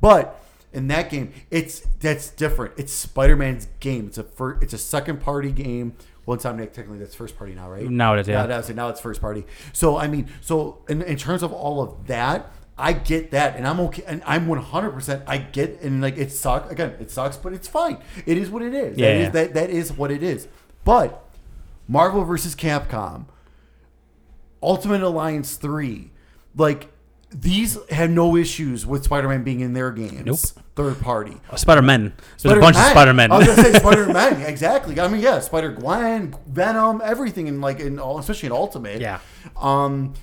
But 0.01 0.43
in 0.73 0.89
that 0.89 1.11
game, 1.11 1.33
it's 1.51 1.81
that's 2.01 2.31
different. 2.31 2.75
It's 2.77 2.93
Spider 2.93 3.37
Man's 3.37 3.69
game. 3.81 4.07
It's 4.07 4.19
a 4.19 4.25
fir- 4.25 4.59
it's 4.61 4.73
a 4.73 4.79
second 4.79 5.21
party 5.21 5.53
game. 5.53 5.95
Well, 6.27 6.37
Insomniac 6.39 6.73
technically 6.73 6.99
that's 6.99 7.15
first 7.15 7.37
party 7.37 7.55
now, 7.55 7.71
right? 7.71 7.89
Now 7.89 8.15
it 8.15 8.21
is, 8.21 8.29
yeah. 8.29 8.47
Now, 8.47 8.61
now 8.75 8.89
it's 8.89 9.01
first 9.01 9.21
party. 9.21 9.47
So 9.73 9.97
I 9.97 10.07
mean, 10.07 10.29
so 10.41 10.85
in, 10.89 11.03
in 11.03 11.17
terms 11.17 11.43
of 11.43 11.53
all 11.53 11.83
of 11.83 12.07
that, 12.07 12.53
I 12.81 12.93
get 12.93 13.31
that, 13.33 13.57
and 13.57 13.67
I'm 13.67 13.79
okay, 13.81 14.03
and 14.07 14.23
I'm 14.27 14.49
100. 14.49 14.91
percent 14.91 15.23
I 15.27 15.39
get, 15.39 15.81
and 15.83 16.01
like 16.01 16.17
it 16.19 16.33
sucks. 16.33 16.71
Again, 16.71 16.95
it 17.01 17.11
sucks, 17.11 17.37
but 17.37 17.53
it's 17.53 17.69
fine. 17.69 17.99
It 18.27 18.39
is 18.39 18.51
what 18.51 18.63
it 18.63 18.75
is. 18.75 18.99
Yeah, 18.99 19.07
that, 19.07 19.19
yeah. 19.19 19.27
Is, 19.27 19.33
that 19.33 19.55
that 19.55 19.71
is 19.71 19.93
what 19.93 20.11
it 20.11 20.23
is. 20.23 20.49
But 20.85 21.25
Marvel 21.87 22.25
versus 22.25 22.55
Capcom, 22.55 23.27
Ultimate 24.63 25.03
Alliance 25.03 25.57
three, 25.57 26.11
like 26.57 26.89
these 27.31 27.79
have 27.91 28.11
no 28.11 28.37
issues 28.37 28.85
with 28.85 29.05
Spider-Man 29.05 29.45
being 29.45 29.61
in 29.61 29.73
their 29.73 29.93
games. 29.93 30.25
Nope. 30.25 30.65
Third 30.75 31.01
party. 31.01 31.37
Spider-Man. 31.55 32.13
There's 32.43 32.57
a 32.57 32.61
bunch 32.61 32.77
of 32.77 32.83
Spider-Men. 32.87 33.31
I 33.31 33.39
was 33.39 33.47
gonna 33.47 33.63
say 33.63 33.73
Spider-Man. 33.79 34.43
Exactly. 34.43 34.99
I 34.99 35.07
mean, 35.07 35.21
yeah, 35.21 35.39
Spider 35.41 35.71
Gwen, 35.71 36.35
Venom, 36.47 37.01
everything 37.05 37.47
in 37.47 37.61
like 37.61 37.79
in 37.79 37.99
all, 37.99 38.19
especially 38.19 38.49
in 38.49 38.53
Ultimate. 38.53 39.01
Yeah. 39.01 39.21
Um. 39.57 40.15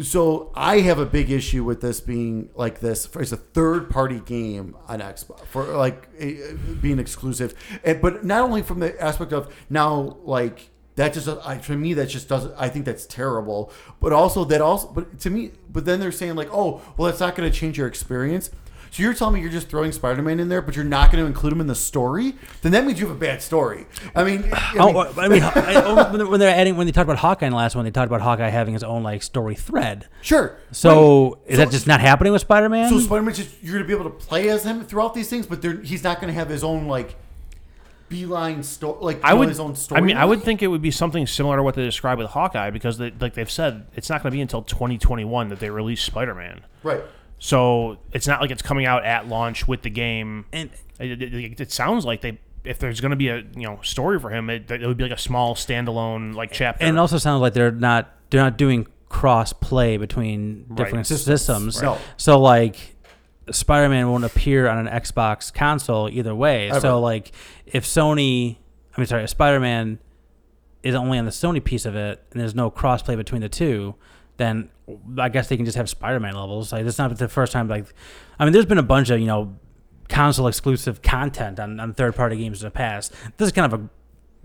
So 0.00 0.50
I 0.54 0.78
have 0.80 0.98
a 0.98 1.04
big 1.04 1.30
issue 1.30 1.64
with 1.64 1.82
this 1.82 2.00
being 2.00 2.48
like 2.54 2.80
this. 2.80 3.06
It's 3.14 3.32
a 3.32 3.36
third-party 3.36 4.20
game 4.20 4.74
on 4.88 5.00
Xbox 5.00 5.44
for 5.46 5.64
like 5.76 6.08
eh, 6.18 6.54
being 6.80 6.98
exclusive, 6.98 7.54
and, 7.84 8.00
but 8.00 8.24
not 8.24 8.40
only 8.40 8.62
from 8.62 8.80
the 8.80 8.98
aspect 9.02 9.34
of 9.34 9.54
now 9.68 10.16
like 10.24 10.70
that 10.96 11.12
just 11.12 11.28
I, 11.28 11.58
for 11.58 11.72
me 11.74 11.92
that 11.94 12.06
just 12.06 12.26
doesn't 12.26 12.54
I 12.56 12.70
think 12.70 12.86
that's 12.86 13.04
terrible, 13.04 13.70
but 14.00 14.14
also 14.14 14.44
that 14.46 14.62
also 14.62 14.88
but 14.88 15.18
to 15.20 15.30
me 15.30 15.52
but 15.70 15.84
then 15.84 16.00
they're 16.00 16.10
saying 16.12 16.36
like 16.36 16.48
oh 16.50 16.80
well 16.96 17.08
that's 17.08 17.20
not 17.20 17.34
going 17.34 17.50
to 17.50 17.54
change 17.56 17.76
your 17.76 17.86
experience. 17.86 18.50
So 18.92 19.02
you're 19.02 19.14
telling 19.14 19.32
me 19.36 19.40
you're 19.40 19.48
just 19.50 19.68
throwing 19.70 19.90
Spider-Man 19.90 20.38
in 20.38 20.50
there, 20.50 20.60
but 20.60 20.76
you're 20.76 20.84
not 20.84 21.10
going 21.10 21.24
to 21.24 21.26
include 21.26 21.50
him 21.54 21.62
in 21.62 21.66
the 21.66 21.74
story? 21.74 22.34
Then 22.60 22.72
that 22.72 22.84
means 22.84 23.00
you 23.00 23.06
have 23.06 23.16
a 23.16 23.18
bad 23.18 23.40
story. 23.40 23.86
I 24.14 24.22
mean, 24.22 24.50
I 24.52 24.74
oh, 24.78 24.86
mean, 24.92 24.96
Oh, 24.96 25.14
I 25.16 25.28
mean, 25.28 25.42
I- 25.42 25.82
oh, 25.82 26.28
when 26.28 26.38
they're 26.38 26.54
adding 26.54 26.76
when 26.76 26.84
they 26.86 26.92
talked 26.92 27.06
about 27.06 27.16
Hawkeye 27.16 27.46
in 27.46 27.52
the 27.52 27.56
last 27.56 27.74
one, 27.74 27.86
they 27.86 27.90
talked 27.90 28.08
about 28.08 28.20
Hawkeye 28.20 28.50
having 28.50 28.74
his 28.74 28.84
own 28.84 29.02
like 29.02 29.22
story 29.22 29.54
thread. 29.54 30.08
sure. 30.20 30.58
So 30.72 30.90
Right. 30.90 31.38
is 31.46 31.56
So- 31.56 31.64
that 31.64 31.70
just 31.70 31.86
not 31.86 32.02
happening 32.02 32.34
with 32.34 32.42
Spider-Man? 32.42 32.90
So 32.90 32.98
Spider-Man 33.00 33.32
just 33.32 33.62
you're 33.62 33.72
gonna 33.76 33.86
be 33.86 33.94
able 33.94 34.04
to 34.04 34.10
play 34.10 34.50
as 34.50 34.64
him 34.64 34.84
throughout 34.84 35.14
these 35.14 35.30
things, 35.30 35.46
but 35.46 35.64
he's 35.84 36.04
not 36.04 36.20
gonna 36.20 36.34
have 36.34 36.50
his 36.50 36.62
own 36.62 36.86
like 36.86 37.16
beeline 38.10 38.62
story, 38.62 38.98
like 39.00 39.20
I 39.24 39.32
would. 39.32 39.48
his 39.48 39.58
own 39.58 39.74
story. 39.74 40.02
I 40.02 40.04
mean, 40.04 40.18
I 40.18 40.26
would 40.26 40.42
think 40.42 40.62
it 40.62 40.66
would 40.66 40.82
be 40.82 40.90
something 40.90 41.26
similar 41.26 41.56
to 41.56 41.62
what 41.62 41.74
they 41.76 41.82
described 41.84 42.20
with 42.20 42.28
Hawkeye 42.28 42.68
because, 42.68 42.98
they, 42.98 43.10
like 43.18 43.32
they've 43.32 43.50
said, 43.50 43.86
it's 43.96 44.10
not 44.10 44.22
going 44.22 44.30
to 44.32 44.36
be 44.36 44.42
until 44.42 44.60
2021 44.60 45.48
that 45.48 45.60
they 45.60 45.70
release 45.70 46.02
Spider-Man. 46.02 46.60
right. 46.82 47.00
So 47.44 47.98
it's 48.12 48.28
not 48.28 48.40
like 48.40 48.52
it's 48.52 48.62
coming 48.62 48.86
out 48.86 49.04
at 49.04 49.26
launch 49.26 49.66
with 49.66 49.82
the 49.82 49.90
game. 49.90 50.44
and 50.52 50.70
It, 51.00 51.20
it- 51.20 51.60
it 51.60 51.72
sounds 51.72 52.04
like 52.04 52.20
they, 52.20 52.38
if 52.62 52.78
there's 52.78 53.00
going 53.00 53.10
to 53.10 53.16
be 53.16 53.30
a 53.30 53.38
you 53.38 53.62
know 53.64 53.80
story 53.82 54.20
for 54.20 54.30
him, 54.30 54.48
it, 54.48 54.70
it 54.70 54.86
would 54.86 54.96
be 54.96 55.02
like 55.02 55.12
a 55.12 55.18
small 55.18 55.56
standalone 55.56 56.36
like 56.36 56.52
chapter. 56.52 56.84
and 56.84 56.96
it 56.96 57.00
also 57.00 57.18
sounds 57.18 57.40
like 57.40 57.52
they're 57.52 57.72
not 57.72 58.12
they're 58.30 58.40
not 58.40 58.56
doing 58.56 58.86
cross 59.08 59.52
play 59.52 59.96
between 59.96 60.66
different 60.72 61.04
Systems. 61.08 61.40
systems. 61.42 61.82
No. 61.82 61.98
So 62.16 62.38
like 62.38 62.94
Spider-Man 63.50 64.08
won't 64.08 64.22
appear 64.24 64.68
on 64.68 64.86
an 64.86 65.00
Xbox 65.00 65.52
console 65.52 66.08
either 66.08 66.36
way. 66.36 66.70
Ever. 66.70 66.78
So 66.80 67.00
like 67.00 67.32
if 67.66 67.84
Sony, 67.84 68.58
I 68.96 69.00
mean 69.00 69.08
sorry, 69.08 69.24
if 69.24 69.30
Spider-Man 69.30 69.98
is 70.84 70.94
only 70.94 71.18
on 71.18 71.24
the 71.24 71.32
Sony 71.32 71.62
piece 71.62 71.84
of 71.86 71.96
it 71.96 72.22
and 72.30 72.40
there's 72.40 72.54
no 72.54 72.70
cross 72.70 73.02
play 73.02 73.16
between 73.16 73.40
the 73.40 73.48
two, 73.48 73.96
then 74.36 74.70
I 75.18 75.28
guess 75.28 75.48
they 75.48 75.56
can 75.56 75.64
just 75.64 75.76
have 75.76 75.88
Spider-Man 75.88 76.34
levels. 76.34 76.72
Like 76.72 76.86
it's 76.86 76.98
not 76.98 77.16
the 77.16 77.28
first 77.28 77.52
time 77.52 77.68
like 77.68 77.86
I 78.38 78.44
mean 78.44 78.52
there's 78.52 78.66
been 78.66 78.78
a 78.78 78.82
bunch 78.82 79.10
of, 79.10 79.20
you 79.20 79.26
know, 79.26 79.56
console 80.08 80.46
exclusive 80.46 81.02
content 81.02 81.58
on, 81.58 81.80
on 81.80 81.94
third 81.94 82.14
party 82.14 82.36
games 82.36 82.62
in 82.62 82.66
the 82.66 82.70
past. 82.70 83.12
This 83.36 83.46
is 83.46 83.52
kind 83.52 83.72
of 83.72 83.80
a 83.80 83.88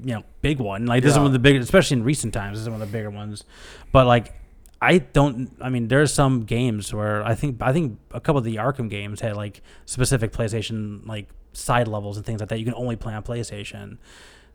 you 0.03 0.13
know 0.13 0.23
big 0.41 0.59
one. 0.59 0.85
Like 0.85 1.03
this 1.03 1.13
is 1.13 1.17
one 1.17 1.27
of 1.27 1.33
the 1.33 1.39
big, 1.39 1.55
especially 1.57 1.97
in 1.97 2.03
recent 2.03 2.33
times. 2.33 2.57
This 2.57 2.63
is 2.63 2.69
one 2.69 2.81
of 2.81 2.91
the 2.91 2.97
bigger 2.97 3.09
ones. 3.09 3.43
But 3.91 4.07
like, 4.07 4.33
I 4.81 4.99
don't. 4.99 5.51
I 5.61 5.69
mean, 5.69 5.87
there's 5.87 6.13
some 6.13 6.43
games 6.43 6.93
where 6.93 7.23
I 7.23 7.35
think 7.35 7.61
I 7.61 7.73
think 7.73 7.99
a 8.11 8.19
couple 8.19 8.39
of 8.39 8.45
the 8.45 8.55
Arkham 8.55 8.89
games 8.89 9.21
had 9.21 9.35
like 9.35 9.61
specific 9.85 10.31
PlayStation 10.31 11.05
like 11.07 11.29
side 11.53 11.87
levels 11.87 12.17
and 12.17 12.25
things 12.25 12.39
like 12.39 12.49
that. 12.49 12.59
You 12.59 12.65
can 12.65 12.75
only 12.75 12.95
play 12.95 13.13
on 13.13 13.23
PlayStation. 13.23 13.97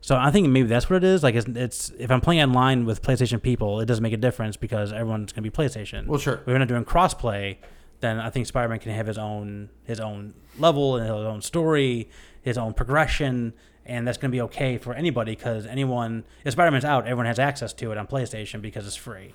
So 0.03 0.17
I 0.17 0.31
think 0.31 0.49
maybe 0.49 0.67
that's 0.67 0.89
what 0.89 0.97
it 0.97 1.05
is. 1.05 1.23
Like 1.23 1.35
it's, 1.35 1.47
it's 1.47 1.89
if 1.97 2.11
I'm 2.11 2.19
playing 2.19 2.41
online 2.41 2.83
with 2.83 3.01
PlayStation 3.01 3.41
people, 3.41 3.79
it 3.79 3.85
doesn't 3.85 4.03
make 4.03 4.11
a 4.11 4.17
difference 4.17 4.57
because 4.57 4.91
everyone's 4.91 5.31
gonna 5.31 5.43
be 5.43 5.49
PlayStation. 5.49 6.07
Well, 6.07 6.19
sure. 6.19 6.35
If 6.35 6.47
we're 6.47 6.57
not 6.57 6.67
doing 6.67 6.83
crossplay, 6.83 7.55
then 8.01 8.19
I 8.19 8.29
think 8.29 8.45
Spider-Man 8.45 8.79
can 8.79 8.91
have 8.91 9.07
his 9.07 9.17
own 9.17 9.69
his 9.85 10.01
own 10.01 10.33
level 10.59 10.97
and 10.97 11.05
his 11.05 11.13
own 11.13 11.41
story, 11.41 12.09
his 12.41 12.57
own 12.57 12.73
progression, 12.73 13.53
and 13.85 14.05
that's 14.05 14.17
going 14.17 14.29
to 14.29 14.35
be 14.35 14.41
okay 14.41 14.77
for 14.77 14.93
anybody 14.93 15.37
because 15.37 15.65
anyone 15.65 16.25
if 16.43 16.51
Spider-Man's 16.51 16.83
out, 16.83 17.05
everyone 17.05 17.27
has 17.27 17.39
access 17.39 17.71
to 17.71 17.93
it 17.93 17.97
on 17.97 18.05
PlayStation 18.05 18.61
because 18.61 18.85
it's 18.85 18.97
free. 18.97 19.33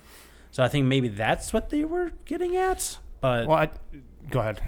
So 0.51 0.63
I 0.63 0.67
think 0.67 0.85
maybe 0.85 1.07
that's 1.07 1.51
what 1.51 1.71
they 1.71 1.83
were 1.83 2.11
getting 2.25 2.55
at. 2.55 2.99
But 3.21 3.47
well, 3.47 3.57
I, 3.57 3.69
Go 4.29 4.39
ahead. 4.39 4.61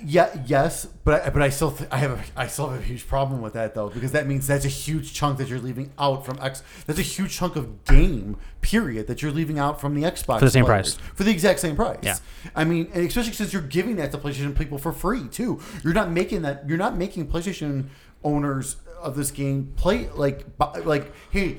Yeah, 0.00 0.30
yes, 0.46 0.86
but 1.04 1.26
I, 1.26 1.30
but 1.30 1.42
I 1.42 1.50
still 1.50 1.70
th- 1.70 1.88
I 1.92 1.98
have 1.98 2.12
a, 2.12 2.40
I 2.40 2.46
still 2.46 2.68
have 2.70 2.80
a 2.80 2.82
huge 2.84 3.06
problem 3.06 3.40
with 3.40 3.52
that 3.52 3.74
though 3.74 3.88
because 3.88 4.12
that 4.12 4.26
means 4.26 4.46
that's 4.46 4.64
a 4.64 4.68
huge 4.68 5.12
chunk 5.12 5.38
that 5.38 5.48
you're 5.48 5.60
leaving 5.60 5.92
out 5.98 6.24
from 6.26 6.38
X. 6.40 6.62
That's 6.86 6.98
a 6.98 7.02
huge 7.02 7.36
chunk 7.36 7.54
of 7.54 7.84
game 7.84 8.36
period 8.62 9.06
that 9.06 9.22
you're 9.22 9.30
leaving 9.30 9.58
out 9.58 9.80
from 9.80 9.94
the 9.94 10.02
Xbox 10.02 10.40
For 10.40 10.46
the 10.46 10.50
same 10.50 10.64
players. 10.64 10.96
price. 10.96 11.08
for 11.14 11.24
the 11.24 11.30
exact 11.30 11.60
same 11.60 11.76
price. 11.76 11.98
Yeah. 12.02 12.16
I 12.56 12.64
mean, 12.64 12.88
and 12.94 13.06
especially 13.06 13.32
since 13.32 13.52
you're 13.52 13.62
giving 13.62 13.96
that 13.96 14.10
to 14.12 14.18
PlayStation 14.18 14.56
people 14.56 14.78
for 14.78 14.92
free 14.92 15.28
too. 15.28 15.60
You're 15.84 15.94
not 15.94 16.10
making 16.10 16.42
that. 16.42 16.68
You're 16.68 16.78
not 16.78 16.96
making 16.96 17.28
PlayStation 17.28 17.88
owners 18.24 18.76
of 19.00 19.14
this 19.14 19.30
game 19.30 19.72
play 19.76 20.08
like 20.14 20.46
like 20.84 21.12
hey. 21.30 21.58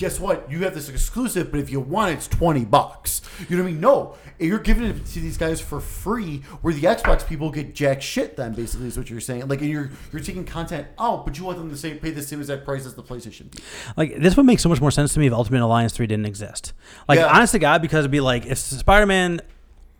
Guess 0.00 0.18
what? 0.18 0.50
You 0.50 0.60
have 0.64 0.72
this 0.74 0.88
exclusive, 0.88 1.50
but 1.50 1.60
if 1.60 1.70
you 1.70 1.78
want, 1.78 2.10
it, 2.12 2.14
it's 2.14 2.26
twenty 2.26 2.64
bucks. 2.64 3.20
You 3.50 3.58
know 3.58 3.64
what 3.64 3.68
I 3.68 3.72
mean? 3.72 3.80
No, 3.82 4.16
you're 4.38 4.58
giving 4.58 4.84
it 4.84 5.04
to 5.04 5.20
these 5.20 5.36
guys 5.36 5.60
for 5.60 5.78
free, 5.78 6.38
where 6.62 6.72
the 6.72 6.80
Xbox 6.84 7.26
people 7.28 7.50
get 7.50 7.74
jack 7.74 8.00
shit. 8.00 8.34
Then 8.34 8.54
basically 8.54 8.86
is 8.86 8.96
what 8.96 9.10
you're 9.10 9.20
saying. 9.20 9.46
Like, 9.48 9.60
and 9.60 9.68
you're 9.68 9.90
you're 10.10 10.22
taking 10.22 10.46
content 10.46 10.88
out, 10.98 11.26
but 11.26 11.36
you 11.36 11.44
want 11.44 11.58
them 11.58 11.68
to 11.68 11.76
say 11.76 11.92
pay 11.96 12.12
the 12.12 12.22
same 12.22 12.40
exact 12.40 12.64
price 12.64 12.86
as 12.86 12.94
the 12.94 13.02
PlayStation. 13.02 13.50
people. 13.50 13.60
Like 13.94 14.16
this 14.16 14.38
would 14.38 14.46
make 14.46 14.58
so 14.58 14.70
much 14.70 14.80
more 14.80 14.90
sense 14.90 15.12
to 15.12 15.20
me 15.20 15.26
if 15.26 15.34
Ultimate 15.34 15.60
Alliance 15.60 15.92
three 15.92 16.06
didn't 16.06 16.24
exist. 16.24 16.72
Like 17.06 17.18
Yeah. 17.18 17.26
honest 17.26 17.52
to 17.52 17.58
God, 17.58 17.82
because 17.82 17.98
it'd 17.98 18.10
be 18.10 18.20
like 18.20 18.46
if 18.46 18.56
Spider 18.56 19.04
Man 19.04 19.42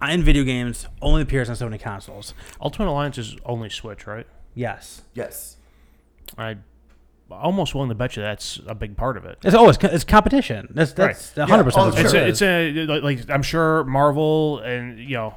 uh, 0.03 0.07
in 0.07 0.23
video 0.23 0.45
games 0.45 0.87
only 1.03 1.21
appears 1.21 1.51
on 1.51 1.57
Sony 1.57 1.79
consoles. 1.79 2.33
Ultimate 2.59 2.89
Alliance 2.91 3.19
is 3.19 3.37
only 3.45 3.69
Switch, 3.69 4.07
right? 4.07 4.27
Yes, 4.55 5.03
Yes. 5.13 5.59
I 6.39 6.57
almost 7.33 7.74
willing 7.74 7.89
to 7.89 7.95
bet 7.95 8.16
you 8.16 8.22
that's 8.22 8.61
a 8.66 8.74
big 8.74 8.97
part 8.97 9.16
of 9.16 9.24
it. 9.24 9.39
it's 9.45 9.55
always 9.55 9.76
it's 9.83 10.05
competition. 10.05 10.68
That's 10.70 10.93
that's 10.93 11.33
Right. 11.37 11.49
hundred 11.49 11.66
Yeah. 11.74 11.83
Oh, 11.83 11.91
percent. 11.91 12.07
It's 12.28 12.43
a, 12.43 12.68
it's 12.68 12.78
a 12.78 12.87
like- 12.87 13.03
like 13.03 13.31
I'm 13.31 13.43
sure 13.43 13.85
Marvel 13.85 14.59
and 14.61 14.99
you 14.99 15.16
know 15.16 15.35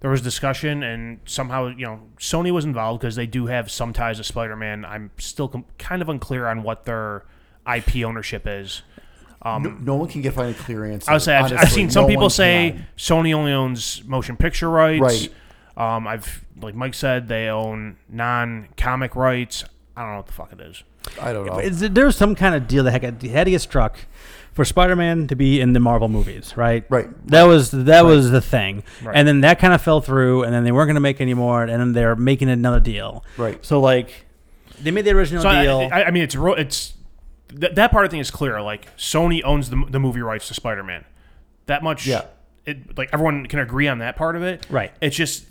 there 0.00 0.10
was 0.10 0.22
discussion 0.22 0.82
and 0.82 1.20
somehow 1.26 1.68
you 1.68 1.84
know 1.86 2.00
Sony 2.18 2.50
was 2.52 2.64
involved 2.64 3.00
because 3.00 3.16
they 3.16 3.26
do 3.26 3.46
have 3.46 3.70
some 3.70 3.92
ties 3.92 4.16
to 4.18 4.24
Spider-Man. 4.24 4.84
I'm 4.84 5.10
still 5.18 5.48
com- 5.48 5.64
kind 5.78 6.00
of 6.02 6.08
unclear 6.08 6.46
on 6.46 6.62
what 6.62 6.84
their 6.84 7.24
IP 7.66 8.04
ownership 8.04 8.44
is. 8.46 8.82
Um, 9.42 9.62
No, 9.62 9.70
no 9.70 9.94
one 9.96 10.08
can 10.08 10.20
get 10.22 10.34
find 10.34 10.50
a 10.54 10.58
clear 10.58 10.84
answer. 10.84 11.10
I 11.10 11.14
would 11.14 11.22
say 11.22 11.34
I've, 11.36 11.52
I've 11.52 11.70
seen 11.72 11.88
some 11.90 12.02
No 12.04 12.08
people 12.08 12.28
say 12.30 12.72
can. 12.72 12.86
Sony 12.96 13.32
only 13.34 13.52
owns 13.52 14.02
motion 14.04 14.36
picture 14.36 14.68
rights. 14.70 15.00
Right. 15.02 15.96
Um, 15.96 16.06
I've 16.06 16.44
like 16.60 16.74
Mike 16.74 16.92
said 16.94 17.28
they 17.28 17.48
own 17.48 17.96
non-comic 18.08 19.16
rights. 19.16 19.64
I 19.96 20.02
don't 20.02 20.10
know 20.12 20.16
what 20.18 20.26
the 20.26 20.32
fuck 20.32 20.52
it 20.52 20.60
is. 20.60 20.82
I 21.20 21.32
don't 21.32 21.46
know. 21.46 21.58
Is 21.58 21.80
there 21.80 22.06
was 22.06 22.16
some 22.16 22.34
kind 22.34 22.54
of 22.54 22.68
deal 22.68 22.84
that 22.84 23.02
had, 23.02 23.22
had 23.22 23.44
to 23.44 23.50
get 23.50 23.60
struck 23.60 23.98
for 24.52 24.64
Spider-Man 24.64 25.28
to 25.28 25.36
be 25.36 25.60
in 25.60 25.72
the 25.72 25.80
Marvel 25.80 26.08
movies, 26.08 26.56
right? 26.56 26.84
Right. 26.90 27.08
That 27.28 27.44
was 27.44 27.70
that 27.70 28.04
was 28.04 28.30
the 28.30 28.40
thing, 28.40 28.82
Right. 29.02 29.16
and 29.16 29.26
then 29.26 29.40
that 29.42 29.58
kind 29.58 29.72
of 29.72 29.80
fell 29.80 30.00
through, 30.00 30.42
and 30.42 30.52
then 30.52 30.64
they 30.64 30.72
weren't 30.72 30.88
going 30.88 30.94
to 30.96 31.00
make 31.00 31.20
any 31.20 31.34
more, 31.34 31.62
and 31.62 31.70
then 31.80 31.92
they're 31.92 32.16
making 32.16 32.48
another 32.50 32.80
deal. 32.80 33.24
Right. 33.36 33.64
So 33.64 33.80
like, 33.80 34.26
they 34.82 34.90
made 34.90 35.04
the 35.06 35.12
original 35.12 35.42
So 35.42 35.50
deal. 35.62 35.88
I, 35.92 36.04
I 36.04 36.10
mean, 36.10 36.22
it's 36.22 36.34
ro- 36.36 36.54
it's 36.54 36.94
th- 37.48 37.74
that 37.76 37.90
part 37.90 38.04
of 38.04 38.10
the 38.10 38.14
thing 38.14 38.20
is 38.20 38.30
clear. 38.30 38.60
Like 38.60 38.94
Sony 38.96 39.40
owns 39.44 39.70
the, 39.70 39.82
the 39.88 40.00
movie 40.00 40.20
rights 40.22 40.48
to 40.48 40.54
Spider-Man. 40.54 41.04
That 41.66 41.82
much. 41.82 42.06
Yeah. 42.06 42.24
It 42.66 42.98
like 42.98 43.08
everyone 43.12 43.46
can 43.46 43.60
agree 43.60 43.88
on 43.88 43.98
that 44.00 44.16
part 44.16 44.36
of 44.36 44.42
it. 44.42 44.66
Right. 44.68 44.92
It's 45.00 45.16
just. 45.16 45.46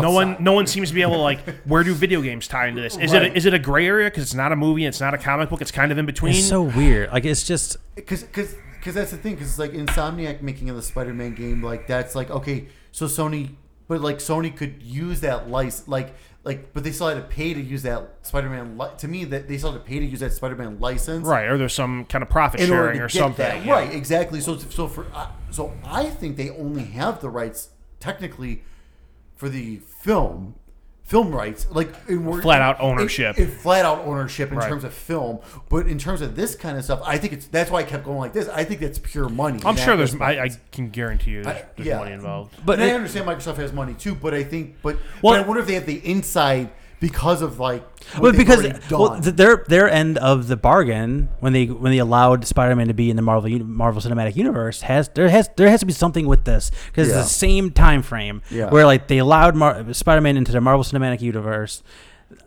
No 0.00 0.10
one, 0.10 0.36
no 0.40 0.52
one 0.52 0.66
seems 0.66 0.88
to 0.88 0.94
be 0.94 1.02
able 1.02 1.12
to 1.14 1.18
like. 1.18 1.40
Where 1.64 1.84
do 1.84 1.94
video 1.94 2.20
games 2.20 2.48
tie 2.48 2.66
into 2.66 2.80
this? 2.80 2.96
Is 2.96 3.12
it 3.12 3.22
a, 3.22 3.36
is 3.36 3.46
it 3.46 3.54
a 3.54 3.58
gray 3.58 3.86
area 3.86 4.10
because 4.10 4.22
it's 4.24 4.34
not 4.34 4.52
a 4.52 4.56
movie, 4.56 4.84
it's 4.84 5.00
not 5.00 5.14
a 5.14 5.18
comic 5.18 5.50
book, 5.50 5.60
it's 5.60 5.70
kind 5.70 5.92
of 5.92 5.98
in 5.98 6.06
between. 6.06 6.34
it's 6.34 6.48
so 6.48 6.62
weird. 6.62 7.10
Like 7.12 7.24
it's 7.24 7.44
just 7.44 7.76
because 7.94 8.24
because 8.24 8.54
because 8.78 8.94
that's 8.94 9.10
the 9.12 9.16
thing 9.16 9.34
because 9.34 9.48
it's 9.48 9.58
like 9.58 9.72
Insomniac 9.72 10.42
making 10.42 10.68
of 10.68 10.76
the 10.76 10.82
Spider-Man 10.82 11.34
game 11.34 11.62
like 11.62 11.86
that's 11.86 12.14
like 12.14 12.30
okay 12.30 12.66
so 12.92 13.06
Sony 13.06 13.54
but 13.88 14.02
like 14.02 14.18
Sony 14.18 14.54
could 14.54 14.82
use 14.82 15.20
that 15.20 15.48
license 15.48 15.88
like 15.88 16.14
like 16.42 16.74
but 16.74 16.84
they 16.84 16.92
still 16.92 17.08
had 17.08 17.14
to 17.14 17.22
pay 17.22 17.54
to 17.54 17.60
use 17.62 17.82
that 17.84 18.16
Spider-Man 18.20 18.76
li- 18.76 18.90
to 18.98 19.08
me 19.08 19.24
that 19.24 19.48
they 19.48 19.56
still 19.56 19.72
had 19.72 19.78
to 19.78 19.84
pay 19.86 20.00
to 20.00 20.04
use 20.04 20.20
that 20.20 20.34
Spider-Man 20.34 20.80
license 20.80 21.26
right, 21.26 21.46
or 21.46 21.56
there's 21.56 21.72
some 21.72 22.04
kind 22.04 22.20
of 22.22 22.28
profit 22.28 22.60
in 22.60 22.66
sharing 22.66 23.00
or 23.00 23.08
something. 23.08 23.64
yeah. 23.64 23.72
right 23.72 23.94
exactly 23.94 24.40
so 24.42 24.58
so 24.58 24.86
for 24.86 25.06
uh, 25.14 25.28
so 25.50 25.72
I 25.86 26.10
think 26.10 26.36
they 26.36 26.50
only 26.50 26.84
have 26.84 27.20
the 27.22 27.30
rights 27.30 27.70
technically 28.00 28.64
for 29.36 29.48
the 29.48 29.76
film 30.02 30.54
film 31.02 31.32
rights 31.34 31.66
like 31.70 31.92
in 32.08 32.24
word- 32.24 32.42
Flat 32.42 32.62
out 32.62 32.78
in- 32.80 32.86
ownership. 32.86 33.38
in 33.38 33.50
flat 33.50 33.84
out 33.84 34.06
ownership 34.06 34.50
in 34.50 34.56
Right. 34.56 34.66
terms 34.70 34.84
of 34.84 34.94
film 34.94 35.40
but 35.68 35.86
in 35.86 35.98
terms 35.98 36.22
of 36.22 36.34
this 36.34 36.54
kind 36.54 36.78
of 36.78 36.84
stuff 36.84 37.02
I 37.04 37.18
think 37.18 37.34
it's 37.34 37.46
that's 37.46 37.70
why 37.70 37.80
I 37.80 37.82
kept 37.82 38.04
going 38.04 38.16
like 38.18 38.32
this 38.32 38.48
I 38.48 38.64
think 38.64 38.80
that's 38.80 38.98
pure 38.98 39.28
money 39.28 39.60
I'm 39.66 39.76
sure 39.76 39.96
there's. 39.98 40.12
respect. 40.12 40.40
I, 40.40 40.44
I 40.44 40.50
can 40.72 40.88
guarantee 40.88 41.32
you 41.32 41.42
there's, 41.44 41.56
I- 41.58 41.64
there's 41.76 41.86
yeah. 41.88 41.98
money 41.98 42.12
involved. 42.12 42.54
But 42.64 42.78
but 42.78 42.80
I 42.80 42.92
understand 42.92 43.26
Microsoft 43.26 43.56
has 43.56 43.70
money 43.72 43.92
too 43.92 44.14
but 44.14 44.32
I 44.32 44.44
think 44.44 44.76
but, 44.82 44.96
Well- 45.20 45.34
but 45.34 45.44
I 45.44 45.46
wonder 45.46 45.60
if 45.60 45.66
they 45.68 45.74
have 45.74 45.84
the 45.84 46.00
inside 46.10 46.70
because 47.08 47.42
of 47.42 47.60
like 47.60 47.82
well, 48.18 48.32
because 48.32 48.62
well, 48.90 49.20
their 49.20 49.64
their 49.68 49.90
end 49.90 50.16
of 50.18 50.48
the 50.48 50.56
bargain 50.56 51.28
when 51.40 51.52
they 51.52 51.66
when 51.66 51.92
they 51.92 51.98
allowed 51.98 52.46
Spider-Man 52.46 52.88
to 52.88 52.94
be 52.94 53.10
in 53.10 53.16
the 53.16 53.22
Marvel 53.22 53.50
Marvel 53.64 54.00
Cinematic 54.00 54.36
Universe 54.36 54.80
has 54.82 55.08
there 55.10 55.28
has 55.28 55.50
there 55.56 55.68
has 55.68 55.80
to 55.80 55.86
be 55.86 55.92
something 55.92 56.26
with 56.26 56.44
this 56.44 56.70
because 56.86 57.08
Yeah. 57.08 57.18
it's 57.20 57.28
the 57.28 57.34
same 57.34 57.70
time 57.70 58.00
frame 58.02 58.40
Yeah. 58.50 58.70
where 58.70 58.86
like 58.86 59.08
they 59.08 59.18
allowed 59.18 59.54
Mar- 59.54 59.92
Spider-Man 59.92 60.36
into 60.38 60.50
the 60.52 60.60
Marvel 60.62 60.82
Cinematic 60.84 61.20
Universe. 61.20 61.82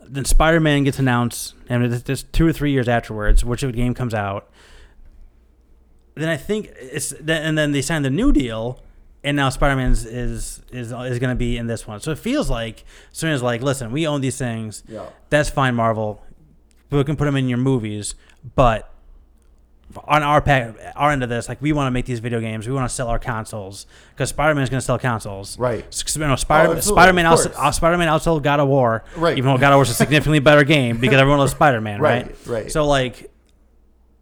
Then 0.08 0.24
Spider-Man 0.24 0.84
gets 0.84 0.98
announced, 0.98 1.54
and 1.68 1.84
it's 1.84 2.02
just 2.02 2.32
two 2.32 2.46
or 2.46 2.52
three 2.52 2.72
years 2.72 2.88
afterwards, 2.88 3.44
which 3.44 3.60
game 3.72 3.94
comes 3.94 4.12
out. 4.14 4.48
Then 6.14 6.28
I 6.28 6.36
think 6.36 6.70
it's 6.80 7.10
then 7.20 7.42
and 7.44 7.56
then 7.56 7.70
they 7.72 7.82
signed 7.82 8.04
the 8.04 8.10
new 8.10 8.32
deal, 8.32 8.80
and 9.24 9.36
now 9.36 9.48
Spider-Man 9.48 9.90
is 9.92 10.04
is 10.06 10.62
is, 10.70 10.92
is 10.92 11.18
going 11.18 11.30
to 11.30 11.34
be 11.34 11.56
in 11.56 11.66
this 11.66 11.86
one. 11.86 12.00
So 12.00 12.10
it 12.12 12.18
feels 12.18 12.48
like 12.48 12.84
Sony's 13.12 13.42
like, 13.42 13.62
listen, 13.62 13.90
we 13.92 14.06
own 14.06 14.20
these 14.20 14.38
things. 14.38 14.82
Yeah. 14.88 15.06
That's 15.30 15.50
fine, 15.50 15.74
Marvel. 15.74 16.22
We 16.90 17.02
can 17.04 17.16
put 17.16 17.24
them 17.26 17.36
in 17.36 17.48
your 17.48 17.58
movies, 17.58 18.14
but 18.54 18.90
on 20.04 20.22
our 20.22 20.40
pack, 20.42 20.74
our 20.96 21.10
end 21.10 21.22
of 21.22 21.28
this, 21.30 21.48
like 21.48 21.60
we 21.62 21.72
want 21.72 21.86
to 21.86 21.90
make 21.90 22.04
these 22.06 22.18
video 22.20 22.40
games. 22.40 22.66
We 22.68 22.74
want 22.74 22.88
to 22.88 22.94
sell 22.94 23.08
our 23.08 23.18
consoles 23.18 23.86
because 24.10 24.28
Spider-Man 24.30 24.62
is 24.62 24.68
going 24.70 24.80
to 24.80 24.84
sell 24.84 24.98
consoles. 24.98 25.58
Right. 25.58 25.78
You 26.14 26.20
know, 26.26 26.36
Spider- 26.36 26.74
oh, 26.74 26.80
Spider-Man 26.80 27.26
of 27.26 27.32
outs- 27.32 27.46
course. 27.46 27.56
uh, 27.58 27.70
Spider-Man 27.72 28.08
outsold 28.08 28.42
God 28.42 28.60
of 28.60 28.68
War. 28.68 29.02
Right. 29.16 29.36
Even 29.38 29.50
though 29.52 29.58
God 29.58 29.72
of 29.72 29.76
War 29.78 29.82
is 29.84 29.90
a 29.90 29.94
significantly 30.04 30.40
better 30.40 30.62
game 30.64 30.98
because 30.98 31.18
everyone 31.18 31.38
loves 31.38 31.52
Spider-Man. 31.52 32.00
Right. 32.00 32.26
Right, 32.26 32.46
right. 32.46 32.70
So 32.72 32.86
like, 32.86 33.30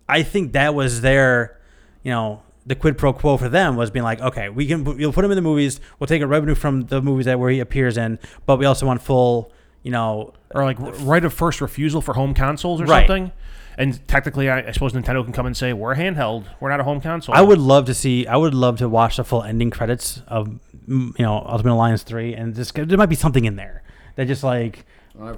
I 0.09 0.23
think 0.23 0.53
that 0.53 0.73
was 0.75 1.01
their, 1.01 1.59
you 2.05 2.13
know, 2.13 2.43
the 2.67 2.75
quid 2.75 2.99
pro 2.99 3.13
quo 3.13 3.37
for 3.37 3.49
them 3.49 3.77
was 3.77 3.91
being 3.91 4.03
like, 4.05 4.21
okay, 4.21 4.49
we 4.49 4.67
can 4.67 4.83
we'll 4.85 5.13
put 5.13 5.25
him 5.25 5.31
in 5.31 5.37
the 5.37 5.43
movies. 5.43 5.81
We'll 5.99 6.09
take 6.09 6.21
a 6.23 6.27
revenue 6.27 6.55
from 6.55 6.83
the 6.83 7.01
movies 7.01 7.27
that 7.27 7.39
where 7.39 7.51
he 7.51 7.61
appears 7.61 7.97
in, 7.97 8.19
but 8.45 8.59
we 8.59 8.67
also 8.67 8.87
want 8.87 9.01
full, 9.03 9.53
you 9.83 9.91
know, 9.93 10.35
or 10.55 10.65
like 10.65 10.77
right 10.81 11.25
of 11.25 11.33
first 11.33 11.61
refusal 11.61 12.01
for 12.01 12.15
home 12.15 12.35
consoles 12.35 12.81
or 12.81 12.85
Right. 12.85 13.07
something. 13.07 13.33
And 13.79 14.07
technically, 14.09 14.49
I, 14.49 14.69
I 14.69 14.71
suppose 14.73 14.95
Nintendo 14.95 15.23
can 15.23 15.35
come 15.35 15.45
and 15.47 15.55
say 15.57 15.75
we're 15.75 15.95
handheld, 15.95 16.47
we're 16.61 16.71
not 16.71 16.81
a 16.81 16.85
home 16.85 17.01
console. 17.01 17.35
I 17.35 17.43
would 17.43 17.59
love 17.59 17.85
to 17.87 17.95
see. 17.95 18.27
I 18.27 18.37
would 18.37 18.55
love 18.55 18.79
to 18.79 18.89
watch 18.89 19.19
the 19.19 19.25
full 19.25 19.43
ending 19.43 19.71
credits 19.71 20.23
of 20.27 20.49
mm, 20.89 21.17
you 21.19 21.25
know 21.25 21.45
Ultimate 21.47 21.75
Alliance 21.75 22.03
three, 22.03 22.35
and 22.35 22.55
just 22.55 22.75
there 22.75 22.97
might 22.99 23.11
be 23.11 23.17
something 23.17 23.45
in 23.45 23.57
there 23.57 23.83
that 24.17 24.27
just 24.29 24.43
like 24.43 24.87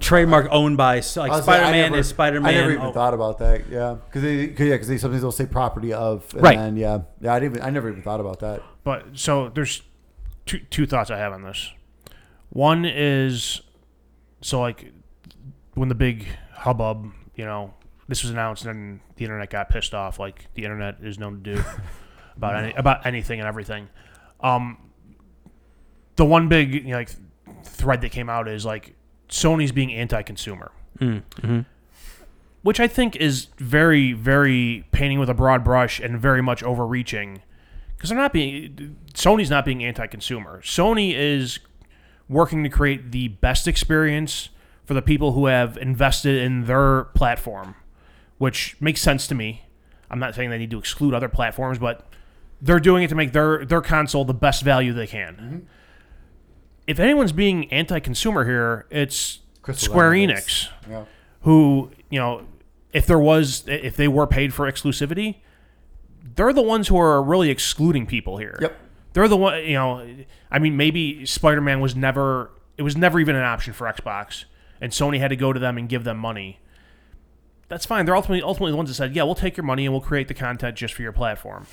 trademark 0.00 0.48
owned 0.50 0.76
by 0.76 1.00
so, 1.00 1.22
like 1.22 1.42
Spider 1.42 1.70
Man 1.70 1.94
is 1.94 2.08
Spider 2.08 2.40
Man. 2.40 2.54
I 2.54 2.58
never 2.58 2.72
even 2.72 2.92
thought 2.92 3.14
about 3.14 3.38
that. 3.38 3.68
Yeah, 3.68 3.96
because 4.06 4.22
they, 4.22 4.48
cause, 4.48 4.66
yeah, 4.66 4.74
because 4.74 4.88
they 4.88 4.98
sometimes 4.98 5.22
they'll 5.22 5.32
say 5.32 5.46
property 5.46 5.92
of, 5.92 6.26
and 6.34 6.42
Right. 6.42 6.56
Then, 6.56 6.76
yeah, 6.76 7.00
yeah. 7.20 7.34
I 7.34 7.40
didn't. 7.40 7.56
Even, 7.56 7.66
I 7.66 7.70
never 7.70 7.88
even 7.88 8.02
thought 8.02 8.20
about 8.20 8.40
that. 8.40 8.62
But 8.84 9.06
so 9.14 9.48
there's 9.48 9.82
two 10.46 10.60
two 10.70 10.86
thoughts 10.86 11.10
I 11.10 11.18
have 11.18 11.32
on 11.32 11.42
this. 11.42 11.72
One 12.50 12.84
is 12.84 13.60
so 14.40 14.60
like 14.60 14.92
when 15.74 15.88
the 15.88 15.94
big 15.94 16.26
hubbub, 16.52 17.12
you 17.36 17.44
know, 17.44 17.74
this 18.08 18.22
was 18.22 18.30
announced 18.30 18.64
and 18.64 19.00
the 19.16 19.24
internet 19.24 19.50
got 19.50 19.68
pissed 19.68 19.94
off, 19.94 20.18
like 20.18 20.46
the 20.54 20.64
internet 20.64 20.96
is 21.02 21.18
known 21.18 21.42
to 21.42 21.54
do 21.54 21.64
about 22.36 22.56
any 22.56 22.72
about 22.74 23.06
anything 23.06 23.38
and 23.38 23.48
everything. 23.48 23.88
Um, 24.40 24.78
the 26.16 26.24
one 26.24 26.48
big 26.48 26.74
you 26.74 26.82
know, 26.82 26.96
like 26.96 27.10
thread 27.64 28.00
that 28.00 28.10
came 28.10 28.28
out 28.28 28.48
is 28.48 28.64
like 28.64 28.94
Sony's 29.28 29.72
being 29.72 29.92
anti-consumer 29.92 30.70
Mm-hmm. 31.00 31.60
which 32.62 32.80
I 32.80 32.88
think 32.88 33.14
is 33.16 33.46
very, 33.58 34.12
very 34.12 34.84
painting 34.90 35.20
with 35.20 35.30
a 35.30 35.34
broad 35.34 35.62
brush 35.62 36.00
and 36.00 36.18
very 36.18 36.42
much 36.42 36.62
overreaching. 36.64 37.40
Because 37.96 38.10
they're 38.10 38.18
not 38.18 38.32
being 38.32 38.96
Sony's 39.14 39.48
not 39.50 39.64
being 39.64 39.84
anti-consumer. 39.84 40.60
Sony 40.64 41.14
is 41.14 41.60
working 42.28 42.62
to 42.64 42.68
create 42.68 43.12
the 43.12 43.28
best 43.28 43.68
experience 43.68 44.48
for 44.84 44.94
the 44.94 45.02
people 45.02 45.32
who 45.32 45.46
have 45.46 45.76
invested 45.76 46.42
in 46.42 46.64
their 46.64 47.04
platform, 47.04 47.74
which 48.38 48.76
makes 48.80 49.00
sense 49.00 49.26
to 49.28 49.34
me. 49.34 49.66
I'm 50.10 50.18
not 50.18 50.34
saying 50.34 50.50
they 50.50 50.58
need 50.58 50.70
to 50.70 50.78
exclude 50.78 51.14
other 51.14 51.28
platforms, 51.28 51.78
but 51.78 52.06
they're 52.60 52.80
doing 52.80 53.02
it 53.04 53.08
to 53.08 53.14
make 53.14 53.32
their 53.32 53.64
their 53.64 53.82
console 53.82 54.24
the 54.24 54.34
best 54.34 54.62
value 54.62 54.92
they 54.92 55.06
can. 55.06 55.68
If 56.88 56.98
anyone's 56.98 57.32
being 57.32 57.70
anti-consumer 57.72 58.44
here, 58.46 58.86
it's 58.90 59.40
Crystal 59.62 59.92
Square 59.92 60.14
Dynamics. 60.14 60.68
Enix 60.86 60.90
Yeah. 60.90 61.04
who 61.42 61.90
you 62.10 62.18
know 62.18 62.46
if 62.92 63.06
there 63.06 63.18
was 63.18 63.62
if 63.68 63.94
they 63.96 64.08
were 64.08 64.26
paid 64.26 64.52
for 64.54 64.70
exclusivity 64.70 65.36
they're 66.34 66.52
the 66.54 66.62
ones 66.62 66.88
who 66.88 66.98
are 66.98 67.22
really 67.22 67.50
excluding 67.50 68.06
people 68.06 68.38
here 68.38 68.58
Yep. 68.60 68.76
they're 69.12 69.28
the 69.28 69.36
one. 69.36 69.62
You 69.64 69.74
know, 69.74 70.08
I 70.50 70.58
mean, 70.58 70.76
maybe 70.76 71.24
Spider 71.26 71.60
Man 71.60 71.80
was 71.80 71.94
never. 71.94 72.50
It 72.76 72.82
was 72.82 72.96
never 72.96 73.18
even 73.20 73.34
an 73.36 73.42
option 73.42 73.72
for 73.72 73.86
Xbox, 73.92 74.44
and 74.80 74.92
Sony 74.92 75.18
had 75.18 75.28
to 75.28 75.36
go 75.36 75.52
to 75.52 75.58
them 75.58 75.76
and 75.78 75.88
give 75.88 76.04
them 76.04 76.16
money. 76.16 76.60
That's 77.68 77.84
fine. 77.84 78.06
They're 78.06 78.14
ultimately 78.16 78.40
ultimately 78.42 78.70
the 78.70 78.76
ones 78.76 78.88
that 78.88 78.94
said, 78.94 79.14
"Yeah, 79.16 79.24
we'll 79.24 79.34
take 79.34 79.56
your 79.56 79.64
money 79.64 79.84
and 79.84 79.92
we'll 79.92 80.00
create 80.00 80.28
the 80.28 80.34
content 80.34 80.76
just 80.76 80.94
for 80.94 81.02
your 81.02 81.12
platform." 81.12 81.66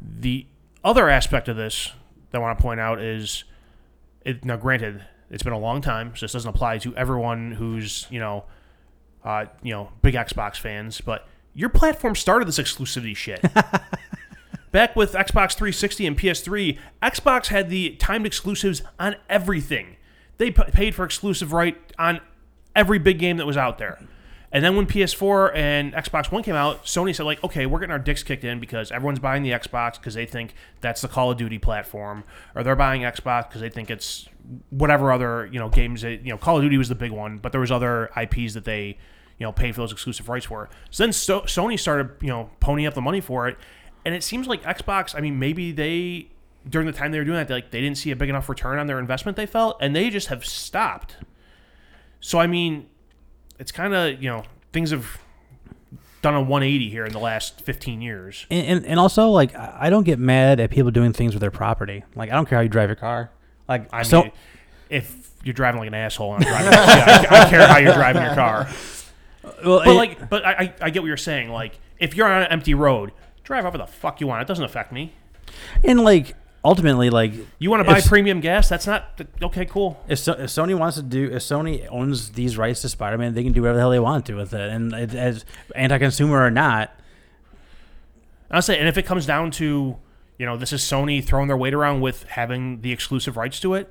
The 0.00 0.46
other 0.84 1.08
aspect 1.10 1.48
of 1.48 1.56
this 1.56 1.92
that 2.30 2.38
I 2.38 2.40
want 2.40 2.56
to 2.58 2.62
point 2.62 2.80
out 2.80 3.00
is, 3.00 3.44
it, 4.24 4.44
now 4.44 4.56
granted, 4.56 5.04
it's 5.30 5.42
been 5.42 5.52
a 5.52 5.58
long 5.58 5.80
time, 5.80 6.14
so 6.16 6.24
this 6.24 6.32
doesn't 6.32 6.48
apply 6.48 6.78
to 6.78 6.94
everyone 6.96 7.52
who's 7.52 8.06
you 8.10 8.20
know, 8.20 8.44
uh, 9.24 9.46
you 9.62 9.72
know, 9.72 9.90
big 10.02 10.14
Xbox 10.14 10.56
fans, 10.56 11.00
but 11.00 11.26
your 11.54 11.68
platform 11.68 12.14
started 12.14 12.48
this 12.48 12.58
exclusivity 12.58 13.16
shit. 13.16 13.42
Back 14.72 14.96
with 14.96 15.12
Xbox 15.12 15.52
360 15.54 16.06
and 16.06 16.18
PS3, 16.18 16.78
Xbox 17.02 17.48
had 17.48 17.68
the 17.68 17.90
timed 17.96 18.24
exclusives 18.24 18.80
on 18.98 19.16
everything. 19.28 19.96
They 20.38 20.50
p- 20.50 20.62
paid 20.72 20.94
for 20.94 21.04
exclusive 21.04 21.52
right 21.52 21.76
on 21.98 22.20
every 22.74 22.98
big 22.98 23.18
game 23.18 23.36
that 23.36 23.46
was 23.46 23.58
out 23.58 23.76
there. 23.76 24.00
And 24.52 24.62
then 24.62 24.76
when 24.76 24.86
PS4 24.86 25.56
and 25.56 25.94
Xbox 25.94 26.30
One 26.30 26.42
came 26.42 26.54
out, 26.54 26.84
Sony 26.84 27.14
said 27.16 27.24
like, 27.24 27.42
okay, 27.42 27.64
we're 27.64 27.80
getting 27.80 27.92
our 27.92 27.98
dicks 27.98 28.22
kicked 28.22 28.44
in 28.44 28.60
because 28.60 28.92
everyone's 28.92 29.18
buying 29.18 29.42
the 29.42 29.50
Xbox 29.50 29.94
because 29.94 30.12
they 30.12 30.26
think 30.26 30.54
that's 30.82 31.00
the 31.00 31.08
Call 31.08 31.30
of 31.30 31.38
Duty 31.38 31.58
platform, 31.58 32.22
or 32.54 32.62
they're 32.62 32.76
buying 32.76 33.02
Xbox 33.02 33.48
because 33.48 33.62
they 33.62 33.70
think 33.70 33.90
it's 33.90 34.28
whatever 34.68 35.10
other 35.10 35.46
you 35.50 35.58
know 35.58 35.70
games. 35.70 36.02
That, 36.02 36.24
you 36.24 36.30
know, 36.30 36.36
Call 36.38 36.58
of 36.58 36.62
Duty 36.62 36.76
was 36.76 36.90
the 36.90 36.94
big 36.94 37.12
one, 37.12 37.38
but 37.38 37.52
there 37.52 37.62
was 37.62 37.72
other 37.72 38.10
IPs 38.14 38.52
that 38.52 38.64
they 38.64 38.98
you 39.38 39.46
know 39.46 39.52
paid 39.52 39.74
for 39.74 39.80
those 39.80 39.92
exclusive 39.92 40.28
rights 40.28 40.44
for. 40.44 40.68
So 40.90 41.02
then 41.04 41.12
so- 41.14 41.42
Sony 41.42 41.78
started 41.78 42.10
you 42.20 42.28
know 42.28 42.50
ponying 42.60 42.86
up 42.86 42.92
the 42.94 43.00
money 43.00 43.22
for 43.22 43.48
it, 43.48 43.56
and 44.04 44.14
it 44.14 44.22
seems 44.22 44.46
like 44.46 44.62
Xbox. 44.64 45.16
I 45.16 45.20
mean, 45.20 45.38
maybe 45.38 45.72
they 45.72 46.28
during 46.68 46.86
the 46.86 46.92
time 46.92 47.10
they 47.10 47.18
were 47.18 47.24
doing 47.24 47.38
that, 47.38 47.48
they, 47.48 47.54
like 47.54 47.70
they 47.70 47.80
didn't 47.80 47.96
see 47.96 48.10
a 48.10 48.16
big 48.16 48.28
enough 48.28 48.50
return 48.50 48.78
on 48.78 48.86
their 48.86 48.98
investment. 48.98 49.36
They 49.36 49.46
felt, 49.46 49.78
and 49.80 49.96
they 49.96 50.10
just 50.10 50.28
have 50.28 50.44
stopped. 50.44 51.16
So 52.20 52.38
I 52.38 52.46
mean, 52.46 52.88
it's 53.62 53.72
kind 53.72 53.94
of 53.94 54.20
you 54.22 54.28
know 54.28 54.42
things 54.72 54.90
have 54.90 55.18
done 56.20 56.34
a 56.34 56.40
180 56.40 56.88
here 56.90 57.04
in 57.04 57.12
the 57.12 57.18
last 57.18 57.60
15 57.62 58.00
years. 58.00 58.46
And, 58.50 58.66
and, 58.66 58.86
and 58.86 59.00
also, 59.00 59.28
like, 59.30 59.56
I 59.56 59.90
don't 59.90 60.04
get 60.04 60.20
mad 60.20 60.60
at 60.60 60.70
people 60.70 60.90
doing 60.92 61.12
things 61.12 61.34
with 61.34 61.40
their 61.40 61.50
property. 61.50 62.04
Like, 62.14 62.30
I 62.30 62.34
don't 62.34 62.48
care 62.48 62.58
how 62.58 62.62
you 62.62 62.68
drive 62.68 62.88
your 62.88 62.94
car. 62.96 63.30
Like, 63.68 63.88
I 63.92 64.02
so 64.04 64.22
mean, 64.22 64.32
if 64.88 65.32
you're 65.42 65.52
driving 65.52 65.80
like 65.80 65.88
an 65.88 65.94
asshole 65.94 66.34
and 66.36 66.44
I'm 66.44 66.50
driving, 66.52 66.72
yeah, 66.72 67.26
I, 67.30 67.46
I 67.46 67.50
care 67.50 67.66
how 67.66 67.78
you're 67.78 67.94
driving 67.94 68.22
your 68.22 68.34
car. 68.36 68.68
well, 69.64 69.78
But 69.80 69.88
it- 69.88 69.94
like, 69.94 70.30
but 70.30 70.46
I, 70.46 70.52
I 70.52 70.74
I 70.82 70.90
get 70.90 71.02
what 71.02 71.08
you're 71.08 71.16
saying. 71.16 71.48
Like, 71.50 71.78
if 71.98 72.14
you're 72.14 72.28
on 72.28 72.42
an 72.42 72.48
empty 72.52 72.74
road, 72.74 73.10
drive 73.42 73.62
however 73.64 73.78
the 73.78 73.86
fuck 73.88 74.20
you 74.20 74.26
want. 74.28 74.42
It 74.42 74.46
doesn't 74.48 74.64
affect 74.64 74.92
me. 74.92 75.12
and 75.82 76.04
like, 76.04 76.36
ultimately, 76.64 77.10
like, 77.10 77.32
You 77.58 77.70
want 77.70 77.84
to 77.84 77.90
buy 77.90 77.98
If- 77.98 78.06
premium 78.06 78.40
gas? 78.40 78.68
That's 78.68 78.86
not 78.86 79.20
okay. 79.42 79.64
Cool. 79.66 80.02
if, 80.08 80.18
so, 80.18 80.32
if 80.32 80.50
Sony 80.50 80.78
wants 80.78 80.96
to 80.96 81.02
do, 81.02 81.26
if 81.26 81.42
Sony 81.42 81.86
owns 81.90 82.30
these 82.30 82.56
rights 82.56 82.82
to 82.82 82.88
Spider-Man, 82.88 83.34
they 83.34 83.42
can 83.42 83.52
do 83.52 83.62
whatever 83.62 83.76
the 83.76 83.80
hell 83.82 83.90
they 83.90 83.98
want 84.00 84.26
to 84.26 84.34
with 84.34 84.52
it. 84.54 84.70
And 84.70 84.92
it, 84.92 85.14
as 85.14 85.44
anti-consumer 85.74 86.44
or 86.44 86.50
not, 86.50 86.90
I'll 88.50 88.62
say, 88.62 88.78
and 88.78 88.86
if 88.88 88.98
it 88.98 89.06
comes 89.06 89.24
down 89.26 89.50
to, 89.52 89.96
you 90.38 90.46
know, 90.46 90.56
this 90.56 90.72
is 90.72 90.82
Sony 90.82 91.24
throwing 91.24 91.48
their 91.48 91.56
weight 91.56 91.74
around 91.74 92.00
with 92.00 92.24
having 92.24 92.82
the 92.82 92.92
exclusive 92.92 93.36
rights 93.36 93.58
to 93.60 93.74
it. 93.74 93.90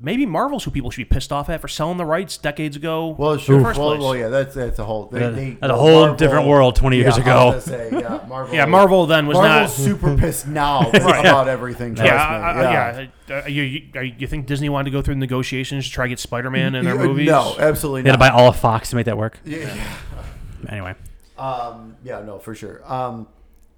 Maybe 0.00 0.26
Marvel's 0.26 0.62
who 0.62 0.70
people 0.70 0.92
should 0.92 1.00
be 1.08 1.12
pissed 1.12 1.32
off 1.32 1.48
at 1.50 1.60
for 1.60 1.66
selling 1.66 1.96
the 1.96 2.04
rights 2.04 2.38
decades 2.38 2.76
ago. 2.76 3.16
Well, 3.18 3.36
sure. 3.36 3.60
first 3.60 3.80
Well, 3.80 3.88
place. 3.90 4.00
well, 4.00 4.14
yeah, 4.16 4.28
that's 4.28 4.54
that's 4.54 4.78
a 4.78 4.84
whole. 4.84 5.06
They, 5.06 5.18
That- 5.18 5.34
they, 5.34 5.50
that's 5.60 5.72
a 5.72 5.76
whole 5.76 6.14
different 6.14 6.46
world 6.46 6.76
20 6.76 6.96
years 6.96 7.16
yeah, 7.16 7.22
ago. 7.24 7.36
I 7.36 7.54
was 7.56 7.64
say, 7.64 7.88
yeah, 7.90 8.24
Marvel. 8.28 8.54
yeah, 8.54 8.64
Marvel 8.66 9.06
then 9.06 9.26
was 9.26 9.34
Marvel's 9.38 9.76
not. 9.76 9.84
super 9.84 10.16
pissed 10.16 10.46
now 10.46 10.82
Right. 10.94 11.18
about 11.20 11.48
everything. 11.48 11.96
Trust 11.96 12.06
Yeah, 12.12 12.16
me. 12.16 12.22
I- 12.44 12.52
I- 12.52 13.00
yeah. 13.28 13.38
Uh, 13.44 13.46
you, 13.48 13.62
you, 13.62 13.88
you 14.18 14.26
think 14.28 14.46
Disney 14.46 14.68
wanted 14.68 14.84
to 14.84 14.90
go 14.92 15.02
through 15.02 15.14
the 15.14 15.20
negotiations 15.20 15.84
to 15.86 15.90
try 15.92 16.04
to 16.04 16.10
get 16.10 16.18
Spider-Man 16.20 16.76
in 16.76 16.84
their 16.84 16.94
Yeah, 16.94 17.04
movies? 17.06 17.26
No, 17.26 17.56
absolutely 17.58 18.02
they 18.02 18.08
had 18.10 18.14
to 18.14 18.18
buy 18.18 18.28
all 18.30 18.48
of 18.48 18.56
Fox 18.56 18.90
to 18.90 18.96
make 18.96 19.06
that 19.06 19.18
work. 19.18 19.40
Yeah, 19.44 19.58
yeah. 19.74 19.96
Anyway, 20.68 20.94
Um, 21.36 21.96
yeah, 22.04 22.20
no, 22.20 22.38
for 22.38 22.54
sure. 22.54 22.80
Um, 22.90 23.26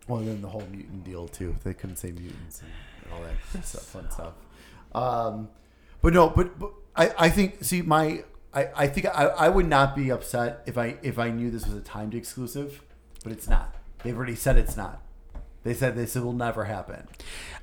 well, 0.07 0.21
then 0.21 0.41
the 0.43 0.49
whole 0.49 0.65
mutant 0.71 1.05
deal 1.05 1.29
too. 1.29 1.57
They 1.65 1.73
couldn't 1.75 1.97
say 1.97 2.11
mutants 2.13 2.61
and 2.63 2.71
all 3.13 3.21
that 3.23 3.65
stuff, 3.65 3.83
fun 3.85 4.11
stuff. 4.11 4.33
Um, 4.95 5.49
but 6.03 6.13
no, 6.13 6.29
but, 6.31 6.59
but 6.59 6.71
I, 6.97 7.13
I 7.19 7.29
think 7.31 7.63
see 7.65 7.83
my 7.83 8.25
I, 8.53 8.69
I 8.75 8.87
think 8.89 9.07
I, 9.07 9.27
I 9.27 9.49
would 9.49 9.69
not 9.69 9.95
be 9.95 10.11
upset 10.11 10.63
if 10.67 10.77
I 10.77 10.97
if 11.03 11.19
I 11.19 11.31
knew 11.31 11.51
this 11.51 11.67
was 11.67 11.75
a 11.75 11.81
timed 11.81 12.15
exclusive, 12.15 12.83
but 13.23 13.33
it's 13.33 13.49
not. 13.49 13.75
They've 14.03 14.17
already 14.17 14.35
said 14.35 14.57
it's 14.57 14.77
not. 14.77 15.01
They 15.63 15.75
said 15.75 15.95
this 15.95 16.15
will 16.15 16.33
never 16.33 16.65
happen. 16.65 17.07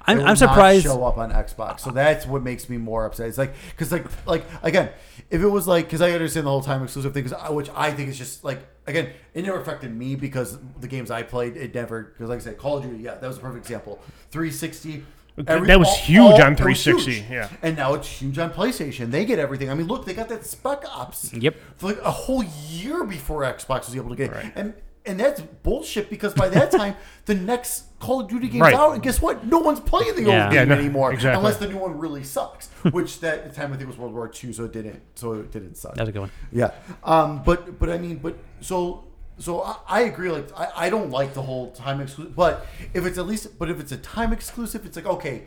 I'm, 0.05 0.19
I'm 0.21 0.35
surprised. 0.35 0.85
show 0.85 1.03
up 1.03 1.17
on 1.17 1.31
Xbox. 1.31 1.79
So 1.81 1.89
that's 1.89 2.27
what 2.27 2.43
makes 2.43 2.69
me 2.69 2.77
more 2.77 3.05
upset. 3.05 3.27
It's 3.27 3.39
like 3.39 3.53
because 3.71 3.91
like 3.91 4.05
like 4.27 4.45
again, 4.61 4.91
if 5.31 5.41
it 5.41 5.47
was 5.47 5.67
like 5.67 5.85
because 5.85 5.99
I 6.01 6.11
understand 6.11 6.45
the 6.45 6.51
whole 6.51 6.61
time 6.61 6.83
exclusive 6.83 7.13
thing, 7.13 7.23
'cause 7.23 7.33
I- 7.33 7.49
which 7.49 7.69
I 7.75 7.91
think 7.91 8.09
is 8.09 8.17
just 8.17 8.43
like 8.43 8.59
again, 8.85 9.09
it 9.33 9.41
never 9.43 9.59
affected 9.59 9.93
me 9.93 10.15
because 10.15 10.57
the 10.79 10.87
games 10.87 11.09
I 11.11 11.23
played, 11.23 11.57
it 11.57 11.73
never 11.73 12.03
because 12.03 12.29
like 12.29 12.39
I 12.39 12.43
said, 12.43 12.57
Call 12.59 12.77
of 12.77 12.83
Duty, 12.83 12.99
yeah, 13.03 13.15
that 13.15 13.27
was 13.27 13.37
a 13.39 13.41
perfect 13.41 13.65
example. 13.65 13.99
360. 14.29 15.03
That 15.37 15.77
was 15.79 15.95
huge 15.95 16.39
on 16.39 16.55
360, 16.55 17.25
yeah. 17.29 17.49
and 17.61 17.77
now 17.77 17.93
it's 17.93 18.07
huge 18.07 18.39
on 18.39 18.51
PlayStation. 18.51 19.11
They 19.11 19.23
get 19.23 19.37
everything. 19.37 19.69
I 19.69 19.75
mean, 19.75 19.85
look, 19.87 20.05
they 20.05 20.15
got 20.15 20.29
that 20.29 20.45
Spec 20.45 20.83
Ops. 20.89 21.31
Yep. 21.33 21.55
For 21.77 21.85
like 21.87 22.01
a 22.01 22.09
whole 22.11 22.43
year 22.69 23.03
before 23.03 23.41
Xbox 23.43 23.85
was 23.85 23.95
able 23.95 24.09
to 24.09 24.15
get, 24.15 24.31
it. 24.31 24.33
Right. 24.35 24.51
and 24.55 24.73
and 25.05 25.17
that's 25.19 25.39
bullshit 25.39 26.09
because 26.09 26.33
by 26.33 26.49
that 26.49 26.69
time 26.79 26.95
the 27.25 27.35
next 27.35 27.83
Call 27.99 28.19
of 28.21 28.27
Duty 28.27 28.47
game's 28.49 28.61
Right. 28.61 28.73
out, 28.73 28.93
and 28.93 29.01
guess 29.03 29.21
what? 29.21 29.45
No 29.45 29.59
one's 29.59 29.79
playing 29.79 30.15
the 30.15 30.23
Yeah. 30.23 30.45
old 30.45 30.53
Yeah, 30.53 30.65
game 30.65 30.69
no, 30.69 30.75
anymore, 30.75 31.13
exactly. 31.13 31.37
unless 31.37 31.57
the 31.57 31.67
new 31.67 31.77
one 31.77 31.97
really 31.97 32.23
sucks. 32.23 32.67
Which 32.91 33.19
that 33.21 33.53
time 33.55 33.71
I 33.73 33.77
think 33.77 33.87
was 33.87 33.97
World 33.97 34.13
War 34.13 34.29
II, 34.43 34.51
so 34.53 34.65
it 34.65 34.73
didn't. 34.73 35.01
So 35.15 35.33
it 35.33 35.51
didn't 35.51 35.75
suck. 35.75 35.95
That's 35.95 36.09
a 36.09 36.11
good 36.11 36.19
one. 36.21 36.31
Yeah. 36.51 36.71
Um. 37.03 37.41
But 37.45 37.79
but 37.79 37.89
I 37.89 37.97
mean, 37.99 38.17
but 38.17 38.37
so 38.59 39.03
so 39.39 39.61
I, 39.61 39.75
I 39.87 40.01
agree. 40.01 40.29
Like 40.31 40.49
I, 40.57 40.71
I 40.85 40.89
don't 40.89 41.09
like 41.11 41.33
the 41.33 41.41
whole 41.43 41.71
time 41.71 42.01
exclusive, 42.01 42.35
but 42.35 42.65
if 42.93 43.05
it's 43.05 43.17
at 43.17 43.27
least 43.27 43.57
but 43.59 43.69
if 43.69 43.79
it's 43.79 43.91
a 43.91 43.97
time 43.97 44.33
exclusive, 44.33 44.85
it's 44.85 44.95
like 44.95 45.05
okay, 45.05 45.43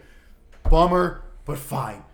bummer, 0.69 1.23
but 1.45 1.59
fine. 1.59 2.05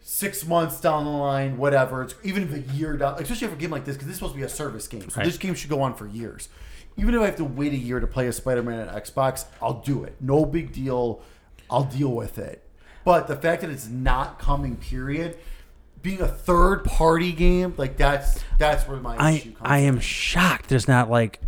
Six 0.00 0.46
months 0.46 0.80
down 0.80 1.04
the 1.04 1.10
line, 1.10 1.58
whatever. 1.58 2.02
It's 2.02 2.14
even 2.24 2.42
if 2.44 2.52
a 2.54 2.60
year 2.74 2.96
down, 2.96 3.20
especially 3.20 3.48
for 3.48 3.54
a 3.54 3.58
game 3.58 3.70
like 3.70 3.84
this, 3.84 3.96
because 3.96 4.06
this 4.06 4.14
is 4.14 4.18
supposed 4.18 4.34
to 4.34 4.38
be 4.38 4.44
a 4.44 4.48
service 4.48 4.88
game, 4.88 5.08
so 5.10 5.16
Right. 5.18 5.26
this 5.26 5.36
game 5.36 5.54
should 5.54 5.68
go 5.70 5.82
on 5.82 5.94
for 5.94 6.06
years. 6.06 6.48
Even 6.96 7.14
if 7.14 7.20
I 7.20 7.26
have 7.26 7.36
to 7.36 7.44
wait 7.44 7.72
a 7.72 7.76
year 7.76 8.00
to 8.00 8.06
play 8.06 8.26
a 8.26 8.32
Spider-Man 8.32 8.88
on 8.88 8.94
Xbox, 9.00 9.44
I'll 9.62 9.80
do 9.82 10.02
it. 10.04 10.16
No 10.20 10.44
big 10.44 10.72
deal. 10.72 11.20
I'll 11.70 11.84
deal 11.84 12.08
with 12.12 12.38
it. 12.38 12.64
But 13.04 13.26
the 13.28 13.36
fact 13.36 13.60
that 13.60 13.70
it's 13.70 13.86
not 13.86 14.38
coming, 14.38 14.76
period, 14.76 15.36
being 16.08 16.20
a 16.22 16.28
third-party 16.28 17.32
game, 17.32 17.74
like 17.76 17.96
that's 17.98 18.42
that's 18.58 18.88
where 18.88 18.98
my 18.98 19.16
I 19.16 19.32
issue 19.32 19.52
comes. 19.52 19.60
I 19.62 19.78
am 19.80 20.00
shocked. 20.00 20.68
There's 20.68 20.88
not 20.88 21.10
like 21.10 21.40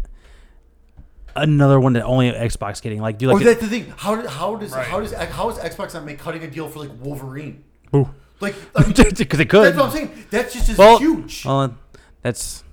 another 1.36 1.80
one 1.80 1.94
that 1.94 2.04
only 2.04 2.30
Xbox 2.30 2.82
getting. 2.82 3.00
Like, 3.00 3.18
do 3.18 3.30
Oh, 3.30 3.34
like 3.34 3.44
that's 3.44 3.60
the 3.60 3.66
thing. 3.68 3.92
How 3.96 4.14
did 4.16 4.26
how 4.26 4.56
does 4.56 4.72
Right. 4.72 4.86
how 4.86 5.00
does 5.00 5.12
how 5.12 5.48
is 5.50 5.56
Xbox 5.58 5.94
not 5.94 6.04
make 6.04 6.18
cutting 6.18 6.42
a 6.42 6.50
deal 6.50 6.68
for 6.68 6.80
like 6.80 6.90
Wolverine? 7.00 7.64
Ooh. 7.94 8.08
Like, 8.40 8.54
I 8.76 8.82
mean, 8.84 8.92
because 8.92 9.14
they 9.38 9.44
could. 9.44 9.64
that's 9.64 9.76
what 9.76 9.86
I'm 9.86 9.90
saying. 9.92 10.24
That's 10.30 10.52
just 10.52 10.68
as 10.70 10.78
Well, 10.78 10.98
huge. 10.98 11.44
Well, 11.44 11.74
that's 12.22 12.64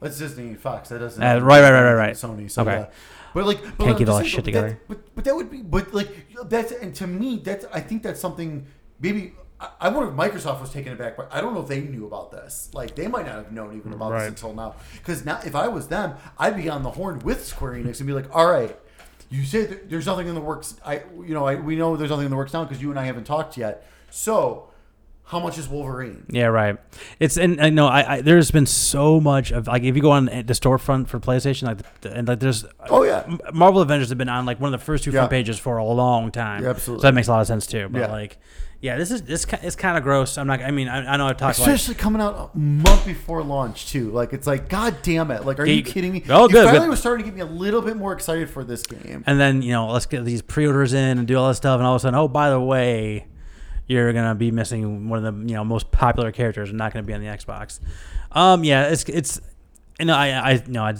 That's 0.00 0.18
Disney 0.18 0.54
Fox. 0.54 0.88
That 0.90 0.98
doesn't. 0.98 1.22
Uh, 1.22 1.40
right, 1.40 1.60
right, 1.62 1.70
right, 1.70 1.82
right, 1.82 1.94
right. 1.94 2.14
Sony. 2.14 2.50
So 2.50 2.62
Okay. 2.62 2.72
yeah. 2.72 2.86
But 3.32 3.46
like, 3.46 3.62
but 3.62 3.84
Can't 3.84 4.00
I'm 4.00 4.08
all 4.08 4.18
just 4.18 4.18
that 4.18 4.26
shit 4.26 4.36
but 4.36 4.44
that- 4.44 4.60
together. 4.60 4.80
But 4.88 5.14
but 5.14 5.24
that 5.24 5.34
would 5.36 5.50
be. 5.50 5.62
But 5.62 5.94
like 5.94 6.08
that's 6.46 6.72
and 6.72 6.94
to 6.96 7.06
me 7.06 7.38
that's 7.42 7.64
I 7.72 7.80
think 7.80 8.02
that's 8.02 8.20
something 8.20 8.66
maybe. 9.00 9.34
I- 9.60 9.68
I 9.82 9.88
wonder 9.90 10.08
if 10.10 10.14
Microsoft 10.16 10.60
was 10.60 10.70
taken 10.72 10.92
aback, 10.92 11.16
but 11.16 11.28
I 11.32 11.40
don't 11.40 11.54
know 11.54 11.60
if 11.60 11.68
they 11.68 11.80
knew 11.82 12.06
about 12.06 12.30
this. 12.30 12.70
Like 12.72 12.94
they 12.94 13.06
might 13.08 13.26
not 13.26 13.34
have 13.36 13.52
known 13.52 13.76
even 13.76 13.92
about 13.92 14.12
Right. 14.12 14.20
this 14.20 14.28
until 14.28 14.54
now. 14.54 14.74
Because 14.94 15.24
now, 15.24 15.38
if 15.44 15.54
I 15.54 15.68
was 15.68 15.88
them, 15.88 16.14
I'd 16.38 16.56
be 16.56 16.68
on 16.68 16.82
the 16.82 16.90
horn 16.90 17.18
with 17.20 17.44
Square 17.44 17.72
Enix 17.72 17.98
and 17.98 18.06
be 18.06 18.12
like, 18.14 18.34
"All 18.34 18.50
right, 18.50 18.76
you 19.28 19.44
say 19.44 19.66
that 19.66 19.90
there's 19.90 20.06
nothing 20.06 20.28
in 20.28 20.34
the 20.34 20.40
works. 20.40 20.74
I, 20.84 21.02
you 21.26 21.34
know, 21.34 21.46
I, 21.46 21.56
we 21.56 21.76
know 21.76 21.96
there's 21.96 22.10
nothing 22.10 22.24
in 22.26 22.30
the 22.30 22.36
works 22.36 22.52
now 22.52 22.64
because 22.64 22.80
you 22.82 22.90
and 22.90 22.98
I 22.98 23.04
haven't 23.04 23.24
talked 23.24 23.56
yet. 23.56 23.86
So, 24.10 24.66
how 25.24 25.38
much 25.38 25.58
is 25.58 25.68
Wolverine? 25.68 26.24
Yeah, 26.28 26.46
right. 26.46 26.76
It's 27.20 27.36
and 27.36 27.60
I 27.60 27.68
know 27.70 27.86
I, 27.86 28.14
I 28.16 28.20
there's 28.22 28.50
been 28.50 28.66
so 28.66 29.20
much 29.20 29.52
of 29.52 29.66
like 29.68 29.82
if 29.84 29.94
you 29.94 30.02
go 30.02 30.10
on 30.10 30.24
the 30.24 30.42
storefront 30.54 31.06
for 31.08 31.20
PlayStation 31.20 31.64
like 31.64 32.00
the, 32.00 32.12
and 32.12 32.26
like 32.26 32.40
there's 32.40 32.64
Oh 32.88 33.02
yeah, 33.04 33.24
M- 33.26 33.38
Marvel 33.52 33.80
Avengers 33.82 34.08
have 34.08 34.18
been 34.18 34.28
on 34.30 34.46
like 34.46 34.58
one 34.58 34.72
of 34.74 34.80
the 34.80 34.84
first 34.84 35.04
two 35.04 35.10
Yeah. 35.10 35.20
front 35.20 35.30
pages 35.30 35.58
for 35.58 35.76
a 35.76 35.84
long 35.84 36.32
time. 36.32 36.64
Yeah, 36.64 36.70
absolutely. 36.70 37.02
So 37.02 37.06
that 37.08 37.14
makes 37.14 37.28
a 37.28 37.30
lot 37.32 37.40
of 37.42 37.46
sense 37.46 37.66
too. 37.66 37.88
But 37.90 37.98
Yeah. 38.00 38.10
like, 38.10 38.38
yeah, 38.82 38.96
this 38.96 39.10
is 39.10 39.22
this 39.22 39.44
it's 39.62 39.76
kind 39.76 39.98
of 39.98 40.02
gross. 40.02 40.38
I'm 40.38 40.46
not. 40.46 40.60
I 40.62 40.70
mean, 40.70 40.88
I, 40.88 41.12
I 41.12 41.16
know 41.18 41.26
I've 41.26 41.36
talked 41.36 41.58
like 41.58 41.68
Especially 41.68 41.94
coming 41.94 42.22
out 42.22 42.52
a 42.54 42.58
month 42.58 43.04
before 43.04 43.42
launch 43.42 43.86
too. 43.90 44.10
Like 44.10 44.32
it's 44.32 44.46
like, 44.46 44.68
god 44.70 44.96
damn 45.02 45.30
it! 45.30 45.44
Like, 45.44 45.58
are 45.58 45.66
Yeah, 45.66 45.74
you 45.74 45.82
kidding 45.82 46.12
me? 46.12 46.24
Oh, 46.30 46.44
You 46.48 46.54
good, 46.54 46.64
finally 46.64 46.86
good. 46.86 46.90
was 46.90 47.00
starting 47.00 47.24
to 47.26 47.30
get 47.30 47.34
me 47.34 47.42
a 47.42 47.52
little 47.52 47.82
bit 47.82 47.96
more 47.96 48.12
excited 48.12 48.48
for 48.48 48.64
this 48.64 48.82
game. 48.82 49.22
and 49.26 49.38
then 49.38 49.60
you 49.62 49.72
know 49.72 49.88
let's 49.88 50.06
get 50.06 50.24
these 50.24 50.40
pre-orders 50.42 50.92
in 50.94 51.18
and 51.18 51.28
do 51.28 51.36
all 51.36 51.48
this 51.48 51.58
stuff, 51.58 51.78
and 51.78 51.86
all 51.86 51.94
of 51.94 52.00
a 52.00 52.00
sudden, 52.00 52.18
oh 52.18 52.26
by 52.28 52.48
the 52.48 52.60
way, 52.60 53.26
you're 53.86 54.12
gonna 54.14 54.34
be 54.34 54.50
missing 54.50 55.08
one 55.10 55.24
of 55.24 55.34
the 55.34 55.48
you 55.48 55.54
know 55.56 55.64
most 55.64 55.90
popular 55.90 56.32
characters 56.32 56.70
and 56.70 56.78
not 56.78 56.92
gonna 56.94 57.02
be 57.02 57.12
on 57.12 57.20
the 57.20 57.26
Xbox. 57.28 57.80
Um, 58.32 58.64
yeah, 58.64 58.84
it's 58.88 59.04
it's, 59.04 59.40
you 59.98 60.06
know, 60.06 60.14
I 60.16 60.52
I 60.52 60.62
know, 60.66 60.84
I. 60.84 60.94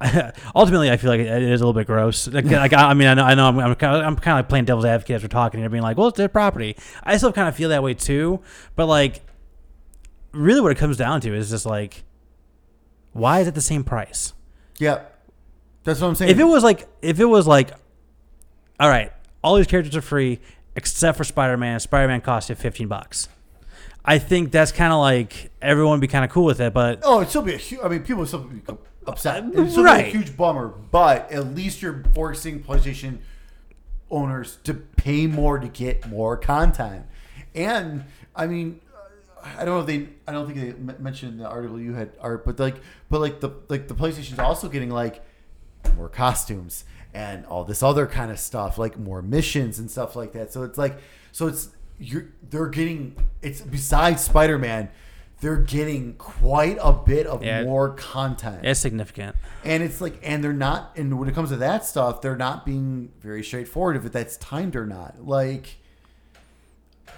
ultimately, 0.54 0.90
I 0.90 0.96
feel 0.96 1.10
like 1.10 1.20
it 1.20 1.42
is 1.42 1.60
a 1.60 1.64
little 1.64 1.78
bit 1.78 1.86
gross. 1.86 2.28
Like, 2.28 2.44
like, 2.46 2.72
I, 2.72 2.90
I 2.90 2.94
mean, 2.94 3.08
I 3.08 3.14
know, 3.14 3.24
I 3.24 3.34
know, 3.34 3.46
I'm, 3.46 3.58
I'm 3.58 3.74
kind 3.74 3.96
of, 3.96 4.02
I'm 4.02 4.16
kind 4.16 4.38
of 4.38 4.44
like 4.44 4.48
playing 4.48 4.64
devil's 4.64 4.84
advocate 4.84 5.16
as 5.16 5.22
we're 5.22 5.28
talking 5.28 5.60
here, 5.60 5.68
being 5.68 5.82
like, 5.82 5.96
well, 5.96 6.08
it's 6.08 6.18
their 6.18 6.28
property. 6.28 6.76
I 7.02 7.16
still 7.16 7.32
kind 7.32 7.48
of 7.48 7.56
feel 7.56 7.68
that 7.70 7.82
way 7.82 7.94
too, 7.94 8.40
but 8.76 8.86
like, 8.86 9.22
really, 10.32 10.60
what 10.60 10.72
it 10.72 10.78
comes 10.78 10.96
down 10.96 11.20
to 11.22 11.34
is 11.34 11.50
just 11.50 11.66
like, 11.66 12.04
why 13.12 13.40
is 13.40 13.48
it 13.48 13.54
the 13.54 13.60
same 13.60 13.84
price? 13.84 14.32
Yeah, 14.78 15.02
that's 15.84 16.00
what 16.00 16.08
I'm 16.08 16.14
saying. 16.14 16.30
If 16.30 16.38
it 16.38 16.44
was 16.44 16.64
like, 16.64 16.88
if 17.00 17.20
it 17.20 17.26
was 17.26 17.46
like, 17.46 17.70
all 18.80 18.88
right, 18.88 19.12
all 19.42 19.56
these 19.56 19.66
characters 19.66 19.96
are 19.96 20.02
free 20.02 20.40
except 20.76 21.16
for 21.16 21.24
Spider-Man. 21.24 21.78
Spider-Man 21.78 22.20
costs 22.20 22.50
you 22.50 22.56
15 22.56 22.88
bucks. 22.88 23.28
I 24.04 24.18
think 24.18 24.50
that's 24.50 24.72
kind 24.72 24.92
of 24.92 24.98
like 24.98 25.50
everyone 25.62 25.92
would 25.92 26.00
be 26.00 26.08
kind 26.08 26.24
of 26.24 26.30
cool 26.30 26.44
with 26.44 26.60
it, 26.60 26.74
but 26.74 27.00
oh, 27.04 27.18
it'd 27.18 27.30
still 27.30 27.42
be 27.42 27.54
a 27.54 27.56
huge. 27.56 27.80
I 27.82 27.88
mean, 27.88 28.00
people 28.00 28.18
would 28.18 28.28
still 28.28 28.40
be 28.40 28.60
upset. 29.06 29.44
It'd 29.52 29.76
Right. 29.76 30.06
a 30.06 30.08
huge 30.08 30.36
bummer. 30.36 30.68
But 30.68 31.30
at 31.30 31.54
least 31.54 31.82
you're 31.82 32.04
forcing 32.14 32.62
PlayStation 32.62 33.18
owners 34.10 34.58
to 34.64 34.74
pay 34.74 35.26
more 35.26 35.58
to 35.58 35.68
get 35.68 36.08
more 36.08 36.36
content. 36.36 37.06
And 37.54 38.04
I 38.34 38.46
mean, 38.46 38.80
I 39.42 39.64
don't 39.64 39.74
know 39.74 39.80
if 39.80 39.86
they. 39.86 40.08
I 40.26 40.32
don't 40.32 40.46
think 40.46 40.58
they 40.58 40.94
mentioned 40.94 41.40
the 41.40 41.46
article 41.46 41.78
you 41.78 41.94
had 41.94 42.12
art, 42.20 42.44
but 42.44 42.58
like, 42.58 42.76
but 43.10 43.20
like 43.20 43.40
the 43.40 43.50
like 43.68 43.88
the 43.88 43.94
PlayStation's 43.94 44.38
also 44.38 44.68
getting 44.68 44.90
like 44.90 45.22
more 45.96 46.08
costumes 46.08 46.84
and 47.12 47.44
all 47.46 47.62
this 47.64 47.82
other 47.82 48.06
kind 48.06 48.30
of 48.30 48.38
stuff, 48.38 48.78
like 48.78 48.98
more 48.98 49.22
missions 49.22 49.78
and 49.78 49.90
stuff 49.90 50.16
like 50.16 50.32
that. 50.32 50.52
So 50.52 50.62
it's 50.62 50.78
like, 50.78 50.98
so 51.30 51.46
it's 51.46 51.68
you're 52.00 52.26
they're 52.50 52.68
getting 52.68 53.16
it's 53.42 53.60
besides 53.60 54.24
Spider 54.24 54.58
Man, 54.58 54.88
they're 55.44 55.56
getting 55.58 56.14
quite 56.14 56.78
a 56.80 56.90
bit 56.92 57.26
of 57.26 57.44
Yeah. 57.44 57.64
more 57.64 57.90
content, 57.90 58.64
it's 58.64 58.80
significant. 58.80 59.36
and 59.62 59.82
it's 59.82 60.00
like, 60.00 60.18
and 60.22 60.42
they're 60.42 60.54
not, 60.54 60.92
and 60.96 61.18
when 61.18 61.28
it 61.28 61.34
comes 61.34 61.50
to 61.50 61.56
that 61.56 61.84
stuff, 61.84 62.22
they're 62.22 62.34
not 62.36 62.64
being 62.64 63.12
very 63.20 63.44
straightforward 63.44 63.96
if 63.96 64.10
that's 64.10 64.36
timed 64.38 64.74
or 64.74 64.86
not. 64.86 65.24
Like. 65.24 65.76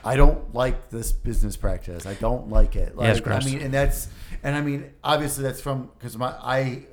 I 0.04 0.14
don't 0.14 0.54
like 0.54 0.90
this 0.90 1.10
business 1.10 1.56
practice. 1.56 2.06
I 2.06 2.14
don't 2.14 2.48
like 2.48 2.76
it. 2.76 2.96
Like, 2.96 3.24
Yeah, 3.26 3.32
I 3.34 3.44
mean, 3.44 3.60
and 3.60 3.74
that's, 3.74 4.06
and 4.44 4.54
I 4.54 4.60
mean, 4.60 4.90
obviously 5.02 5.42
that's 5.42 5.60
from 5.60 5.90
because 5.98 6.16
my 6.16 6.28
I, 6.28 6.84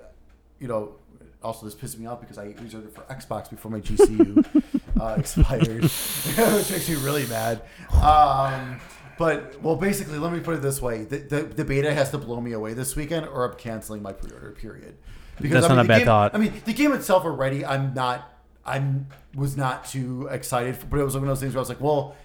you 0.59 0.67
know, 0.67 0.95
also 1.43 1.65
this 1.65 1.75
pisses 1.75 1.99
me 1.99 2.07
off 2.07 2.21
because 2.21 2.39
I 2.39 2.55
reserved 2.59 2.87
it 2.87 2.95
for 2.95 3.01
Xbox 3.01 3.51
before 3.51 3.69
my 3.71 3.81
GCU 3.81 4.43
uh, 4.99 5.15
expired, 5.19 5.83
which 6.55 6.71
makes 6.71 6.89
me 6.89 6.95
really 6.95 7.27
mad. 7.27 7.61
Um, 8.01 8.79
but 9.17 9.61
well, 9.61 9.75
basically, 9.75 10.17
let 10.17 10.31
me 10.33 10.39
put 10.39 10.55
it 10.55 10.61
this 10.61 10.81
way: 10.81 11.03
the, 11.03 11.17
the, 11.17 11.43
the 11.43 11.65
beta 11.65 11.93
has 11.93 12.11
to 12.11 12.17
blow 12.17 12.41
me 12.41 12.53
away 12.53 12.73
this 12.73 12.95
weekend, 12.95 13.27
or 13.27 13.49
I'm 13.49 13.57
canceling 13.57 14.01
my 14.01 14.13
pre-order. 14.13 14.51
Period. 14.51 14.95
That's 15.39 15.65
I 15.65 15.69
mean, 15.69 15.77
not 15.77 15.85
a 15.85 15.87
bad 15.87 15.97
game- 15.99 16.05
thought. 16.05 16.35
I 16.35 16.37
mean, 16.37 16.53
the 16.65 16.73
game 16.73 16.93
itself 16.93 17.25
already, 17.25 17.65
I'm 17.65 17.93
not, 17.93 18.31
I'm 18.65 19.07
was 19.35 19.57
not 19.57 19.85
too 19.85 20.27
excited, 20.31 20.77
for, 20.77 20.85
but 20.85 20.99
it 20.99 21.03
was 21.03 21.15
one 21.15 21.23
of 21.23 21.29
those 21.29 21.39
things 21.39 21.53
where 21.53 21.59
I 21.59 21.61
was 21.61 21.69
like, 21.69 21.81
well, 21.81 22.15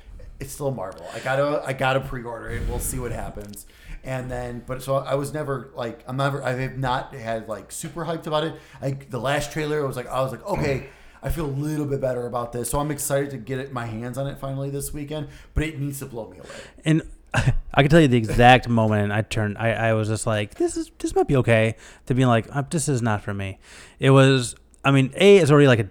it's 0.40 0.52
still 0.52 0.70
Marvel. 0.70 1.06
I 1.15 1.20
gotta, 1.20 1.62
I 1.66 1.73
gotta 1.73 2.01
pre-order 2.01 2.51
it. 2.51 2.69
We'll 2.69 2.78
see 2.78 2.98
what 2.98 3.12
happens. 3.12 3.66
And 4.05 4.31
then, 4.31 4.62
but 4.66 4.82
so 4.82 4.97
I 4.97 5.15
was 5.15 5.32
never 5.35 5.70
like, 5.74 6.05
I'm 6.06 6.16
never, 6.16 6.43
I 6.43 6.52
have 6.52 6.78
not 6.78 7.15
had 7.15 7.48
like 7.48 7.73
super 7.73 8.05
hyped 8.05 8.27
about 8.27 8.44
it. 8.44 8.55
Like 8.81 9.10
the 9.10 9.19
last 9.19 9.52
trailer, 9.52 9.85
was 9.86 9.97
like, 9.97 10.06
I 10.06 10.20
was 10.20 10.31
like, 10.31 10.47
okay. 10.47 10.89
I 11.23 11.31
feel 11.31 11.47
a 11.47 11.47
little 11.47 11.86
bit 11.86 12.01
better 12.01 12.27
about 12.27 12.53
this, 12.53 12.70
so 12.70 12.78
I'm 12.78 12.90
excited 12.90 13.31
to 13.31 13.36
get 13.36 13.59
it, 13.59 13.73
my 13.73 13.86
hands 13.86 14.19
on 14.19 14.27
it 14.27 14.39
finally 14.39 14.70
this 14.70 14.93
weekend. 14.93 15.28
But 15.55 15.65
it 15.65 15.78
needs 15.78 15.99
to 16.01 16.07
blow 16.07 16.28
me 16.28 16.39
away. 16.39 16.49
And 16.85 17.03
I 17.35 17.82
can 17.82 17.89
tell 17.89 18.01
you 18.01 18.09
the 18.09 18.16
exact 18.16 18.69
moment 18.69 19.12
I 19.12 19.23
turned. 19.23 19.59
I, 19.59 19.73
I 19.73 19.93
was 19.93 20.09
just 20.09 20.27
like, 20.27 20.55
this 20.55 20.77
is 20.77 20.90
this 20.99 21.15
might 21.15 21.28
be 21.28 21.36
okay. 21.36 21.77
To 22.07 22.15
being 22.15 22.28
like, 22.28 22.47
uh, 22.55 22.62
this 22.69 22.89
is 22.89 23.03
not 23.03 23.23
for 23.23 23.35
me. 23.35 23.59
It 23.99 24.11
was. 24.11 24.55
I 24.85 24.90
mean, 24.90 25.12
a 25.16 25.39
is 25.39 25.51
already 25.51 25.66
like 25.66 25.81
a. 25.81 25.90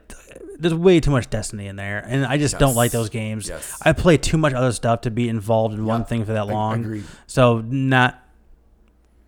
There's 0.59 0.73
way 0.73 0.99
too 0.99 1.11
much 1.11 1.29
Destiny 1.29 1.67
in 1.67 1.75
there, 1.75 1.99
and 1.99 2.25
I 2.25 2.37
just 2.37 2.57
don't 2.57 2.73
like 2.73 2.91
those 2.91 3.09
games. 3.09 3.47
Yes. 3.47 3.79
I 3.83 3.93
play 3.93 4.17
too 4.17 4.39
much 4.39 4.53
other 4.53 4.71
stuff 4.71 5.01
to 5.01 5.11
be 5.11 5.29
involved 5.29 5.75
in 5.75 5.85
one 5.85 6.03
thing 6.03 6.25
for 6.25 6.33
that 6.33 6.47
long. 6.47 6.79
agreed. 6.79 7.03
So 7.27 7.59
not 7.59 8.23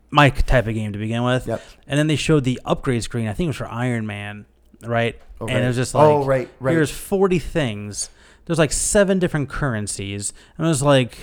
my 0.09 0.29
type 0.29 0.67
of 0.67 0.73
game 0.73 0.93
to 0.93 0.99
begin 0.99 1.23
with. 1.23 1.47
Yep. 1.47 1.61
And 1.87 1.99
then 1.99 2.07
they 2.07 2.15
showed 2.15 2.43
the 2.43 2.59
upgrade 2.65 3.03
screen. 3.03 3.27
I 3.27 3.33
think 3.33 3.45
it 3.45 3.49
was 3.49 3.57
for 3.57 3.69
Iron 3.69 4.07
Man, 4.07 4.45
right? 4.83 5.19
Oh, 5.41 5.47
and 5.47 5.55
right. 5.55 5.63
it 5.63 5.67
was 5.67 5.75
just 5.75 5.95
like, 5.95 6.05
Oh, 6.05 6.25
right, 6.25 6.49
right. 6.59 6.73
Here's 6.73 6.91
40 6.91 7.39
things. 7.39 8.09
There's 8.45 8.59
like 8.59 8.71
seven 8.71 9.19
different 9.19 9.49
currencies. 9.49 10.33
And 10.57 10.65
I 10.65 10.69
was 10.69 10.81
like, 10.81 11.17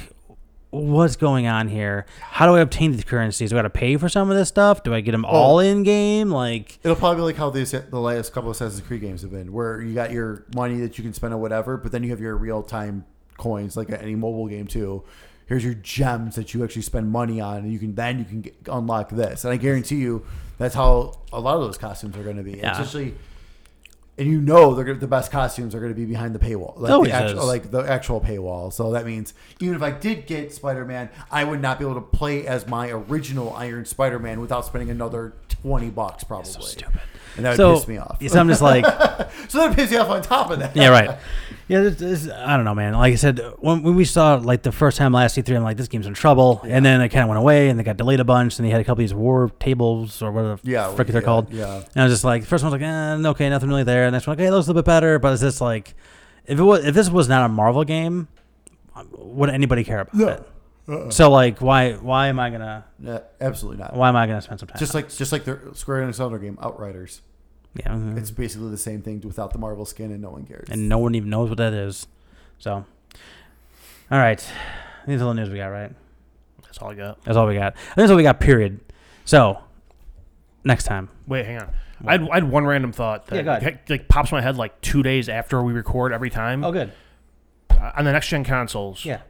what's 0.71 1.17
going 1.17 1.47
on 1.47 1.69
here? 1.69 2.07
How 2.21 2.47
do 2.47 2.55
I 2.55 2.61
obtain 2.61 2.93
these 2.93 3.05
currencies? 3.05 3.51
Do 3.51 3.57
I 3.57 3.59
got 3.59 3.63
to 3.63 3.71
pay 3.71 3.97
for 3.97 4.09
some 4.09 4.31
of 4.31 4.37
this 4.37 4.49
stuff? 4.49 4.83
Do 4.83 4.95
I 4.95 5.01
get 5.01 5.13
them 5.13 5.25
all 5.25 5.59
in 5.59 5.83
game? 5.83 6.31
Like, 6.31 6.79
It'll 6.83 6.97
probably 6.97 7.17
be 7.17 7.23
like 7.23 7.37
how 7.37 7.51
these 7.51 7.71
the 7.73 8.01
last 8.01 8.33
couple 8.33 8.51
of 8.51 8.57
Assassin's 8.57 8.87
Creed 8.87 9.01
games 9.01 9.23
have 9.23 9.31
been, 9.31 9.53
where 9.53 9.81
you 9.81 9.95
got 9.95 10.13
your 10.13 10.45
money 10.55 10.81
that 10.81 10.99
you 10.99 11.05
can 11.05 11.13
spend 11.13 11.35
on 11.35 11.41
whatever, 11.41 11.77
but 11.77 11.93
then 11.93 12.03
you 12.03 12.11
have 12.11 12.21
your 12.21 12.37
real 12.37 12.63
time 12.63 13.05
coins, 13.39 13.77
like 13.77 13.91
any 13.91 14.15
mobile 14.15 14.47
game 14.49 14.67
too. 14.67 15.03
Here's 15.47 15.65
your 15.65 15.75
gems 15.75 16.35
that 16.35 16.55
you 16.55 16.65
actually 16.65 16.83
spend 16.83 17.11
money 17.11 17.41
on, 17.41 17.59
and 17.59 17.73
you 17.73 17.79
can 17.79 17.95
then 17.95 18.19
you 18.19 18.25
can 18.25 18.41
get, 18.43 18.57
unlock 18.67 19.11
this. 19.11 19.45
And 19.45 19.53
I 19.53 19.57
guarantee 19.57 19.97
you, 19.97 20.27
that's 20.59 20.75
how 20.75 21.21
a 21.33 21.39
lot 21.39 21.57
of 21.57 21.63
those 21.63 21.79
costumes 21.79 22.17
are 22.17 22.25
going 22.25 22.37
to 22.37 22.43
be. 22.43 22.59
Yeah. 22.59 22.73
Especially, 22.73 23.15
and 24.19 24.29
you 24.29 24.41
know 24.41 24.75
they're 24.75 24.95
the 24.95 25.07
best 25.07 25.31
costumes 25.31 25.75
are 25.75 25.81
going 25.81 25.93
to 25.93 25.97
be 25.97 26.07
behind 26.07 26.35
the 26.35 26.39
paywall, 26.39 26.79
like 26.79 26.91
Always 26.91 27.11
the 27.11 27.17
actual, 27.17 27.41
is. 27.41 27.47
like 27.47 27.71
the 27.71 27.81
actual 27.81 28.21
paywall. 28.21 28.73
So 28.73 28.93
that 28.93 29.05
means 29.05 29.35
even 29.61 29.75
if 29.75 29.83
I 29.83 29.91
did 29.91 30.27
get 30.27 30.53
Spider 30.53 30.85
Man, 30.85 31.11
I 31.31 31.45
would 31.45 31.61
not 31.61 31.79
be 31.79 31.85
able 31.85 31.97
to 31.97 32.01
play 32.01 32.47
as 32.47 32.67
my 32.67 32.91
original 32.91 33.53
Iron 33.55 33.85
Spider 33.85 34.19
Man 34.19 34.41
without 34.41 34.65
spending 34.65 34.91
another 34.91 35.35
twenty 35.49 35.91
bucks, 35.91 36.25
probably. 36.25 36.51
So 36.51 36.61
stupid. 36.61 37.01
And 37.37 37.45
that 37.45 37.51
would 37.51 37.57
so, 37.59 37.75
piss 37.75 37.89
me 37.89 37.99
off. 37.99 38.23
so 38.27 38.41
I'm 38.41 38.49
just 38.49 38.63
like, 38.63 38.85
So 39.49 39.59
that 39.59 39.77
piss 39.77 39.91
you 39.91 39.99
off 39.99 40.09
on 40.09 40.23
top 40.23 40.51
of 40.51 40.59
that. 40.61 40.75
yeah, 40.75 40.89
right. 40.89 41.19
Yeah, 41.69 41.81
this, 41.81 41.97
this, 41.97 42.29
I 42.31 42.55
don't 42.57 42.65
know, 42.65 42.75
man. 42.77 42.93
Like 42.95 43.13
I 43.13 43.17
said, 43.17 43.41
when, 43.59 43.83
when 43.83 43.97
we 43.97 44.05
saw 44.05 44.37
like 44.37 44.63
the 44.63 44.71
first 44.71 44.97
time 44.99 45.13
last 45.13 45.37
E3, 45.37 45.57
I'm 45.57 45.65
like, 45.65 45.77
this 45.77 45.89
game's 45.89 46.07
in 46.07 46.15
trouble. 46.15 46.61
And 46.63 46.85
then 46.85 47.01
it 47.01 47.09
kind 47.09 47.25
of 47.25 47.29
went 47.29 47.39
away, 47.41 47.69
and 47.69 47.79
they 47.79 47.83
got 47.83 47.97
delayed 47.97 48.21
a 48.21 48.25
bunch, 48.25 48.59
and 48.59 48.67
they 48.67 48.71
had 48.71 48.81
a 48.81 48.85
couple 48.85 49.03
of 49.03 49.09
these 49.09 49.15
war 49.15 49.51
tables 49.59 50.23
or 50.23 50.31
whatever 50.31 50.61
the 50.63 50.71
Yeah, 50.71 50.95
frick 50.95 51.09
they're 51.09 51.23
called. 51.23 51.53
yeah. 51.53 51.77
And 51.95 52.03
I 52.03 52.05
was 52.05 52.13
just 52.13 52.23
like, 52.25 52.43
the 52.43 52.47
first 52.49 52.63
one's 52.63 52.73
like, 52.73 52.83
eh, 52.83 53.29
okay, 53.31 53.49
nothing 53.51 53.69
really 53.69 53.83
there. 53.83 54.05
And 54.05 54.13
next 54.13 54.29
one, 54.29 54.37
okay, 54.37 54.45
that 54.45 54.53
looks 54.53 54.67
a 54.67 54.71
little 54.71 54.81
bit 54.83 54.87
better. 54.87 55.19
But 55.19 55.33
it's 55.33 55.43
just 55.43 55.61
like, 55.61 55.95
if 56.47 56.57
it 56.59 56.63
was, 56.63 56.85
if 56.85 56.95
this 56.95 57.11
was 57.11 57.29
not 57.29 57.45
a 57.45 57.49
Marvel 57.49 57.83
game, 57.83 58.29
would 59.19 59.51
anybody 59.51 59.83
care 59.83 60.01
about 60.03 60.15
No. 60.15 60.29
it? 60.29 61.13
So 61.13 61.33
like, 61.33 61.61
why 61.61 61.95
why 61.95 62.29
am 62.29 62.39
I 62.39 62.49
gonna 62.51 62.85
Yeah, 63.01 63.19
absolutely 63.41 63.83
not. 63.83 63.97
why 63.97 64.09
am 64.09 64.15
I 64.15 64.29
gonna 64.29 64.41
spend 64.41 64.61
some 64.61 64.69
time? 64.69 64.79
Just 64.79 64.95
like 64.95 65.09
just 65.13 65.33
like 65.33 65.43
the 65.45 65.59
Square 65.75 66.07
Enix 66.07 66.21
other 66.21 66.39
game, 66.39 66.57
Outriders. 66.63 67.23
It? 67.79 67.85
yeah, 67.87 67.93
mhm. 67.93 68.17
It's 68.19 68.31
basically 68.31 68.71
the 68.71 68.77
same 68.79 69.03
thing 69.03 69.21
without 69.25 69.53
the 69.53 69.59
Marvel 69.59 69.85
skin, 69.85 70.11
and 70.13 70.21
no 70.23 70.31
one 70.31 70.45
cares. 70.45 70.69
and 70.71 70.89
no 70.89 70.99
one 70.99 71.15
even 71.15 71.31
knows 71.31 71.49
what 71.49 71.59
that 71.59 71.73
is. 71.73 72.07
So, 72.59 72.85
all 74.11 74.19
right, 74.19 74.39
these 75.07 75.21
are 75.21 75.25
the 75.27 75.33
news 75.35 75.51
we 75.51 75.57
got, 75.59 75.69
right? 75.69 75.93
That's 76.63 76.79
all 76.79 76.91
I 76.91 76.95
got. 76.95 77.23
That's 77.25 77.37
all 77.37 77.47
we 77.47 77.55
got. 77.55 77.75
That's 77.97 78.11
all 78.11 78.17
we 78.17 78.23
got. 78.23 78.41
Period. 78.41 78.81
So, 79.25 79.59
next 80.65 80.85
time. 80.85 81.09
Wait, 81.27 81.47
hang 81.47 81.59
on. 81.61 81.71
I 82.07 82.13
had, 82.13 82.29
I 82.31 82.35
had 82.35 82.45
one 82.51 82.67
random 82.67 82.93
thought 82.93 83.27
that 83.29 83.37
Yeah, 83.37 83.43
go 83.43 83.53
ahead. 83.55 83.81
like 83.89 84.09
pops 84.09 84.31
in 84.31 84.37
my 84.37 84.43
head 84.43 84.57
like 84.57 84.79
two 84.83 85.03
days 85.03 85.29
after 85.31 85.63
we 85.63 85.73
record 85.73 86.13
every 86.13 86.29
time. 86.31 86.63
Oh, 86.65 86.71
good. 86.73 86.93
Uh, 87.71 87.93
on 87.97 88.05
the 88.05 88.13
next 88.13 88.29
gen 88.29 88.45
consoles. 88.45 89.05
Yeah. 89.05 89.21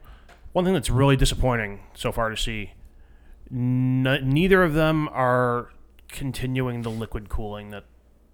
One 0.51 0.65
thing 0.65 0.73
that's 0.73 0.89
really 0.89 1.15
disappointing 1.15 1.79
so 1.93 2.11
far 2.11 2.29
to 2.29 2.35
see, 2.37 2.71
n- 3.51 4.03
neither 4.03 4.63
of 4.63 4.73
them 4.73 5.07
are 5.13 5.69
continuing 6.09 6.81
the 6.81 6.89
liquid 6.91 7.29
cooling 7.29 7.69
that 7.71 7.85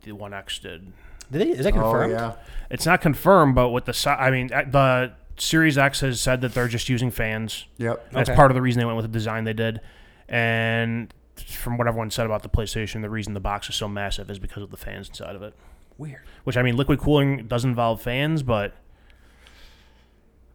the 0.03 0.11
One 0.13 0.33
X 0.33 0.59
did. 0.59 0.91
Did 1.31 1.41
they, 1.41 1.49
is 1.51 1.63
that 1.63 1.71
confirmed? 1.73 2.13
oh 2.13 2.17
confirmed? 2.17 2.35
yeah, 2.37 2.43
It's 2.69 2.85
not 2.85 3.01
confirmed, 3.01 3.55
but 3.55 3.69
with 3.69 3.85
the 3.85 3.93
si- 3.93 4.09
I 4.09 4.29
mean 4.31 4.51
uh, 4.53 4.63
the 4.69 5.13
Series 5.37 5.77
X 5.77 6.01
has 6.01 6.21
said 6.21 6.41
that 6.41 6.53
they're 6.53 6.67
just 6.67 6.89
using 6.89 7.09
fans. 7.09 7.65
yep. 7.77 8.11
That's 8.11 8.29
Okay. 8.29 8.35
part 8.35 8.51
of 8.51 8.55
the 8.55 8.61
reason 8.61 8.79
they 8.79 8.85
went 8.85 8.97
with 8.97 9.05
the 9.05 9.11
design 9.11 9.43
they 9.45 9.53
did. 9.53 9.81
And 10.29 11.13
from 11.47 11.77
what 11.77 11.87
everyone 11.87 12.11
said 12.11 12.25
about 12.27 12.43
the 12.43 12.49
PlayStation, 12.49 13.01
the 13.01 13.09
reason 13.09 13.33
the 13.33 13.39
box 13.39 13.67
is 13.69 13.75
so 13.75 13.87
massive 13.87 14.29
is 14.29 14.37
because 14.37 14.61
of 14.63 14.69
the 14.71 14.77
fans 14.77 15.09
inside 15.09 15.35
of 15.35 15.41
it. 15.41 15.53
Weird. 15.97 16.21
Which 16.43 16.55
I 16.57 16.61
mean, 16.61 16.77
liquid 16.77 16.99
cooling 16.99 17.47
does 17.47 17.65
involve 17.65 18.01
fans, 18.01 18.43
but 18.43 18.73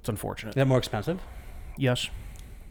it's 0.00 0.08
unfortunate. 0.08 0.50
Is 0.50 0.54
that 0.56 0.66
more 0.66 0.78
expensive? 0.78 1.20
Yes, 1.76 2.08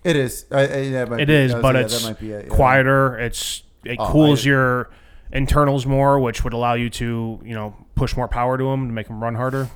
It 0.03 0.15
is. 0.15 0.45
I, 0.51 0.61
I, 0.63 0.89
that 0.91 1.09
might 1.09 1.19
it 1.21 1.27
be- 1.27 1.33
is, 1.33 1.53
but 1.53 1.75
like, 1.75 1.85
it's 1.85 2.09
be 2.11 2.31
it, 2.31 2.45
yeah. 2.47 2.53
quieter. 2.55 3.17
It's 3.19 3.63
it 3.83 3.97
Oh, 3.99 4.11
cools 4.11 4.45
I- 4.45 4.49
your 4.49 4.89
internals 5.31 5.85
more, 5.85 6.19
which 6.19 6.43
would 6.43 6.53
allow 6.53 6.73
you 6.73 6.89
to 6.91 7.39
you 7.43 7.53
know 7.53 7.75
push 7.95 8.15
more 8.15 8.27
power 8.27 8.57
to 8.57 8.63
them 8.63 8.87
to 8.87 8.93
make 8.93 9.07
them 9.07 9.21
run 9.23 9.35
harder. 9.35 9.69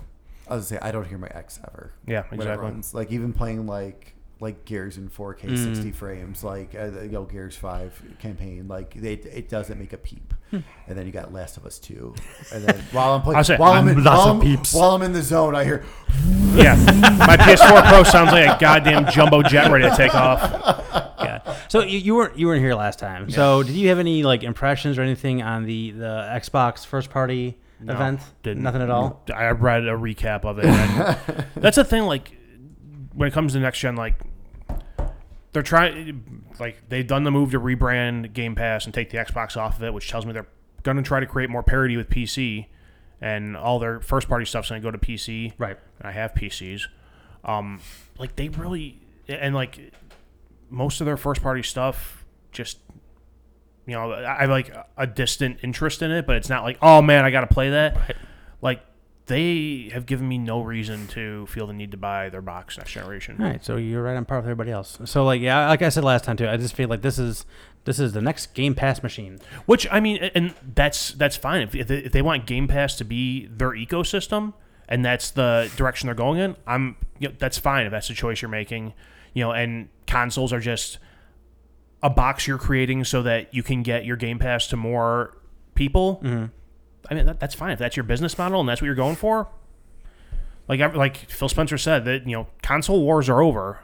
I 0.49 0.55
was 0.55 0.69
gonna 0.69 0.81
say 0.81 0.87
I 0.87 0.91
don't 0.91 1.07
hear 1.07 1.17
my 1.17 1.27
X 1.29 1.59
ever. 1.67 1.93
Yeah, 2.07 2.23
exactly. 2.31 2.65
runs. 2.69 2.93
Like 2.93 3.11
even 3.11 3.33
playing 3.33 3.67
like 3.67 4.15
like 4.41 4.65
Gears 4.65 4.97
in 4.97 5.07
4K 5.07 5.49
Mm. 5.49 5.63
60 5.75 5.91
frames, 5.91 6.43
like 6.43 6.73
uh, 6.75 7.01
you 7.03 7.09
know 7.09 7.25
Gears 7.25 7.55
5 7.55 8.15
campaign, 8.19 8.67
like 8.67 8.93
they, 8.95 9.13
it 9.13 9.49
doesn't 9.49 9.77
make 9.79 9.93
a 9.93 9.97
peep. 9.97 10.33
and 10.51 10.63
then 10.87 11.05
you 11.05 11.11
got 11.11 11.31
Last 11.31 11.55
of 11.57 11.65
Us 11.65 11.77
2, 11.79 12.13
and 12.51 12.63
then 12.65 12.83
while 12.91 13.13
I'm 13.13 13.21
playing, 13.21 13.43
say, 13.45 13.55
while 13.57 13.73
I'm, 13.73 13.87
I'm 13.87 13.97
in, 13.99 14.03
lots 14.03 14.25
while, 14.25 14.35
of 14.35 14.41
I'm, 14.41 14.57
while 14.73 14.89
I'm 14.95 15.01
in 15.03 15.13
the 15.13 15.21
zone, 15.21 15.55
I 15.55 15.63
hear 15.63 15.85
Yeah, 16.55 16.75
my 17.19 17.37
PS4 17.37 17.87
Pro 17.87 18.03
sounds 18.03 18.31
like 18.31 18.47
a 18.47 18.57
goddamn 18.59 19.09
jumbo 19.11 19.43
jet 19.43 19.71
ready 19.71 19.87
to 19.89 19.95
take 19.95 20.13
off. 20.15 20.41
Yeah. 21.51 21.67
So 21.67 21.81
you, 21.83 21.99
you 21.99 22.15
weren't 22.15 22.37
you 22.37 22.47
weren't 22.47 22.61
here 22.61 22.75
last 22.75 22.99
time. 22.99 23.29
So 23.29 23.63
did 23.63 23.75
you 23.75 23.89
have 23.89 23.99
any 23.99 24.23
like 24.23 24.43
impressions 24.43 24.97
or 24.97 25.01
anything 25.01 25.41
on 25.41 25.65
the 25.65 25.91
the 25.91 26.29
Xbox 26.33 26.85
first 26.85 27.09
party 27.09 27.57
No, 27.79 27.93
event? 27.93 28.21
didn't. 28.43 28.63
Nothing 28.63 28.81
at 28.81 28.89
all. 28.89 29.23
I 29.33 29.49
read 29.51 29.83
a 29.83 29.91
recap 29.97 30.43
of 30.45 30.59
it. 30.59 31.45
that's 31.55 31.75
the 31.77 31.83
thing. 31.83 32.03
Like 32.03 32.35
when 33.13 33.27
it 33.27 33.31
comes 33.33 33.53
to 33.53 33.59
next 33.59 33.79
gen, 33.79 33.95
like 33.95 34.15
they're 35.53 35.63
trying, 35.63 36.43
like 36.59 36.81
they've 36.89 37.05
done 37.05 37.23
the 37.23 37.31
move 37.31 37.51
to 37.51 37.59
rebrand 37.59 38.33
Game 38.33 38.55
Pass 38.55 38.85
and 38.85 38.93
take 38.93 39.09
the 39.09 39.17
Xbox 39.17 39.57
off 39.57 39.77
of 39.77 39.83
it, 39.83 39.93
which 39.93 40.09
tells 40.09 40.25
me 40.25 40.31
they're 40.31 40.47
going 40.83 40.97
to 40.97 41.03
try 41.03 41.19
to 41.19 41.25
create 41.25 41.49
more 41.49 41.61
parity 41.63 41.97
with 41.97 42.09
PC, 42.09 42.67
and 43.19 43.57
all 43.57 43.77
their 43.77 43.99
first 43.99 44.29
party 44.29 44.45
stuff's 44.45 44.69
going 44.69 44.81
to 44.81 44.85
go 44.87 44.91
to 44.91 44.97
PC. 44.97 45.53
Right. 45.57 45.77
And 45.99 46.07
I 46.07 46.11
have 46.11 46.33
PCs. 46.33 46.83
Um, 47.43 47.81
like 48.17 48.35
they 48.35 48.47
really 48.49 48.99
and 49.27 49.53
like 49.55 49.91
most 50.71 51.01
of 51.01 51.05
their 51.05 51.17
first 51.17 51.43
party 51.43 51.61
stuff 51.61 52.25
just 52.51 52.79
you 53.85 53.93
know 53.93 54.11
I 54.13 54.41
have 54.41 54.49
like 54.49 54.73
a 54.97 55.05
distant 55.05 55.59
interest 55.63 56.01
in 56.01 56.11
it, 56.11 56.25
but 56.25 56.35
it's 56.37 56.49
not 56.49 56.63
like 56.63 56.77
oh 56.81 57.01
man 57.01 57.25
I 57.25 57.31
got 57.31 57.41
to 57.41 57.47
play 57.53 57.69
that. 57.71 58.15
Like 58.61 58.81
they 59.27 59.89
have 59.93 60.05
given 60.05 60.27
me 60.27 60.37
no 60.37 60.61
reason 60.61 61.07
to 61.07 61.45
feel 61.45 61.67
the 61.67 61.73
need 61.73 61.91
to 61.91 61.97
buy 61.97 62.29
their 62.29 62.41
box 62.41 62.77
next 62.77 62.91
generation. 62.91 63.37
All 63.39 63.45
right, 63.45 63.63
so 63.63 63.77
you're 63.77 64.03
right 64.03 64.15
on 64.17 64.25
par 64.25 64.37
with 64.37 64.45
everybody 64.45 64.71
else. 64.71 64.97
So 65.05 65.23
like 65.23 65.41
yeah, 65.41 65.67
like 65.69 65.81
I 65.81 65.89
said 65.89 66.03
last 66.03 66.25
time 66.25 66.37
too, 66.37 66.47
I 66.47 66.57
just 66.57 66.75
feel 66.75 66.89
like 66.89 67.01
this 67.01 67.17
is 67.19 67.45
this 67.85 67.99
is 67.99 68.13
the 68.13 68.21
next 68.21 68.53
Game 68.53 68.75
Pass 68.75 69.01
machine. 69.01 69.39
Which 69.65 69.87
I 69.91 69.99
mean, 69.99 70.17
and 70.35 70.53
that's 70.75 71.11
that's 71.13 71.35
fine 71.37 71.61
if, 71.61 71.75
if 71.75 71.87
they- 71.87 71.97
if 71.99 72.11
they 72.11 72.21
want 72.21 72.45
Game 72.45 72.67
Pass 72.67 72.95
to 72.97 73.03
be 73.03 73.47
their 73.47 73.71
ecosystem 73.71 74.53
and 74.89 75.03
that's 75.05 75.31
the 75.31 75.71
direction 75.77 76.07
they're 76.07 76.15
going 76.15 76.39
in. 76.39 76.55
I'm 76.67 76.97
you 77.19 77.29
know, 77.29 77.35
that's 77.39 77.57
fine 77.57 77.85
if 77.85 77.91
that's 77.91 78.07
the 78.09 78.13
choice 78.13 78.41
you're 78.41 78.49
making. 78.49 78.93
You 79.33 79.43
know, 79.45 79.51
and 79.51 79.89
consoles 80.07 80.51
are 80.53 80.59
just 80.59 80.97
a 82.03 82.09
box 82.09 82.47
you're 82.47 82.57
creating 82.57 83.03
so 83.05 83.21
that 83.23 83.53
you 83.53 83.63
can 83.63 83.83
get 83.83 84.05
your 84.05 84.17
Game 84.17 84.39
Pass 84.39 84.67
to 84.67 84.75
more 84.77 85.37
people. 85.75 86.19
Mm-hmm. 86.23 86.45
I 87.09 87.13
mean, 87.13 87.25
that, 87.25 87.39
that's 87.39 87.55
fine 87.55 87.71
if 87.71 87.79
that's 87.79 87.95
your 87.95 88.03
business 88.03 88.37
model 88.37 88.59
and 88.59 88.67
that's 88.69 88.81
what 88.81 88.85
you're 88.87 88.95
going 88.95 89.15
for. 89.15 89.47
Like 90.67 90.79
like 90.95 91.17
Phil 91.17 91.49
Spencer 91.49 91.77
said 91.77 92.05
that 92.05 92.25
you 92.27 92.35
know 92.35 92.47
console 92.61 93.01
wars 93.03 93.29
are 93.29 93.41
over. 93.41 93.79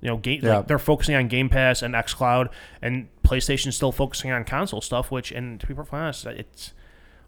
You 0.00 0.08
know, 0.10 0.16
game, 0.16 0.40
Yeah. 0.44 0.58
like 0.58 0.68
they're 0.68 0.78
focusing 0.78 1.16
on 1.16 1.26
Game 1.26 1.48
Pass 1.48 1.82
and 1.82 1.92
XCloud, 1.94 2.50
and 2.80 3.08
PlayStation's 3.24 3.74
still 3.74 3.90
focusing 3.90 4.30
on 4.30 4.44
console 4.44 4.80
stuff. 4.80 5.10
Which, 5.10 5.32
and 5.32 5.58
to 5.58 5.66
be 5.66 5.74
perfectly 5.74 5.98
honest, 5.98 6.24
it's 6.26 6.72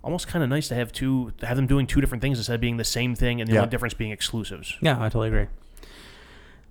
almost 0.05 0.29
kind 0.29 0.45
of 0.45 0.49
nice 0.51 0.69
to 0.69 0.77
have 0.77 0.93
two, 0.93 1.33
to 1.39 1.47
have 1.47 1.57
them 1.57 1.67
doing 1.67 1.87
two 1.89 2.01
different 2.01 2.23
things 2.23 2.39
instead 2.39 2.55
of 2.55 2.61
being 2.61 2.77
the 2.77 2.85
same 2.85 3.17
thing, 3.17 3.41
and 3.41 3.49
the 3.51 3.55
Yeah. 3.55 3.61
only 3.61 3.71
difference 3.71 3.93
being 3.95 4.13
exclusives. 4.13 4.77
Yeah, 4.81 4.97
I 4.99 5.05
totally 5.09 5.29
agree. 5.29 5.47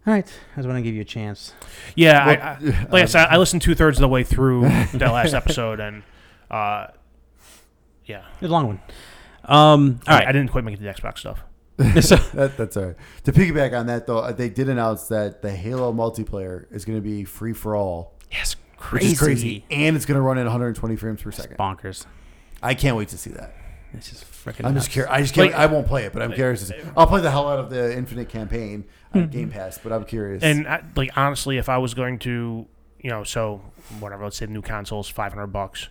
All 0.07 0.13
right, 0.13 0.26
I 0.53 0.55
just 0.55 0.67
want 0.67 0.77
to 0.77 0.81
give 0.81 0.95
you 0.95 1.01
a 1.01 1.05
chance. 1.05 1.53
Yeah, 1.95 2.26
Well, 2.26 2.38
I, 2.41 2.41
I, 2.77 2.88
like 2.91 3.03
I 3.03 3.05
said, 3.05 3.27
I 3.30 3.38
listened 3.38 3.61
two 3.61 3.76
thirds 3.76 3.97
of 3.97 4.01
the 4.01 4.07
way 4.07 4.23
through 4.23 4.61
that 4.93 5.11
last 5.11 5.34
episode, 5.34 5.80
and 5.80 6.03
uh, 6.49 6.88
yeah, 8.05 8.23
It's 8.35 8.43
a 8.43 8.47
long 8.47 8.67
one. 8.67 8.80
Um, 9.45 9.99
all 10.07 10.15
I, 10.15 10.26
didn't 10.31 10.49
quite 10.49 10.63
make 10.63 10.76
it 10.76 10.77
to 10.77 10.84
the 10.84 10.89
Xbox 10.89 11.19
stuff. 11.19 11.41
That, 12.34 12.53
that's 12.57 12.77
all 12.77 12.85
right. 12.88 12.95
To 13.26 13.31
piggyback 13.31 13.77
on 13.77 13.88
that, 13.88 14.07
though, 14.07 14.19
uh, 14.19 14.31
they 14.31 14.49
did 14.49 14.69
announce 14.69 15.07
that 15.09 15.41
the 15.41 15.51
Halo 15.51 15.93
multiplayer 15.93 16.65
is 16.71 16.85
going 16.85 16.97
to 16.97 17.01
be 17.03 17.23
free 17.23 17.53
for 17.53 17.76
all, 17.76 18.13
yes, 18.31 18.55
which 18.91 19.03
is 19.03 19.19
crazy, 19.19 19.65
and 19.69 19.95
it's 19.95 20.05
going 20.05 20.15
to 20.15 20.21
run 20.21 20.38
at 20.38 20.43
120 20.43 20.95
frames 20.95 21.21
per 21.21 21.31
second. 21.31 21.57
bonkers. 21.57 22.05
I 22.61 22.73
can't 22.73 22.95
wait 22.97 23.09
to 23.09 23.17
see 23.17 23.31
that. 23.31 23.53
It's 23.93 24.09
just 24.09 24.23
freaking. 24.26 24.65
I'm 24.65 24.76
just 24.76 24.91
curious. 24.91 25.11
I 25.11 25.21
just 25.21 25.34
can't, 25.34 25.51
Like- 25.51 25.59
I 25.59 25.65
won't 25.65 25.88
play 25.88 26.05
it, 26.05 26.13
but 26.13 26.21
I'm 26.21 26.31
curious. 26.34 26.59
To 26.59 26.65
see. 26.67 26.76
I'll 26.95 27.07
play 27.07 27.21
the 27.21 27.31
hell 27.31 27.49
out 27.49 27.59
of 27.59 27.69
the 27.69 27.95
Infinite 27.97 28.30
campaign 28.30 28.85
on 29.14 29.23
hmm. 29.23 29.30
Game 29.30 29.49
Pass, 29.49 29.77
but 29.77 29.91
I'm 29.91 30.06
curious. 30.06 30.44
And 30.44 30.68
I, 30.68 30.84
like 30.95 31.15
honestly, 31.18 31.57
if 31.57 31.69
I 31.69 31.77
was 31.77 31.94
going 31.94 32.19
to, 32.19 32.68
you 32.99 33.10
know, 33.10 33.23
so 33.23 33.61
whatever, 33.99 34.23
let's 34.23 34.38
say 34.38 34.45
the 34.45 34.53
new 34.53 34.61
console's 34.61 35.10
five 35.10 35.34
hundred 35.34 35.48
bucks. 35.48 35.90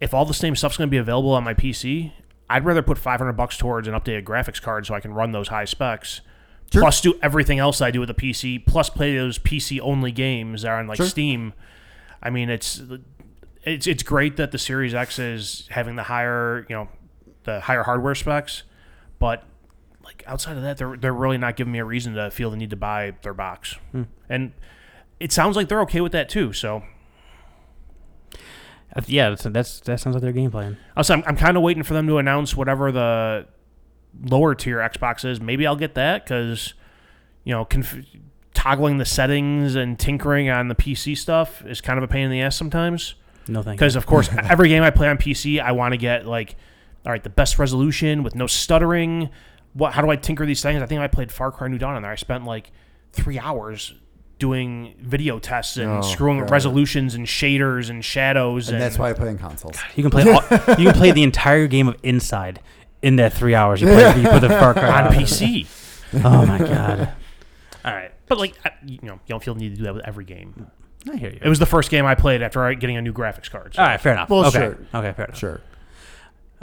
If 0.00 0.12
all 0.12 0.26
the 0.26 0.34
same 0.34 0.54
stuff's 0.54 0.76
going 0.76 0.88
to 0.88 0.90
be 0.90 0.98
available 0.98 1.32
on 1.32 1.42
my 1.42 1.54
PC, 1.54 2.12
I'd 2.50 2.64
rather 2.64 2.82
put 2.82 2.98
five 2.98 3.18
hundred 3.18 3.32
bucks 3.32 3.56
towards 3.56 3.88
an 3.88 3.94
updated 3.94 4.24
graphics 4.24 4.60
card 4.60 4.86
so 4.86 4.94
I 4.94 5.00
can 5.00 5.12
run 5.12 5.32
those 5.32 5.48
high 5.48 5.64
specs. 5.64 6.20
Sure. 6.72 6.82
Plus, 6.82 7.00
do 7.00 7.18
everything 7.22 7.58
else 7.58 7.80
I 7.80 7.90
do 7.90 8.00
with 8.00 8.08
the 8.08 8.14
PC. 8.14 8.64
Plus, 8.66 8.90
play 8.90 9.16
those 9.16 9.38
PC 9.38 9.80
only 9.80 10.10
games 10.10 10.62
that 10.62 10.68
are 10.68 10.78
on 10.78 10.86
like 10.86 10.96
Sure. 10.96 11.06
Steam. 11.06 11.52
I 12.22 12.30
mean, 12.30 12.50
it's 12.50 12.82
it's 13.62 13.86
it's 13.86 14.02
great 14.02 14.36
that 14.36 14.52
the 14.52 14.58
Series 14.58 14.94
X 14.94 15.18
is 15.18 15.68
having 15.70 15.96
the 15.96 16.04
higher, 16.04 16.66
you 16.68 16.76
know, 16.76 16.88
the 17.44 17.60
higher 17.60 17.82
hardware 17.82 18.14
specs, 18.14 18.64
but 19.18 19.44
like 20.06 20.22
outside 20.26 20.56
of 20.56 20.62
that, 20.62 20.78
they're 20.78 20.96
they're 20.96 21.12
really 21.12 21.36
not 21.38 21.56
giving 21.56 21.72
me 21.72 21.78
a 21.80 21.84
reason 21.84 22.14
to 22.14 22.30
feel 22.30 22.50
the 22.50 22.56
need 22.56 22.70
to 22.70 22.76
buy 22.76 23.12
their 23.22 23.34
box. 23.34 23.76
And 24.28 24.52
it 25.20 25.32
sounds 25.32 25.56
like 25.56 25.68
they're 25.68 25.82
okay 25.82 26.00
with 26.00 26.12
that 26.12 26.28
too. 26.28 26.52
So 26.52 26.82
Uh, 28.94 29.02
yeah, 29.06 29.30
that's, 29.30 29.42
that's 29.44 29.80
that 29.80 30.00
sounds 30.00 30.14
like 30.14 30.22
their 30.22 30.32
game 30.32 30.50
plan. 30.50 30.78
also, 30.96 31.14
I'm, 31.14 31.24
I'm 31.26 31.36
kind 31.36 31.56
of 31.56 31.62
waiting 31.62 31.82
for 31.82 31.94
them 31.94 32.06
to 32.06 32.18
announce 32.18 32.56
whatever 32.56 32.90
the 32.92 33.46
lower 34.22 34.54
tier 34.54 34.78
Xbox 34.78 35.24
is. 35.24 35.40
Maybe 35.40 35.66
I'll 35.66 35.76
get 35.76 35.94
that 35.94 36.24
because 36.24 36.74
you 37.44 37.52
know 37.52 37.64
conf- 37.64 38.04
toggling 38.54 38.96
the 38.98 39.04
settings 39.04 39.74
and 39.74 39.98
tinkering 39.98 40.48
on 40.48 40.68
the 40.68 40.74
PC 40.74 41.16
stuff 41.16 41.64
is 41.66 41.80
kind 41.80 41.98
of 41.98 42.04
a 42.04 42.08
pain 42.08 42.24
in 42.24 42.30
the 42.30 42.40
ass 42.40 42.56
sometimes. 42.56 43.14
No 43.48 43.62
thank. 43.62 43.78
Because 43.78 43.96
of 43.96 44.06
course, 44.06 44.28
every 44.38 44.68
game 44.68 44.82
I 44.82 44.90
play 44.90 45.08
on 45.08 45.18
PC, 45.18 45.60
I 45.60 45.72
want 45.72 45.92
to 45.92 45.98
get 45.98 46.26
like, 46.26 46.56
all 47.04 47.12
right, 47.12 47.22
the 47.22 47.30
best 47.30 47.58
resolution 47.58 48.22
with 48.22 48.34
no 48.34 48.46
stuttering. 48.46 49.28
What? 49.76 49.92
How 49.92 50.02
do 50.02 50.10
I 50.10 50.16
tinker 50.16 50.46
these 50.46 50.62
things? 50.62 50.82
I 50.82 50.86
think 50.86 51.00
I 51.00 51.06
played 51.06 51.30
Far 51.30 51.52
Cry 51.52 51.68
New 51.68 51.78
Dawn 51.78 51.94
on 51.94 52.02
there. 52.02 52.10
I 52.10 52.16
spent 52.16 52.44
like 52.44 52.70
three 53.12 53.38
hours 53.38 53.94
doing 54.38 54.94
video 55.00 55.38
tests 55.38 55.76
and 55.78 55.90
Oh, 55.90 56.00
screwing 56.02 56.36
with 56.38 56.46
God. 56.48 56.52
resolutions 56.52 57.14
and 57.14 57.26
shaders 57.26 57.88
and 57.90 58.04
shadows. 58.04 58.68
and 58.68 58.80
that's 58.80 58.98
why 58.98 59.10
I 59.10 59.12
play 59.14 59.28
on 59.28 59.38
consoles. 59.38 59.76
You 59.94 60.02
can 60.02 60.10
play 60.10 60.22
all, 60.30 60.42
you 60.78 60.84
can 60.90 60.92
play 60.92 61.10
the 61.10 61.22
entire 61.22 61.66
game 61.66 61.88
of 61.88 61.96
Inside 62.02 62.60
in 63.02 63.16
that 63.16 63.32
three 63.32 63.54
hours. 63.54 63.80
You 63.80 63.86
play 63.88 64.20
you 64.20 64.28
put 64.28 64.40
the 64.40 64.48
Far 64.50 64.74
Cry 64.74 64.88
on 65.02 65.04
out. 65.08 65.12
PC. 65.12 65.66
Oh 66.24 66.44
my 66.46 66.58
god! 66.58 67.12
All 67.84 67.92
right, 67.94 68.12
But 68.26 68.38
like, 68.38 68.54
I- 68.64 68.72
you 68.84 68.98
know, 69.02 69.14
you 69.14 69.20
don't 69.28 69.42
feel 69.42 69.54
the 69.54 69.60
need 69.60 69.70
to 69.70 69.76
do 69.76 69.82
that 69.84 69.94
with 69.94 70.06
every 70.06 70.24
game. 70.24 70.70
I 71.10 71.16
hear 71.16 71.30
you. 71.30 71.38
It 71.40 71.48
was 71.48 71.58
the 71.60 71.66
first 71.66 71.88
game 71.90 72.04
I 72.04 72.14
played 72.16 72.42
after 72.42 72.72
getting 72.74 72.96
a 72.96 73.02
new 73.02 73.12
graphics 73.12 73.50
card. 73.50 73.74
so- 73.74 73.82
all 73.82 73.88
right, 73.88 74.00
fair 74.00 74.12
enough. 74.12 74.28
Well, 74.28 74.44
okay, 74.46 74.58
sure. 74.58 74.78
okay, 74.94 75.12
fair 75.12 75.24
enough. 75.26 75.38
Sure. 75.38 75.60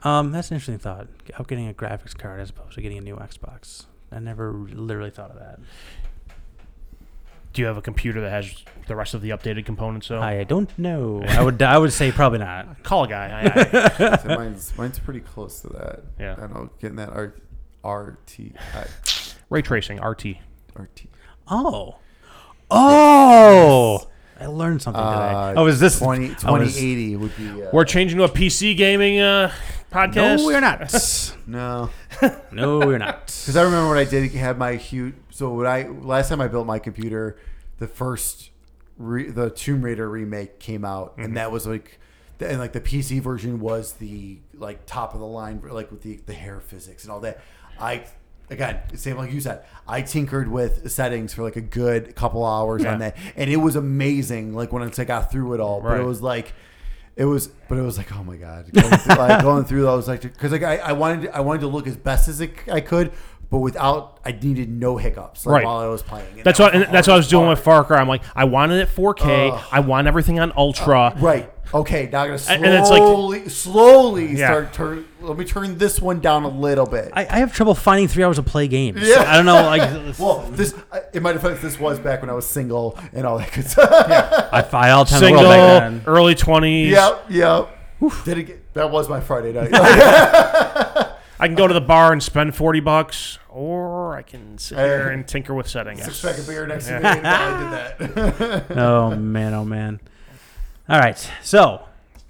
Um, 0.03 0.31
that's 0.31 0.51
an 0.51 0.55
interesting 0.55 0.79
thought. 0.79 1.07
Of 1.37 1.47
getting 1.47 1.67
a 1.69 1.73
graphics 1.73 2.17
card 2.17 2.39
as 2.41 2.49
opposed 2.49 2.73
to 2.75 2.81
getting 2.81 2.97
a 2.97 3.01
new 3.01 3.15
Xbox. 3.15 3.85
I 4.11 4.19
never 4.19 4.51
literally 4.51 5.09
thought 5.11 5.31
of 5.31 5.39
that. 5.39 5.59
Do 7.53 7.61
you 7.61 7.67
have 7.67 7.77
a 7.77 7.81
computer 7.81 8.19
that 8.21 8.31
has 8.31 8.51
the 8.87 8.95
rest 8.95 9.13
of 9.13 9.21
the 9.21 9.29
updated 9.29 9.65
components? 9.65 10.07
So 10.07 10.19
I 10.19 10.43
don't 10.43 10.75
know. 10.77 11.23
I 11.27 11.43
would 11.43 11.61
I 11.61 11.77
would 11.77 11.93
say 11.93 12.11
probably 12.11 12.39
not. 12.39 12.83
call 12.83 13.03
a 13.03 13.07
guy. 13.07 13.43
I, 13.43 14.09
I, 14.13 14.17
So 14.23 14.27
mine's, 14.29 14.75
mine's 14.77 14.99
pretty 14.99 15.19
close 15.19 15.61
to 15.61 15.67
that. 15.69 15.99
Yeah. 16.19 16.33
I 16.37 16.41
don't 16.41 16.53
know. 16.53 16.69
Getting 16.79 16.97
that 16.97 17.09
R, 17.09 17.33
RT. 17.83 18.39
I- 18.75 18.87
ray 19.49 19.61
tracing, 19.61 20.01
RT. 20.01 20.37
RT. 20.75 21.03
Oh, 21.47 21.97
oh! 22.71 24.07
I 24.39 24.47
learned 24.47 24.81
something 24.81 25.01
today. 25.01 25.13
Uh, 25.15 25.53
oh, 25.57 25.67
is 25.67 25.79
this 25.79 25.99
20, 25.99 26.25
I 26.25 26.29
was- 26.31 26.41
2080 26.41 27.15
would 27.17 27.37
be. 27.37 27.63
Uh, 27.63 27.69
We're 27.71 27.85
changing 27.85 28.17
to 28.17 28.23
a 28.23 28.29
PC 28.29 28.75
gaming 28.75 29.19
uh, 29.19 29.51
podcast. 29.93 30.37
No, 30.37 30.45
we're 30.45 30.59
not. 30.59 31.35
no. 31.47 31.89
no, 32.51 32.79
we're 32.79 32.97
not. 32.97 33.27
Because 33.27 33.55
I 33.55 33.61
remember 33.61 33.89
when 33.89 33.97
I 33.97 34.05
did 34.05 34.31
have 34.33 34.57
my 34.57 34.75
huge. 34.75 35.15
So 35.29 35.53
when 35.53 35.67
I 35.67 35.83
last 35.87 36.29
time 36.29 36.41
I 36.41 36.47
built 36.47 36.65
my 36.65 36.79
computer, 36.79 37.37
the 37.77 37.87
first 37.87 38.49
re, 38.97 39.29
the 39.29 39.49
Tomb 39.49 39.83
Raider 39.83 40.09
remake 40.09 40.59
came 40.59 40.83
out, 40.83 41.13
and 41.17 41.27
mm-hmm. 41.27 41.35
that 41.35 41.51
was 41.51 41.67
like, 41.67 41.99
and 42.39 42.59
like 42.59 42.73
the 42.73 42.81
PC 42.81 43.21
version 43.21 43.59
was 43.59 43.93
the 43.93 44.39
like 44.53 44.85
top 44.85 45.13
of 45.13 45.19
the 45.19 45.27
line, 45.27 45.61
like 45.69 45.91
with 45.91 46.01
the 46.01 46.19
the 46.25 46.33
hair 46.33 46.59
physics 46.59 47.03
and 47.03 47.11
all 47.11 47.19
that. 47.21 47.41
I 47.79 48.05
again, 48.49 48.81
same 48.95 49.17
like 49.17 49.31
you 49.31 49.41
said, 49.41 49.63
I 49.87 50.01
tinkered 50.01 50.47
with 50.47 50.91
settings 50.91 51.33
for 51.33 51.43
like 51.43 51.55
a 51.55 51.61
good 51.61 52.15
couple 52.15 52.45
hours 52.45 52.85
on 52.85 52.99
that, 52.99 53.17
and 53.35 53.49
it 53.49 53.57
was 53.57 53.75
amazing. 53.75 54.53
Like 54.53 54.71
when 54.71 54.83
I 54.83 55.03
got 55.03 55.31
through 55.31 55.53
it 55.53 55.59
all, 55.59 55.81
but 55.81 55.99
it 55.99 56.03
was 56.03 56.21
like. 56.21 56.53
It 57.15 57.25
was, 57.25 57.47
but 57.47 57.77
it 57.77 57.81
was 57.81 57.97
like, 57.97 58.11
oh 58.15 58.23
my 58.23 58.37
god, 58.37 58.71
going 58.73 58.97
through, 58.97 59.15
like, 59.15 59.41
going 59.43 59.65
through 59.65 59.83
those, 59.83 60.07
like, 60.07 60.21
because 60.21 60.51
like 60.51 60.63
I, 60.63 60.77
I 60.77 60.91
wanted, 60.93 61.29
I 61.29 61.41
wanted 61.41 61.61
to 61.61 61.67
look 61.67 61.85
as 61.85 61.95
best 61.95 62.27
as 62.27 62.41
it, 62.41 62.53
I 62.71 62.81
could, 62.81 63.11
but 63.53 63.59
without, 63.59 64.17
I 64.25 64.31
needed 64.31 64.67
no 64.67 64.97
hiccups 64.97 65.45
like, 65.45 65.57
Right. 65.57 65.65
while 65.65 65.77
I 65.77 65.85
was 65.85 66.01
playing. 66.01 66.25
And 66.37 66.43
That's 66.43 66.57
that 66.57 66.73
what 66.73 66.73
and 66.73 66.83
that's 66.91 67.07
what 67.07 67.13
I 67.13 67.17
was 67.17 67.25
hardest 67.25 67.29
doing 67.29 67.49
with 67.49 67.63
part. 67.63 67.85
Far 67.85 67.97
Cry. 67.97 68.01
I'm 68.01 68.07
like, 68.07 68.23
I 68.35 68.45
wanted 68.45 68.81
it 68.81 68.89
4K. 68.89 69.51
Ugh. 69.51 69.63
I 69.71 69.79
want 69.81 70.07
everything 70.07 70.39
on 70.39 70.51
Ultra. 70.57 70.99
Uh, 70.99 71.15
right. 71.19 71.53
Okay. 71.71 72.09
Now 72.11 72.21
I'm 72.23 72.29
gonna 72.29 72.41
And- 72.49 72.65
and 72.65 72.73
it's 72.73 72.89
like- 72.89 72.97
slowly, 72.97 73.49
slowly 73.49 74.35
Yeah. 74.35 74.47
start 74.47 74.73
turn. 74.73 75.05
Let 75.21 75.37
me 75.37 75.45
turn 75.45 75.77
this 75.77 76.01
one 76.01 76.19
down 76.19 76.45
a 76.45 76.47
little 76.49 76.87
bit. 76.87 77.11
I, 77.13 77.27
I 77.29 77.37
have 77.37 77.53
trouble 77.53 77.75
finding 77.75 78.07
three 78.07 78.23
hours 78.23 78.37
to 78.37 78.43
play 78.43 78.67
games. 78.67 79.07
Yeah. 79.07 79.23
I 79.27 79.35
don't 79.37 79.45
know. 79.45 79.61
Like, 79.61 80.15
well, 80.19 80.39
this 80.51 80.73
in 81.13 81.21
my 81.21 81.31
defense, 81.33 81.61
this 81.61 81.79
was 81.79 81.99
back 81.99 82.21
when 82.21 82.31
I 82.31 82.33
was 82.33 82.47
single 82.47 82.97
and 83.13 83.27
all 83.27 83.37
that 83.37 83.51
good 83.53 83.67
stuff. 83.69 83.87
I 84.51 84.63
find 84.63 84.91
all 84.91 85.05
the 85.05 85.11
time 85.11 85.17
in 85.25 85.33
the 85.33 85.37
Single, 85.37 85.43
world 85.43 85.79
back 85.79 85.91
then. 85.91 86.03
early 86.07 86.33
20s. 86.33 86.89
yep. 86.89 87.25
Yep. 87.29 87.69
Did 88.25 88.37
it 88.39 88.43
get? 88.45 88.73
That 88.73 88.89
was 88.89 89.07
my 89.07 89.19
Friday 89.21 89.53
night. 89.53 89.69
I 91.43 91.47
can 91.47 91.55
go 91.55 91.67
to 91.67 91.73
the 91.73 91.81
bar 91.81 92.13
and 92.13 92.23
spend 92.23 92.55
40 92.55 92.79
bucks, 92.79 93.37
or 93.49 93.89
or 94.13 94.15
I 94.15 94.21
can 94.21 94.57
sit 94.57 94.77
here 94.77 95.09
and 95.09 95.27
tinker 95.27 95.53
with 95.53 95.67
settings. 95.67 96.03
Six 96.03 96.21
pack 96.21 96.37
of 96.37 96.47
beer 96.47 96.65
next 96.67 96.85
to 96.87 96.99
me. 96.99 97.05
And 97.05 97.27
I 97.27 97.97
did 97.97 98.15
that. 98.15 98.71
oh 98.77 99.15
man, 99.15 99.53
oh 99.53 99.65
man. 99.65 99.99
All 100.87 100.99
right, 100.99 101.17
so 101.41 101.83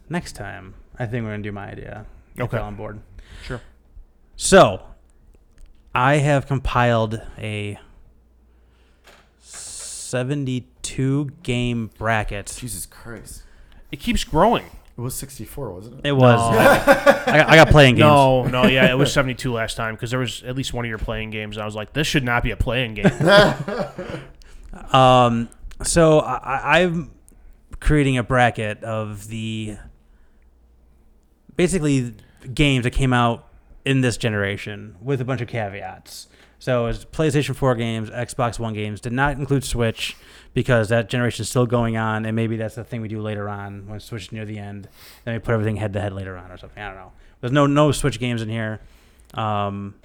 next 0.10 0.32
time 0.34 0.74
I 0.98 1.06
think 1.06 1.24
we're 1.26 1.32
gonna 1.32 1.44
do 1.44 1.52
my 1.52 1.70
idea. 1.70 2.06
If 2.36 2.42
Okay. 2.44 2.58
you're 2.58 2.66
on 2.66 2.76
board. 2.76 3.02
Sure. 3.46 3.62
So 4.36 4.82
I 5.94 6.16
have 6.18 6.48
compiled 6.48 7.22
a 7.38 7.78
seventy-two 9.40 11.32
game 11.44 11.92
bracket. 11.98 12.56
Jesus 12.58 12.86
Christ. 12.86 13.44
It 13.92 14.00
keeps 14.00 14.24
growing. 14.24 14.66
It 14.96 15.02
was 15.02 15.16
64, 15.16 15.72
wasn't 15.74 16.00
it? 16.00 16.10
It 16.10 16.12
was. 16.12 16.40
No. 16.52 16.58
I, 16.60 17.38
got, 17.38 17.50
I 17.50 17.56
got 17.56 17.70
playing 17.70 17.96
games. 17.96 18.02
No, 18.06 18.44
no, 18.46 18.64
yeah, 18.68 18.92
it 18.92 18.96
was 18.96 19.12
72 19.12 19.52
last 19.52 19.76
time 19.76 19.96
because 19.96 20.12
there 20.12 20.20
was 20.20 20.44
at 20.44 20.56
least 20.56 20.72
one 20.74 20.86
of 20.86 20.90
your 20.90 21.00
playing 21.00 21.32
games. 21.32 21.58
And 21.58 21.64
I 21.64 21.66
was 21.66 21.74
like, 21.76 21.94
this 21.94 22.06
should 22.06 22.24
not 22.24 22.44
be 22.44 22.52
a 22.52 22.58
playing 22.58 22.94
game. 22.96 23.12
Um, 24.92 25.50
so 25.84 26.20
I, 26.20 26.36
I- 26.36 26.80
I'm 26.82 27.12
creating 27.80 28.18
a 28.18 28.24
bracket 28.24 28.84
of 28.84 29.28
the 29.28 29.78
basically 31.56 32.16
games 32.54 32.84
that 32.84 32.92
came 32.92 33.14
out 33.14 33.48
in 33.86 34.02
this 34.02 34.18
generation 34.18 34.96
with 35.02 35.22
a 35.22 35.26
bunch 35.26 35.42
of 35.42 35.48
caveats. 35.48 36.28
So 36.64 36.86
it's 36.86 37.04
PlayStation 37.04 37.58
4 37.58 37.76
games, 37.76 38.10
Xbox 38.10 38.58
One 38.58 38.74
games, 38.74 39.02
did 39.02 39.12
not 39.12 39.38
include 39.38 39.66
Switch 39.66 40.16
because 40.54 40.88
that 40.88 41.10
generation 41.10 41.42
is 41.42 41.50
still 41.50 41.66
going 41.66 41.98
on, 41.98 42.26
and 42.26 42.38
maybe 42.38 42.56
that's 42.56 42.76
the 42.76 42.86
thing 42.86 43.02
we 43.02 43.10
do 43.10 43.20
later 43.20 43.50
on 43.50 43.86
when 43.86 44.00
Switch 44.00 44.28
is 44.28 44.32
near 44.32 44.46
the 44.46 44.58
end. 44.58 44.88
Then 45.26 45.34
we 45.34 45.40
put 45.40 45.52
everything 45.52 45.76
head 45.76 45.92
to 45.92 46.00
head 46.00 46.14
later 46.14 46.38
on 46.38 46.50
or 46.52 46.58
something. 46.58 46.82
I 46.82 46.88
don't 46.88 46.96
know. 46.96 47.12
There's 47.42 47.52
no 47.52 47.68
no 47.68 47.92
Switch 47.92 48.18
games 48.18 48.42
in 48.42 48.48
here, 48.48 48.80
um, 49.34 49.96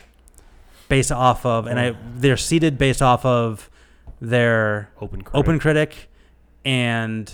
based 0.89 1.13
off 1.13 1.47
of, 1.47 1.69
and 1.69 1.79
I 1.79 1.95
they're 2.17 2.37
seeded 2.37 2.77
based 2.77 3.03
off 3.03 3.25
of 3.25 3.71
their 4.21 4.91
Open 5.01 5.23
Critic. 5.23 5.39
Open 5.39 5.59
Critic 5.61 6.11
and 6.65 7.33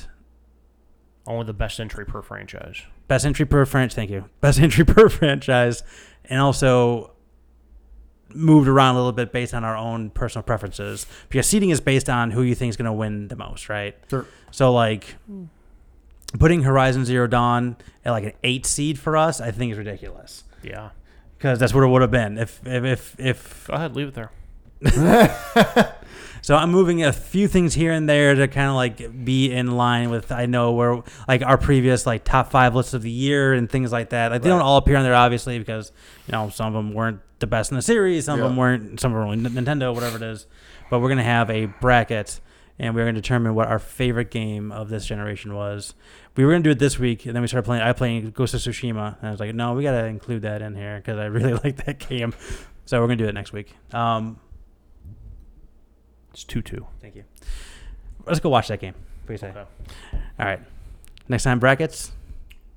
Only 1.27 1.47
the 1.47 1.55
best 1.55 1.81
entry 1.81 2.05
per 2.05 2.21
franchise. 2.21 2.83
best 3.09 3.25
entry 3.25 3.47
per 3.47 3.65
franchise. 3.65 3.97
Thank 3.97 4.11
you. 4.11 4.27
Best 4.43 4.61
entry 4.61 4.85
per 4.85 5.09
franchise, 5.09 5.83
and 6.27 6.43
also 6.43 7.14
moved 8.35 8.69
around 8.69 8.95
a 8.95 8.99
little 8.99 9.13
bit 9.13 9.33
based 9.33 9.55
on 9.55 9.65
our 9.65 9.77
own 9.77 10.11
personal 10.11 10.43
preferences. 10.43 11.07
Because 11.29 11.47
seeding 11.47 11.71
is 11.71 11.81
based 11.81 12.09
on 12.09 12.31
who 12.31 12.43
you 12.43 12.55
think 12.55 12.71
is 12.71 12.77
going 12.77 12.87
to 12.87 12.93
win 12.93 13.29
the 13.29 13.37
most, 13.37 13.69
right? 13.69 13.97
Sure. 14.11 14.27
So 14.51 14.73
like 14.73 15.17
putting 16.39 16.63
Horizon 16.63 17.05
Zero 17.05 17.27
Dawn 17.27 17.77
at 18.05 18.11
like 18.11 18.25
an 18.25 18.33
eight 18.43 18.67
seed 18.67 18.99
for 18.99 19.17
us, 19.17 19.41
I 19.41 19.51
think 19.51 19.73
is 19.73 19.79
ridiculous. 19.79 20.45
Yeah. 20.63 20.91
Because 21.37 21.59
that's 21.59 21.75
what 21.75 21.85
it 21.85 21.89
would 21.89 22.03
have 22.03 22.11
been 22.11 22.39
if 22.39 22.61
if 22.67 22.85
if, 22.85 23.21
if 23.21 23.67
Go 23.67 23.75
ahead, 23.75 23.95
leave 23.97 24.09
it 24.09 24.15
there. 24.15 24.31
So 26.45 26.55
I'm 26.57 26.71
moving 26.71 27.03
a 27.03 27.11
few 27.11 27.49
things 27.49 27.73
here 27.73 27.91
and 27.91 28.07
there 28.07 28.35
to 28.35 28.49
kind 28.49 28.69
of 28.69 28.75
like 28.75 29.25
be 29.25 29.51
in 29.51 29.79
line 29.79 30.11
with 30.11 30.31
I 30.31 30.45
know 30.45 30.73
where 30.73 31.03
like 31.27 31.41
our 31.41 31.57
previous 31.57 32.05
like 32.05 32.23
top 32.23 32.51
five 32.51 32.75
lists 32.75 32.93
of 32.93 33.01
the 33.01 33.11
year 33.11 33.55
and 33.55 33.67
things 33.67 33.91
like 33.91 34.11
that. 34.11 34.31
Like 34.31 34.43
they 34.43 34.51
don't 34.51 34.61
all 34.61 34.77
appear 34.77 34.99
on 34.99 35.05
there 35.05 35.15
obviously 35.15 35.59
because 35.59 35.91
you 36.27 36.33
know 36.33 36.51
some 36.51 36.67
of 36.67 36.75
them 36.75 36.93
weren't 36.93 37.21
the 37.39 37.47
best 37.47 37.71
in 37.71 37.77
the 37.77 37.83
series, 37.83 38.27
some 38.27 38.39
of 38.39 38.45
them 38.45 38.59
weren't, 38.59 39.01
some 39.01 39.13
of 39.13 39.19
them 39.19 39.27
were 39.27 39.33
only 39.33 39.49
Nintendo, 39.49 39.95
whatever 39.95 40.19
it 40.19 40.23
is. 40.23 40.47
But 40.91 41.01
we're 41.01 41.09
gonna 41.09 41.23
have 41.23 41.49
a 41.49 41.65
bracket 41.65 42.41
and 42.79 42.95
we're 42.95 43.07
gonna 43.07 43.15
determine 43.15 43.55
what 43.55 43.69
our 43.69 43.79
favorite 43.79 44.31
game 44.31 44.71
of 44.71 44.91
this 44.91 45.07
generation 45.07 45.55
was. 45.55 45.95
We 46.37 46.45
were 46.45 46.51
gonna 46.51 46.63
do 46.63 46.73
it 46.73 46.79
this 46.79 46.99
week, 46.99 47.25
and 47.25 47.35
then 47.35 47.41
we 47.41 47.49
started 47.49 47.65
playing. 47.65 47.83
I 47.83 47.95
playing 47.95 48.33
Ghost 48.33 48.53
of 48.53 48.61
Tsushima, 48.61 49.17
and 49.19 49.29
I 49.29 49.31
was 49.31 49.41
like, 49.41 49.55
no, 49.55 49.73
we 49.73 49.83
gotta 49.83 50.05
include 50.05 50.43
that 50.43 50.61
in 50.61 50.75
here 50.75 50.99
because 50.99 51.19
I 51.19 51.25
really 51.25 51.55
like 51.65 51.87
that 51.87 52.07
game. 52.07 52.35
So 52.85 53.01
we're 53.01 53.07
gonna 53.07 53.17
do 53.17 53.29
it 53.29 53.33
next 53.33 53.55
week. 53.55 53.73
Um, 53.95 54.41
It's 56.35 56.45
2 56.45 56.63
2. 56.63 56.87
Thank 57.01 57.15
you. 57.17 57.25
Let's 58.27 58.41
go 58.41 58.49
watch 58.49 58.69
that 58.69 58.81
game. 58.81 58.95
What 58.95 59.27
do 59.29 59.33
you 59.35 59.39
say? 59.39 59.49
Okay. 59.49 59.65
All 60.39 60.47
right. 60.47 60.61
Next 61.29 61.45
time, 61.45 61.59
brackets. 61.61 62.13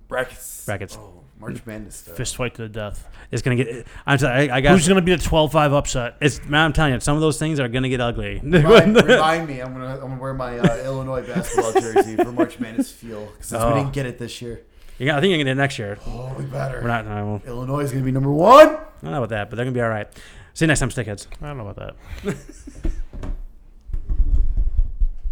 Brackets. 0.08 0.66
Brackets. 0.66 0.98
Oh, 1.00 1.24
March 1.40 1.66
Madness 1.66 1.96
stuff. 1.98 2.16
Fist 2.16 2.36
fight 2.36 2.54
to 2.56 2.62
the 2.64 2.70
death. 2.70 3.08
It's 3.32 3.42
gonna 3.42 3.56
get. 3.58 3.86
I'm 4.06 4.18
sorry. 4.20 4.50
I, 4.50 4.58
I 4.58 4.62
got. 4.62 4.72
Who's 4.74 4.88
going 4.88 4.96
to 4.98 5.02
be 5.02 5.14
the 5.16 5.22
12 5.22 5.52
5 5.52 5.74
upset? 5.74 6.16
it's 6.22 6.44
man. 6.46 6.66
I'm 6.66 6.74
telling 6.74 6.94
you, 6.94 7.00
some 7.00 7.16
of 7.16 7.22
those 7.22 7.38
things 7.40 7.60
are 7.60 7.68
gonna 7.68 7.90
get 7.90 8.00
ugly. 8.00 8.40
Remind, 8.44 8.96
remind 9.04 9.48
me, 9.48 9.60
I'm 9.60 9.74
gonna 9.74 9.96
I'm 9.96 10.00
gonna 10.02 10.22
wear 10.22 10.34
my 10.34 10.60
uh, 10.60 10.78
Illinois 10.84 11.26
basketball 11.28 11.74
jersey 11.74 12.16
for 12.16 12.32
March 12.32 12.60
Madness 12.62 12.92
feel 12.92 13.26
because 13.26 13.54
Oh. 13.54 13.74
we 13.74 13.80
didn't 13.82 13.94
get 13.94 14.06
it 14.06 14.18
this 14.18 14.42
year. 14.42 14.62
You 14.98 15.06
got- 15.08 15.18
I 15.18 15.22
think 15.22 15.32
you're 15.32 15.38
gonna 15.40 15.46
get 15.46 15.52
it 15.52 15.56
next 15.62 15.78
year. 15.80 15.98
Oh, 16.08 16.34
we 16.38 16.46
better. 16.46 16.80
We're 16.82 16.88
not. 16.88 17.06
No, 17.06 17.42
I 17.44 17.48
Illinois 17.48 17.82
is 17.82 17.92
gonna 17.92 18.06
be 18.06 18.12
number 18.12 18.32
one. 18.32 18.68
I 18.68 18.80
don't 19.02 19.12
know 19.12 19.18
about 19.18 19.30
that, 19.30 19.50
but 19.50 19.56
they're 19.58 19.66
gonna 19.66 19.74
be 19.76 19.82
all 19.82 19.90
right. 19.90 20.08
See 20.54 20.66
you 20.66 20.68
next 20.68 20.80
time, 20.80 20.90
stickheads. 20.90 21.28
I 21.42 21.48
don't 21.48 21.58
know 21.58 21.68
about 21.68 21.96
that. 22.24 22.36